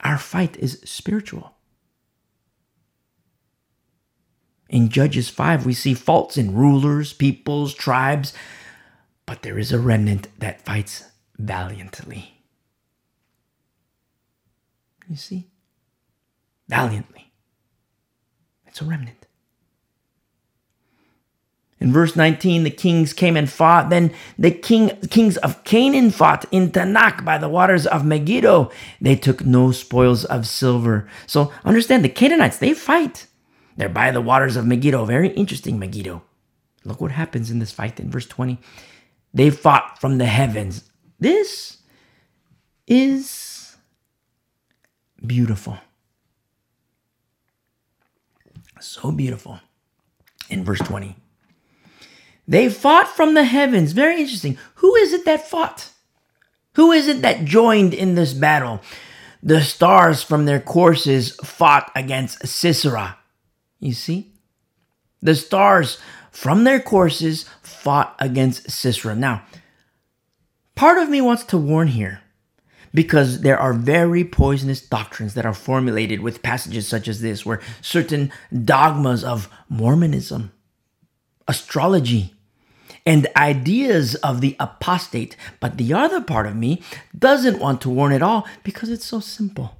Our 0.00 0.18
fight 0.18 0.58
is 0.58 0.82
spiritual. 0.84 1.54
In 4.68 4.90
Judges 4.90 5.30
5, 5.30 5.64
we 5.64 5.72
see 5.72 5.94
faults 5.94 6.36
in 6.36 6.54
rulers, 6.54 7.14
peoples, 7.14 7.72
tribes, 7.72 8.34
but 9.28 9.42
there 9.42 9.58
is 9.58 9.72
a 9.72 9.78
remnant 9.78 10.26
that 10.38 10.62
fights 10.62 11.04
valiantly. 11.36 12.40
You 15.06 15.16
see? 15.16 15.48
Valiantly. 16.66 17.30
It's 18.66 18.80
a 18.80 18.86
remnant. 18.86 19.26
In 21.78 21.92
verse 21.92 22.16
19, 22.16 22.64
the 22.64 22.70
kings 22.70 23.12
came 23.12 23.36
and 23.36 23.50
fought. 23.50 23.90
Then 23.90 24.14
the 24.38 24.50
king, 24.50 24.98
kings 25.10 25.36
of 25.36 25.62
Canaan 25.62 26.10
fought 26.10 26.46
in 26.50 26.70
Taanach 26.70 27.22
by 27.22 27.36
the 27.36 27.50
waters 27.50 27.86
of 27.86 28.06
Megiddo. 28.06 28.70
They 28.98 29.14
took 29.14 29.44
no 29.44 29.72
spoils 29.72 30.24
of 30.24 30.46
silver. 30.46 31.06
So 31.26 31.52
understand 31.66 32.02
the 32.02 32.08
Canaanites, 32.08 32.56
they 32.56 32.72
fight. 32.72 33.26
They're 33.76 33.90
by 33.90 34.10
the 34.10 34.22
waters 34.22 34.56
of 34.56 34.66
Megiddo. 34.66 35.04
Very 35.04 35.28
interesting, 35.28 35.78
Megiddo. 35.78 36.22
Look 36.84 37.02
what 37.02 37.12
happens 37.12 37.50
in 37.50 37.58
this 37.58 37.72
fight 37.72 38.00
in 38.00 38.10
verse 38.10 38.26
20. 38.26 38.58
They 39.38 39.50
fought 39.50 40.00
from 40.00 40.18
the 40.18 40.26
heavens. 40.26 40.82
This 41.20 41.78
is 42.88 43.76
beautiful. 45.24 45.78
So 48.80 49.12
beautiful. 49.12 49.60
In 50.50 50.64
verse 50.64 50.80
20. 50.80 51.14
They 52.48 52.68
fought 52.68 53.06
from 53.06 53.34
the 53.34 53.44
heavens. 53.44 53.92
Very 53.92 54.20
interesting. 54.20 54.58
Who 54.76 54.96
is 54.96 55.12
it 55.12 55.24
that 55.26 55.48
fought? 55.48 55.90
Who 56.74 56.90
is 56.90 57.06
it 57.06 57.22
that 57.22 57.44
joined 57.44 57.94
in 57.94 58.16
this 58.16 58.32
battle? 58.32 58.80
The 59.40 59.62
stars 59.62 60.20
from 60.20 60.46
their 60.46 60.58
courses 60.58 61.36
fought 61.44 61.92
against 61.94 62.44
Sisera. 62.44 63.16
You 63.78 63.92
see? 63.92 64.32
The 65.22 65.36
stars 65.36 65.98
from 66.38 66.62
their 66.62 66.78
courses 66.78 67.46
fought 67.62 68.14
against 68.20 68.70
Sisera. 68.70 69.16
Now, 69.16 69.42
part 70.76 70.96
of 70.96 71.10
me 71.10 71.20
wants 71.20 71.42
to 71.46 71.58
warn 71.58 71.88
here 71.88 72.20
because 72.94 73.40
there 73.40 73.58
are 73.58 73.72
very 73.72 74.22
poisonous 74.22 74.80
doctrines 74.80 75.34
that 75.34 75.44
are 75.44 75.52
formulated 75.52 76.20
with 76.20 76.44
passages 76.44 76.86
such 76.86 77.08
as 77.08 77.20
this, 77.20 77.44
where 77.44 77.60
certain 77.82 78.30
dogmas 78.52 79.24
of 79.24 79.50
Mormonism, 79.68 80.52
astrology, 81.48 82.34
and 83.04 83.26
ideas 83.36 84.14
of 84.14 84.40
the 84.40 84.54
apostate. 84.60 85.36
But 85.58 85.76
the 85.76 85.92
other 85.92 86.20
part 86.20 86.46
of 86.46 86.54
me 86.54 86.82
doesn't 87.18 87.58
want 87.58 87.80
to 87.80 87.90
warn 87.90 88.12
at 88.12 88.22
all 88.22 88.46
because 88.62 88.90
it's 88.90 89.06
so 89.06 89.18
simple. 89.18 89.76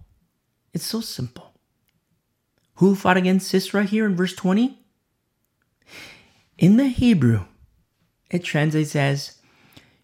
It's 0.74 0.86
so 0.86 1.01
simple. 1.02 1.55
Who 2.78 2.97
fought 2.97 3.16
against 3.16 3.47
Sisera 3.47 3.85
here 3.85 4.06
in 4.06 4.16
verse 4.16 4.35
20? 4.35 4.76
In 6.59 6.76
the 6.76 6.89
Hebrew, 6.89 7.44
it 8.32 8.43
translates 8.43 8.97
as 8.97 9.39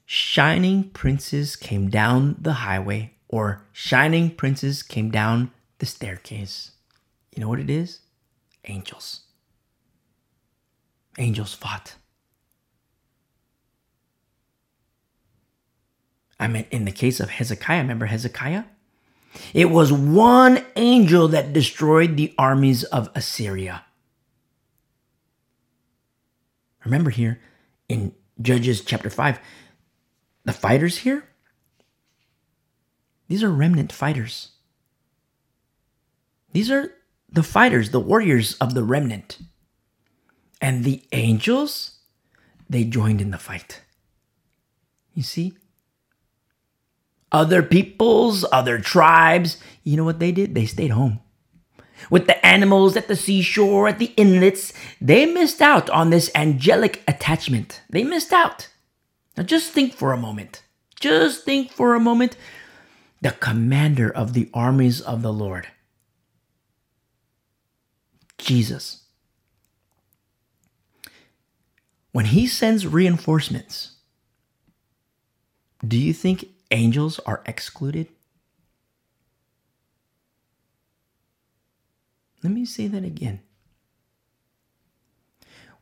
shining 0.07 0.91
princes 0.91 1.57
came 1.57 1.91
down 1.91 2.37
the 2.41 2.53
highway 2.53 3.15
or 3.29 3.67
shining 3.73 4.31
princes 4.31 4.85
came 4.85 5.11
down 5.11 5.51
the 5.81 5.87
staircase. 5.87 6.71
You 7.35 7.41
know 7.41 7.49
what 7.49 7.59
it 7.59 7.69
is? 7.69 8.01
Angels. 8.67 9.23
Angels 11.19 11.55
fought. 11.55 11.97
I 16.39 16.47
mean, 16.47 16.67
in 16.71 16.85
the 16.85 16.93
case 16.93 17.19
of 17.19 17.31
Hezekiah, 17.31 17.83
remember 17.83 18.07
Hezekiah? 18.07 18.65
It 19.53 19.71
was 19.71 19.93
one 19.93 20.65
angel 20.77 21.27
that 21.29 21.53
destroyed 21.53 22.17
the 22.17 22.33
armies 22.39 22.85
of 22.85 23.11
Assyria. 23.17 23.85
Remember 26.85 27.11
here 27.11 27.41
in 27.89 28.15
Judges 28.41 28.83
chapter 28.83 29.11
5, 29.11 29.39
the 30.45 30.53
fighters 30.53 30.99
here, 30.99 31.25
these 33.29 33.43
are 33.43 33.51
remnant 33.51 33.93
fighters. 33.93 34.51
These 36.53 36.71
are 36.71 36.93
the 37.31 37.43
fighters, 37.43 37.91
the 37.91 38.01
warriors 38.01 38.55
of 38.55 38.75
the 38.75 38.85
remnant. 38.85 39.39
And 40.61 40.85
the 40.85 41.03
angels, 41.13 41.99
they 42.69 42.85
joined 42.85 43.21
in 43.21 43.31
the 43.31 43.39
fight. 43.39 43.83
You 45.15 45.23
see? 45.23 45.55
Other 47.33 47.63
peoples, 47.63 48.45
other 48.53 48.79
tribes, 48.79 49.57
you 49.83 49.97
know 49.97 50.05
what 50.05 50.21
they 50.21 50.33
did? 50.33 50.55
They 50.55 50.67
stayed 50.67 50.91
home 50.91 51.21
with 52.11 52.27
the 52.27 52.45
animals 52.47 52.97
at 52.97 53.09
the 53.09 53.17
seashore, 53.17 53.89
at 53.89 53.99
the 53.99 54.13
inlets, 54.17 54.73
they 55.01 55.27
missed 55.27 55.63
out 55.63 55.91
on 55.91 56.11
this 56.11 56.31
angelic 56.35 57.03
attachment. 57.09 57.83
They 57.91 58.05
missed 58.05 58.33
out. 58.33 58.69
Now 59.37 59.45
just 59.45 59.73
think 59.73 59.95
for 59.95 60.13
a 60.13 60.19
moment. 60.19 60.63
Just 61.01 61.45
think 61.45 61.73
for 61.73 61.95
a 61.95 62.01
moment. 62.01 62.37
the 63.23 63.33
commander 63.33 64.11
of 64.11 64.35
the 64.35 64.51
armies 64.55 65.01
of 65.01 65.23
the 65.23 65.33
Lord. 65.33 65.69
Jesus. 68.39 69.05
When 72.13 72.27
he 72.27 72.47
sends 72.47 72.87
reinforcements, 72.87 73.93
do 75.87 75.99
you 75.99 76.13
think 76.13 76.47
angels 76.71 77.19
are 77.21 77.43
excluded? 77.47 78.09
Let 82.45 82.53
me 82.53 82.67
say 82.67 82.87
that 82.89 83.03
again. 83.03 83.41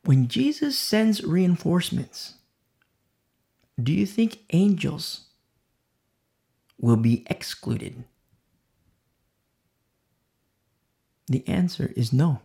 When 0.05 0.29
Jesus 0.29 0.79
sends 0.79 1.23
reinforcements, 1.23 2.35
do 3.83 3.93
you 3.93 4.07
think 4.07 4.39
angels 4.51 5.27
will 6.81 6.97
be 6.97 7.25
excluded? 7.29 8.05
The 11.27 11.47
answer 11.49 11.93
is 11.97 12.13
no. 12.13 12.41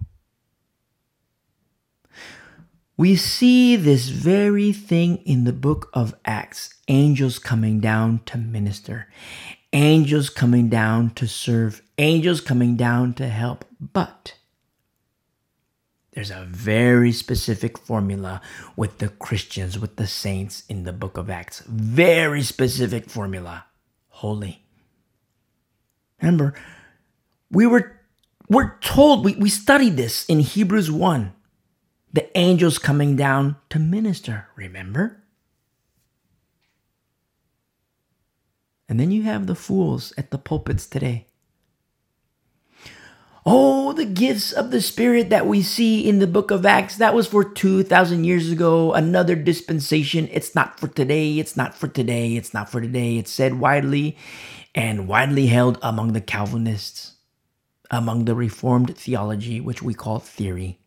We 2.95 3.15
see 3.15 3.75
this 3.75 4.07
very 4.07 4.71
thing 4.71 5.17
in 5.17 5.43
the 5.43 5.53
book 5.53 5.89
of 5.93 6.15
Acts 6.25 6.73
angels 6.87 7.37
coming 7.37 7.79
down 7.79 8.21
to 8.25 8.39
minister, 8.39 9.09
angels 9.73 10.29
coming 10.29 10.69
down 10.69 11.11
to 11.11 11.27
serve, 11.27 11.81
angels 11.97 12.41
coming 12.41 12.75
down 12.75 13.13
to 13.15 13.27
help. 13.27 13.65
But 13.79 14.35
there's 16.11 16.31
a 16.31 16.47
very 16.49 17.11
specific 17.11 17.77
formula 17.77 18.41
with 18.75 18.97
the 18.97 19.09
Christians, 19.09 19.77
with 19.77 19.97
the 19.97 20.07
saints 20.07 20.63
in 20.67 20.83
the 20.83 20.93
book 20.93 21.17
of 21.17 21.29
Acts. 21.29 21.59
Very 21.67 22.41
specific 22.41 23.09
formula. 23.09 23.65
Holy. 24.09 24.63
Remember, 26.21 26.55
we 27.51 27.67
were 27.67 27.99
we're 28.49 28.79
told 28.79 29.25
we, 29.25 29.35
we 29.35 29.49
studied 29.49 29.97
this 29.97 30.25
in 30.25 30.39
Hebrews 30.39 30.89
1. 30.89 31.33
The 32.13 32.35
angels 32.37 32.79
coming 32.79 33.15
down 33.15 33.57
to 33.69 33.77
minister, 33.77 34.47
remember? 34.55 35.23
And 38.89 38.99
then 38.99 39.11
you 39.11 39.23
have 39.23 39.47
the 39.47 39.55
fools 39.55 40.13
at 40.17 40.31
the 40.31 40.37
pulpits 40.37 40.87
today 40.87 41.27
Oh, 43.49 43.93
the 43.93 44.03
gifts 44.03 44.51
of 44.51 44.71
the 44.71 44.81
Spirit 44.81 45.29
that 45.29 45.47
we 45.47 45.61
see 45.61 46.05
in 46.05 46.19
the 46.19 46.27
book 46.27 46.51
of 46.51 46.65
Acts, 46.65 46.97
that 46.97 47.13
was 47.13 47.27
for 47.27 47.45
2,000 47.45 48.25
years 48.25 48.51
ago, 48.51 48.91
another 48.91 49.37
dispensation. 49.37 50.27
It's 50.33 50.53
not 50.53 50.77
for 50.77 50.89
today. 50.89 51.39
It's 51.39 51.55
not 51.55 51.73
for 51.73 51.87
today. 51.87 52.35
It's 52.35 52.53
not 52.53 52.69
for 52.69 52.81
today. 52.81 53.15
It's 53.15 53.31
said 53.31 53.57
widely 53.57 54.17
and 54.75 55.07
widely 55.07 55.47
held 55.47 55.79
among 55.81 56.11
the 56.11 56.19
Calvinists, 56.19 57.13
among 57.89 58.25
the 58.25 58.35
Reformed 58.35 58.97
theology, 58.97 59.61
which 59.61 59.81
we 59.81 59.93
call 59.93 60.19
theory, 60.19 60.81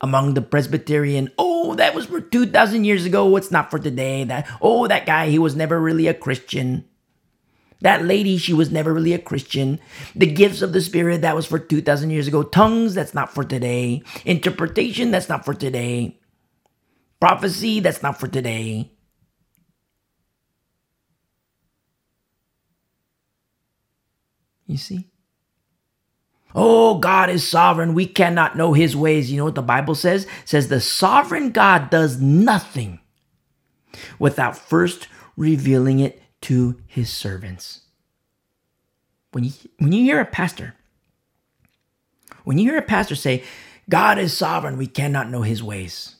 among 0.00 0.34
the 0.34 0.42
Presbyterian. 0.42 1.30
Oh, 1.38 1.76
that 1.76 1.94
was 1.94 2.06
for 2.06 2.20
2,000 2.20 2.86
years 2.86 3.04
ago. 3.04 3.36
It's 3.36 3.52
not 3.52 3.70
for 3.70 3.78
today. 3.78 4.24
That, 4.24 4.50
oh, 4.60 4.88
that 4.88 5.06
guy, 5.06 5.28
he 5.28 5.38
was 5.38 5.54
never 5.54 5.78
really 5.80 6.08
a 6.08 6.14
Christian. 6.14 6.87
That 7.80 8.04
lady, 8.04 8.38
she 8.38 8.52
was 8.52 8.70
never 8.72 8.92
really 8.92 9.12
a 9.12 9.18
Christian. 9.18 9.80
The 10.16 10.26
gifts 10.26 10.62
of 10.62 10.72
the 10.72 10.80
Spirit, 10.80 11.22
that 11.22 11.36
was 11.36 11.46
for 11.46 11.58
2,000 11.58 12.10
years 12.10 12.26
ago. 12.26 12.42
Tongues, 12.42 12.94
that's 12.94 13.14
not 13.14 13.32
for 13.32 13.44
today. 13.44 14.02
Interpretation, 14.24 15.10
that's 15.10 15.28
not 15.28 15.44
for 15.44 15.54
today. 15.54 16.18
Prophecy, 17.20 17.80
that's 17.80 18.02
not 18.02 18.18
for 18.18 18.28
today. 18.28 18.92
You 24.66 24.76
see? 24.78 25.08
Oh, 26.54 26.98
God 26.98 27.30
is 27.30 27.48
sovereign. 27.48 27.94
We 27.94 28.06
cannot 28.06 28.56
know 28.56 28.72
his 28.72 28.96
ways. 28.96 29.30
You 29.30 29.38
know 29.38 29.44
what 29.44 29.54
the 29.54 29.62
Bible 29.62 29.94
says? 29.94 30.24
It 30.24 30.30
says 30.46 30.68
the 30.68 30.80
sovereign 30.80 31.50
God 31.52 31.90
does 31.90 32.20
nothing 32.20 33.00
without 34.18 34.56
first 34.56 35.08
revealing 35.36 36.00
it 36.00 36.22
to 36.42 36.80
his 36.86 37.10
servants. 37.10 37.82
When 39.32 39.44
you, 39.44 39.52
when 39.78 39.92
you 39.92 40.02
hear 40.04 40.20
a 40.20 40.24
pastor, 40.24 40.74
when 42.44 42.58
you 42.58 42.70
hear 42.70 42.78
a 42.78 42.82
pastor 42.82 43.14
say, 43.14 43.44
God 43.88 44.18
is 44.18 44.36
sovereign, 44.36 44.76
we 44.76 44.86
cannot 44.86 45.30
know 45.30 45.42
his 45.42 45.62
ways. 45.62 46.16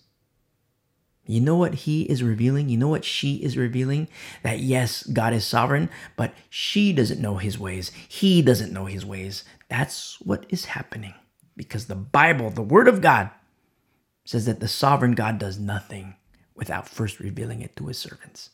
You 1.26 1.42
know 1.42 1.56
what 1.56 1.74
he 1.74 2.02
is 2.04 2.22
revealing? 2.22 2.70
You 2.70 2.78
know 2.78 2.88
what 2.88 3.04
she 3.04 3.36
is 3.36 3.58
revealing? 3.58 4.08
That 4.42 4.60
yes, 4.60 5.02
God 5.02 5.34
is 5.34 5.46
sovereign, 5.46 5.90
but 6.16 6.32
she 6.48 6.92
doesn't 6.94 7.20
know 7.20 7.36
his 7.36 7.58
ways. 7.58 7.92
He 8.08 8.40
doesn't 8.40 8.72
know 8.72 8.86
his 8.86 9.04
ways. 9.04 9.44
That's 9.68 10.18
what 10.20 10.46
is 10.48 10.64
happening 10.64 11.12
because 11.54 11.86
the 11.86 11.94
Bible, 11.94 12.48
the 12.48 12.62
Word 12.62 12.88
of 12.88 13.02
God, 13.02 13.28
says 14.24 14.46
that 14.46 14.60
the 14.60 14.68
sovereign 14.68 15.12
God 15.12 15.38
does 15.38 15.58
nothing 15.58 16.14
without 16.54 16.88
first 16.88 17.20
revealing 17.20 17.60
it 17.60 17.76
to 17.76 17.86
his 17.86 17.98
servants. 17.98 18.50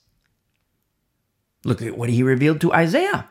Look 1.64 1.82
at 1.82 1.96
what 1.96 2.10
he 2.10 2.22
revealed 2.22 2.60
to 2.60 2.72
Isaiah. 2.72 3.28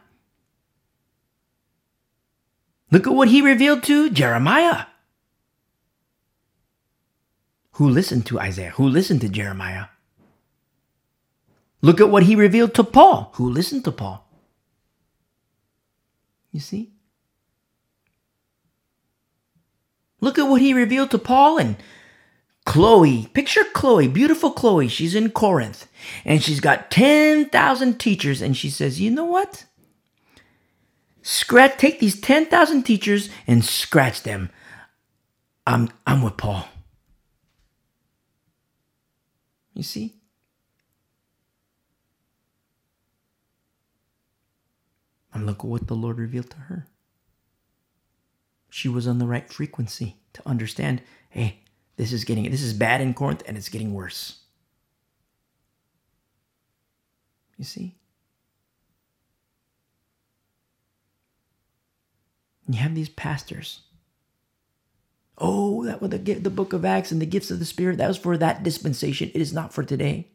Look 2.92 3.08
at 3.08 3.14
what 3.14 3.28
he 3.30 3.42
revealed 3.42 3.84
to 3.84 4.10
Jeremiah. 4.10 4.86
Who 7.74 7.90
listened 7.90 8.26
to 8.28 8.40
Isaiah? 8.40 8.72
Who 8.72 8.88
listened 8.88 9.22
to 9.22 9.30
Jeremiah? 9.30 9.86
Look 11.82 12.00
at 12.00 12.10
what 12.10 12.24
he 12.24 12.36
revealed 12.36 12.74
to 12.76 12.84
Paul. 12.84 13.32
Who 13.36 13.50
listened 13.50 13.84
to 13.86 13.92
Paul? 13.92 14.26
You 16.52 16.60
see? 16.60 16.94
Look 20.22 20.40
at 20.40 20.48
what 20.48 20.62
he 20.62 20.74
revealed 20.74 21.12
to 21.12 21.18
Paul 21.18 21.58
and 21.58 21.76
Chloe, 22.66 23.28
picture 23.34 23.64
Chloe, 23.74 24.08
beautiful 24.08 24.52
Chloe. 24.52 24.88
She's 24.88 25.16
in 25.16 25.32
Corinth 25.32 25.88
and 26.24 26.42
she's 26.42 26.60
got 26.60 26.90
10,000 26.92 28.00
teachers. 28.00 28.42
And 28.42 28.56
she 28.56 28.70
says, 28.70 29.02
You 29.02 29.12
know 29.12 29.26
what? 29.26 29.66
Scratch, 31.22 31.78
take 31.78 32.00
these 32.00 32.20
10,000 32.20 32.84
teachers 32.84 33.30
and 33.48 33.64
scratch 33.64 34.24
them. 34.24 34.50
I'm, 35.66 35.90
I'm 36.06 36.22
with 36.22 36.38
Paul. 36.38 36.68
You 39.74 39.84
see? 39.84 40.16
And 45.34 45.46
look 45.46 45.60
at 45.60 45.66
what 45.66 45.88
the 45.88 45.96
Lord 45.96 46.20
revealed 46.20 46.52
to 46.52 46.58
her. 46.58 46.86
She 48.70 48.88
was 48.88 49.08
on 49.08 49.20
the 49.20 49.26
right 49.26 49.52
frequency 49.52 50.18
to 50.34 50.48
understand 50.48 51.02
hey, 51.30 51.63
this 51.98 52.12
is 52.12 52.24
getting 52.24 52.50
this 52.50 52.62
is 52.62 52.74
bad 52.74 53.02
in 53.02 53.14
Corinth 53.14 53.44
and 53.48 53.58
it's 53.58 53.70
getting 53.70 53.94
worse. 53.94 54.40
You 57.58 57.66
see? 57.66 57.96
You 62.68 62.80
have 62.80 62.96
these 62.96 63.10
pastors. 63.10 63.82
Oh, 65.38 65.84
that 65.86 66.02
was 66.02 66.12
the, 66.12 66.18
the 66.18 66.50
book 66.50 66.74
of 66.74 66.86
Acts 66.86 67.12
and 67.12 67.22
the 67.22 67.26
gifts 67.26 67.52
of 67.52 67.60
the 67.60 67.66
Spirit. 67.66 67.98
That 67.98 68.08
was 68.08 68.18
for 68.18 68.38
that 68.38 68.64
dispensation. 68.64 69.32
It 69.34 69.42
is 69.42 69.54
not 69.54 69.74
for 69.74 69.84
today. 69.84 70.33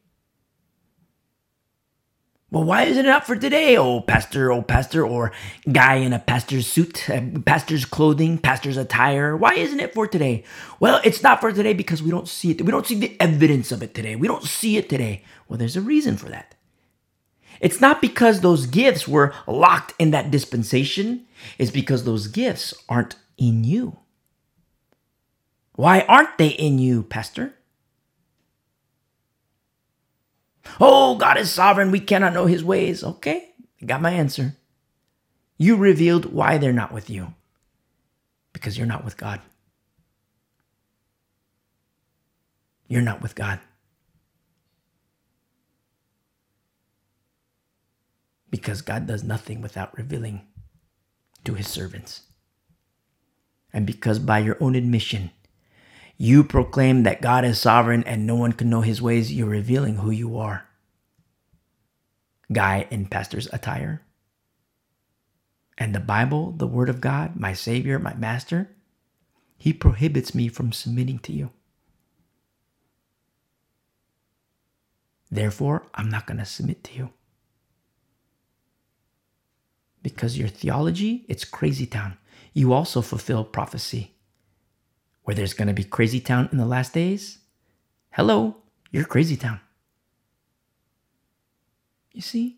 Well, 2.50 2.64
why 2.64 2.84
isn't 2.84 3.04
it 3.04 3.10
up 3.10 3.26
for 3.26 3.36
today? 3.36 3.76
Oh, 3.76 4.00
pastor, 4.00 4.50
oh, 4.50 4.62
pastor, 4.62 5.06
or 5.06 5.32
guy 5.70 5.96
in 5.96 6.14
a 6.14 6.18
pastor's 6.18 6.66
suit, 6.66 7.06
pastor's 7.44 7.84
clothing, 7.84 8.38
pastor's 8.38 8.78
attire. 8.78 9.36
Why 9.36 9.52
isn't 9.54 9.80
it 9.80 9.92
for 9.92 10.06
today? 10.06 10.44
Well, 10.80 10.98
it's 11.04 11.22
not 11.22 11.42
for 11.42 11.52
today 11.52 11.74
because 11.74 12.02
we 12.02 12.10
don't 12.10 12.26
see 12.26 12.52
it. 12.52 12.62
We 12.62 12.70
don't 12.70 12.86
see 12.86 12.98
the 12.98 13.20
evidence 13.20 13.70
of 13.70 13.82
it 13.82 13.92
today. 13.92 14.16
We 14.16 14.28
don't 14.28 14.44
see 14.44 14.78
it 14.78 14.88
today. 14.88 15.24
Well, 15.46 15.58
there's 15.58 15.76
a 15.76 15.82
reason 15.82 16.16
for 16.16 16.30
that. 16.30 16.54
It's 17.60 17.82
not 17.82 18.00
because 18.00 18.40
those 18.40 18.64
gifts 18.64 19.06
were 19.06 19.34
locked 19.46 19.92
in 19.98 20.10
that 20.12 20.30
dispensation, 20.30 21.26
it's 21.58 21.70
because 21.72 22.04
those 22.04 22.28
gifts 22.28 22.72
aren't 22.88 23.16
in 23.36 23.64
you. 23.64 23.98
Why 25.74 26.00
aren't 26.08 26.38
they 26.38 26.48
in 26.48 26.78
you, 26.78 27.02
Pastor? 27.02 27.54
Oh, 30.80 31.16
God 31.16 31.38
is 31.38 31.50
sovereign. 31.50 31.90
We 31.90 32.00
cannot 32.00 32.32
know 32.32 32.46
his 32.46 32.64
ways. 32.64 33.02
Okay, 33.02 33.50
I 33.82 33.86
got 33.86 34.02
my 34.02 34.12
answer. 34.12 34.56
You 35.56 35.76
revealed 35.76 36.32
why 36.32 36.58
they're 36.58 36.72
not 36.72 36.92
with 36.92 37.10
you 37.10 37.34
because 38.52 38.78
you're 38.78 38.86
not 38.86 39.04
with 39.04 39.16
God. 39.16 39.40
You're 42.88 43.02
not 43.02 43.20
with 43.20 43.34
God. 43.34 43.60
Because 48.50 48.80
God 48.80 49.06
does 49.06 49.22
nothing 49.22 49.60
without 49.60 49.96
revealing 49.96 50.46
to 51.44 51.54
his 51.54 51.68
servants. 51.68 52.22
And 53.72 53.86
because 53.86 54.18
by 54.18 54.38
your 54.38 54.56
own 54.60 54.74
admission, 54.74 55.30
you 56.18 56.42
proclaim 56.42 57.04
that 57.04 57.22
God 57.22 57.44
is 57.44 57.60
sovereign 57.60 58.02
and 58.02 58.26
no 58.26 58.34
one 58.34 58.52
can 58.52 58.68
know 58.68 58.80
his 58.80 59.00
ways, 59.00 59.32
you're 59.32 59.48
revealing 59.48 59.96
who 59.96 60.10
you 60.10 60.36
are. 60.36 60.66
Guy 62.52 62.88
in 62.90 63.06
pastor's 63.06 63.48
attire. 63.52 64.02
And 65.78 65.94
the 65.94 66.00
Bible, 66.00 66.50
the 66.50 66.66
Word 66.66 66.88
of 66.88 67.00
God, 67.00 67.36
my 67.36 67.52
Savior, 67.52 68.00
my 68.00 68.14
Master, 68.14 68.68
He 69.56 69.72
prohibits 69.72 70.34
me 70.34 70.48
from 70.48 70.72
submitting 70.72 71.20
to 71.20 71.32
you. 71.32 71.50
Therefore, 75.30 75.86
I'm 75.94 76.08
not 76.08 76.26
going 76.26 76.38
to 76.38 76.44
submit 76.44 76.82
to 76.84 76.94
you. 76.94 77.10
Because 80.02 80.38
your 80.38 80.48
theology, 80.48 81.26
it's 81.28 81.44
crazy 81.44 81.86
town. 81.86 82.16
You 82.54 82.72
also 82.72 83.02
fulfill 83.02 83.44
prophecy. 83.44 84.14
Where 85.28 85.34
there's 85.34 85.52
going 85.52 85.68
to 85.68 85.74
be 85.74 85.84
crazy 85.84 86.20
town 86.20 86.48
in 86.52 86.56
the 86.56 86.64
last 86.64 86.94
days. 86.94 87.40
Hello, 88.12 88.56
you're 88.90 89.04
crazy 89.04 89.36
town. 89.36 89.60
You 92.14 92.22
see? 92.22 92.56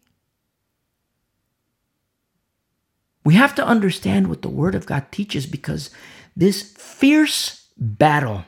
We 3.25 3.35
have 3.35 3.57
to 3.57 3.67
understand 3.67 4.29
what 4.29 4.43
the 4.43 4.49
Word 4.49 4.77
of 4.77 4.87
God 4.87 5.11
teaches 5.11 5.47
because 5.47 5.91
this 6.37 6.63
fierce 6.63 7.67
battle, 7.77 8.45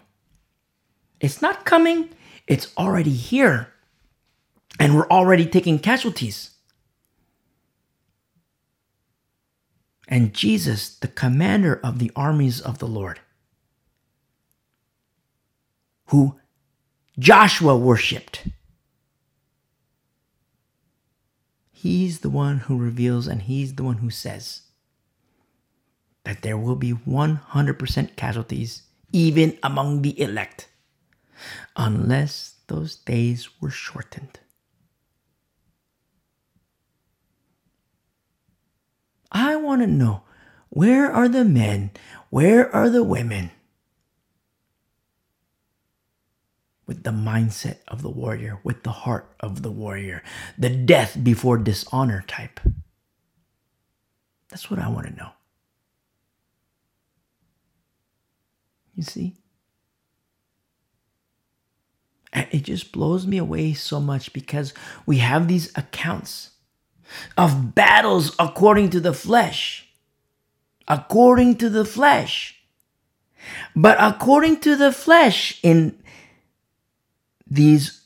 it's 1.18 1.42
not 1.42 1.64
coming, 1.64 2.10
it's 2.46 2.72
already 2.78 3.10
here. 3.10 3.72
And 4.78 4.94
we're 4.94 5.08
already 5.08 5.46
taking 5.46 5.80
casualties. 5.80 6.50
And 10.06 10.32
Jesus, 10.32 10.96
the 10.96 11.08
commander 11.08 11.80
of 11.82 11.98
the 11.98 12.12
armies 12.14 12.60
of 12.60 12.78
the 12.78 12.86
Lord, 12.86 13.18
who 16.12 16.36
Joshua 17.18 17.76
worshiped, 17.76 18.46
He's 21.82 22.20
the 22.20 22.30
one 22.30 22.58
who 22.58 22.78
reveals 22.78 23.26
and 23.26 23.42
he's 23.42 23.74
the 23.74 23.82
one 23.82 23.96
who 23.96 24.08
says 24.08 24.62
that 26.22 26.42
there 26.42 26.56
will 26.56 26.76
be 26.76 26.92
100% 26.92 28.14
casualties, 28.14 28.82
even 29.12 29.58
among 29.64 30.02
the 30.02 30.20
elect, 30.20 30.68
unless 31.74 32.54
those 32.68 32.94
days 32.94 33.48
were 33.60 33.70
shortened. 33.70 34.38
I 39.32 39.56
want 39.56 39.80
to 39.80 39.88
know 39.88 40.22
where 40.68 41.10
are 41.10 41.28
the 41.28 41.44
men? 41.44 41.90
Where 42.30 42.72
are 42.72 42.88
the 42.88 43.02
women? 43.02 43.50
With 46.86 47.04
the 47.04 47.10
mindset 47.10 47.78
of 47.88 48.02
the 48.02 48.10
warrior, 48.10 48.58
with 48.64 48.82
the 48.82 48.90
heart 48.90 49.34
of 49.40 49.62
the 49.62 49.70
warrior, 49.70 50.22
the 50.58 50.68
death 50.68 51.16
before 51.22 51.56
dishonor 51.56 52.24
type. 52.26 52.60
That's 54.50 54.70
what 54.70 54.80
I 54.80 54.88
want 54.88 55.06
to 55.06 55.14
know. 55.14 55.30
You 58.94 59.02
see? 59.02 59.36
It 62.32 62.62
just 62.62 62.92
blows 62.92 63.26
me 63.26 63.38
away 63.38 63.74
so 63.74 64.00
much 64.00 64.32
because 64.32 64.72
we 65.06 65.18
have 65.18 65.48
these 65.48 65.70
accounts 65.76 66.50
of 67.36 67.74
battles 67.74 68.34
according 68.38 68.90
to 68.90 69.00
the 69.00 69.12
flesh. 69.12 69.88
According 70.88 71.56
to 71.58 71.68
the 71.68 71.84
flesh. 71.84 72.58
But 73.76 73.98
according 74.00 74.60
to 74.60 74.76
the 74.76 74.92
flesh, 74.92 75.58
in 75.62 75.98
these 77.54 78.04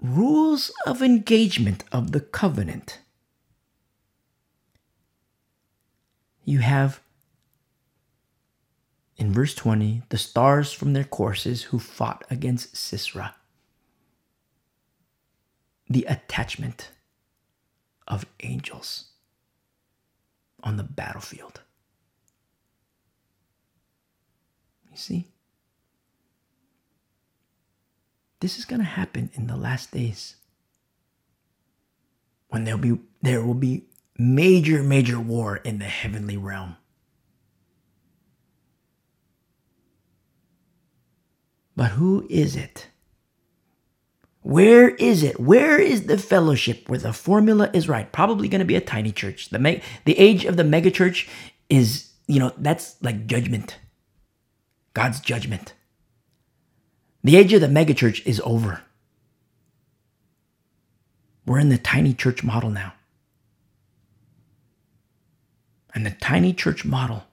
rules 0.00 0.70
of 0.86 1.02
engagement 1.02 1.82
of 1.90 2.12
the 2.12 2.20
covenant, 2.20 3.00
you 6.44 6.60
have 6.60 7.00
in 9.16 9.32
verse 9.32 9.56
20 9.56 10.02
the 10.10 10.18
stars 10.18 10.72
from 10.72 10.92
their 10.92 11.02
courses 11.02 11.64
who 11.64 11.80
fought 11.80 12.22
against 12.30 12.76
Sisera. 12.76 13.34
The 15.90 16.04
attachment 16.08 16.92
of 18.06 18.26
angels 18.44 19.06
on 20.62 20.76
the 20.76 20.84
battlefield. 20.84 21.62
You 24.88 24.96
see? 24.96 25.31
This 28.42 28.58
is 28.58 28.64
going 28.64 28.80
to 28.80 28.86
happen 28.86 29.30
in 29.34 29.46
the 29.46 29.56
last 29.56 29.92
days. 29.92 30.36
When 32.48 32.64
there'll 32.64 32.80
be 32.80 32.98
there 33.22 33.42
will 33.42 33.54
be 33.54 33.84
major 34.18 34.82
major 34.82 35.18
war 35.18 35.58
in 35.58 35.78
the 35.78 35.86
heavenly 35.86 36.36
realm. 36.36 36.76
But 41.76 41.92
who 41.92 42.26
is 42.28 42.56
it 42.56 42.88
where 44.42 44.90
is 44.90 45.22
it? 45.22 45.38
Where 45.38 45.78
is 45.78 46.06
the 46.06 46.18
fellowship 46.18 46.88
where 46.88 46.98
the 46.98 47.12
formula 47.12 47.70
is 47.72 47.88
right? 47.88 48.10
Probably 48.10 48.48
going 48.48 48.58
to 48.58 48.64
be 48.64 48.74
a 48.74 48.80
tiny 48.80 49.12
church. 49.12 49.50
The 49.50 49.58
me- 49.60 49.82
the 50.04 50.18
age 50.18 50.44
of 50.44 50.56
the 50.56 50.64
megachurch 50.64 51.28
is, 51.70 52.10
you 52.26 52.40
know, 52.40 52.52
that's 52.58 52.96
like 53.02 53.26
judgment. 53.26 53.78
God's 54.94 55.20
judgment. 55.20 55.74
The 57.24 57.36
age 57.36 57.52
of 57.52 57.60
the 57.60 57.68
megachurch 57.68 58.26
is 58.26 58.40
over. 58.44 58.82
We're 61.46 61.58
in 61.58 61.68
the 61.68 61.78
tiny 61.78 62.14
church 62.14 62.42
model 62.42 62.70
now. 62.70 62.94
And 65.94 66.06
the 66.06 66.10
tiny 66.10 66.52
church 66.52 66.84
model 66.84 67.24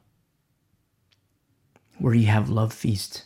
where 1.98 2.14
you 2.14 2.28
have 2.28 2.50
love 2.50 2.74
feasts 2.74 3.24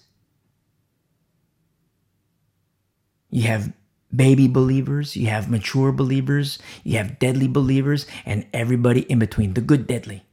You 3.33 3.47
have 3.47 3.73
baby 4.15 4.47
believers, 4.47 5.17
you 5.17 5.25
have 5.25 5.49
mature 5.49 5.91
believers, 5.91 6.59
you 6.83 6.99
have 6.99 7.17
deadly 7.17 7.47
believers, 7.47 8.05
and 8.27 8.45
everybody 8.53 9.01
in 9.11 9.17
between, 9.17 9.55
the 9.55 9.61
good 9.61 9.87
deadly. 9.87 10.23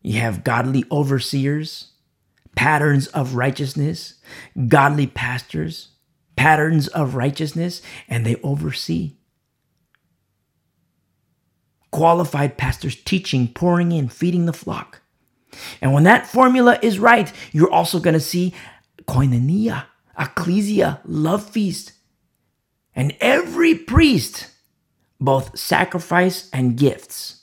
You 0.00 0.20
have 0.20 0.42
godly 0.42 0.86
overseers, 0.90 1.88
patterns 2.56 3.06
of 3.08 3.34
righteousness, 3.34 4.14
godly 4.68 5.06
pastors, 5.06 5.88
patterns 6.36 6.88
of 6.88 7.14
righteousness, 7.14 7.82
and 8.08 8.24
they 8.24 8.36
oversee. 8.36 9.16
Qualified 11.90 12.56
pastors 12.56 12.96
teaching, 12.96 13.48
pouring 13.48 13.92
in, 13.92 14.08
feeding 14.08 14.46
the 14.46 14.52
flock. 14.52 15.00
And 15.80 15.92
when 15.92 16.04
that 16.04 16.26
formula 16.26 16.78
is 16.82 16.98
right, 16.98 17.32
you're 17.52 17.72
also 17.72 17.98
going 17.98 18.14
to 18.14 18.20
see 18.20 18.54
koinonia, 19.06 19.86
ecclesia, 20.18 21.00
love 21.04 21.48
feast. 21.48 21.92
And 22.94 23.16
every 23.20 23.74
priest, 23.74 24.50
both 25.20 25.58
sacrifice 25.58 26.48
and 26.52 26.76
gifts. 26.76 27.42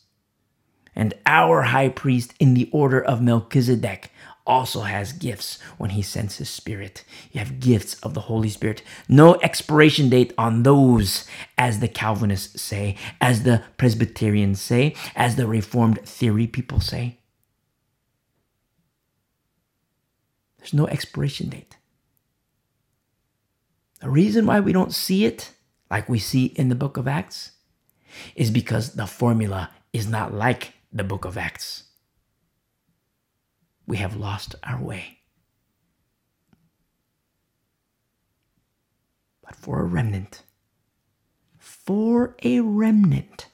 And 0.95 1.13
our 1.25 1.63
high 1.63 1.89
priest 1.89 2.33
in 2.39 2.53
the 2.53 2.69
order 2.71 2.99
of 2.99 3.21
Melchizedek 3.21 4.11
also 4.47 4.81
has 4.81 5.13
gifts 5.13 5.59
when 5.77 5.91
he 5.91 6.01
sends 6.01 6.37
his 6.37 6.49
spirit. 6.49 7.03
You 7.31 7.39
have 7.39 7.59
gifts 7.59 7.99
of 7.99 8.13
the 8.13 8.21
Holy 8.21 8.49
Spirit. 8.49 8.81
No 9.07 9.35
expiration 9.41 10.09
date 10.09 10.33
on 10.37 10.63
those, 10.63 11.27
as 11.57 11.79
the 11.79 11.87
Calvinists 11.87 12.61
say, 12.61 12.95
as 13.21 13.43
the 13.43 13.63
Presbyterians 13.77 14.61
say, 14.61 14.95
as 15.15 15.35
the 15.35 15.45
Reformed 15.45 16.01
theory 16.01 16.47
people 16.47 16.79
say. 16.79 17.17
There's 20.57 20.73
no 20.73 20.87
expiration 20.87 21.49
date. 21.49 21.77
The 24.01 24.09
reason 24.09 24.45
why 24.45 24.59
we 24.59 24.73
don't 24.73 24.93
see 24.93 25.25
it 25.25 25.51
like 25.89 26.09
we 26.09 26.19
see 26.19 26.45
in 26.45 26.69
the 26.69 26.75
book 26.75 26.97
of 26.97 27.07
Acts 27.07 27.51
is 28.35 28.51
because 28.51 28.93
the 28.93 29.07
formula 29.07 29.71
is 29.93 30.07
not 30.07 30.33
like 30.33 30.73
the 30.91 31.03
book 31.03 31.25
of 31.25 31.37
Acts. 31.37 31.86
We 33.87 33.97
have 33.97 34.15
lost 34.15 34.55
our 34.63 34.79
way. 34.81 35.19
But 39.43 39.55
for 39.55 39.79
a 39.79 39.85
remnant, 39.85 40.43
for 41.57 42.35
a 42.43 42.59
remnant, 42.59 43.47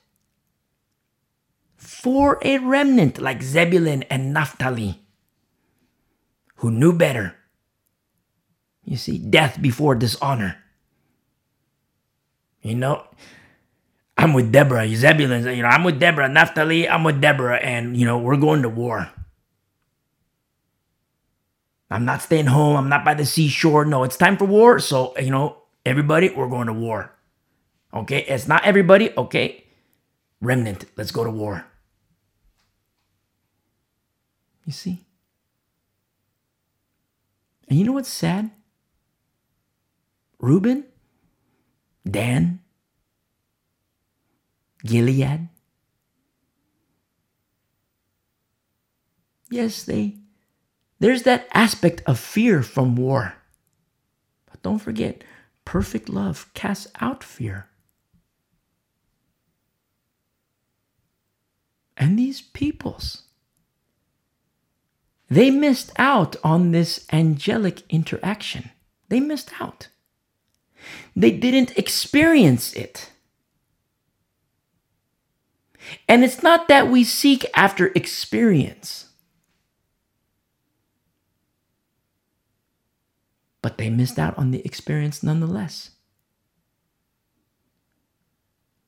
for 1.77 2.39
a 2.41 2.57
remnant 2.57 3.19
like 3.19 3.41
Zebulun 3.41 4.03
and 4.03 4.33
Naphtali, 4.33 4.99
who 6.57 6.71
knew 6.71 6.93
better 6.93 7.35
you 8.85 8.97
see, 8.97 9.17
death 9.17 9.61
before 9.61 9.95
dishonor. 9.95 10.57
You 12.61 12.75
know, 12.75 13.07
I'm 14.17 14.33
with 14.33 14.51
Deborah, 14.51 14.87
Zebulun, 14.87 15.43
you 15.55 15.63
know, 15.63 15.69
I'm 15.69 15.83
with 15.83 15.99
Deborah, 15.99 16.29
Naphtali, 16.29 16.87
I'm 16.87 17.03
with 17.03 17.19
Deborah, 17.19 17.57
and, 17.57 17.97
you 17.97 18.05
know, 18.05 18.17
we're 18.17 18.37
going 18.37 18.61
to 18.61 18.69
war. 18.69 19.09
I'm 21.93 22.05
not 22.05 22.23
staying 22.23 22.47
home. 22.47 22.75
I'm 22.75 22.89
not 22.89 23.05
by 23.05 23.13
the 23.13 23.23
seashore. 23.23 23.85
No, 23.85 24.03
it's 24.03 24.17
time 24.17 24.35
for 24.35 24.45
war. 24.45 24.79
So, 24.79 25.15
you 25.19 25.29
know, 25.29 25.57
everybody, 25.85 26.29
we're 26.31 26.49
going 26.49 26.65
to 26.65 26.73
war. 26.73 27.13
Okay? 27.93 28.23
It's 28.23 28.47
not 28.47 28.65
everybody. 28.65 29.15
Okay? 29.15 29.63
Remnant, 30.41 30.85
let's 30.97 31.11
go 31.11 31.23
to 31.23 31.29
war. 31.29 31.67
You 34.65 34.73
see? 34.73 35.05
And 37.67 37.77
you 37.77 37.85
know 37.85 37.91
what's 37.91 38.09
sad? 38.09 38.49
Reuben, 40.39 40.85
Dan, 42.09 42.59
Gilead. 44.83 45.47
Yes, 49.51 49.83
they 49.83 50.22
there's 51.03 51.23
that 51.23 51.49
aspect 51.53 52.01
of 52.05 52.17
fear 52.17 52.63
from 52.63 52.95
war. 52.95 53.33
But 54.49 54.61
don't 54.61 54.79
forget, 54.79 55.21
perfect 55.65 56.07
love 56.07 56.49
casts 56.53 56.87
out 57.01 57.25
fear. 57.25 57.67
And 61.97 62.17
these 62.17 62.39
peoples, 62.39 63.23
they 65.29 65.51
missed 65.51 65.91
out 65.97 66.37
on 66.41 66.71
this 66.71 67.05
angelic 67.11 67.83
interaction. 67.89 68.69
They 69.09 69.19
missed 69.19 69.51
out. 69.59 69.89
They 71.17 71.31
didn't 71.31 71.77
experience 71.77 72.71
it. 72.71 73.11
And 76.07 76.23
it's 76.23 76.41
not 76.41 76.69
that 76.69 76.87
we 76.87 77.03
seek 77.03 77.45
after 77.53 77.87
experience, 77.87 79.09
but 83.63 83.79
they 83.79 83.89
missed 83.89 84.19
out 84.19 84.37
on 84.37 84.51
the 84.51 84.63
experience 84.63 85.23
nonetheless. 85.23 85.89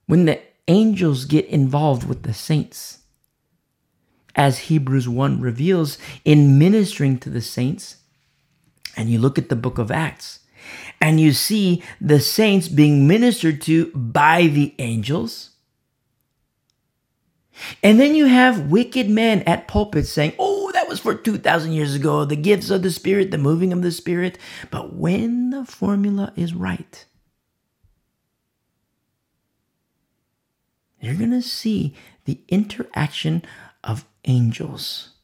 When 0.06 0.26
the 0.26 0.40
angels 0.68 1.26
get 1.26 1.46
involved 1.46 2.08
with 2.08 2.22
the 2.22 2.34
saints, 2.34 3.00
as 4.36 4.60
Hebrews 4.60 5.10
1 5.10 5.42
reveals, 5.42 5.98
in 6.24 6.60
ministering 6.60 7.18
to 7.20 7.30
the 7.32 7.42
saints, 7.42 7.98
and 8.96 9.10
you 9.10 9.18
look 9.18 9.40
at 9.40 9.50
the 9.50 9.56
book 9.56 9.78
of 9.78 9.90
Acts, 9.90 10.40
and 11.00 11.20
you 11.20 11.32
see 11.32 11.82
the 12.02 12.20
saints 12.20 12.68
being 12.68 13.08
ministered 13.08 13.62
to 13.64 13.92
by 13.94 14.48
the 14.48 14.76
angels. 14.78 15.52
And 17.82 18.00
then 18.00 18.16
you 18.16 18.26
have 18.26 18.70
wicked 18.70 19.10
men 19.10 19.42
at 19.44 19.68
pulpits 19.68 20.10
saying, 20.10 20.34
Oh, 20.38 20.65
that 20.86 20.92
was 20.92 21.00
for 21.00 21.16
2,000 21.16 21.72
years 21.72 21.96
ago, 21.96 22.26
the 22.26 22.36
gifts 22.36 22.70
of 22.70 22.84
the 22.84 22.92
Spirit, 22.92 23.32
the 23.32 23.40
moving 23.40 23.74
of 23.74 23.82
the 23.82 23.92
Spirit. 23.92 24.38
But 24.70 24.94
when 24.94 25.50
the 25.50 25.66
formula 25.66 26.32
is 26.36 26.54
right, 26.54 27.06
you're 31.00 31.16
going 31.16 31.32
to 31.32 31.42
see 31.42 31.96
the 32.26 32.40
interaction 32.50 33.42
of 33.84 34.06
angels 34.26 35.16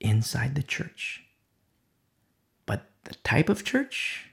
inside 0.00 0.54
the 0.54 0.62
church. 0.62 1.22
But 2.64 2.88
the 3.04 3.16
type 3.16 3.50
of 3.50 3.64
church, 3.64 4.30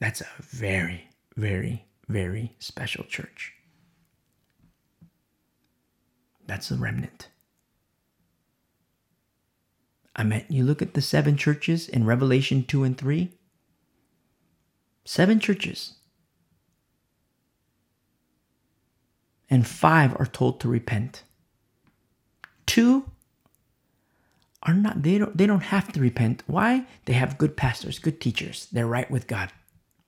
that's 0.00 0.20
a 0.20 0.28
very, 0.38 1.08
very, 1.34 1.86
very 2.08 2.56
special 2.58 3.04
church. 3.04 3.54
That's 6.46 6.70
a 6.70 6.76
remnant. 6.76 7.28
I 10.14 10.24
mean, 10.24 10.44
you 10.48 10.64
look 10.64 10.82
at 10.82 10.94
the 10.94 11.02
seven 11.02 11.36
churches 11.36 11.88
in 11.88 12.04
Revelation 12.04 12.64
2 12.64 12.84
and 12.84 12.98
3. 12.98 13.32
Seven 15.04 15.40
churches. 15.40 15.94
And 19.50 19.66
five 19.66 20.14
are 20.18 20.26
told 20.26 20.60
to 20.60 20.68
repent. 20.68 21.24
Two 22.66 23.10
are 24.62 24.72
not 24.74 25.02
they 25.02 25.18
don't 25.18 25.36
they 25.36 25.46
don't 25.46 25.64
have 25.64 25.92
to 25.92 26.00
repent. 26.00 26.42
Why? 26.46 26.86
They 27.04 27.12
have 27.14 27.36
good 27.36 27.56
pastors, 27.56 27.98
good 27.98 28.20
teachers. 28.20 28.68
They're 28.72 28.86
right 28.86 29.10
with 29.10 29.26
God. 29.26 29.52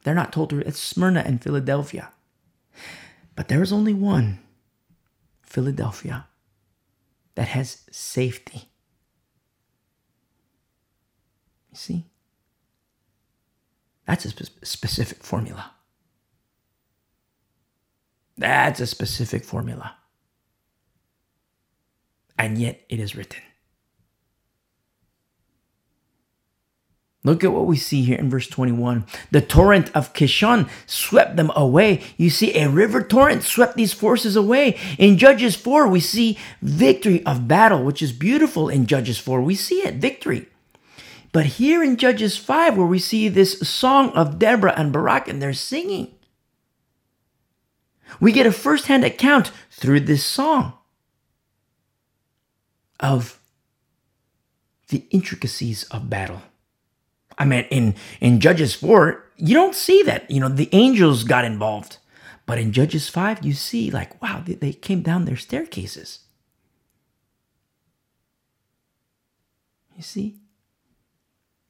They're 0.05 0.15
not 0.15 0.33
told 0.33 0.51
to, 0.51 0.61
it's 0.61 0.79
Smyrna 0.79 1.25
and 1.27 1.43
Philadelphia. 1.43 2.13
But 3.35 3.49
there 3.49 3.63
is 3.63 3.73
only 3.73 3.95
one, 3.95 4.39
Philadelphia, 5.43 6.27
that 7.35 7.49
has 7.49 7.83
safety. 7.91 8.69
You 11.75 11.79
see? 11.79 12.05
That's 14.07 14.25
a 14.25 14.31
spe- 14.31 14.65
specific 14.65 15.25
formula. 15.25 15.73
That's 18.39 18.79
a 18.79 18.87
specific 18.87 19.45
formula. 19.45 19.97
And 22.39 22.59
yet 22.59 22.85
it 22.89 23.01
is 23.01 23.17
written. 23.17 23.43
Look 27.25 27.43
at 27.43 27.53
what 27.53 27.67
we 27.67 27.77
see 27.77 28.03
here 28.03 28.19
in 28.19 28.31
verse 28.31 28.47
21. 28.47 29.05
The 29.33 29.41
torrent 29.41 29.91
of 29.97 30.13
Kishon 30.13 30.69
swept 30.87 31.35
them 31.35 31.51
away. 31.57 32.03
You 32.17 32.31
see, 32.31 32.57
a 32.57 32.69
river 32.69 33.03
torrent 33.03 33.43
swept 33.43 33.77
these 33.77 33.95
forces 33.95 34.37
away. 34.37 34.79
In 34.97 35.19
Judges 35.19 35.57
4, 35.57 35.89
we 35.89 35.99
see 35.99 36.39
victory 36.63 37.27
of 37.27 37.49
battle, 37.49 37.83
which 37.83 38.01
is 38.01 38.13
beautiful 38.13 38.69
in 38.69 38.87
Judges 38.87 39.19
4. 39.19 39.41
We 39.41 39.57
see 39.57 39.81
it, 39.81 39.97
victory. 39.97 40.47
But 41.35 41.47
here 41.47 41.83
in 41.83 41.97
Judges 41.97 42.37
5, 42.37 42.77
where 42.77 42.87
we 42.87 43.01
see 43.01 43.29
this 43.29 43.59
song 43.59 44.13
of 44.13 44.39
Deborah 44.39 44.73
and 44.77 44.93
Barak, 44.93 45.27
and 45.27 45.43
they're 45.43 45.53
singing, 45.53 46.15
we 48.21 48.31
get 48.31 48.47
a 48.47 48.53
first-hand 48.53 49.05
account 49.05 49.51
through 49.69 50.01
this 50.01 50.25
song 50.25 50.75
of 53.01 53.41
the 54.91 55.07
intricacies 55.11 55.83
of 55.91 56.09
battle. 56.09 56.41
I 57.37 57.47
mean, 57.47 57.65
in 57.69 57.97
in 58.21 58.39
Judges 58.39 58.77
four, 58.77 59.25
you 59.37 59.55
don't 59.55 59.75
see 59.75 60.05
that. 60.05 60.31
You 60.31 60.39
know, 60.39 60.49
the 60.49 60.69
angels 60.71 61.25
got 61.25 61.45
involved, 61.45 61.99
but 62.47 62.59
in 62.59 62.71
Judges 62.71 63.09
five, 63.09 63.45
you 63.45 63.55
see 63.55 63.91
like, 63.91 64.23
wow, 64.23 64.41
they, 64.47 64.55
they 64.55 64.73
came 64.73 65.03
down 65.03 65.25
their 65.25 65.37
staircases. 65.37 66.21
You 69.97 70.05
see, 70.05 70.37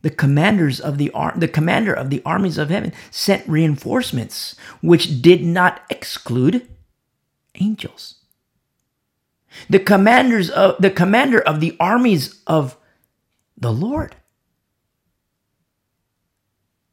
the 0.04 0.10
commanders 0.10 0.78
of 0.78 0.96
the 0.96 1.10
ar- 1.10 1.34
the 1.36 1.48
commander 1.48 1.92
of 1.92 2.10
the 2.10 2.22
armies 2.24 2.58
of 2.58 2.70
heaven 2.70 2.92
sent 3.10 3.48
reinforcements, 3.48 4.54
which 4.80 5.20
did 5.20 5.44
not 5.44 5.82
exclude 5.90 6.68
angels. 7.56 8.20
The 9.68 9.80
commanders 9.80 10.48
of 10.48 10.76
the 10.80 10.90
commander 10.90 11.40
of 11.40 11.58
the 11.58 11.76
armies 11.80 12.40
of 12.46 12.76
the 13.56 13.72
Lord 13.72 14.14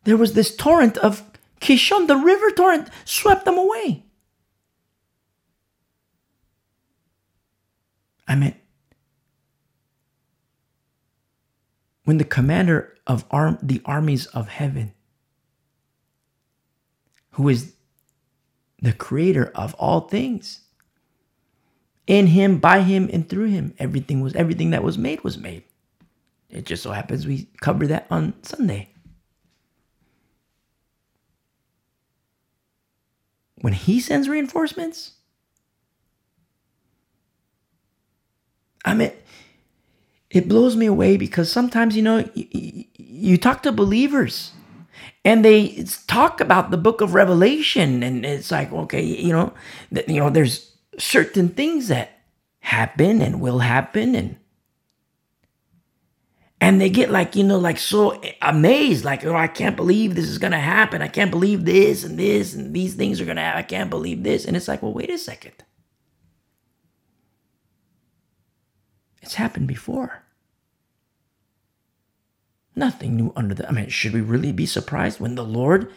there 0.03 0.17
was 0.17 0.33
this 0.33 0.55
torrent 0.55 0.97
of 0.97 1.23
Kishon, 1.59 2.07
the 2.07 2.17
river 2.17 2.51
torrent, 2.51 2.89
swept 3.05 3.45
them 3.45 3.57
away. 3.57 4.03
I 8.27 8.35
mean, 8.35 8.55
when 12.05 12.17
the 12.17 12.23
commander 12.23 12.90
of 13.07 13.25
arm, 13.31 13.57
the 13.61 13.81
armies 13.85 14.25
of 14.27 14.47
heaven, 14.47 14.93
who 17.31 17.49
is 17.49 17.73
the 18.81 18.93
creator 18.93 19.51
of 19.55 19.73
all 19.75 20.01
things, 20.01 20.61
in 22.07 22.27
him, 22.27 22.57
by 22.57 22.81
him, 22.81 23.09
and 23.13 23.29
through 23.29 23.47
him, 23.47 23.73
everything 23.79 24.21
was 24.21 24.35
everything 24.35 24.71
that 24.71 24.83
was 24.83 24.97
made 24.97 25.23
was 25.23 25.37
made. 25.37 25.63
It 26.49 26.65
just 26.65 26.83
so 26.83 26.91
happens 26.91 27.25
we 27.25 27.47
cover 27.61 27.87
that 27.87 28.07
on 28.09 28.33
Sunday. 28.43 28.91
when 33.61 33.73
he 33.73 33.99
sends 33.99 34.27
reinforcements, 34.27 35.13
I 38.83 38.95
mean, 38.95 39.11
it 40.31 40.47
blows 40.47 40.75
me 40.75 40.85
away 40.85 41.17
because 41.17 41.51
sometimes, 41.51 41.95
you 41.95 42.01
know, 42.01 42.29
you, 42.33 42.85
you 42.95 43.37
talk 43.37 43.63
to 43.63 43.71
believers 43.71 44.53
and 45.23 45.45
they 45.45 45.85
talk 46.07 46.39
about 46.39 46.71
the 46.71 46.77
book 46.77 47.01
of 47.01 47.13
Revelation, 47.13 48.01
and 48.01 48.25
it's 48.25 48.49
like, 48.49 48.71
okay, 48.71 49.03
you 49.03 49.31
know, 49.31 49.53
you 50.07 50.19
know, 50.19 50.29
there's 50.29 50.75
certain 50.97 51.49
things 51.49 51.89
that 51.89 52.21
happen 52.59 53.21
and 53.21 53.39
will 53.39 53.59
happen, 53.59 54.15
and 54.15 54.37
and 56.59 56.79
they 56.79 56.89
get 56.89 57.09
like 57.11 57.35
you 57.35 57.43
know 57.43 57.57
like 57.57 57.77
so 57.77 58.21
amazed 58.41 59.03
like 59.03 59.25
oh 59.25 59.35
i 59.35 59.47
can't 59.47 59.75
believe 59.75 60.13
this 60.13 60.29
is 60.29 60.37
gonna 60.37 60.59
happen. 60.59 61.01
I 61.01 61.07
can't 61.07 61.31
believe 61.31 61.65
this 61.65 62.03
and 62.03 62.17
this 62.19 62.53
and 62.53 62.73
these 62.73 62.93
things 62.93 63.19
are 63.19 63.25
gonna 63.25 63.41
happen 63.41 63.59
i 63.59 63.63
can't 63.63 63.89
believe 63.89 64.23
this. 64.23 64.45
And 64.45 64.55
it's 64.55 64.67
like 64.67 64.81
well 64.81 64.93
wait 64.93 65.09
a 65.09 65.17
second 65.17 65.53
it's 69.21 69.35
happened 69.35 69.67
before 69.67 70.23
nothing 72.75 73.15
new 73.15 73.33
under 73.35 73.53
the 73.53 73.67
i 73.67 73.71
mean 73.71 73.89
should 73.89 74.13
we 74.13 74.21
really 74.21 74.51
be 74.51 74.65
surprised 74.65 75.19
when 75.19 75.35
the 75.35 75.43
lord 75.43 75.91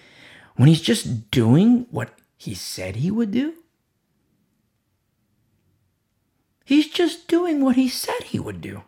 when 0.56 0.68
he's 0.68 0.82
just 0.82 1.30
doing 1.30 1.86
what 1.90 2.10
he 2.36 2.54
said 2.54 2.96
he 2.96 3.10
would 3.10 3.30
do 3.30 3.54
He's 6.64 6.88
just 6.88 7.28
doing 7.28 7.62
what 7.62 7.76
he 7.76 7.88
said 7.88 8.24
he 8.24 8.38
would 8.38 8.60
do. 8.62 8.82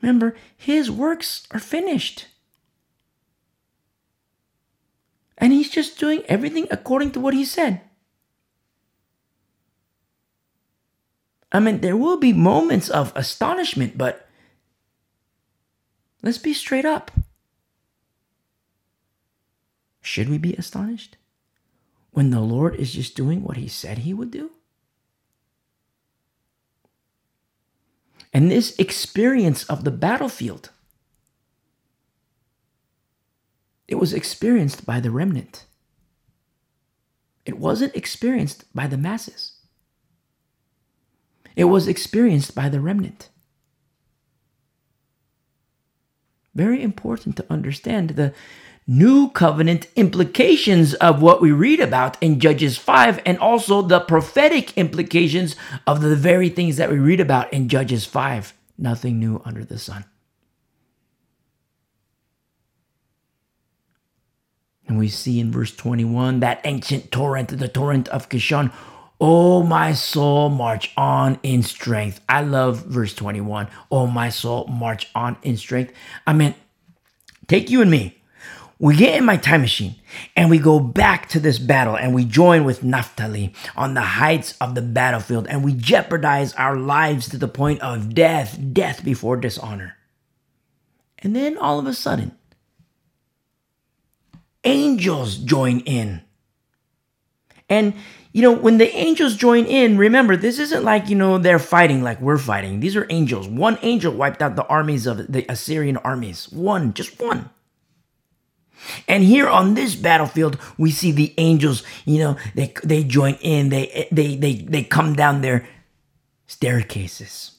Remember, 0.00 0.36
his 0.56 0.90
works 0.90 1.46
are 1.50 1.58
finished. 1.58 2.28
And 5.36 5.52
he's 5.52 5.70
just 5.70 5.98
doing 5.98 6.22
everything 6.28 6.68
according 6.70 7.10
to 7.12 7.20
what 7.20 7.34
he 7.34 7.44
said. 7.44 7.80
I 11.52 11.60
mean, 11.60 11.80
there 11.80 11.96
will 11.96 12.16
be 12.16 12.32
moments 12.32 12.88
of 12.88 13.12
astonishment, 13.14 13.98
but 13.98 14.26
let's 16.22 16.38
be 16.38 16.54
straight 16.54 16.86
up. 16.86 17.10
Should 20.00 20.30
we 20.30 20.38
be 20.38 20.54
astonished 20.54 21.18
when 22.10 22.30
the 22.30 22.40
Lord 22.40 22.74
is 22.74 22.92
just 22.92 23.14
doing 23.14 23.42
what 23.42 23.58
he 23.58 23.68
said 23.68 23.98
he 23.98 24.14
would 24.14 24.30
do? 24.30 24.50
And 28.32 28.50
this 28.50 28.74
experience 28.78 29.64
of 29.64 29.84
the 29.84 29.90
battlefield, 29.90 30.70
it 33.86 33.96
was 33.96 34.14
experienced 34.14 34.86
by 34.86 35.00
the 35.00 35.10
remnant. 35.10 35.66
It 37.44 37.58
wasn't 37.58 37.94
experienced 37.94 38.64
by 38.74 38.86
the 38.86 38.96
masses. 38.96 39.61
It 41.56 41.64
was 41.64 41.88
experienced 41.88 42.54
by 42.54 42.68
the 42.68 42.80
remnant. 42.80 43.28
Very 46.54 46.82
important 46.82 47.36
to 47.36 47.46
understand 47.50 48.10
the 48.10 48.34
new 48.86 49.30
covenant 49.30 49.86
implications 49.96 50.94
of 50.94 51.22
what 51.22 51.40
we 51.40 51.52
read 51.52 51.80
about 51.80 52.20
in 52.22 52.40
Judges 52.40 52.76
5 52.76 53.20
and 53.24 53.38
also 53.38 53.80
the 53.80 54.00
prophetic 54.00 54.76
implications 54.76 55.56
of 55.86 56.00
the 56.02 56.16
very 56.16 56.48
things 56.48 56.76
that 56.76 56.90
we 56.90 56.98
read 56.98 57.20
about 57.20 57.52
in 57.52 57.68
Judges 57.68 58.04
5. 58.04 58.52
Nothing 58.76 59.18
new 59.18 59.40
under 59.44 59.64
the 59.64 59.78
sun. 59.78 60.04
And 64.88 64.98
we 64.98 65.08
see 65.08 65.40
in 65.40 65.50
verse 65.50 65.74
21 65.74 66.40
that 66.40 66.60
ancient 66.64 67.10
torrent, 67.10 67.56
the 67.56 67.68
torrent 67.68 68.08
of 68.08 68.28
Kishon. 68.28 68.72
Oh, 69.24 69.62
my 69.62 69.92
soul, 69.92 70.48
march 70.48 70.92
on 70.96 71.38
in 71.44 71.62
strength. 71.62 72.20
I 72.28 72.42
love 72.42 72.84
verse 72.86 73.14
21. 73.14 73.68
Oh, 73.90 74.08
my 74.08 74.30
soul, 74.30 74.66
march 74.66 75.08
on 75.14 75.36
in 75.42 75.56
strength. 75.56 75.92
I 76.26 76.32
mean, 76.32 76.56
take 77.46 77.70
you 77.70 77.82
and 77.82 77.90
me 77.90 78.22
we 78.82 78.96
get 78.96 79.16
in 79.16 79.24
my 79.24 79.36
time 79.36 79.60
machine 79.60 79.94
and 80.34 80.50
we 80.50 80.58
go 80.58 80.80
back 80.80 81.28
to 81.28 81.38
this 81.38 81.56
battle 81.56 81.96
and 81.96 82.12
we 82.12 82.24
join 82.24 82.64
with 82.64 82.82
Naphtali 82.82 83.54
on 83.76 83.94
the 83.94 84.00
heights 84.00 84.56
of 84.60 84.74
the 84.74 84.82
battlefield 84.82 85.46
and 85.46 85.62
we 85.62 85.72
jeopardize 85.72 86.52
our 86.54 86.76
lives 86.76 87.28
to 87.28 87.38
the 87.38 87.46
point 87.46 87.80
of 87.80 88.12
death, 88.12 88.58
death 88.72 89.04
before 89.04 89.36
dishonor. 89.36 89.96
And 91.20 91.36
then 91.36 91.56
all 91.58 91.78
of 91.78 91.86
a 91.86 91.94
sudden, 91.94 92.36
angels 94.64 95.36
join 95.36 95.78
in. 95.78 96.22
And, 97.68 97.94
you 98.32 98.40
know, 98.40 98.52
when 98.52 98.78
the 98.78 98.94
angels 98.96 99.36
join 99.36 99.66
in, 99.66 99.98
remember, 99.98 100.36
this 100.36 100.58
isn't 100.58 100.84
like, 100.84 101.08
you 101.08 101.16
know, 101.16 101.36
they're 101.36 101.58
fighting 101.58 102.02
like 102.02 102.20
we're 102.20 102.38
fighting. 102.38 102.80
These 102.80 102.96
are 102.96 103.06
angels. 103.10 103.46
One 103.46 103.78
angel 103.82 104.14
wiped 104.14 104.40
out 104.40 104.56
the 104.56 104.66
armies 104.66 105.06
of 105.06 105.30
the 105.30 105.44
Assyrian 105.50 105.98
armies. 105.98 106.50
One, 106.50 106.94
just 106.94 107.20
one. 107.20 107.50
And 109.06 109.22
here 109.22 109.48
on 109.48 109.74
this 109.74 109.94
battlefield, 109.94 110.58
we 110.78 110.90
see 110.90 111.12
the 111.12 111.34
angels, 111.36 111.82
you 112.04 112.18
know, 112.18 112.36
they, 112.54 112.72
they 112.82 113.04
join 113.04 113.34
in, 113.34 113.68
they, 113.68 114.08
they, 114.10 114.36
they, 114.36 114.54
they 114.54 114.82
come 114.82 115.14
down 115.14 115.40
their 115.40 115.68
staircases. 116.46 117.52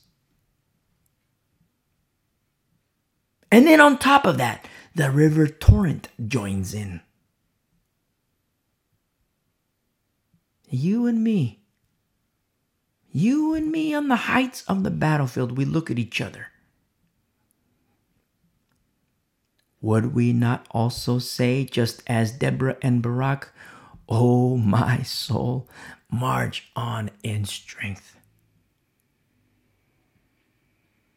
And 3.51 3.67
then 3.67 3.79
on 3.79 3.99
top 3.99 4.25
of 4.25 4.37
that, 4.39 4.67
the 4.95 5.11
river 5.11 5.47
torrent 5.47 6.09
joins 6.27 6.73
in. 6.73 7.01
You 10.75 11.05
and 11.05 11.23
me, 11.23 11.59
you 13.11 13.53
and 13.53 13.71
me 13.71 13.93
on 13.93 14.07
the 14.07 14.15
heights 14.15 14.63
of 14.63 14.81
the 14.81 14.89
battlefield, 14.89 15.55
we 15.55 15.65
look 15.65 15.91
at 15.91 15.99
each 15.99 16.19
other. 16.19 16.47
Would 19.81 20.15
we 20.15 20.33
not 20.33 20.65
also 20.71 21.19
say, 21.19 21.63
just 21.63 22.01
as 22.07 22.31
Deborah 22.31 22.77
and 22.81 23.03
Barak, 23.03 23.53
oh, 24.09 24.57
my 24.57 25.03
soul, 25.03 25.69
march 26.09 26.71
on 26.75 27.11
in 27.21 27.45
strength? 27.45 28.17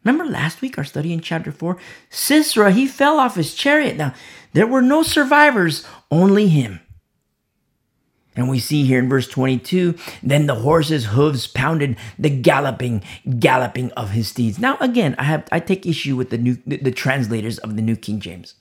Remember 0.05 0.31
last 0.31 0.61
week, 0.61 0.77
our 0.77 0.85
study 0.85 1.15
in 1.15 1.21
chapter 1.21 1.51
4? 1.51 1.79
Sisera, 2.11 2.73
he 2.73 2.87
fell 2.87 3.19
off 3.19 3.37
his 3.37 3.55
chariot. 3.55 3.97
Now, 3.97 4.13
there 4.53 4.67
were 4.67 4.83
no 4.83 5.03
survivors, 5.03 5.87
only 6.11 6.49
him. 6.49 6.81
And 8.37 8.51
we 8.51 8.59
see 8.59 8.85
here 8.85 8.99
in 8.99 9.09
verse 9.09 9.27
22, 9.27 9.95
then 10.23 10.47
the 10.47 10.57
horse's 10.57 11.07
hooves 11.07 11.47
pounded 11.47 11.97
the 12.19 12.29
galloping, 12.29 13.03
galloping 13.39 13.91
of 13.93 14.11
his 14.11 14.29
steeds. 14.29 14.59
Now, 14.59 14.77
again, 14.79 15.15
I 15.19 15.25
have 15.25 15.49
I 15.51 15.59
take 15.59 15.87
issue 15.87 16.17
with 16.17 16.29
the 16.29 16.39
new 16.39 16.59
the, 16.67 16.91
translators 16.91 17.59
of 17.59 17.77
the 17.77 17.83
New 17.83 17.97
King 17.97 18.21
James. 18.21 18.55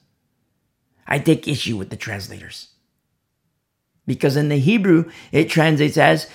I 1.05 1.19
take 1.19 1.47
issue 1.47 1.75
with 1.75 1.89
the 1.89 1.97
translators. 1.97 2.69
Because 4.07 4.37
in 4.37 4.49
the 4.49 4.57
Hebrew, 4.57 5.11
it 5.31 5.49
translates 5.49 5.97
as, 5.97 6.29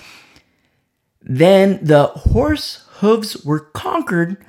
then 1.21 1.79
the 1.81 2.07
horse 2.07 2.85
hooves 2.99 3.43
were 3.43 3.59
conquered 3.59 4.43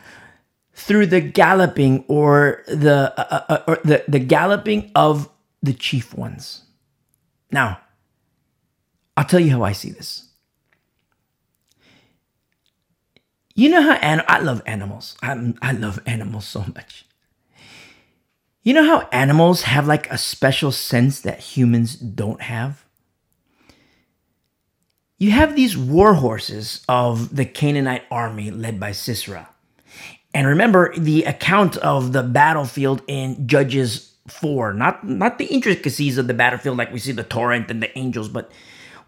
through 0.75 1.07
the 1.07 1.21
galloping 1.21 2.05
or 2.09 2.63
the 2.67 3.15
uh, 3.17 3.25
uh, 3.31 3.45
uh 3.49 3.63
or 3.67 3.79
the, 3.85 4.05
the 4.07 4.19
galloping 4.19 4.91
of 4.95 5.31
the 5.63 5.73
chief 5.73 6.15
ones. 6.15 6.65
Now, 7.51 7.81
I'll 9.17 9.25
tell 9.25 9.41
you 9.41 9.51
how 9.51 9.63
I 9.63 9.73
see 9.73 9.91
this. 9.91 10.29
You 13.55 13.69
know 13.69 13.83
how 13.83 13.99
I 14.01 14.39
love 14.41 14.63
animals. 14.65 15.17
I, 15.23 15.55
I 15.61 15.73
love 15.73 16.01
animals 16.07 16.47
so 16.47 16.65
much. 16.75 17.05
You 18.63 18.75
know 18.75 18.85
how 18.85 19.09
animals 19.13 19.63
have 19.63 19.87
like 19.87 20.11
a 20.11 20.17
special 20.17 20.73
sense 20.73 21.21
that 21.21 21.41
humans 21.41 21.97
don't 21.97 22.43
have? 22.43 22.85
You 25.19 25.33
have 25.33 25.55
these 25.55 25.77
war 25.77 26.15
horses 26.15 26.85
of 26.89 27.37
the 27.37 27.45
Canaanite 27.45 28.05
army 28.11 28.51
led 28.51 28.81
by 28.81 28.93
Sisera. 28.93 29.49
And 30.35 30.47
remember 30.47 30.95
the 30.97 31.25
account 31.25 31.77
of 31.77 32.13
the 32.13 32.23
battlefield 32.23 33.03
in 33.07 33.47
Judges 33.47 34.15
4, 34.29 34.73
not, 34.73 35.07
not 35.07 35.39
the 35.39 35.47
intricacies 35.47 36.17
of 36.17 36.27
the 36.27 36.35
battlefield 36.35 36.79
like 36.79 36.93
we 36.93 36.99
see 36.99 37.13
the 37.13 37.23
torrent 37.23 37.71
and 37.71 37.83
the 37.83 37.97
angels, 37.99 38.29
but 38.29 38.51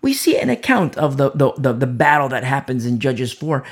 we 0.04 0.12
see 0.12 0.38
an 0.38 0.50
account 0.50 0.98
of 0.98 1.16
the, 1.16 1.30
the, 1.30 1.52
the, 1.56 1.72
the 1.72 1.86
battle 1.86 2.28
that 2.28 2.44
happens 2.44 2.84
in 2.84 3.00
Judges 3.00 3.32
4. 3.32 3.64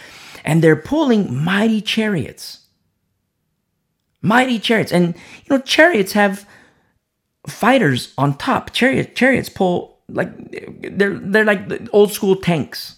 And 0.47 0.65
they're 0.65 0.75
pulling 0.75 1.45
mighty 1.45 1.83
chariots. 1.83 2.61
Mighty 4.23 4.59
chariots. 4.59 4.93
And, 4.93 5.15
you 5.15 5.51
know, 5.51 5.61
chariots 5.61 6.15
have 6.15 6.47
fighters 7.47 8.15
on 8.17 8.39
top. 8.39 8.73
Chariot, 8.73 9.15
chariots 9.15 9.51
pull 9.51 9.99
like 10.09 10.31
they're 10.97 11.19
they're 11.19 11.45
like 11.45 11.71
old 11.93 12.13
school 12.13 12.37
tanks. 12.37 12.97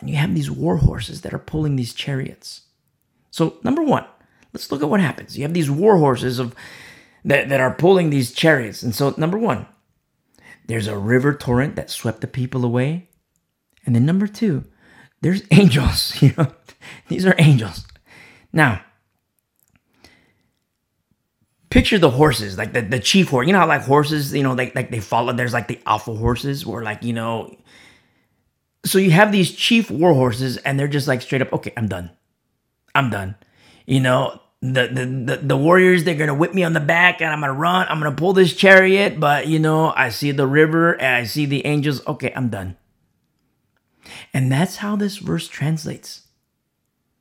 And 0.00 0.10
you 0.10 0.16
have 0.16 0.34
these 0.34 0.50
war 0.50 0.76
horses 0.76 1.22
that 1.22 1.32
are 1.32 1.38
pulling 1.38 1.76
these 1.76 1.94
chariots. 1.94 2.60
So 3.30 3.56
number 3.64 3.82
one, 3.82 4.04
let's 4.52 4.70
look 4.70 4.82
at 4.82 4.90
what 4.90 5.00
happens. 5.00 5.38
You 5.38 5.44
have 5.44 5.54
these 5.54 5.70
war 5.70 5.96
horses 5.96 6.38
of 6.38 6.54
that, 7.24 7.48
that 7.48 7.60
are 7.60 7.72
pulling 7.72 8.10
these 8.10 8.32
chariots. 8.32 8.82
And 8.82 8.94
so 8.94 9.14
number 9.16 9.38
one, 9.38 9.66
there's 10.66 10.86
a 10.86 10.96
river 10.96 11.34
torrent 11.34 11.76
that 11.76 11.90
swept 11.90 12.20
the 12.20 12.26
people 12.26 12.64
away. 12.64 13.08
And 13.86 13.94
then 13.94 14.06
number 14.06 14.26
two, 14.26 14.64
there's 15.20 15.42
angels. 15.50 16.20
You 16.22 16.34
know, 16.36 16.52
these 17.08 17.26
are 17.26 17.34
angels. 17.38 17.86
Now, 18.52 18.82
picture 21.70 21.98
the 21.98 22.10
horses, 22.10 22.56
like 22.56 22.72
the, 22.72 22.82
the 22.82 23.00
chief 23.00 23.28
horse. 23.28 23.46
You 23.46 23.52
know 23.52 23.58
how 23.58 23.66
like 23.66 23.82
horses, 23.82 24.32
you 24.32 24.42
know, 24.42 24.54
like 24.54 24.74
like 24.74 24.90
they 24.90 25.00
follow. 25.00 25.32
There's 25.32 25.52
like 25.52 25.68
the 25.68 25.80
alpha 25.86 26.14
horses, 26.14 26.64
where 26.64 26.82
like 26.82 27.02
you 27.02 27.12
know. 27.12 27.54
So 28.86 28.98
you 28.98 29.10
have 29.10 29.32
these 29.32 29.50
chief 29.50 29.90
war 29.90 30.14
horses, 30.14 30.56
and 30.58 30.78
they're 30.78 30.88
just 30.88 31.08
like 31.08 31.20
straight 31.20 31.42
up. 31.42 31.52
Okay, 31.52 31.72
I'm 31.76 31.88
done. 31.88 32.10
I'm 32.94 33.10
done. 33.10 33.34
You 33.86 34.00
know, 34.00 34.40
the, 34.72 34.86
the, 34.88 35.36
the, 35.36 35.56
warriors 35.56 36.04
they're 36.04 36.14
gonna 36.14 36.34
whip 36.34 36.54
me 36.54 36.64
on 36.64 36.72
the 36.72 36.80
back 36.80 37.20
and 37.20 37.30
i'm 37.30 37.40
gonna 37.40 37.52
run. 37.52 37.86
I'm 37.88 37.98
gonna 37.98 38.16
pull 38.16 38.32
this 38.32 38.54
chariot 38.54 39.20
but 39.20 39.46
you 39.46 39.58
know 39.58 39.92
i 39.94 40.08
see 40.08 40.30
the 40.30 40.46
river 40.46 40.92
and 40.94 41.16
i 41.16 41.24
see 41.24 41.44
the 41.44 41.66
angels. 41.66 42.06
Okay 42.06 42.32
i'm 42.34 42.48
done. 42.48 42.76
And 44.32 44.50
that's 44.50 44.76
how 44.76 44.96
this 44.96 45.16
verse 45.16 45.48
translates. 45.48 46.22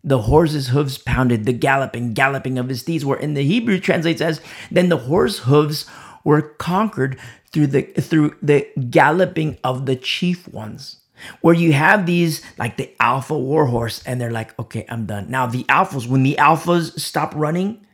The 0.03 0.23
horse's 0.23 0.69
hooves 0.69 0.97
pounded 0.97 1.45
the 1.45 1.53
galloping 1.53 2.13
galloping 2.13 2.57
of 2.57 2.69
his 2.69 2.81
steeds 2.81 3.05
where 3.05 3.19
in 3.19 3.33
the 3.33 3.43
hebrew 3.43 3.79
translates 3.79 4.21
as 4.21 4.41
then 4.71 4.89
the 4.89 4.97
horse 4.97 5.39
hooves 5.39 5.85
were 6.23 6.41
conquered 6.41 7.19
through 7.51 7.67
the 7.67 7.83
through 7.83 8.35
the 8.41 8.67
galloping 8.89 9.57
of 9.63 9.85
the 9.85 9.95
chief 9.95 10.47
ones 10.47 11.02
where 11.41 11.53
you 11.53 11.73
have 11.73 12.05
these 12.05 12.41
like 12.57 12.77
the 12.77 12.93
alpha 12.99 13.37
warhorse 13.37 14.03
and 14.05 14.19
they're 14.19 14.31
like, 14.31 14.57
okay, 14.59 14.85
I'm 14.89 15.05
done. 15.05 15.29
Now, 15.29 15.47
the 15.47 15.63
alphas, 15.65 16.07
when 16.07 16.23
the 16.23 16.35
alphas 16.39 16.99
stop 16.99 17.33
running, 17.35 17.85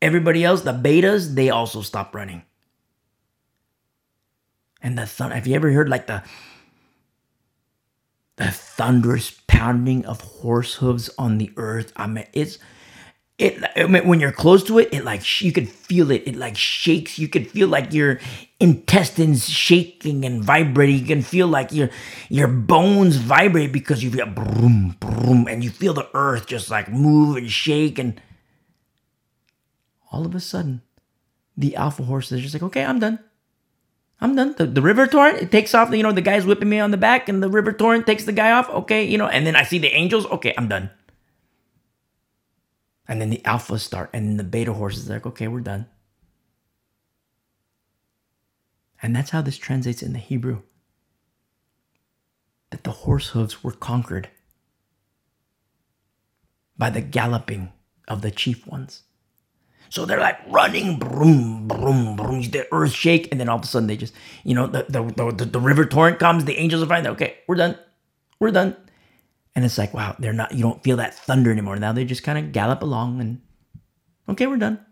everybody 0.00 0.44
else, 0.44 0.62
the 0.62 0.72
betas, 0.72 1.34
they 1.34 1.50
also 1.50 1.80
stop 1.82 2.14
running. 2.14 2.42
And 4.82 4.98
the 4.98 5.06
thunder, 5.06 5.34
have 5.34 5.46
you 5.46 5.54
ever 5.54 5.70
heard 5.70 5.88
like 5.88 6.06
the 6.06 6.22
the 8.36 8.50
thunderous 8.50 9.30
pounding 9.46 10.04
of 10.06 10.20
horse 10.20 10.74
hooves 10.74 11.10
on 11.18 11.38
the 11.38 11.52
earth? 11.56 11.92
I 11.96 12.06
mean, 12.06 12.26
it's 12.32 12.58
it 13.38 13.62
I 13.76 13.86
mean, 13.86 14.06
when 14.06 14.20
you're 14.20 14.32
close 14.32 14.62
to 14.64 14.78
it, 14.78 14.88
it 14.92 15.04
like 15.04 15.42
you 15.42 15.52
could 15.52 15.68
feel 15.68 16.10
it. 16.10 16.22
It 16.26 16.36
like 16.36 16.56
shakes. 16.56 17.18
You 17.18 17.28
could 17.28 17.50
feel 17.50 17.68
like 17.68 17.92
your 17.92 18.20
intestines 18.60 19.48
shaking 19.48 20.24
and 20.24 20.44
vibrating. 20.44 20.98
You 20.98 21.06
can 21.06 21.22
feel 21.22 21.48
like 21.48 21.72
your 21.72 21.90
your 22.28 22.48
bones 22.48 23.16
vibrate 23.16 23.72
because 23.72 24.04
you 24.04 24.10
feel 24.10 24.26
boom, 24.26 24.96
boom, 25.00 25.48
and 25.48 25.64
you 25.64 25.70
feel 25.70 25.94
the 25.94 26.08
earth 26.14 26.46
just 26.46 26.70
like 26.70 26.90
move 26.90 27.36
and 27.36 27.50
shake. 27.50 27.98
And 27.98 28.20
all 30.12 30.26
of 30.26 30.34
a 30.34 30.40
sudden, 30.40 30.82
the 31.56 31.74
alpha 31.76 32.04
horse 32.04 32.30
is 32.32 32.42
just 32.42 32.54
like, 32.54 32.62
okay, 32.62 32.84
I'm 32.84 33.00
done. 33.00 33.18
I'm 34.20 34.36
done. 34.36 34.54
The, 34.56 34.66
the 34.66 34.82
river 34.82 35.08
torrent, 35.08 35.42
it 35.42 35.50
takes 35.50 35.74
off, 35.74 35.92
you 35.92 36.02
know, 36.04 36.12
the 36.12 36.20
guy's 36.20 36.46
whipping 36.46 36.68
me 36.68 36.78
on 36.78 36.92
the 36.92 36.96
back, 36.96 37.28
and 37.28 37.42
the 37.42 37.48
river 37.48 37.72
torrent 37.72 38.06
takes 38.06 38.24
the 38.24 38.32
guy 38.32 38.52
off. 38.52 38.70
Okay, 38.70 39.04
you 39.04 39.18
know, 39.18 39.26
and 39.26 39.44
then 39.44 39.56
I 39.56 39.64
see 39.64 39.78
the 39.78 39.88
angels. 39.88 40.26
Okay, 40.26 40.54
I'm 40.56 40.68
done. 40.68 40.90
And 43.08 43.20
then 43.20 43.30
the 43.30 43.42
alphas 43.44 43.80
start, 43.80 44.10
and 44.12 44.26
then 44.28 44.36
the 44.36 44.44
beta 44.44 44.72
horse 44.72 44.96
is 44.96 45.08
like, 45.08 45.26
okay, 45.26 45.48
we're 45.48 45.60
done. 45.60 45.86
And 49.02 49.14
that's 49.14 49.30
how 49.30 49.42
this 49.42 49.58
translates 49.58 50.02
in 50.02 50.12
the 50.12 50.20
Hebrew 50.20 50.62
that 52.70 52.84
the 52.84 52.90
horse 52.90 53.28
hooves 53.30 53.62
were 53.64 53.72
conquered 53.72 54.28
by 56.78 56.90
the 56.90 57.00
galloping 57.00 57.72
of 58.08 58.22
the 58.22 58.30
chief 58.30 58.66
ones. 58.66 59.02
So 59.88 60.06
they're 60.06 60.20
like 60.20 60.38
running, 60.48 60.98
boom, 60.98 61.68
boom, 61.68 62.16
boom. 62.16 62.42
The 62.42 62.66
earth 62.72 62.92
shake, 62.92 63.28
and 63.30 63.38
then 63.38 63.48
all 63.48 63.58
of 63.58 63.64
a 63.64 63.66
sudden 63.66 63.88
they 63.88 63.96
just, 63.96 64.14
you 64.42 64.54
know, 64.54 64.66
the 64.66 64.86
the, 64.88 65.32
the, 65.32 65.44
the 65.44 65.60
river 65.60 65.84
torrent 65.84 66.18
comes. 66.18 66.46
The 66.46 66.56
angels 66.56 66.82
are 66.82 66.86
fine. 66.86 67.06
Okay, 67.06 67.38
we're 67.46 67.56
done, 67.56 67.76
we're 68.40 68.52
done. 68.52 68.74
And 69.54 69.64
it's 69.64 69.78
like, 69.78 69.92
wow, 69.92 70.16
they're 70.18 70.32
not, 70.32 70.52
you 70.52 70.62
don't 70.62 70.82
feel 70.82 70.96
that 70.96 71.14
thunder 71.14 71.50
anymore. 71.50 71.76
Now 71.76 71.92
they 71.92 72.04
just 72.04 72.22
kind 72.22 72.38
of 72.38 72.52
gallop 72.52 72.82
along 72.82 73.20
and, 73.20 73.40
okay, 74.28 74.46
we're 74.46 74.56
done. 74.56 74.84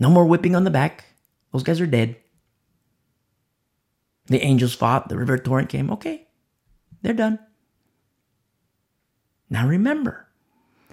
No 0.00 0.10
more 0.10 0.24
whipping 0.24 0.56
on 0.56 0.64
the 0.64 0.70
back. 0.70 1.04
Those 1.52 1.62
guys 1.62 1.80
are 1.80 1.86
dead. 1.86 2.16
The 4.26 4.42
angels 4.42 4.74
fought, 4.74 5.08
the 5.08 5.16
river 5.16 5.38
torrent 5.38 5.68
came. 5.68 5.90
Okay, 5.90 6.26
they're 7.02 7.14
done. 7.14 7.38
Now 9.48 9.66
remember, 9.66 10.28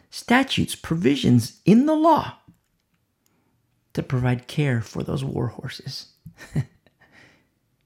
statutes, 0.09 0.76
provisions 0.76 1.59
in 1.65 1.85
the 1.85 1.95
law 1.95 2.38
to 3.93 4.03
provide 4.03 4.47
care 4.47 4.81
for 4.81 5.03
those 5.03 5.23
war 5.23 5.47
horses. 5.47 6.13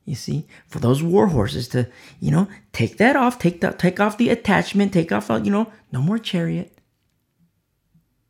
You 0.10 0.16
see, 0.16 0.48
for 0.68 0.80
those 0.80 1.04
war 1.04 1.28
horses 1.28 1.68
to, 1.68 1.88
you 2.20 2.32
know, 2.32 2.48
take 2.74 2.98
that 2.98 3.16
off, 3.16 3.38
take 3.38 3.62
that, 3.62 3.78
take 3.78 4.00
off 4.00 4.18
the 4.18 4.30
attachment, 4.30 4.92
take 4.92 5.12
off, 5.12 5.30
uh, 5.30 5.36
you 5.36 5.52
know, 5.52 5.72
no 5.92 6.02
more 6.02 6.18
chariot. 6.18 6.80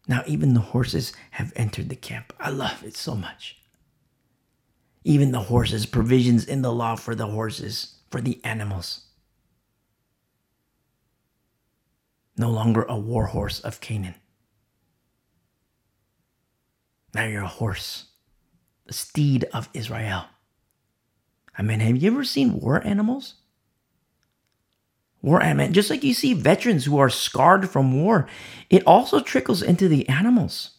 Now 0.06 0.24
even 0.28 0.54
the 0.54 0.60
horses 0.60 1.14
have 1.32 1.54
entered 1.56 1.88
the 1.88 1.96
camp. 1.96 2.34
I 2.38 2.50
love 2.50 2.84
it 2.84 2.98
so 2.98 3.16
much. 3.16 3.62
Even 5.06 5.32
the 5.32 5.44
horses, 5.44 5.86
provisions 5.86 6.44
in 6.44 6.64
the 6.64 6.74
law 6.74 6.98
for 6.98 7.16
the 7.16 7.28
horses, 7.28 7.96
for 8.12 8.20
the 8.20 8.42
animals. 8.44 9.06
No 12.36 12.50
longer 12.50 12.84
a 12.84 13.00
war 13.00 13.28
horse 13.28 13.62
of 13.62 13.80
Canaan. 13.80 14.16
Now 17.14 17.24
you're 17.24 17.44
a 17.44 17.48
horse, 17.48 18.08
the 18.86 18.92
steed 18.92 19.46
of 19.54 19.70
Israel. 19.74 20.26
I 21.60 21.62
mean, 21.62 21.82
have 21.82 21.98
you 21.98 22.10
ever 22.12 22.24
seen 22.24 22.62
war 22.62 22.82
animals? 22.88 23.36
War 25.22 25.44
animals, 25.44 25.76
just 25.76 25.90
like 25.90 26.06
you 26.06 26.14
see 26.14 26.34
veterans 26.34 26.86
who 26.86 26.98
are 26.98 27.10
scarred 27.10 27.70
from 27.70 28.02
war, 28.02 28.30
it 28.70 28.88
also 28.88 29.20
trickles 29.20 29.62
into 29.62 29.90
the 29.90 30.08
animals. 30.08 30.78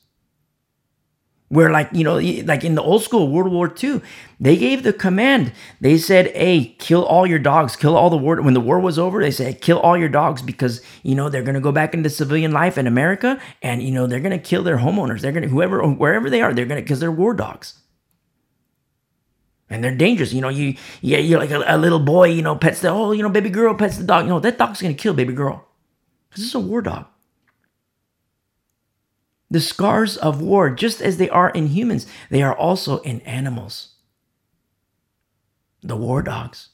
Where, 1.49 1.71
like, 1.71 1.91
you 1.93 2.05
know, 2.05 2.17
like 2.45 2.65
in 2.65 2.77
the 2.77 2.83
old 2.83 3.03
school 3.03 3.31
World 3.31 3.53
War 3.53 3.75
II, 3.83 4.01
they 4.39 4.57
gave 4.57 4.83
the 4.83 4.93
command. 4.93 5.53
They 5.81 5.99
said, 5.99 6.29
hey, 6.29 6.77
kill 6.79 7.05
all 7.05 7.27
your 7.27 7.41
dogs, 7.41 7.77
kill 7.77 7.97
all 7.97 8.09
the 8.09 8.17
war. 8.17 8.41
When 8.41 8.55
the 8.55 8.61
war 8.61 8.79
was 8.79 9.01
over, 9.01 9.21
they 9.21 9.33
said, 9.33 9.61
kill 9.61 9.81
all 9.81 9.99
your 9.99 10.09
dogs 10.09 10.41
because, 10.41 10.81
you 11.03 11.17
know, 11.17 11.29
they're 11.29 11.43
going 11.43 11.57
to 11.57 11.61
go 11.61 11.73
back 11.73 11.93
into 11.93 12.09
civilian 12.09 12.53
life 12.53 12.79
in 12.79 12.87
America 12.87 13.39
and, 13.63 13.83
you 13.83 13.91
know, 13.91 14.07
they're 14.07 14.21
going 14.21 14.31
to 14.31 14.39
kill 14.39 14.63
their 14.63 14.79
homeowners. 14.79 15.21
They're 15.21 15.33
going 15.33 15.43
to, 15.43 15.49
whoever, 15.49 15.87
wherever 15.87 16.31
they 16.31 16.41
are, 16.41 16.55
they're 16.55 16.67
going 16.67 16.81
to, 16.81 16.85
because 16.85 17.01
they're 17.01 17.13
war 17.13 17.35
dogs 17.35 17.80
and 19.71 19.83
they're 19.83 19.95
dangerous. 19.95 20.33
You 20.33 20.41
know, 20.41 20.49
you 20.49 20.77
yeah, 21.01 21.19
you're 21.19 21.39
like 21.39 21.51
a, 21.51 21.63
a, 21.67 21.79
little 21.79 22.01
boy. 22.01 22.29
You 22.29 22.43
know, 22.43 22.57
pets 22.57 22.81
the 22.81 22.91
oh, 22.91 23.13
you 23.13 23.23
know, 23.23 23.29
baby 23.29 23.49
girl 23.49 23.75
pets 23.75 23.97
the 23.97 24.05
dog. 24.05 24.25
You 24.25 24.31
know, 24.31 24.41
that 24.41 24.59
dog's 24.59 24.83
gonna 24.83 24.95
kill 24.95 25.15
baby 25.15 25.33
girl 25.33 25.67
because 26.29 26.45
it's 26.45 26.55
a 26.55 26.61
war 26.61 26.83
dog. 26.83 27.07
The 29.51 29.61
scars 29.61 30.17
of 30.17 30.41
war, 30.41 30.71
just 30.71 31.01
as 31.01 31.17
they 31.17 31.29
are 31.29 31.51
in 31.51 31.69
humans, 31.69 32.07
they 32.31 32.43
are 32.43 32.55
also 32.55 32.99
in 33.01 33.21
animals. 33.23 33.95
The 35.83 35.97
war 35.97 36.23
dogs 36.23 36.69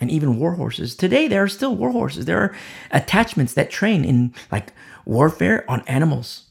and 0.00 0.10
even 0.10 0.38
war 0.38 0.54
horses. 0.54 0.96
Today, 0.96 1.28
there 1.28 1.42
are 1.42 1.48
still 1.48 1.74
war 1.74 1.92
horses. 1.92 2.24
There 2.24 2.40
are 2.40 2.56
attachments 2.90 3.54
that 3.54 3.70
train 3.70 4.04
in 4.04 4.34
like 4.50 4.72
warfare 5.04 5.64
on 5.70 5.82
animals. 5.86 6.45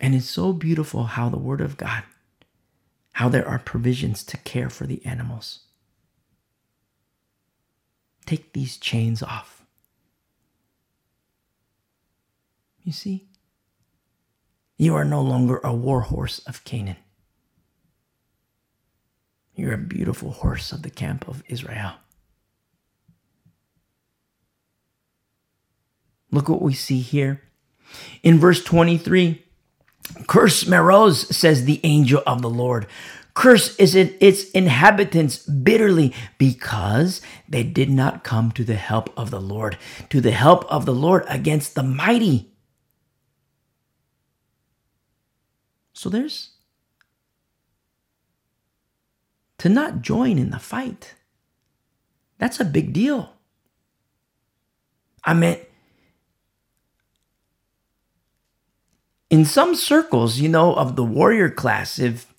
And 0.00 0.14
it's 0.14 0.26
so 0.26 0.52
beautiful 0.52 1.04
how 1.04 1.28
the 1.28 1.38
Word 1.38 1.60
of 1.60 1.76
God, 1.76 2.04
how 3.12 3.28
there 3.28 3.46
are 3.46 3.58
provisions 3.58 4.22
to 4.24 4.36
care 4.36 4.70
for 4.70 4.86
the 4.86 5.04
animals. 5.04 5.60
Take 8.26 8.52
these 8.52 8.76
chains 8.76 9.22
off. 9.22 9.64
You 12.82 12.92
see? 12.92 13.28
You 14.76 14.94
are 14.94 15.04
no 15.04 15.20
longer 15.20 15.60
a 15.64 15.74
war 15.74 16.02
horse 16.02 16.38
of 16.40 16.62
Canaan. 16.64 16.96
You're 19.54 19.74
a 19.74 19.78
beautiful 19.78 20.30
horse 20.30 20.70
of 20.70 20.82
the 20.82 20.90
camp 20.90 21.26
of 21.26 21.42
Israel. 21.48 21.94
Look 26.30 26.48
what 26.48 26.62
we 26.62 26.74
see 26.74 27.00
here. 27.00 27.42
In 28.22 28.38
verse 28.38 28.62
23, 28.62 29.44
Curse 30.26 30.64
Meroz, 30.64 31.32
says 31.32 31.64
the 31.64 31.80
angel 31.84 32.22
of 32.26 32.42
the 32.42 32.50
Lord. 32.50 32.86
Curse 33.34 33.76
is 33.76 33.94
it, 33.94 34.16
its 34.20 34.50
inhabitants 34.50 35.38
bitterly 35.38 36.12
because 36.38 37.20
they 37.48 37.62
did 37.62 37.88
not 37.88 38.24
come 38.24 38.50
to 38.52 38.64
the 38.64 38.74
help 38.74 39.16
of 39.16 39.30
the 39.30 39.40
Lord, 39.40 39.78
to 40.10 40.20
the 40.20 40.32
help 40.32 40.64
of 40.64 40.86
the 40.86 40.94
Lord 40.94 41.24
against 41.28 41.74
the 41.74 41.84
mighty. 41.84 42.52
So 45.92 46.08
there's 46.08 46.50
to 49.58 49.68
not 49.68 50.02
join 50.02 50.38
in 50.38 50.50
the 50.50 50.58
fight. 50.58 51.14
That's 52.38 52.60
a 52.60 52.64
big 52.64 52.92
deal. 52.92 53.32
I 55.24 55.34
mean, 55.34 55.58
in 59.30 59.44
some 59.44 59.74
circles, 59.74 60.38
you 60.38 60.48
know, 60.48 60.74
of 60.74 60.96
the 60.96 61.04
warrior 61.04 61.50
class, 61.50 61.98
if 61.98 62.32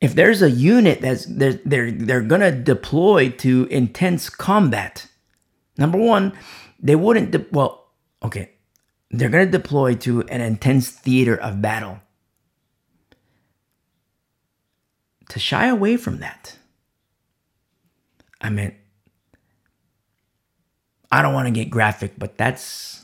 if 0.00 0.14
there's 0.14 0.42
a 0.42 0.50
unit 0.50 1.00
that's 1.00 1.26
they're 1.26 1.60
they're 1.64 1.90
they're 1.90 2.22
gonna 2.22 2.52
deploy 2.52 3.30
to 3.30 3.66
intense 3.70 4.28
combat, 4.30 5.06
number 5.76 5.98
one, 5.98 6.32
they 6.78 6.96
wouldn't 6.96 7.30
de- 7.30 7.46
well, 7.52 7.90
okay, 8.22 8.50
they're 9.10 9.28
gonna 9.30 9.46
deploy 9.46 9.94
to 9.96 10.22
an 10.28 10.40
intense 10.40 10.90
theater 10.90 11.36
of 11.36 11.62
battle. 11.62 12.00
To 15.30 15.38
shy 15.38 15.66
away 15.68 15.96
from 15.96 16.18
that, 16.18 16.56
I 18.40 18.50
mean, 18.50 18.74
I 21.12 21.22
don't 21.22 21.34
want 21.34 21.46
to 21.46 21.52
get 21.52 21.70
graphic, 21.70 22.14
but 22.18 22.36
that's 22.36 22.99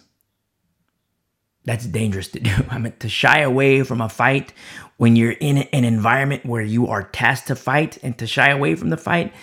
that's 1.67 1.87
dangerous 1.87 2.29
to 2.29 2.41
do. 2.41 2.55
I 2.71 2.79
mean, 2.79 2.95
to 3.01 3.09
shy 3.09 3.41
away 3.41 3.83
from 3.83 4.01
a 4.01 4.09
fight 4.09 4.55
when 4.97 5.15
you're 5.15 5.33
in 5.33 5.59
an 5.59 5.85
environment 5.85 6.47
where 6.47 6.63
you 6.63 6.87
are 6.89 7.03
tasked 7.03 7.49
to 7.49 7.57
fight 7.57 7.99
and 8.03 8.17
to 8.19 8.27
shy 8.27 8.49
away 8.49 8.75
from 8.75 8.89
the 8.89 8.97
fight, 8.97 9.35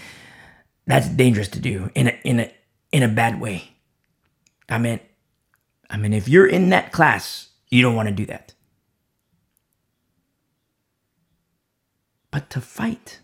that's 0.88 1.08
dangerous 1.08 1.50
to 1.50 1.60
do 1.60 1.92
in 1.94 2.08
a, 2.08 2.20
in 2.24 2.40
a, 2.40 2.52
in 2.92 3.04
a 3.04 3.08
bad 3.08 3.40
way. 3.40 3.76
I 4.68 4.80
mean, 4.80 5.00
I 5.90 5.98
mean, 5.98 6.14
if 6.14 6.28
you're 6.28 6.48
in 6.48 6.70
that 6.70 6.92
class, 6.92 7.50
you 7.70 7.84
don't 7.84 7.96
want 7.96 8.10
to 8.10 8.16
do 8.16 8.26
that. 8.26 8.54
but 12.34 12.50
to 12.50 12.60
fight. 12.60 13.20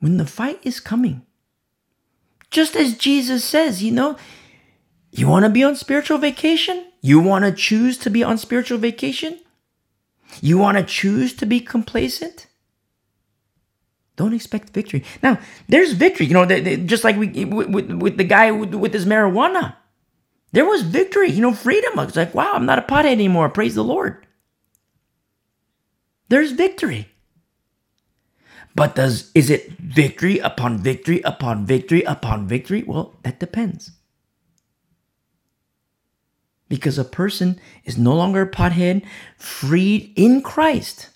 When 0.00 0.16
the 0.16 0.26
fight 0.26 0.58
is 0.64 0.80
coming, 0.80 1.24
just 2.50 2.74
as 2.74 2.98
Jesus 2.98 3.44
says, 3.44 3.82
you 3.82 3.92
know, 3.92 4.16
you 5.16 5.28
want 5.28 5.44
to 5.44 5.50
be 5.50 5.64
on 5.64 5.76
spiritual 5.76 6.18
vacation? 6.18 6.86
You 7.00 7.20
want 7.20 7.44
to 7.44 7.52
choose 7.52 7.98
to 7.98 8.10
be 8.10 8.22
on 8.22 8.38
spiritual 8.38 8.78
vacation? 8.78 9.38
You 10.42 10.58
want 10.58 10.78
to 10.78 10.84
choose 10.84 11.34
to 11.34 11.46
be 11.46 11.60
complacent? 11.60 12.46
Don't 14.16 14.34
expect 14.34 14.70
victory. 14.70 15.04
Now, 15.22 15.38
there's 15.68 15.92
victory. 15.92 16.26
You 16.26 16.34
know, 16.34 16.44
they, 16.44 16.60
they, 16.60 16.76
just 16.78 17.04
like 17.04 17.16
we 17.16 17.44
with, 17.44 17.90
with, 17.90 18.16
the 18.16 18.24
guy 18.24 18.50
with, 18.50 18.74
with 18.74 18.92
his 18.92 19.06
marijuana, 19.06 19.76
there 20.52 20.64
was 20.64 20.82
victory. 20.82 21.30
You 21.30 21.42
know, 21.42 21.52
freedom. 21.54 21.98
I 21.98 22.06
was 22.06 22.16
like, 22.16 22.34
wow, 22.34 22.52
I'm 22.54 22.66
not 22.66 22.78
a 22.78 22.82
pothead 22.82 23.06
anymore. 23.06 23.48
Praise 23.50 23.74
the 23.74 23.84
Lord. 23.84 24.26
There's 26.28 26.52
victory. 26.52 27.08
But 28.74 28.94
does 28.94 29.30
is 29.34 29.48
it 29.48 29.70
victory 29.78 30.38
upon 30.38 30.78
victory 30.78 31.22
upon 31.22 31.66
victory 31.66 32.02
upon 32.02 32.46
victory? 32.46 32.82
Well, 32.82 33.14
that 33.22 33.40
depends. 33.40 33.92
Because 36.68 36.98
a 36.98 37.04
person 37.04 37.60
is 37.84 37.96
no 37.96 38.14
longer 38.14 38.42
a 38.42 38.50
pothead, 38.50 39.04
freed 39.36 40.12
in 40.16 40.42
Christ. 40.42 41.10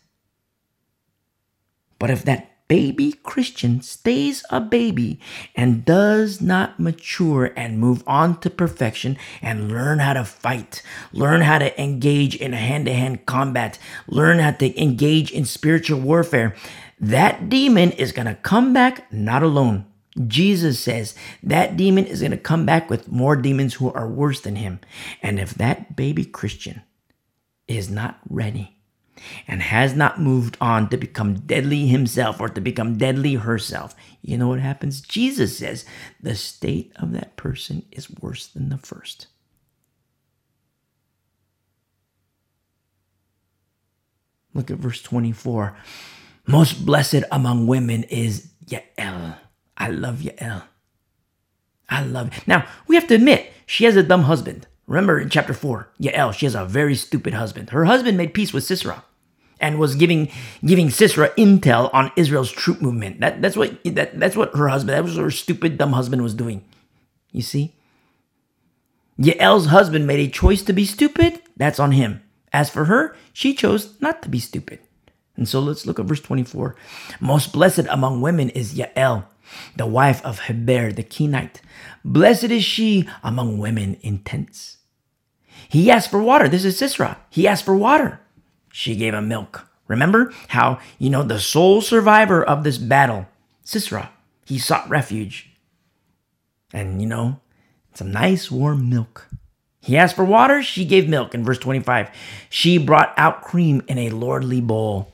But 1.98 2.10
if 2.10 2.24
that 2.24 2.50
baby 2.70 3.12
Christian 3.24 3.82
stays 3.82 4.44
a 4.48 4.60
baby 4.60 5.18
and 5.56 5.84
does 5.84 6.40
not 6.40 6.78
mature 6.78 7.52
and 7.56 7.80
move 7.80 8.04
on 8.06 8.38
to 8.38 8.48
perfection 8.48 9.18
and 9.42 9.72
learn 9.72 9.98
how 9.98 10.12
to 10.12 10.24
fight, 10.24 10.80
learn 11.12 11.40
how 11.40 11.58
to 11.58 11.82
engage 11.82 12.36
in 12.36 12.52
hand 12.52 12.86
to 12.86 12.94
hand 12.94 13.26
combat, 13.26 13.76
learn 14.06 14.38
how 14.38 14.52
to 14.52 14.80
engage 14.80 15.32
in 15.32 15.44
spiritual 15.44 15.98
warfare, 15.98 16.54
that 17.00 17.48
demon 17.48 17.90
is 17.90 18.12
going 18.12 18.28
to 18.28 18.36
come 18.36 18.72
back 18.72 19.12
not 19.12 19.42
alone. 19.42 19.84
Jesus 20.26 20.80
says 20.80 21.14
that 21.42 21.76
demon 21.76 22.06
is 22.06 22.20
going 22.20 22.32
to 22.32 22.36
come 22.36 22.66
back 22.66 22.90
with 22.90 23.10
more 23.10 23.36
demons 23.36 23.74
who 23.74 23.92
are 23.92 24.08
worse 24.08 24.40
than 24.40 24.56
him. 24.56 24.80
And 25.22 25.38
if 25.38 25.54
that 25.54 25.96
baby 25.96 26.24
Christian 26.24 26.82
is 27.68 27.90
not 27.90 28.18
ready, 28.28 28.80
and 29.46 29.62
has 29.62 29.94
not 29.94 30.20
moved 30.20 30.56
on 30.60 30.88
to 30.88 30.96
become 30.96 31.40
deadly 31.40 31.86
himself 31.86 32.40
or 32.40 32.48
to 32.48 32.60
become 32.60 32.96
deadly 32.96 33.34
herself, 33.34 33.94
you 34.22 34.36
know 34.36 34.48
what 34.48 34.60
happens? 34.60 35.00
Jesus 35.00 35.58
says 35.58 35.84
the 36.20 36.34
state 36.34 36.92
of 36.96 37.12
that 37.12 37.36
person 37.36 37.84
is 37.90 38.10
worse 38.10 38.46
than 38.46 38.68
the 38.68 38.78
first. 38.78 39.26
Look 44.52 44.70
at 44.70 44.78
verse 44.78 45.00
24. 45.02 45.76
Most 46.46 46.84
blessed 46.84 47.22
among 47.30 47.66
women 47.66 48.02
is 48.04 48.50
Yael. 48.66 49.36
I 49.80 49.88
love 49.88 50.18
Yael. 50.18 50.64
I 51.88 52.04
love 52.04 52.28
it. 52.28 52.46
Now, 52.46 52.66
we 52.86 52.94
have 52.94 53.08
to 53.08 53.14
admit, 53.14 53.52
she 53.66 53.84
has 53.86 53.96
a 53.96 54.02
dumb 54.02 54.22
husband. 54.24 54.68
Remember 54.86 55.18
in 55.18 55.30
chapter 55.30 55.54
4, 55.54 55.90
Yael, 56.00 56.34
she 56.34 56.46
has 56.46 56.54
a 56.54 56.64
very 56.64 56.94
stupid 56.94 57.34
husband. 57.34 57.70
Her 57.70 57.86
husband 57.86 58.16
made 58.18 58.34
peace 58.34 58.52
with 58.52 58.64
Sisera 58.64 59.04
and 59.60 59.78
was 59.78 59.94
giving 59.94 60.30
giving 60.64 60.90
Sisera 60.90 61.30
intel 61.30 61.92
on 61.94 62.12
Israel's 62.16 62.50
troop 62.52 62.80
movement. 62.80 63.20
That 63.20 63.40
that's 63.42 63.56
what 63.56 63.82
that, 63.84 64.18
that's 64.18 64.36
what 64.36 64.54
her 64.54 64.68
husband, 64.68 64.96
that 64.96 65.04
was 65.04 65.16
her 65.16 65.30
stupid 65.30 65.78
dumb 65.78 65.92
husband 65.92 66.22
was 66.22 66.34
doing. 66.34 66.64
You 67.32 67.42
see? 67.42 67.74
Yael's 69.18 69.66
husband 69.66 70.06
made 70.06 70.20
a 70.20 70.32
choice 70.32 70.62
to 70.62 70.72
be 70.72 70.84
stupid. 70.84 71.40
That's 71.56 71.78
on 71.78 71.92
him. 71.92 72.22
As 72.52 72.70
for 72.70 72.86
her, 72.86 73.16
she 73.32 73.54
chose 73.54 74.00
not 74.00 74.22
to 74.22 74.28
be 74.28 74.40
stupid. 74.40 74.80
And 75.36 75.48
so 75.48 75.60
let's 75.60 75.86
look 75.86 75.98
at 75.98 76.06
verse 76.06 76.20
24. 76.20 76.76
Most 77.20 77.52
blessed 77.52 77.86
among 77.88 78.20
women 78.20 78.50
is 78.50 78.74
Yael, 78.74 79.24
the 79.76 79.86
wife 79.86 80.24
of 80.24 80.40
Heber 80.40 80.92
the 80.92 81.02
Kenite. 81.02 81.60
Blessed 82.04 82.44
is 82.44 82.64
she 82.64 83.08
among 83.22 83.58
women 83.58 83.94
in 84.02 84.18
tents. 84.20 84.78
He 85.68 85.90
asked 85.90 86.10
for 86.10 86.22
water. 86.22 86.48
This 86.48 86.64
is 86.64 86.78
Sisera. 86.78 87.18
He 87.30 87.46
asked 87.46 87.64
for 87.64 87.76
water 87.76 88.20
she 88.72 88.96
gave 88.96 89.14
him 89.14 89.28
milk. 89.28 89.66
Remember 89.88 90.32
how, 90.48 90.78
you 90.98 91.10
know, 91.10 91.22
the 91.22 91.40
sole 91.40 91.80
survivor 91.80 92.42
of 92.42 92.62
this 92.64 92.78
battle, 92.78 93.26
Sisera, 93.64 94.10
he 94.46 94.58
sought 94.58 94.88
refuge. 94.88 95.50
And, 96.72 97.02
you 97.02 97.08
know, 97.08 97.40
some 97.94 98.12
nice 98.12 98.50
warm 98.50 98.88
milk. 98.88 99.28
He 99.80 99.96
asked 99.96 100.14
for 100.14 100.24
water, 100.24 100.62
she 100.62 100.84
gave 100.84 101.08
milk. 101.08 101.34
In 101.34 101.44
verse 101.44 101.58
25, 101.58 102.10
she 102.48 102.78
brought 102.78 103.12
out 103.16 103.42
cream 103.42 103.82
in 103.88 103.98
a 103.98 104.10
lordly 104.10 104.60
bowl. 104.60 105.09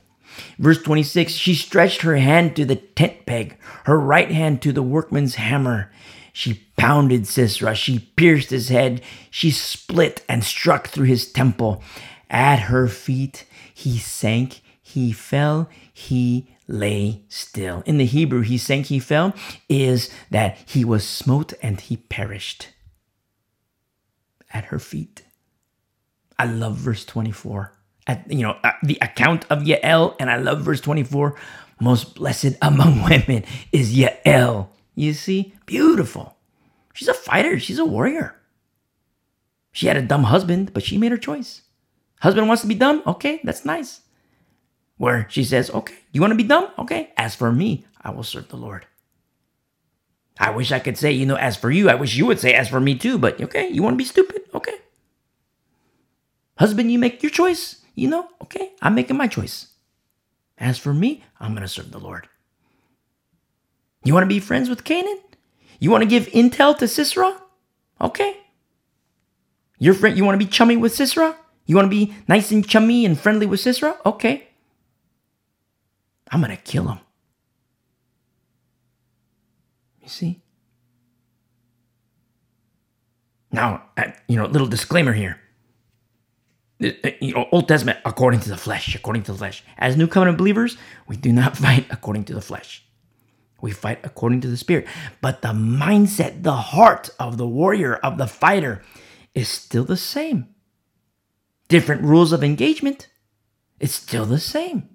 Verse 0.59 0.81
26, 0.81 1.33
she 1.33 1.53
stretched 1.53 2.01
her 2.01 2.17
hand 2.17 2.55
to 2.55 2.65
the 2.65 2.75
tent 2.75 3.25
peg, 3.25 3.57
her 3.85 3.99
right 3.99 4.31
hand 4.31 4.61
to 4.61 4.71
the 4.71 4.83
workman's 4.83 5.35
hammer. 5.35 5.91
She 6.33 6.65
pounded 6.77 7.27
Sisera, 7.27 7.73
she 7.73 7.99
pierced 7.99 8.51
his 8.51 8.69
head, 8.69 9.01
she 9.31 9.49
split 9.49 10.23
and 10.29 10.43
struck 10.43 10.87
through 10.87 11.05
his 11.05 11.31
temple. 11.31 11.81
At 12.29 12.59
her 12.59 12.87
feet, 12.87 13.45
he 13.73 13.97
sank, 13.97 14.61
he 14.81 15.11
fell, 15.11 15.69
he 15.91 16.47
lay 16.67 17.23
still. 17.29 17.81
In 17.85 17.97
the 17.97 18.05
Hebrew, 18.05 18.41
he 18.41 18.57
sank, 18.57 18.87
he 18.87 18.99
fell, 18.99 19.33
is 19.69 20.11
that 20.29 20.57
he 20.65 20.83
was 20.85 21.07
smote 21.07 21.53
and 21.61 21.79
he 21.79 21.97
perished 21.97 22.69
at 24.53 24.65
her 24.65 24.79
feet. 24.79 25.23
I 26.37 26.45
love 26.45 26.75
verse 26.75 27.05
24. 27.05 27.76
You 28.29 28.43
know, 28.43 28.57
uh, 28.63 28.71
the 28.83 28.97
account 29.01 29.45
of 29.49 29.63
Yael, 29.63 30.15
and 30.19 30.29
I 30.29 30.37
love 30.37 30.61
verse 30.61 30.81
24. 30.81 31.35
Most 31.79 32.15
blessed 32.15 32.55
among 32.61 33.03
women 33.09 33.43
is 33.71 33.95
Yael. 33.95 34.69
You 34.95 35.13
see? 35.13 35.53
Beautiful. 35.65 36.35
She's 36.93 37.07
a 37.07 37.13
fighter, 37.13 37.59
she's 37.59 37.79
a 37.79 37.85
warrior. 37.85 38.35
She 39.71 39.85
had 39.85 39.97
a 39.97 40.01
dumb 40.01 40.23
husband, 40.23 40.73
but 40.73 40.83
she 40.83 40.97
made 40.97 41.11
her 41.11 41.17
choice. 41.17 41.61
Husband 42.21 42.47
wants 42.47 42.63
to 42.63 42.67
be 42.67 42.73
dumb? 42.73 43.03
Okay, 43.05 43.39
that's 43.43 43.63
nice. 43.63 44.01
Where 44.97 45.27
she 45.29 45.43
says, 45.43 45.69
Okay, 45.69 45.93
you 46.11 46.21
want 46.21 46.31
to 46.31 46.35
be 46.35 46.43
dumb? 46.43 46.69
Okay, 46.79 47.13
as 47.15 47.35
for 47.35 47.51
me, 47.51 47.85
I 48.01 48.09
will 48.09 48.23
serve 48.23 48.47
the 48.47 48.57
Lord. 48.57 48.87
I 50.39 50.51
wish 50.51 50.71
I 50.71 50.79
could 50.79 50.97
say, 50.97 51.11
you 51.11 51.25
know, 51.25 51.35
as 51.35 51.57
for 51.57 51.69
you, 51.69 51.89
I 51.89 51.95
wish 51.95 52.15
you 52.15 52.25
would 52.25 52.39
say, 52.39 52.53
as 52.53 52.69
for 52.69 52.79
me 52.79 52.95
too, 52.95 53.17
but 53.17 53.41
okay, 53.41 53.69
you 53.69 53.83
want 53.83 53.93
to 53.93 53.97
be 53.97 54.05
stupid? 54.05 54.41
Okay. 54.53 54.75
Husband, 56.57 56.91
you 56.91 56.97
make 56.97 57.21
your 57.21 57.29
choice, 57.29 57.83
you 57.97 58.07
know, 58.07 58.29
okay, 58.43 58.71
I'm 58.81 58.93
making 58.93 59.17
my 59.17 59.27
choice. 59.27 59.67
As 60.59 60.77
for 60.77 60.93
me, 60.93 61.23
I'm 61.39 61.51
going 61.51 61.63
to 61.63 61.67
serve 61.67 61.91
the 61.91 61.99
Lord. 61.99 62.29
You 64.03 64.13
want 64.13 64.23
to 64.23 64.27
be 64.27 64.39
friends 64.39 64.69
with 64.69 64.83
Canaan? 64.83 65.19
You 65.79 65.89
want 65.89 66.03
to 66.03 66.09
give 66.09 66.27
intel 66.27 66.77
to 66.77 66.87
Sisera? 66.87 67.35
Okay. 67.99 68.37
Your 69.79 69.95
friend, 69.95 70.15
you 70.15 70.23
want 70.23 70.39
to 70.39 70.45
be 70.45 70.49
chummy 70.49 70.77
with 70.77 70.93
Sisera? 70.93 71.35
You 71.65 71.75
want 71.75 71.87
to 71.87 71.89
be 71.89 72.13
nice 72.27 72.51
and 72.51 72.65
chummy 72.67 73.03
and 73.03 73.19
friendly 73.19 73.47
with 73.47 73.59
Sisera? 73.59 73.97
Okay. 74.05 74.47
I'm 76.31 76.41
going 76.41 76.55
to 76.55 76.61
kill 76.61 76.87
him. 76.87 76.99
You 80.03 80.09
see? 80.09 80.41
Now, 83.51 83.83
you 84.27 84.37
know, 84.37 84.45
little 84.45 84.67
disclaimer 84.67 85.13
here. 85.13 85.39
You 86.79 87.33
know, 87.33 87.47
Old 87.51 87.67
Testament, 87.67 87.99
according 88.05 88.41
to 88.41 88.49
the 88.49 88.57
flesh, 88.57 88.93
according 88.95 89.23
to 89.23 89.31
the 89.31 89.37
flesh. 89.37 89.63
As 89.77 89.97
New 89.97 90.07
Covenant 90.07 90.37
believers, 90.37 90.77
we 91.07 91.17
do 91.17 91.31
not 91.31 91.57
fight 91.63 91.85
according 91.89 92.25
to 92.25 92.33
the 92.33 92.41
flesh. 92.41 92.83
We 93.61 93.71
fight 93.71 93.99
according 94.03 94.41
to 94.41 94.47
the 94.47 94.57
Spirit. 94.57 94.87
But 95.19 95.41
the 95.41 95.49
mindset, 95.49 96.43
the 96.43 96.55
heart 96.55 97.09
of 97.19 97.37
the 97.37 97.47
warrior, 97.47 97.95
of 97.95 98.19
the 98.19 98.27
fighter, 98.27 98.83
is 99.33 99.47
still 99.49 99.83
the 99.83 99.97
same 99.97 100.49
different 101.67 102.01
rules 102.01 102.31
of 102.31 102.43
engagement, 102.43 103.09
it's 103.79 103.93
still 103.93 104.25
the 104.25 104.39
same. 104.39 104.89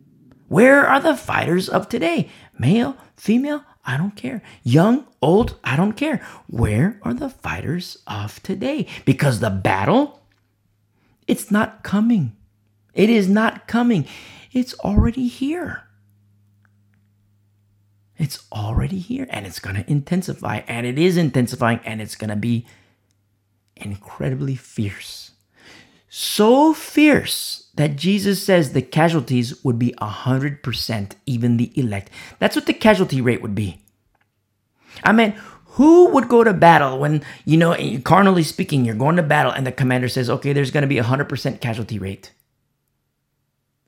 Where 0.48 0.86
are 0.86 1.00
the 1.00 1.16
fighters 1.16 1.68
of 1.68 1.88
today? 1.88 2.28
Male, 2.58 2.96
female, 3.16 3.64
I 3.84 3.96
don't 3.96 4.16
care. 4.16 4.42
Young, 4.62 5.06
old, 5.20 5.58
I 5.64 5.76
don't 5.76 5.94
care. 5.94 6.18
Where 6.46 7.00
are 7.02 7.14
the 7.14 7.30
fighters 7.30 7.98
of 8.06 8.42
today? 8.42 8.86
Because 9.04 9.40
the 9.40 9.50
battle, 9.50 10.21
it's 11.26 11.50
not 11.50 11.82
coming. 11.82 12.36
It 12.94 13.10
is 13.10 13.28
not 13.28 13.66
coming. 13.66 14.06
It's 14.52 14.74
already 14.80 15.28
here. 15.28 15.84
It's 18.18 18.46
already 18.52 18.98
here 18.98 19.26
and 19.30 19.46
it's 19.46 19.58
going 19.58 19.76
to 19.76 19.90
intensify 19.90 20.60
and 20.68 20.86
it 20.86 20.98
is 20.98 21.16
intensifying 21.16 21.80
and 21.84 22.00
it's 22.00 22.14
going 22.14 22.30
to 22.30 22.36
be 22.36 22.66
incredibly 23.76 24.54
fierce 24.54 25.32
so 26.14 26.74
fierce 26.74 27.70
that 27.74 27.96
Jesus 27.96 28.44
says 28.44 28.74
the 28.74 28.82
casualties 28.82 29.64
would 29.64 29.78
be 29.78 29.94
100%, 29.98 31.12
even 31.24 31.56
the 31.56 31.72
elect. 31.74 32.10
That's 32.38 32.54
what 32.54 32.66
the 32.66 32.74
casualty 32.74 33.22
rate 33.22 33.40
would 33.40 33.54
be. 33.54 33.80
I 35.02 35.12
mean, 35.12 35.34
who 35.72 36.08
would 36.10 36.28
go 36.28 36.44
to 36.44 36.52
battle 36.52 36.98
when, 36.98 37.22
you 37.46 37.56
know, 37.56 37.72
eh, 37.72 37.98
carnally 38.00 38.42
speaking, 38.42 38.84
you're 38.84 38.94
going 38.94 39.16
to 39.16 39.22
battle 39.22 39.52
and 39.52 39.66
the 39.66 39.72
commander 39.72 40.08
says, 40.08 40.28
okay, 40.28 40.52
there's 40.52 40.70
going 40.70 40.82
to 40.82 40.88
be 40.88 40.98
a 40.98 41.04
100% 41.04 41.60
casualty 41.60 41.98
rate? 41.98 42.32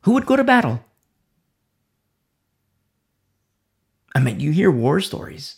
Who 0.02 0.12
would 0.12 0.24
go 0.24 0.36
to 0.36 0.44
battle? 0.44 0.82
I 4.14 4.20
mean, 4.20 4.40
you 4.40 4.50
hear 4.50 4.70
war 4.70 5.00
stories. 5.00 5.56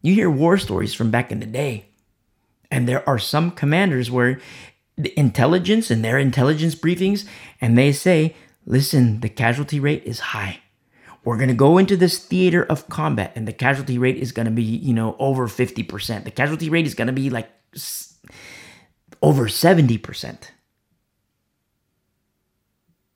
You 0.00 0.14
hear 0.14 0.30
war 0.30 0.56
stories 0.56 0.94
from 0.94 1.10
back 1.10 1.30
in 1.30 1.40
the 1.40 1.46
day. 1.46 1.86
And 2.70 2.88
there 2.88 3.06
are 3.06 3.18
some 3.18 3.50
commanders 3.50 4.10
where 4.10 4.40
the 4.96 5.18
intelligence 5.18 5.90
and 5.90 6.02
their 6.02 6.18
intelligence 6.18 6.74
briefings, 6.74 7.26
and 7.60 7.76
they 7.76 7.92
say, 7.92 8.34
listen, 8.64 9.20
the 9.20 9.28
casualty 9.28 9.78
rate 9.78 10.04
is 10.04 10.20
high. 10.20 10.60
We're 11.24 11.36
going 11.36 11.48
to 11.48 11.54
go 11.54 11.78
into 11.78 11.96
this 11.96 12.18
theater 12.18 12.64
of 12.64 12.88
combat, 12.88 13.32
and 13.36 13.46
the 13.46 13.52
casualty 13.52 13.96
rate 13.96 14.16
is 14.16 14.32
going 14.32 14.46
to 14.46 14.52
be, 14.52 14.62
you 14.62 14.92
know, 14.92 15.14
over 15.18 15.46
50%. 15.46 16.24
The 16.24 16.30
casualty 16.30 16.68
rate 16.68 16.86
is 16.86 16.94
going 16.94 17.06
to 17.06 17.12
be 17.12 17.30
like 17.30 17.50
over 19.22 19.46
70%. 19.46 20.50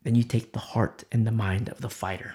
Then 0.04 0.14
you 0.14 0.22
take 0.22 0.52
the 0.52 0.60
heart 0.60 1.02
and 1.10 1.26
the 1.26 1.32
mind 1.32 1.68
of 1.68 1.80
the 1.80 1.90
fighter. 1.90 2.34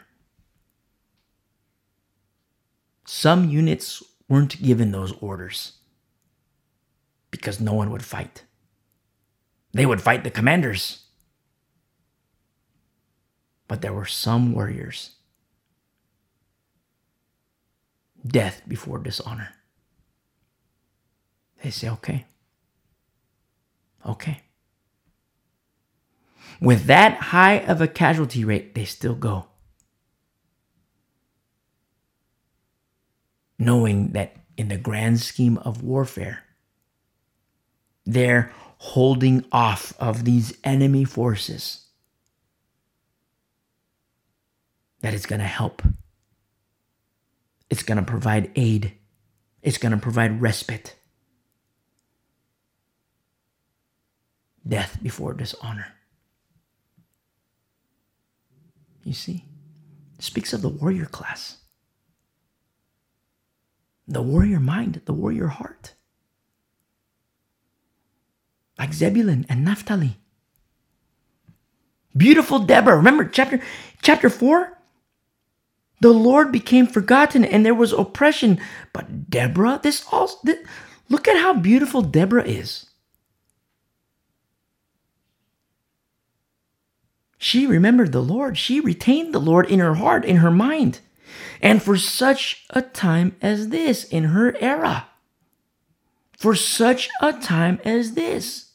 Some 3.06 3.50
units 3.50 4.04
weren't 4.28 4.62
given 4.62 4.92
those 4.92 5.14
orders 5.22 5.74
because 7.32 7.62
no 7.62 7.74
one 7.74 7.92
would 7.92 8.04
fight. 8.04 8.44
They 9.72 9.86
would 9.86 10.02
fight 10.02 10.26
the 10.26 10.30
commanders. 10.30 11.06
But 13.70 13.82
there 13.82 13.94
were 13.94 14.06
some 14.06 14.52
warriors. 14.52 15.12
Death 18.26 18.62
before 18.68 19.00
dishonor. 19.00 19.50
They 21.64 21.70
say, 21.70 21.90
okay. 21.90 22.26
Okay. 24.06 24.42
With 26.60 26.86
that 26.86 27.16
high 27.16 27.60
of 27.60 27.82
a 27.82 27.88
casualty 27.88 28.46
rate, 28.46 28.76
they 28.76 28.86
still 28.86 29.16
go. 29.16 29.48
Knowing 33.58 34.12
that 34.12 34.36
in 34.58 34.68
the 34.68 34.78
grand 34.78 35.20
scheme 35.20 35.58
of 35.60 35.84
warfare, 35.84 36.44
they're 38.06 38.52
holding 38.78 39.46
off 39.52 39.94
of 40.00 40.26
these 40.26 40.58
enemy 40.64 41.04
forces. 41.04 41.86
That 45.02 45.14
is 45.14 45.26
going 45.26 45.42
to 45.42 45.48
help. 45.48 45.82
It's 47.72 47.84
going 47.84 47.98
to 47.98 48.04
provide 48.04 48.52
aid. 48.56 48.94
It's 49.64 49.80
going 49.80 49.94
to 49.94 49.98
provide 49.98 50.42
respite. 50.42 50.96
Death 54.68 55.00
before 55.02 55.34
dishonor. 55.34 55.88
You 59.04 59.14
see, 59.14 59.46
it 60.20 60.24
speaks 60.24 60.54
of 60.54 60.62
the 60.62 60.70
warrior 60.70 61.06
class, 61.06 61.58
the 64.08 64.22
warrior 64.22 64.60
mind, 64.60 65.02
the 65.06 65.14
warrior 65.14 65.48
heart 65.48 65.96
like 68.78 68.94
Zebulun 68.94 69.46
and 69.48 69.64
Naphtali. 69.64 70.18
Beautiful 72.18 72.60
Deborah. 72.60 72.98
Remember 72.98 73.26
chapter 73.26 73.62
chapter 74.02 74.30
4? 74.30 74.78
The 76.02 76.12
Lord 76.12 76.52
became 76.52 76.88
forgotten 76.88 77.46
and 77.46 77.66
there 77.66 77.76
was 77.76 77.94
oppression. 77.94 78.60
But 78.92 79.30
Deborah, 79.30 79.80
this 79.82 80.04
also 80.12 80.38
this, 80.44 80.58
look 81.10 81.28
at 81.28 81.38
how 81.38 81.54
beautiful 81.54 82.02
Deborah 82.02 82.44
is. 82.44 82.88
She 87.38 87.66
remembered 87.66 88.12
the 88.12 88.22
Lord. 88.22 88.58
She 88.58 88.80
retained 88.80 89.34
the 89.34 89.40
Lord 89.40 89.70
in 89.70 89.80
her 89.80 89.96
heart, 89.96 90.26
in 90.26 90.38
her 90.38 90.52
mind. 90.52 91.00
And 91.62 91.82
for 91.82 91.98
such 91.98 92.66
a 92.72 92.82
time 92.82 93.36
as 93.42 93.70
this, 93.70 94.04
in 94.04 94.26
her 94.26 94.56
era, 94.60 95.08
for 96.38 96.56
such 96.56 97.10
a 97.22 97.34
time 97.34 97.80
as 97.86 98.14
this. 98.14 98.72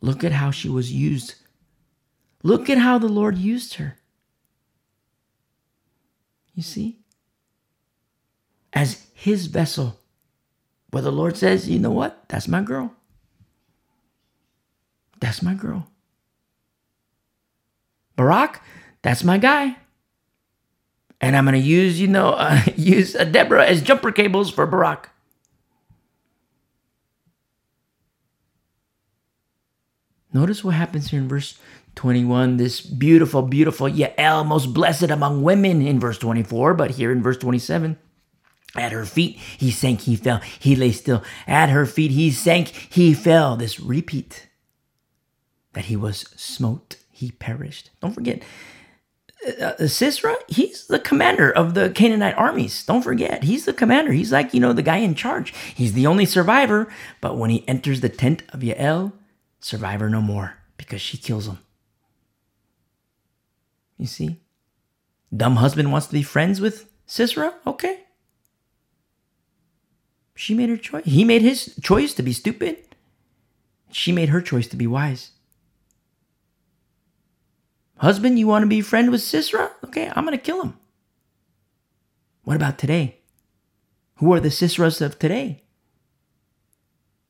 Look 0.00 0.24
at 0.24 0.32
how 0.32 0.50
she 0.50 0.68
was 0.68 0.92
used. 0.92 1.36
Look 2.42 2.68
at 2.68 2.78
how 2.78 2.98
the 2.98 3.08
Lord 3.08 3.38
used 3.38 3.74
her. 3.74 3.99
You 6.60 6.64
see? 6.64 6.98
As 8.74 9.06
his 9.14 9.46
vessel. 9.46 9.98
Where 10.90 11.02
the 11.02 11.10
Lord 11.10 11.38
says, 11.38 11.70
you 11.70 11.78
know 11.78 11.90
what? 11.90 12.28
That's 12.28 12.48
my 12.48 12.60
girl. 12.60 12.92
That's 15.20 15.42
my 15.42 15.54
girl. 15.54 15.86
Barak, 18.14 18.62
that's 19.00 19.24
my 19.24 19.38
guy. 19.38 19.76
And 21.22 21.34
I'm 21.34 21.46
going 21.46 21.54
to 21.54 21.66
use, 21.66 21.98
you 21.98 22.08
know, 22.08 22.32
uh, 22.36 22.60
use 22.76 23.14
Deborah 23.14 23.66
as 23.66 23.80
jumper 23.80 24.12
cables 24.12 24.50
for 24.50 24.66
Barak. 24.66 25.08
Notice 30.30 30.62
what 30.62 30.74
happens 30.74 31.08
here 31.08 31.20
in 31.20 31.28
verse 31.28 31.58
21. 32.00 32.56
This 32.56 32.80
beautiful, 32.80 33.42
beautiful 33.42 33.86
Yael, 33.86 34.46
most 34.46 34.72
blessed 34.72 35.10
among 35.10 35.42
women 35.42 35.86
in 35.86 36.00
verse 36.00 36.16
24, 36.16 36.72
but 36.72 36.92
here 36.92 37.12
in 37.12 37.22
verse 37.22 37.36
27. 37.36 37.98
At 38.74 38.92
her 38.92 39.04
feet 39.04 39.36
he 39.36 39.70
sank, 39.70 40.00
he 40.00 40.16
fell, 40.16 40.38
he 40.58 40.74
lay 40.74 40.92
still. 40.92 41.22
At 41.46 41.68
her 41.68 41.84
feet 41.84 42.12
he 42.12 42.30
sank, 42.30 42.68
he 42.68 43.12
fell. 43.12 43.54
This 43.54 43.78
repeat 43.78 44.48
that 45.74 45.86
he 45.86 45.96
was 45.96 46.20
smote, 46.36 46.96
he 47.10 47.32
perished. 47.32 47.90
Don't 48.00 48.14
forget, 48.14 48.42
uh, 49.46 49.64
uh, 49.78 49.86
Sisera, 49.86 50.36
he's 50.48 50.86
the 50.86 51.00
commander 51.00 51.52
of 51.52 51.74
the 51.74 51.90
Canaanite 51.90 52.38
armies. 52.38 52.82
Don't 52.86 53.02
forget, 53.02 53.44
he's 53.44 53.66
the 53.66 53.74
commander. 53.74 54.12
He's 54.12 54.32
like, 54.32 54.54
you 54.54 54.60
know, 54.60 54.72
the 54.72 54.80
guy 54.80 54.96
in 54.96 55.14
charge. 55.14 55.52
He's 55.74 55.92
the 55.92 56.06
only 56.06 56.24
survivor. 56.24 56.90
But 57.20 57.36
when 57.36 57.50
he 57.50 57.68
enters 57.68 58.00
the 58.00 58.08
tent 58.08 58.42
of 58.54 58.60
Yael, 58.60 59.12
survivor 59.60 60.08
no 60.08 60.22
more 60.22 60.54
because 60.78 61.02
she 61.02 61.18
kills 61.18 61.46
him. 61.46 61.58
You 64.00 64.06
see? 64.06 64.40
Dumb 65.36 65.56
husband 65.56 65.92
wants 65.92 66.06
to 66.06 66.14
be 66.14 66.22
friends 66.22 66.58
with 66.58 66.90
Sisera? 67.04 67.52
Okay. 67.66 68.00
She 70.34 70.54
made 70.54 70.70
her 70.70 70.78
choice. 70.78 71.04
He 71.04 71.22
made 71.22 71.42
his 71.42 71.78
choice 71.82 72.14
to 72.14 72.22
be 72.22 72.32
stupid. 72.32 72.78
She 73.92 74.10
made 74.10 74.30
her 74.30 74.40
choice 74.40 74.66
to 74.68 74.76
be 74.76 74.86
wise. 74.86 75.32
Husband, 77.98 78.38
you 78.38 78.46
want 78.46 78.62
to 78.62 78.68
be 78.68 78.80
friend 78.80 79.10
with 79.10 79.20
Sisera? 79.20 79.70
Okay, 79.84 80.10
I'm 80.16 80.24
going 80.24 80.36
to 80.36 80.42
kill 80.42 80.62
him. 80.62 80.78
What 82.44 82.56
about 82.56 82.78
today? 82.78 83.18
Who 84.16 84.32
are 84.32 84.40
the 84.40 84.48
Siseras 84.48 85.02
of 85.02 85.18
today? 85.18 85.62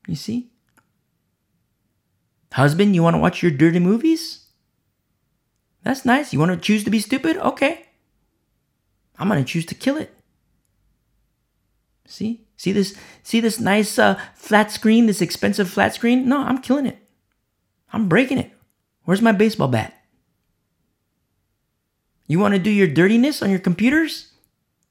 You 0.06 0.14
see? 0.14 0.52
Husband, 2.52 2.94
you 2.94 3.02
want 3.02 3.14
to 3.14 3.20
watch 3.20 3.42
your 3.42 3.50
dirty 3.50 3.80
movies? 3.80 4.39
That's 5.82 6.04
nice. 6.04 6.32
You 6.32 6.38
want 6.38 6.52
to 6.52 6.58
choose 6.58 6.84
to 6.84 6.90
be 6.90 7.00
stupid? 7.00 7.36
Okay. 7.36 7.86
I'm 9.18 9.28
going 9.28 9.42
to 9.42 9.50
choose 9.50 9.66
to 9.66 9.74
kill 9.74 9.96
it. 9.96 10.14
See? 12.06 12.46
See 12.56 12.72
this 12.72 12.94
see 13.22 13.40
this 13.40 13.58
nice 13.58 13.98
uh, 13.98 14.20
flat 14.34 14.70
screen, 14.70 15.06
this 15.06 15.22
expensive 15.22 15.70
flat 15.70 15.94
screen? 15.94 16.28
No, 16.28 16.40
I'm 16.40 16.58
killing 16.58 16.84
it. 16.84 16.98
I'm 17.92 18.08
breaking 18.08 18.38
it. 18.38 18.52
Where's 19.04 19.22
my 19.22 19.32
baseball 19.32 19.68
bat? 19.68 19.94
You 22.26 22.38
want 22.38 22.54
to 22.54 22.60
do 22.60 22.70
your 22.70 22.86
dirtiness 22.86 23.42
on 23.42 23.50
your 23.50 23.58
computers? 23.58 24.32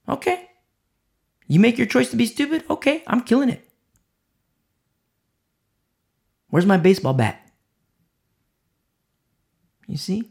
Okay. 0.08 0.50
You 1.48 1.60
make 1.60 1.78
your 1.78 1.88
choice 1.88 2.10
to 2.12 2.18
be 2.18 2.26
stupid? 2.26 2.64
Okay, 2.70 3.04
I'm 3.08 3.22
killing 3.22 3.50
it. 3.50 3.68
Where's 6.50 6.66
my 6.66 6.78
baseball 6.78 7.14
bat? 7.14 7.52
You 9.88 9.98
see? 9.98 10.30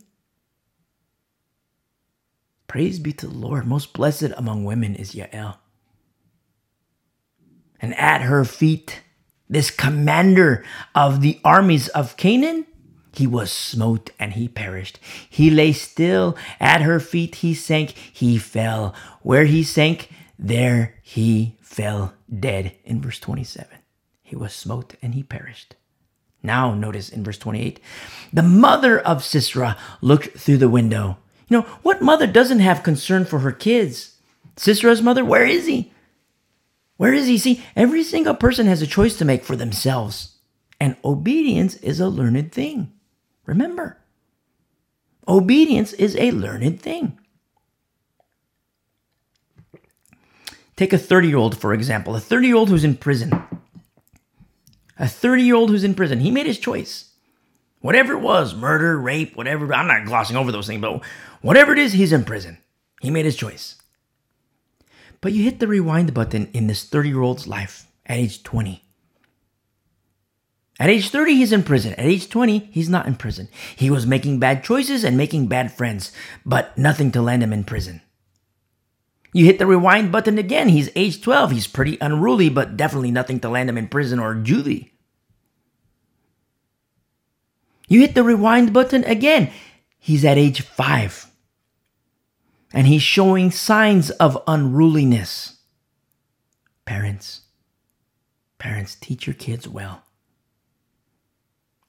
Praise 2.69 2.99
be 2.99 3.13
to 3.15 3.27
the 3.27 3.35
Lord. 3.35 3.67
Most 3.67 3.93
blessed 3.93 4.31
among 4.37 4.65
women 4.65 4.95
is 4.95 5.13
Yael. 5.13 5.57
And 7.81 7.95
at 7.97 8.23
her 8.23 8.45
feet, 8.45 9.01
this 9.49 9.71
commander 9.71 10.65
of 10.95 11.23
the 11.23 11.41
armies 11.43 11.89
of 11.89 12.17
Canaan, 12.17 12.67
he 13.13 13.27
was 13.27 13.51
smote 13.51 14.11
and 14.19 14.35
he 14.35 14.49
perished. 14.49 15.01
He 15.29 15.51
lay 15.51 15.73
still. 15.73 16.37
At 16.61 16.83
her 16.83 17.01
feet 17.01 17.37
he 17.37 17.55
sank. 17.55 17.91
He 18.13 18.39
fell. 18.39 18.95
Where 19.23 19.47
he 19.47 19.63
sank, 19.63 20.11
there 20.39 20.95
he 21.03 21.57
fell 21.63 22.13
dead. 22.29 22.77
In 22.85 23.01
verse 23.01 23.19
27, 23.19 23.67
he 24.23 24.37
was 24.37 24.53
smote 24.53 24.95
and 25.01 25.15
he 25.15 25.23
perished. 25.23 25.75
Now, 26.43 26.75
notice 26.75 27.09
in 27.09 27.25
verse 27.25 27.39
28, 27.39 27.81
the 28.33 28.43
mother 28.43 29.01
of 29.01 29.25
Sisera 29.25 29.77
looked 30.01 30.39
through 30.39 30.59
the 30.59 30.69
window. 30.69 31.17
You 31.49 31.59
know, 31.59 31.63
what 31.83 32.03
mother 32.03 32.27
doesn't 32.27 32.61
have 32.61 32.83
concern 32.83 33.25
for 33.25 33.41
her 33.41 33.53
kids? 33.53 34.17
Sisera's 34.57 35.03
mother, 35.03 35.25
where 35.25 35.47
is 35.47 35.67
he? 35.67 35.93
Where 36.97 37.13
is 37.15 37.27
he? 37.27 37.39
See, 37.39 37.65
every 37.77 38.03
single 38.03 38.35
person 38.35 38.67
has 38.67 38.83
a 38.83 38.87
choice 38.87 39.17
to 39.19 39.25
make 39.25 39.45
for 39.45 39.57
themselves. 39.57 40.37
And 40.81 40.97
obedience 41.05 41.77
is 41.77 42.01
a 42.01 42.09
learned 42.09 42.53
thing. 42.53 42.93
Remember, 43.47 43.99
obedience 45.27 45.93
is 45.95 46.17
a 46.17 46.33
learned 46.33 46.83
thing. 46.83 47.19
Take 50.77 50.93
a 50.93 50.99
30 50.99 51.29
year 51.29 51.37
old, 51.39 51.59
for 51.59 51.73
example, 51.73 52.15
a 52.15 52.21
30 52.21 52.47
year 52.47 52.57
old 52.57 52.69
who's 52.69 52.85
in 52.85 52.97
prison. 52.97 53.33
A 54.99 55.09
30 55.09 55.43
year 55.43 55.57
old 55.57 55.71
who's 55.71 55.85
in 55.85 55.95
prison. 55.95 56.21
He 56.21 56.31
made 56.31 56.47
his 56.47 56.59
choice. 56.59 57.13
Whatever 57.81 58.15
it 58.15 58.21
was 58.21 58.55
murder, 58.55 58.99
rape, 58.99 59.37
whatever. 59.37 59.73
I'm 59.73 59.87
not 59.87 60.05
glossing 60.05 60.37
over 60.37 60.51
those 60.51 60.67
things, 60.67 60.81
but 60.81 61.03
whatever 61.41 61.73
it 61.73 61.79
is, 61.79 61.93
he's 61.93 62.13
in 62.13 62.25
prison. 62.25 62.59
He 63.01 63.11
made 63.11 63.25
his 63.25 63.37
choice. 63.37 63.77
But 65.21 65.33
you 65.33 65.45
hit 65.45 65.61
the 65.61 65.67
rewind 65.67 66.15
button 66.15 66.49
in 66.53 66.67
this 66.67 66.85
30 66.85 67.09
year 67.09 67.23
old's 67.23 67.47
life 67.47 67.87
at 68.07 68.19
age 68.19 68.43
20. 68.43 68.85
At 70.81 70.91
age 70.91 71.11
30, 71.11 71.35
he's 71.35 71.53
in 71.53 71.65
prison. 71.65 71.93
At 71.95 72.05
age 72.05 72.29
20, 72.29 72.71
he's 72.71 72.89
not 72.89 73.07
in 73.07 73.17
prison. 73.17 73.49
He 73.75 73.91
was 73.91 74.07
making 74.07 74.39
bad 74.39 74.63
choices 74.63 75.03
and 75.03 75.17
making 75.17 75.49
bad 75.49 75.73
friends, 75.73 76.13
but 76.47 76.77
nothing 76.79 77.11
to 77.13 77.23
land 77.23 77.43
him 77.43 77.53
in 77.53 77.65
prison. 77.65 78.01
You 79.33 79.45
hit 79.45 79.59
the 79.59 79.67
rewind 79.67 80.13
button 80.13 80.39
again. 80.39 80.69
He's 80.69 80.91
age 80.95 81.21
12. 81.21 81.51
He's 81.51 81.67
pretty 81.67 81.99
unruly, 82.01 82.49
but 82.49 82.77
definitely 82.77 83.11
nothing 83.11 83.41
to 83.41 83.49
land 83.49 83.69
him 83.69 83.77
in 83.77 83.89
prison 83.89 84.21
or 84.21 84.35
juvie. 84.35 84.91
You 87.89 88.01
hit 88.01 88.15
the 88.15 88.23
rewind 88.23 88.73
button 88.73 89.03
again. 89.05 89.51
He's 89.99 90.25
at 90.25 90.39
age 90.39 90.63
5. 90.63 91.28
And 92.73 92.87
he's 92.87 93.03
showing 93.03 93.51
signs 93.51 94.11
of 94.11 94.43
unruliness. 94.47 95.59
Parents, 96.85 97.43
parents, 98.59 98.95
teach 98.95 99.27
your 99.27 99.35
kids 99.35 99.69
well. 99.69 100.03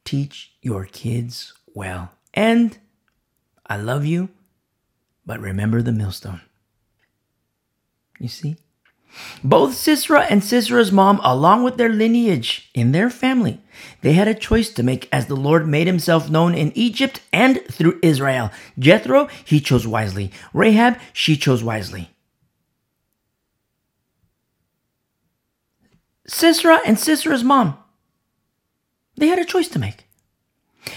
Teach 0.06 0.54
your 0.62 0.86
kids 0.86 1.54
well. 1.68 2.12
And 2.34 2.78
I 3.66 3.78
love 3.78 4.06
you, 4.06 4.30
but 5.26 5.40
remember 5.40 5.82
the 5.82 5.92
millstone. 5.92 6.42
You 8.20 8.28
see? 8.28 8.58
Both 9.44 9.76
Sisera 9.76 10.22
and 10.30 10.44
Sisera's 10.44 10.92
mom, 10.92 11.20
along 11.24 11.64
with 11.64 11.78
their 11.78 11.90
lineage 11.90 12.70
in 12.74 12.92
their 12.92 13.10
family, 13.10 13.62
they 14.02 14.14
had 14.14 14.28
a 14.28 14.36
choice 14.36 14.70
to 14.72 14.84
make 14.84 15.10
as 15.12 15.28
the 15.28 15.36
Lord 15.36 15.68
made 15.68 15.88
himself 15.88 16.30
known 16.30 16.54
in 16.54 16.72
Egypt 16.78 17.22
and 17.34 17.62
through 17.72 18.00
Israel. 18.02 18.52
Jethro, 18.78 19.28
he 19.46 19.60
chose 19.60 19.88
wisely. 19.88 20.32
Rahab, 20.54 20.98
she 21.14 21.36
chose 21.36 21.64
wisely. 21.64 22.12
Sisera 26.28 26.80
and 26.86 27.00
Sisera's 27.00 27.44
mom, 27.44 27.78
they 29.16 29.28
had 29.28 29.40
a 29.40 29.46
choice 29.46 29.68
to 29.70 29.80
make. 29.80 30.09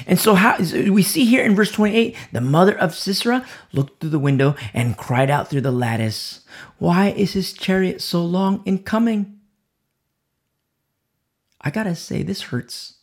And 0.06 0.18
so 0.18 0.34
how 0.34 0.58
we 0.58 1.02
see 1.02 1.24
here 1.24 1.44
in 1.44 1.54
verse 1.54 1.72
28, 1.72 2.16
the 2.32 2.40
mother 2.40 2.78
of 2.78 2.94
Sisera 2.94 3.46
looked 3.72 4.00
through 4.00 4.10
the 4.10 4.18
window 4.18 4.54
and 4.74 4.96
cried 4.96 5.30
out 5.30 5.48
through 5.48 5.60
the 5.62 5.72
lattice, 5.72 6.40
Why 6.78 7.08
is 7.08 7.32
his 7.32 7.52
chariot 7.52 8.00
so 8.00 8.24
long 8.24 8.62
in 8.64 8.82
coming? 8.82 9.40
I 11.60 11.70
gotta 11.70 11.94
say, 11.94 12.22
this 12.22 12.42
hurts. 12.42 12.94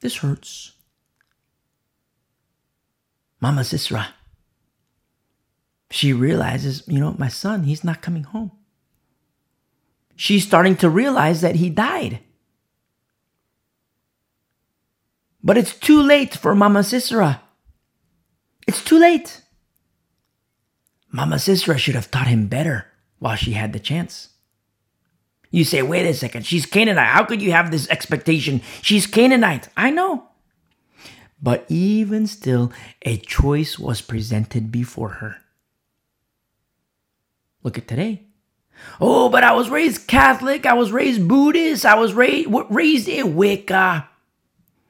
This 0.00 0.16
hurts. 0.16 0.72
Mama 3.40 3.64
Sisera. 3.64 4.14
She 5.90 6.12
realizes, 6.12 6.82
you 6.86 7.00
know, 7.00 7.14
my 7.18 7.28
son, 7.28 7.64
he's 7.64 7.82
not 7.82 8.02
coming 8.02 8.24
home. 8.24 8.52
She's 10.16 10.46
starting 10.46 10.76
to 10.76 10.90
realize 10.90 11.40
that 11.40 11.56
he 11.56 11.70
died. 11.70 12.20
But 15.42 15.56
it's 15.56 15.74
too 15.74 16.02
late 16.02 16.34
for 16.34 16.54
Mama 16.54 16.82
Sisera. 16.82 17.42
It's 18.66 18.82
too 18.84 18.98
late. 18.98 19.42
Mama 21.10 21.38
Sisera 21.38 21.78
should 21.78 21.94
have 21.94 22.10
taught 22.10 22.26
him 22.26 22.48
better 22.48 22.86
while 23.18 23.36
she 23.36 23.52
had 23.52 23.72
the 23.72 23.80
chance. 23.80 24.30
You 25.50 25.64
say, 25.64 25.80
wait 25.80 26.06
a 26.06 26.12
second, 26.12 26.44
she's 26.44 26.66
Canaanite. 26.66 27.06
How 27.06 27.24
could 27.24 27.40
you 27.40 27.52
have 27.52 27.70
this 27.70 27.88
expectation? 27.88 28.60
She's 28.82 29.06
Canaanite. 29.06 29.68
I 29.76 29.90
know. 29.90 30.24
But 31.40 31.64
even 31.68 32.26
still, 32.26 32.72
a 33.02 33.16
choice 33.16 33.78
was 33.78 34.02
presented 34.02 34.70
before 34.70 35.08
her. 35.08 35.36
Look 37.62 37.78
at 37.78 37.88
today. 37.88 38.24
Oh, 39.00 39.28
but 39.28 39.42
I 39.44 39.52
was 39.52 39.70
raised 39.70 40.06
Catholic. 40.06 40.66
I 40.66 40.74
was 40.74 40.92
raised 40.92 41.26
Buddhist. 41.26 41.86
I 41.86 41.94
was 41.94 42.12
raised, 42.12 42.48
raised 42.70 43.08
in 43.08 43.34
Wicca. 43.34 44.08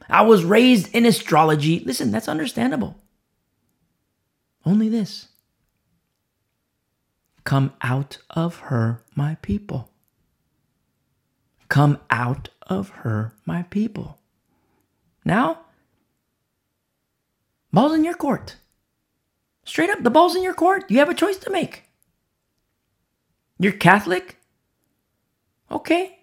I 0.09 0.23
was 0.23 0.45
raised 0.45 0.95
in 0.95 1.05
astrology. 1.05 1.81
Listen, 1.81 2.11
that's 2.11 2.29
understandable. 2.29 2.97
Only 4.65 4.89
this 4.89 5.29
Come 7.45 7.73
out 7.81 8.19
of 8.29 8.59
her, 8.59 9.03
my 9.15 9.37
people. 9.37 9.91
Come 11.69 11.99
out 12.11 12.51
of 12.67 12.91
her, 12.91 13.33
my 13.47 13.63
people. 13.63 14.19
Now, 15.25 15.61
ball's 17.73 17.95
in 17.95 18.05
your 18.05 18.15
court. 18.15 18.57
Straight 19.65 19.89
up, 19.89 20.03
the 20.03 20.11
ball's 20.11 20.37
in 20.37 20.43
your 20.43 20.53
court. 20.53 20.91
You 20.91 20.99
have 20.99 21.09
a 21.09 21.15
choice 21.15 21.39
to 21.39 21.51
make. 21.51 21.85
You're 23.59 23.73
Catholic? 23.73 24.37
Okay, 25.71 26.18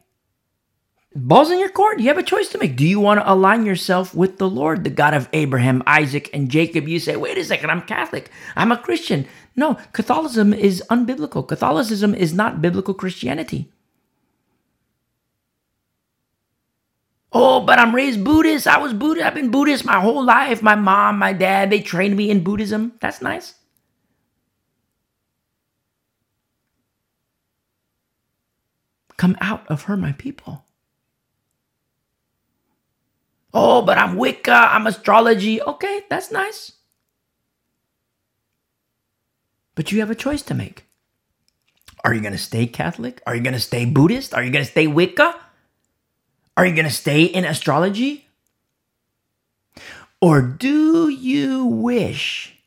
Ball's 1.17 1.49
in 1.49 1.59
your 1.59 1.69
court. 1.69 1.99
You 1.99 2.09
have 2.09 2.17
a 2.17 2.23
choice 2.23 2.49
to 2.49 2.57
make. 2.57 2.75
Do 2.75 2.85
you 2.85 2.99
want 2.99 3.21
to 3.21 3.31
align 3.31 3.65
yourself 3.65 4.13
with 4.13 4.37
the 4.37 4.49
Lord, 4.49 4.83
the 4.83 4.89
God 4.89 5.13
of 5.13 5.29
Abraham, 5.31 5.81
Isaac, 5.87 6.29
and 6.33 6.51
Jacob? 6.51 6.89
You 6.89 6.99
say, 6.99 7.15
wait 7.15 7.37
a 7.37 7.45
second, 7.45 7.69
I'm 7.69 7.83
Catholic. 7.83 8.29
I'm 8.53 8.73
a 8.73 8.77
Christian. 8.77 9.25
No, 9.55 9.75
Catholicism 9.93 10.53
is 10.53 10.83
unbiblical. 10.89 11.47
Catholicism 11.47 12.13
is 12.13 12.33
not 12.33 12.61
biblical 12.61 12.93
Christianity. 12.93 13.71
Oh, 17.31 17.61
but 17.61 17.79
I'm 17.79 17.95
raised 17.95 18.23
Buddhist. 18.25 18.67
I 18.67 18.77
was 18.77 18.93
Buddhist. 18.93 19.25
I've 19.25 19.35
been 19.35 19.51
Buddhist 19.51 19.85
my 19.85 20.01
whole 20.01 20.23
life. 20.23 20.61
My 20.61 20.75
mom, 20.75 21.17
my 21.17 21.31
dad, 21.31 21.69
they 21.69 21.79
trained 21.79 22.17
me 22.17 22.29
in 22.29 22.43
Buddhism. 22.43 22.93
That's 22.99 23.21
nice. 23.21 23.53
Come 29.15 29.37
out 29.39 29.65
of 29.67 29.83
her, 29.83 29.95
my 29.95 30.11
people. 30.11 30.64
Oh, 33.57 33.81
but 33.81 33.97
I'm 33.97 34.17
Wicca, 34.17 34.51
I'm 34.51 34.85
astrology. 34.85 35.61
Okay, 35.61 36.01
that's 36.09 36.29
nice. 36.29 36.73
But 39.75 39.93
you 39.93 40.01
have 40.01 40.11
a 40.11 40.15
choice 40.15 40.41
to 40.43 40.53
make. 40.53 40.85
Are 42.03 42.13
you 42.13 42.19
going 42.19 42.33
to 42.33 42.37
stay 42.37 42.67
Catholic? 42.67 43.21
Are 43.25 43.33
you 43.33 43.41
going 43.41 43.53
to 43.53 43.59
stay 43.61 43.85
Buddhist? 43.85 44.33
Are 44.33 44.43
you 44.43 44.51
going 44.51 44.65
to 44.65 44.69
stay 44.69 44.87
Wicca? 44.87 45.39
Are 46.57 46.65
you 46.65 46.75
going 46.75 46.85
to 46.85 46.91
stay 46.91 47.23
in 47.23 47.45
astrology? 47.45 48.27
Or 50.19 50.41
do 50.41 51.07
you 51.07 51.65
wish, 51.65 52.57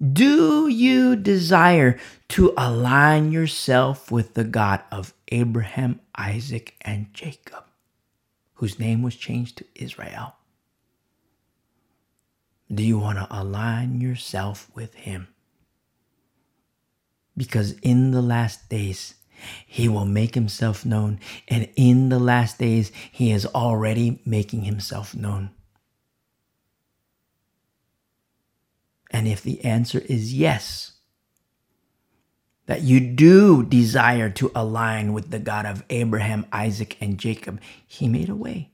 do 0.00 0.68
you 0.68 1.16
desire 1.16 1.98
to 2.28 2.54
align 2.56 3.32
yourself 3.32 4.12
with 4.12 4.34
the 4.34 4.44
God 4.44 4.80
of 4.92 5.12
Abraham, 5.28 6.00
Isaac, 6.14 6.76
and 6.82 7.12
Jacob? 7.12 7.64
Whose 8.60 8.78
name 8.78 9.00
was 9.00 9.16
changed 9.16 9.56
to 9.56 9.64
Israel? 9.74 10.34
Do 12.70 12.82
you 12.82 12.98
want 12.98 13.18
to 13.18 13.26
align 13.30 14.02
yourself 14.02 14.70
with 14.74 14.92
him? 14.92 15.28
Because 17.34 17.72
in 17.80 18.10
the 18.10 18.20
last 18.20 18.68
days, 18.68 19.14
he 19.66 19.88
will 19.88 20.04
make 20.04 20.34
himself 20.34 20.84
known. 20.84 21.20
And 21.48 21.70
in 21.74 22.10
the 22.10 22.18
last 22.18 22.58
days, 22.58 22.92
he 23.10 23.32
is 23.32 23.46
already 23.46 24.20
making 24.26 24.64
himself 24.64 25.14
known. 25.14 25.52
And 29.10 29.26
if 29.26 29.42
the 29.42 29.64
answer 29.64 30.00
is 30.00 30.34
yes, 30.34 30.99
that 32.70 32.82
you 32.82 33.00
do 33.00 33.64
desire 33.64 34.30
to 34.30 34.52
align 34.54 35.12
with 35.12 35.32
the 35.32 35.40
God 35.40 35.66
of 35.66 35.82
Abraham, 35.90 36.46
Isaac, 36.52 36.96
and 37.00 37.18
Jacob, 37.18 37.60
He 37.84 38.06
made 38.06 38.28
a 38.28 38.34
way. 38.36 38.70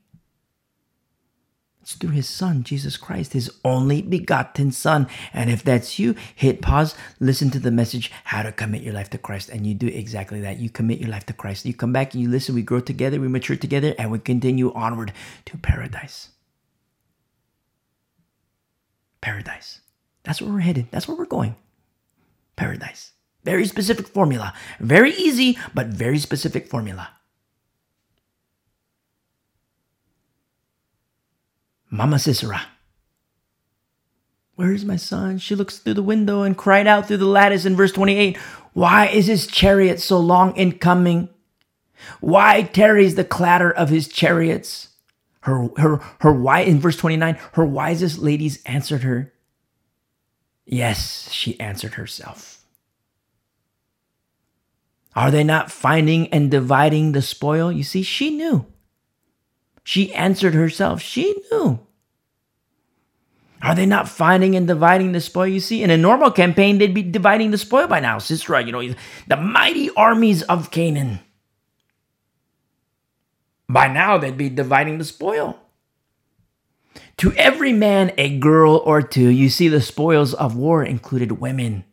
It's 1.81 1.95
through 1.95 2.11
His 2.11 2.29
Son, 2.29 2.61
Jesus 2.61 2.95
Christ, 2.95 3.33
His 3.33 3.49
only 3.65 4.03
begotten 4.03 4.71
Son. 4.71 5.07
And 5.33 5.49
if 5.49 5.63
that's 5.63 5.97
you, 5.97 6.13
hit 6.35 6.61
pause, 6.61 6.93
listen 7.19 7.49
to 7.49 7.57
the 7.57 7.71
message, 7.71 8.11
How 8.25 8.43
to 8.43 8.51
Commit 8.51 8.83
Your 8.83 8.93
Life 8.93 9.09
to 9.09 9.17
Christ. 9.17 9.49
And 9.49 9.65
you 9.65 9.73
do 9.73 9.87
exactly 9.87 10.41
that. 10.41 10.59
You 10.59 10.69
commit 10.69 10.99
your 10.99 11.09
life 11.09 11.25
to 11.25 11.33
Christ. 11.33 11.65
You 11.65 11.73
come 11.73 11.91
back 11.91 12.13
and 12.13 12.21
you 12.21 12.29
listen, 12.29 12.53
we 12.53 12.61
grow 12.61 12.81
together, 12.81 13.19
we 13.19 13.27
mature 13.27 13.57
together, 13.57 13.95
and 13.97 14.11
we 14.11 14.19
continue 14.19 14.71
onward 14.73 15.11
to 15.45 15.57
paradise. 15.57 16.29
Paradise. 19.21 19.81
That's 20.21 20.39
where 20.39 20.53
we're 20.53 20.59
headed. 20.59 20.85
That's 20.91 21.07
where 21.07 21.17
we're 21.17 21.25
going. 21.25 21.55
Paradise. 22.55 23.13
Very 23.47 23.65
specific 23.65 24.09
formula. 24.09 24.53
Very 24.81 25.13
easy, 25.13 25.57
but 25.73 25.87
very 25.87 26.19
specific 26.19 26.67
formula. 26.67 27.07
Mama 31.89 32.19
Sisera. 32.19 32.63
Where's 34.55 34.83
my 34.83 34.97
son? 34.97 35.37
She 35.37 35.55
looks 35.55 35.77
through 35.77 35.93
the 35.93 36.03
window 36.03 36.41
and 36.41 36.57
cried 36.57 36.87
out 36.87 37.07
through 37.07 37.23
the 37.23 37.25
lattice 37.25 37.63
in 37.63 37.77
verse 37.77 37.93
28 37.93 38.35
Why 38.73 39.07
is 39.07 39.27
his 39.27 39.47
chariot 39.47 40.01
so 40.01 40.19
long 40.19 40.53
in 40.57 40.77
coming? 40.77 41.29
Why 42.19 42.63
tarries 42.63 43.15
the 43.15 43.23
clatter 43.23 43.71
of 43.71 43.87
his 43.87 44.09
chariots? 44.09 44.89
Her, 45.39 45.69
her, 45.77 46.01
her, 46.19 46.33
why, 46.33 46.63
in 46.63 46.81
verse 46.81 46.97
29, 46.97 47.39
her 47.53 47.65
wisest 47.65 48.19
ladies 48.19 48.61
answered 48.65 49.03
her. 49.03 49.31
Yes, 50.65 51.31
she 51.31 51.57
answered 51.61 51.93
herself. 51.93 52.56
Are 55.17 55.31
they 55.31 55.43
not 55.43 55.71
finding 55.71 56.27
and 56.27 56.51
dividing 56.51 57.13
the 57.13 57.23
spoil? 57.23 57.71
You 57.71 57.81
see, 57.81 58.03
she 58.03 58.29
knew. 58.29 58.67
She 59.83 60.13
answered 60.13 60.53
herself. 60.53 61.01
She 61.01 61.33
knew. 61.51 61.79
Are 63.63 63.73
they 63.73 63.87
not 63.87 64.07
finding 64.07 64.55
and 64.55 64.67
dividing 64.67 65.13
the 65.13 65.19
spoil? 65.19 65.47
You 65.47 65.59
see, 65.59 65.81
in 65.81 65.89
a 65.89 65.97
normal 65.97 66.29
campaign, 66.29 66.77
they'd 66.77 66.93
be 66.93 67.01
dividing 67.01 67.49
the 67.49 67.57
spoil 67.57 67.87
by 67.87 67.99
now. 67.99 68.19
Sisera, 68.19 68.63
you 68.63 68.71
know, 68.71 68.93
the 69.25 69.37
mighty 69.37 69.89
armies 69.95 70.43
of 70.43 70.69
Canaan. 70.69 71.19
By 73.67 73.87
now, 73.87 74.19
they'd 74.19 74.37
be 74.37 74.49
dividing 74.49 74.99
the 74.99 75.03
spoil. 75.03 75.57
To 77.17 77.33
every 77.33 77.73
man, 77.73 78.13
a 78.19 78.37
girl 78.37 78.75
or 78.85 79.01
two, 79.01 79.29
you 79.29 79.49
see, 79.49 79.67
the 79.67 79.81
spoils 79.81 80.35
of 80.35 80.55
war 80.55 80.83
included 80.83 81.41
women. 81.41 81.85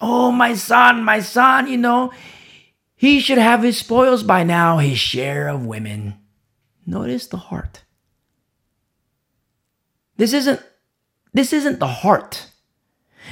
Oh, 0.00 0.30
my 0.30 0.54
son, 0.54 1.02
my 1.02 1.20
son, 1.20 1.68
you 1.68 1.76
know, 1.76 2.12
he 2.94 3.20
should 3.20 3.38
have 3.38 3.62
his 3.62 3.78
spoils 3.78 4.22
by 4.22 4.44
now, 4.44 4.78
his 4.78 4.98
share 4.98 5.48
of 5.48 5.66
women. 5.66 6.14
Notice 6.86 7.26
the 7.26 7.36
heart. 7.36 7.84
This 10.16 10.32
isn't 10.32 10.60
this 11.32 11.52
isn't 11.52 11.78
the 11.78 11.86
heart. 11.86 12.50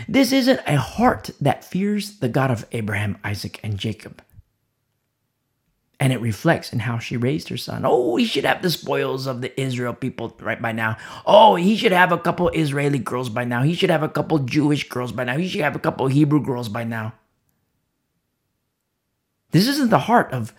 This 0.06 0.30
isn't 0.30 0.60
a 0.66 0.76
heart 0.76 1.30
that 1.40 1.64
fears 1.64 2.18
the 2.18 2.28
God 2.28 2.50
of 2.50 2.66
Abraham, 2.72 3.18
Isaac, 3.24 3.58
and 3.62 3.78
Jacob. 3.78 4.22
And 5.98 6.12
it 6.12 6.20
reflects 6.20 6.72
in 6.72 6.80
how 6.80 6.98
she 6.98 7.16
raised 7.16 7.48
her 7.48 7.56
son. 7.56 7.82
Oh, 7.86 8.16
he 8.16 8.26
should 8.26 8.44
have 8.44 8.60
the 8.60 8.70
spoils 8.70 9.26
of 9.26 9.40
the 9.40 9.58
Israel 9.58 9.94
people 9.94 10.36
right 10.40 10.60
by 10.60 10.72
now. 10.72 10.98
Oh, 11.24 11.54
he 11.56 11.76
should 11.76 11.92
have 11.92 12.12
a 12.12 12.18
couple 12.18 12.50
Israeli 12.50 12.98
girls 12.98 13.30
by 13.30 13.44
now. 13.44 13.62
He 13.62 13.74
should 13.74 13.88
have 13.88 14.02
a 14.02 14.08
couple 14.08 14.38
Jewish 14.40 14.88
girls 14.88 15.12
by 15.12 15.24
now. 15.24 15.38
He 15.38 15.48
should 15.48 15.62
have 15.62 15.74
a 15.74 15.80
couple 15.80 16.06
Hebrew 16.08 16.42
girls 16.42 16.68
by 16.68 16.84
now. 16.84 17.14
This 19.52 19.68
isn't 19.68 19.88
the 19.88 20.00
heart 20.00 20.32
of 20.32 20.52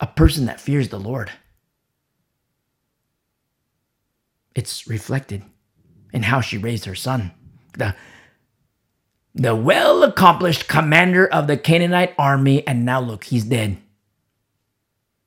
a 0.00 0.06
person 0.06 0.46
that 0.46 0.60
fears 0.60 0.88
the 0.88 0.98
Lord. 0.98 1.30
It's 4.54 4.86
reflected 4.86 5.42
in 6.12 6.22
how 6.22 6.40
she 6.40 6.58
raised 6.58 6.86
her 6.86 6.94
son. 6.94 7.32
The, 7.76 7.94
the 9.34 9.54
well 9.54 10.02
accomplished 10.02 10.68
commander 10.68 11.26
of 11.26 11.46
the 11.46 11.56
Canaanite 11.56 12.14
army, 12.18 12.66
and 12.66 12.84
now 12.84 13.00
look, 13.00 13.24
he's 13.24 13.44
dead. 13.44 13.78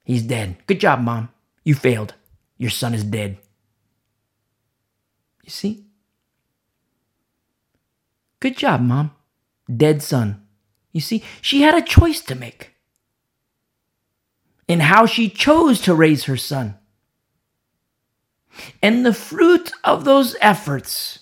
He's 0.06 0.24
dead. 0.24 0.58
Good 0.68 0.80
job, 0.80 1.02
mom. 1.02 1.30
You 1.64 1.76
failed. 1.76 2.14
Your 2.58 2.70
son 2.70 2.94
is 2.94 3.04
dead. 3.04 3.38
You 5.44 5.50
see? 5.50 5.86
Good 8.40 8.56
job, 8.56 8.82
mom. 8.82 9.12
Dead 9.76 10.02
son. 10.02 10.46
You 10.92 11.02
see, 11.02 11.24
she 11.42 11.64
had 11.64 11.76
a 11.76 11.82
choice 11.82 12.22
to 12.22 12.36
make 12.36 12.76
in 14.68 14.80
how 14.80 15.06
she 15.06 15.30
chose 15.30 15.82
to 15.82 15.94
raise 15.94 16.26
her 16.26 16.38
son. 16.38 16.78
And 18.82 19.06
the 19.06 19.14
fruit 19.14 19.72
of 19.84 20.06
those 20.06 20.36
efforts 20.40 21.20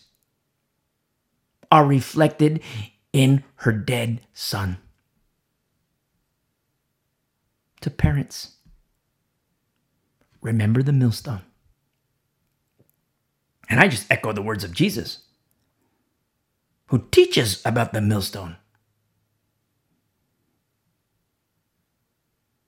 are 1.72 1.86
reflected 1.86 2.62
in 3.12 3.44
her 3.56 3.72
dead 3.72 4.22
son. 4.34 4.78
To 7.82 7.90
parents, 7.90 8.58
remember 10.44 10.84
the 10.84 10.94
millstone. 10.94 11.42
And 13.70 13.80
I 13.80 13.88
just 13.88 14.12
echo 14.12 14.34
the 14.34 14.42
words 14.42 14.64
of 14.64 14.74
Jesus, 14.74 15.24
who 16.88 17.08
teaches 17.10 17.66
about 17.66 17.94
the 17.94 18.02
millstone. 18.02 18.58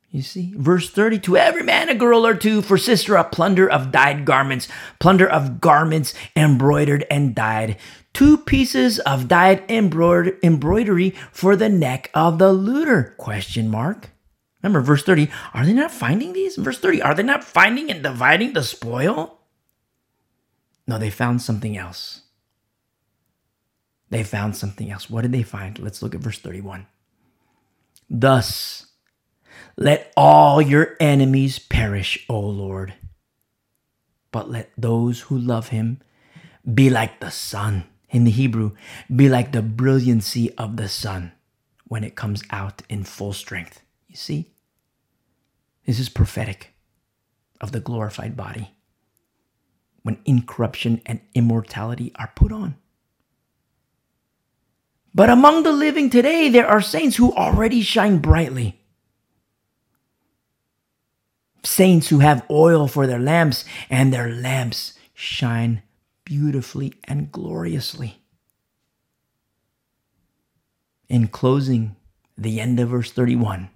You 0.09 0.21
see, 0.21 0.53
verse 0.55 0.89
30 0.89 1.19
to 1.19 1.35
every 1.35 1.61
man 1.61 1.89
a 1.89 1.93
girl 1.93 2.25
or 2.25 2.35
two 2.35 2.61
for 2.61 2.77
Sisera 2.77 3.25
plunder 3.25 3.69
of 3.69 3.91
dyed 3.91 4.23
garments, 4.23 4.69
plunder 4.97 5.27
of 5.27 5.59
garments 5.59 6.13
embroidered 6.37 7.05
and 7.11 7.35
dyed, 7.35 7.75
two 8.13 8.37
pieces 8.37 8.99
of 8.99 9.27
dyed 9.27 9.69
embroidery 9.69 11.09
for 11.33 11.57
the 11.57 11.67
neck 11.67 12.09
of 12.13 12.39
the 12.39 12.53
looter? 12.53 13.13
Question 13.17 13.69
mark. 13.69 14.14
Remember, 14.65 14.81
verse 14.81 15.03
30, 15.03 15.29
are 15.53 15.63
they 15.63 15.73
not 15.73 15.91
finding 15.91 16.33
these? 16.33 16.55
Verse 16.55 16.79
30, 16.79 16.99
are 17.03 17.13
they 17.13 17.21
not 17.21 17.43
finding 17.43 17.91
and 17.91 18.01
dividing 18.01 18.53
the 18.53 18.63
spoil? 18.63 19.37
No, 20.87 20.97
they 20.97 21.11
found 21.11 21.43
something 21.43 21.77
else. 21.77 22.23
They 24.09 24.23
found 24.23 24.55
something 24.55 24.89
else. 24.89 25.07
What 25.07 25.21
did 25.21 25.33
they 25.33 25.43
find? 25.43 25.77
Let's 25.77 26.01
look 26.01 26.15
at 26.15 26.21
verse 26.21 26.39
31. 26.39 26.87
Thus, 28.09 28.87
let 29.77 30.11
all 30.17 30.59
your 30.63 30.95
enemies 30.99 31.59
perish, 31.59 32.25
O 32.27 32.39
Lord. 32.39 32.95
But 34.31 34.49
let 34.49 34.71
those 34.75 35.21
who 35.21 35.37
love 35.37 35.67
him 35.67 36.01
be 36.73 36.89
like 36.89 37.19
the 37.19 37.29
sun. 37.29 37.83
In 38.09 38.23
the 38.23 38.31
Hebrew, 38.31 38.71
be 39.15 39.29
like 39.29 39.51
the 39.51 39.61
brilliancy 39.61 40.57
of 40.57 40.77
the 40.77 40.89
sun 40.89 41.33
when 41.87 42.03
it 42.03 42.15
comes 42.15 42.41
out 42.49 42.81
in 42.89 43.03
full 43.03 43.33
strength. 43.33 43.83
You 44.07 44.15
see? 44.15 44.54
This 45.85 45.99
is 45.99 46.09
prophetic 46.09 46.73
of 47.61 47.71
the 47.71 47.79
glorified 47.79 48.35
body 48.35 48.71
when 50.03 50.19
incorruption 50.25 51.01
and 51.05 51.19
immortality 51.33 52.11
are 52.15 52.31
put 52.35 52.51
on. 52.51 52.75
But 55.15 55.29
among 55.29 55.63
the 55.63 55.71
living 55.71 56.09
today, 56.09 56.49
there 56.49 56.67
are 56.67 56.81
saints 56.81 57.15
who 57.15 57.33
already 57.33 57.81
shine 57.81 58.17
brightly. 58.17 58.81
Saints 61.63 62.09
who 62.09 62.19
have 62.19 62.45
oil 62.51 62.87
for 62.87 63.07
their 63.07 63.19
lamps, 63.19 63.65
and 63.89 64.13
their 64.13 64.29
lamps 64.29 64.93
shine 65.13 65.81
beautifully 66.25 66.93
and 67.05 67.31
gloriously. 67.31 68.21
In 71.07 71.27
closing, 71.29 71.95
the 72.37 72.59
end 72.59 72.79
of 72.79 72.89
verse 72.89 73.11
31 73.11 73.69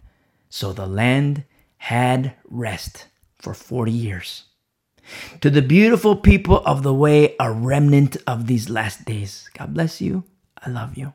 So 0.50 0.74
the 0.74 0.88
land 0.88 1.46
had 1.80 2.36
rest 2.48 3.08
for 3.40 3.54
40 3.54 3.92
years. 3.92 4.44
To 5.42 5.50
the 5.50 5.64
beautiful 5.64 6.16
people 6.16 6.62
of 6.66 6.84
the 6.84 6.94
way, 6.94 7.36
a 7.40 7.52
remnant 7.52 8.18
of 8.28 8.46
these 8.46 8.70
last 8.70 9.06
days. 9.06 9.50
God 9.58 9.74
bless 9.74 10.00
you. 10.00 10.24
I 10.62 10.70
love 10.70 10.98
you. 10.98 11.14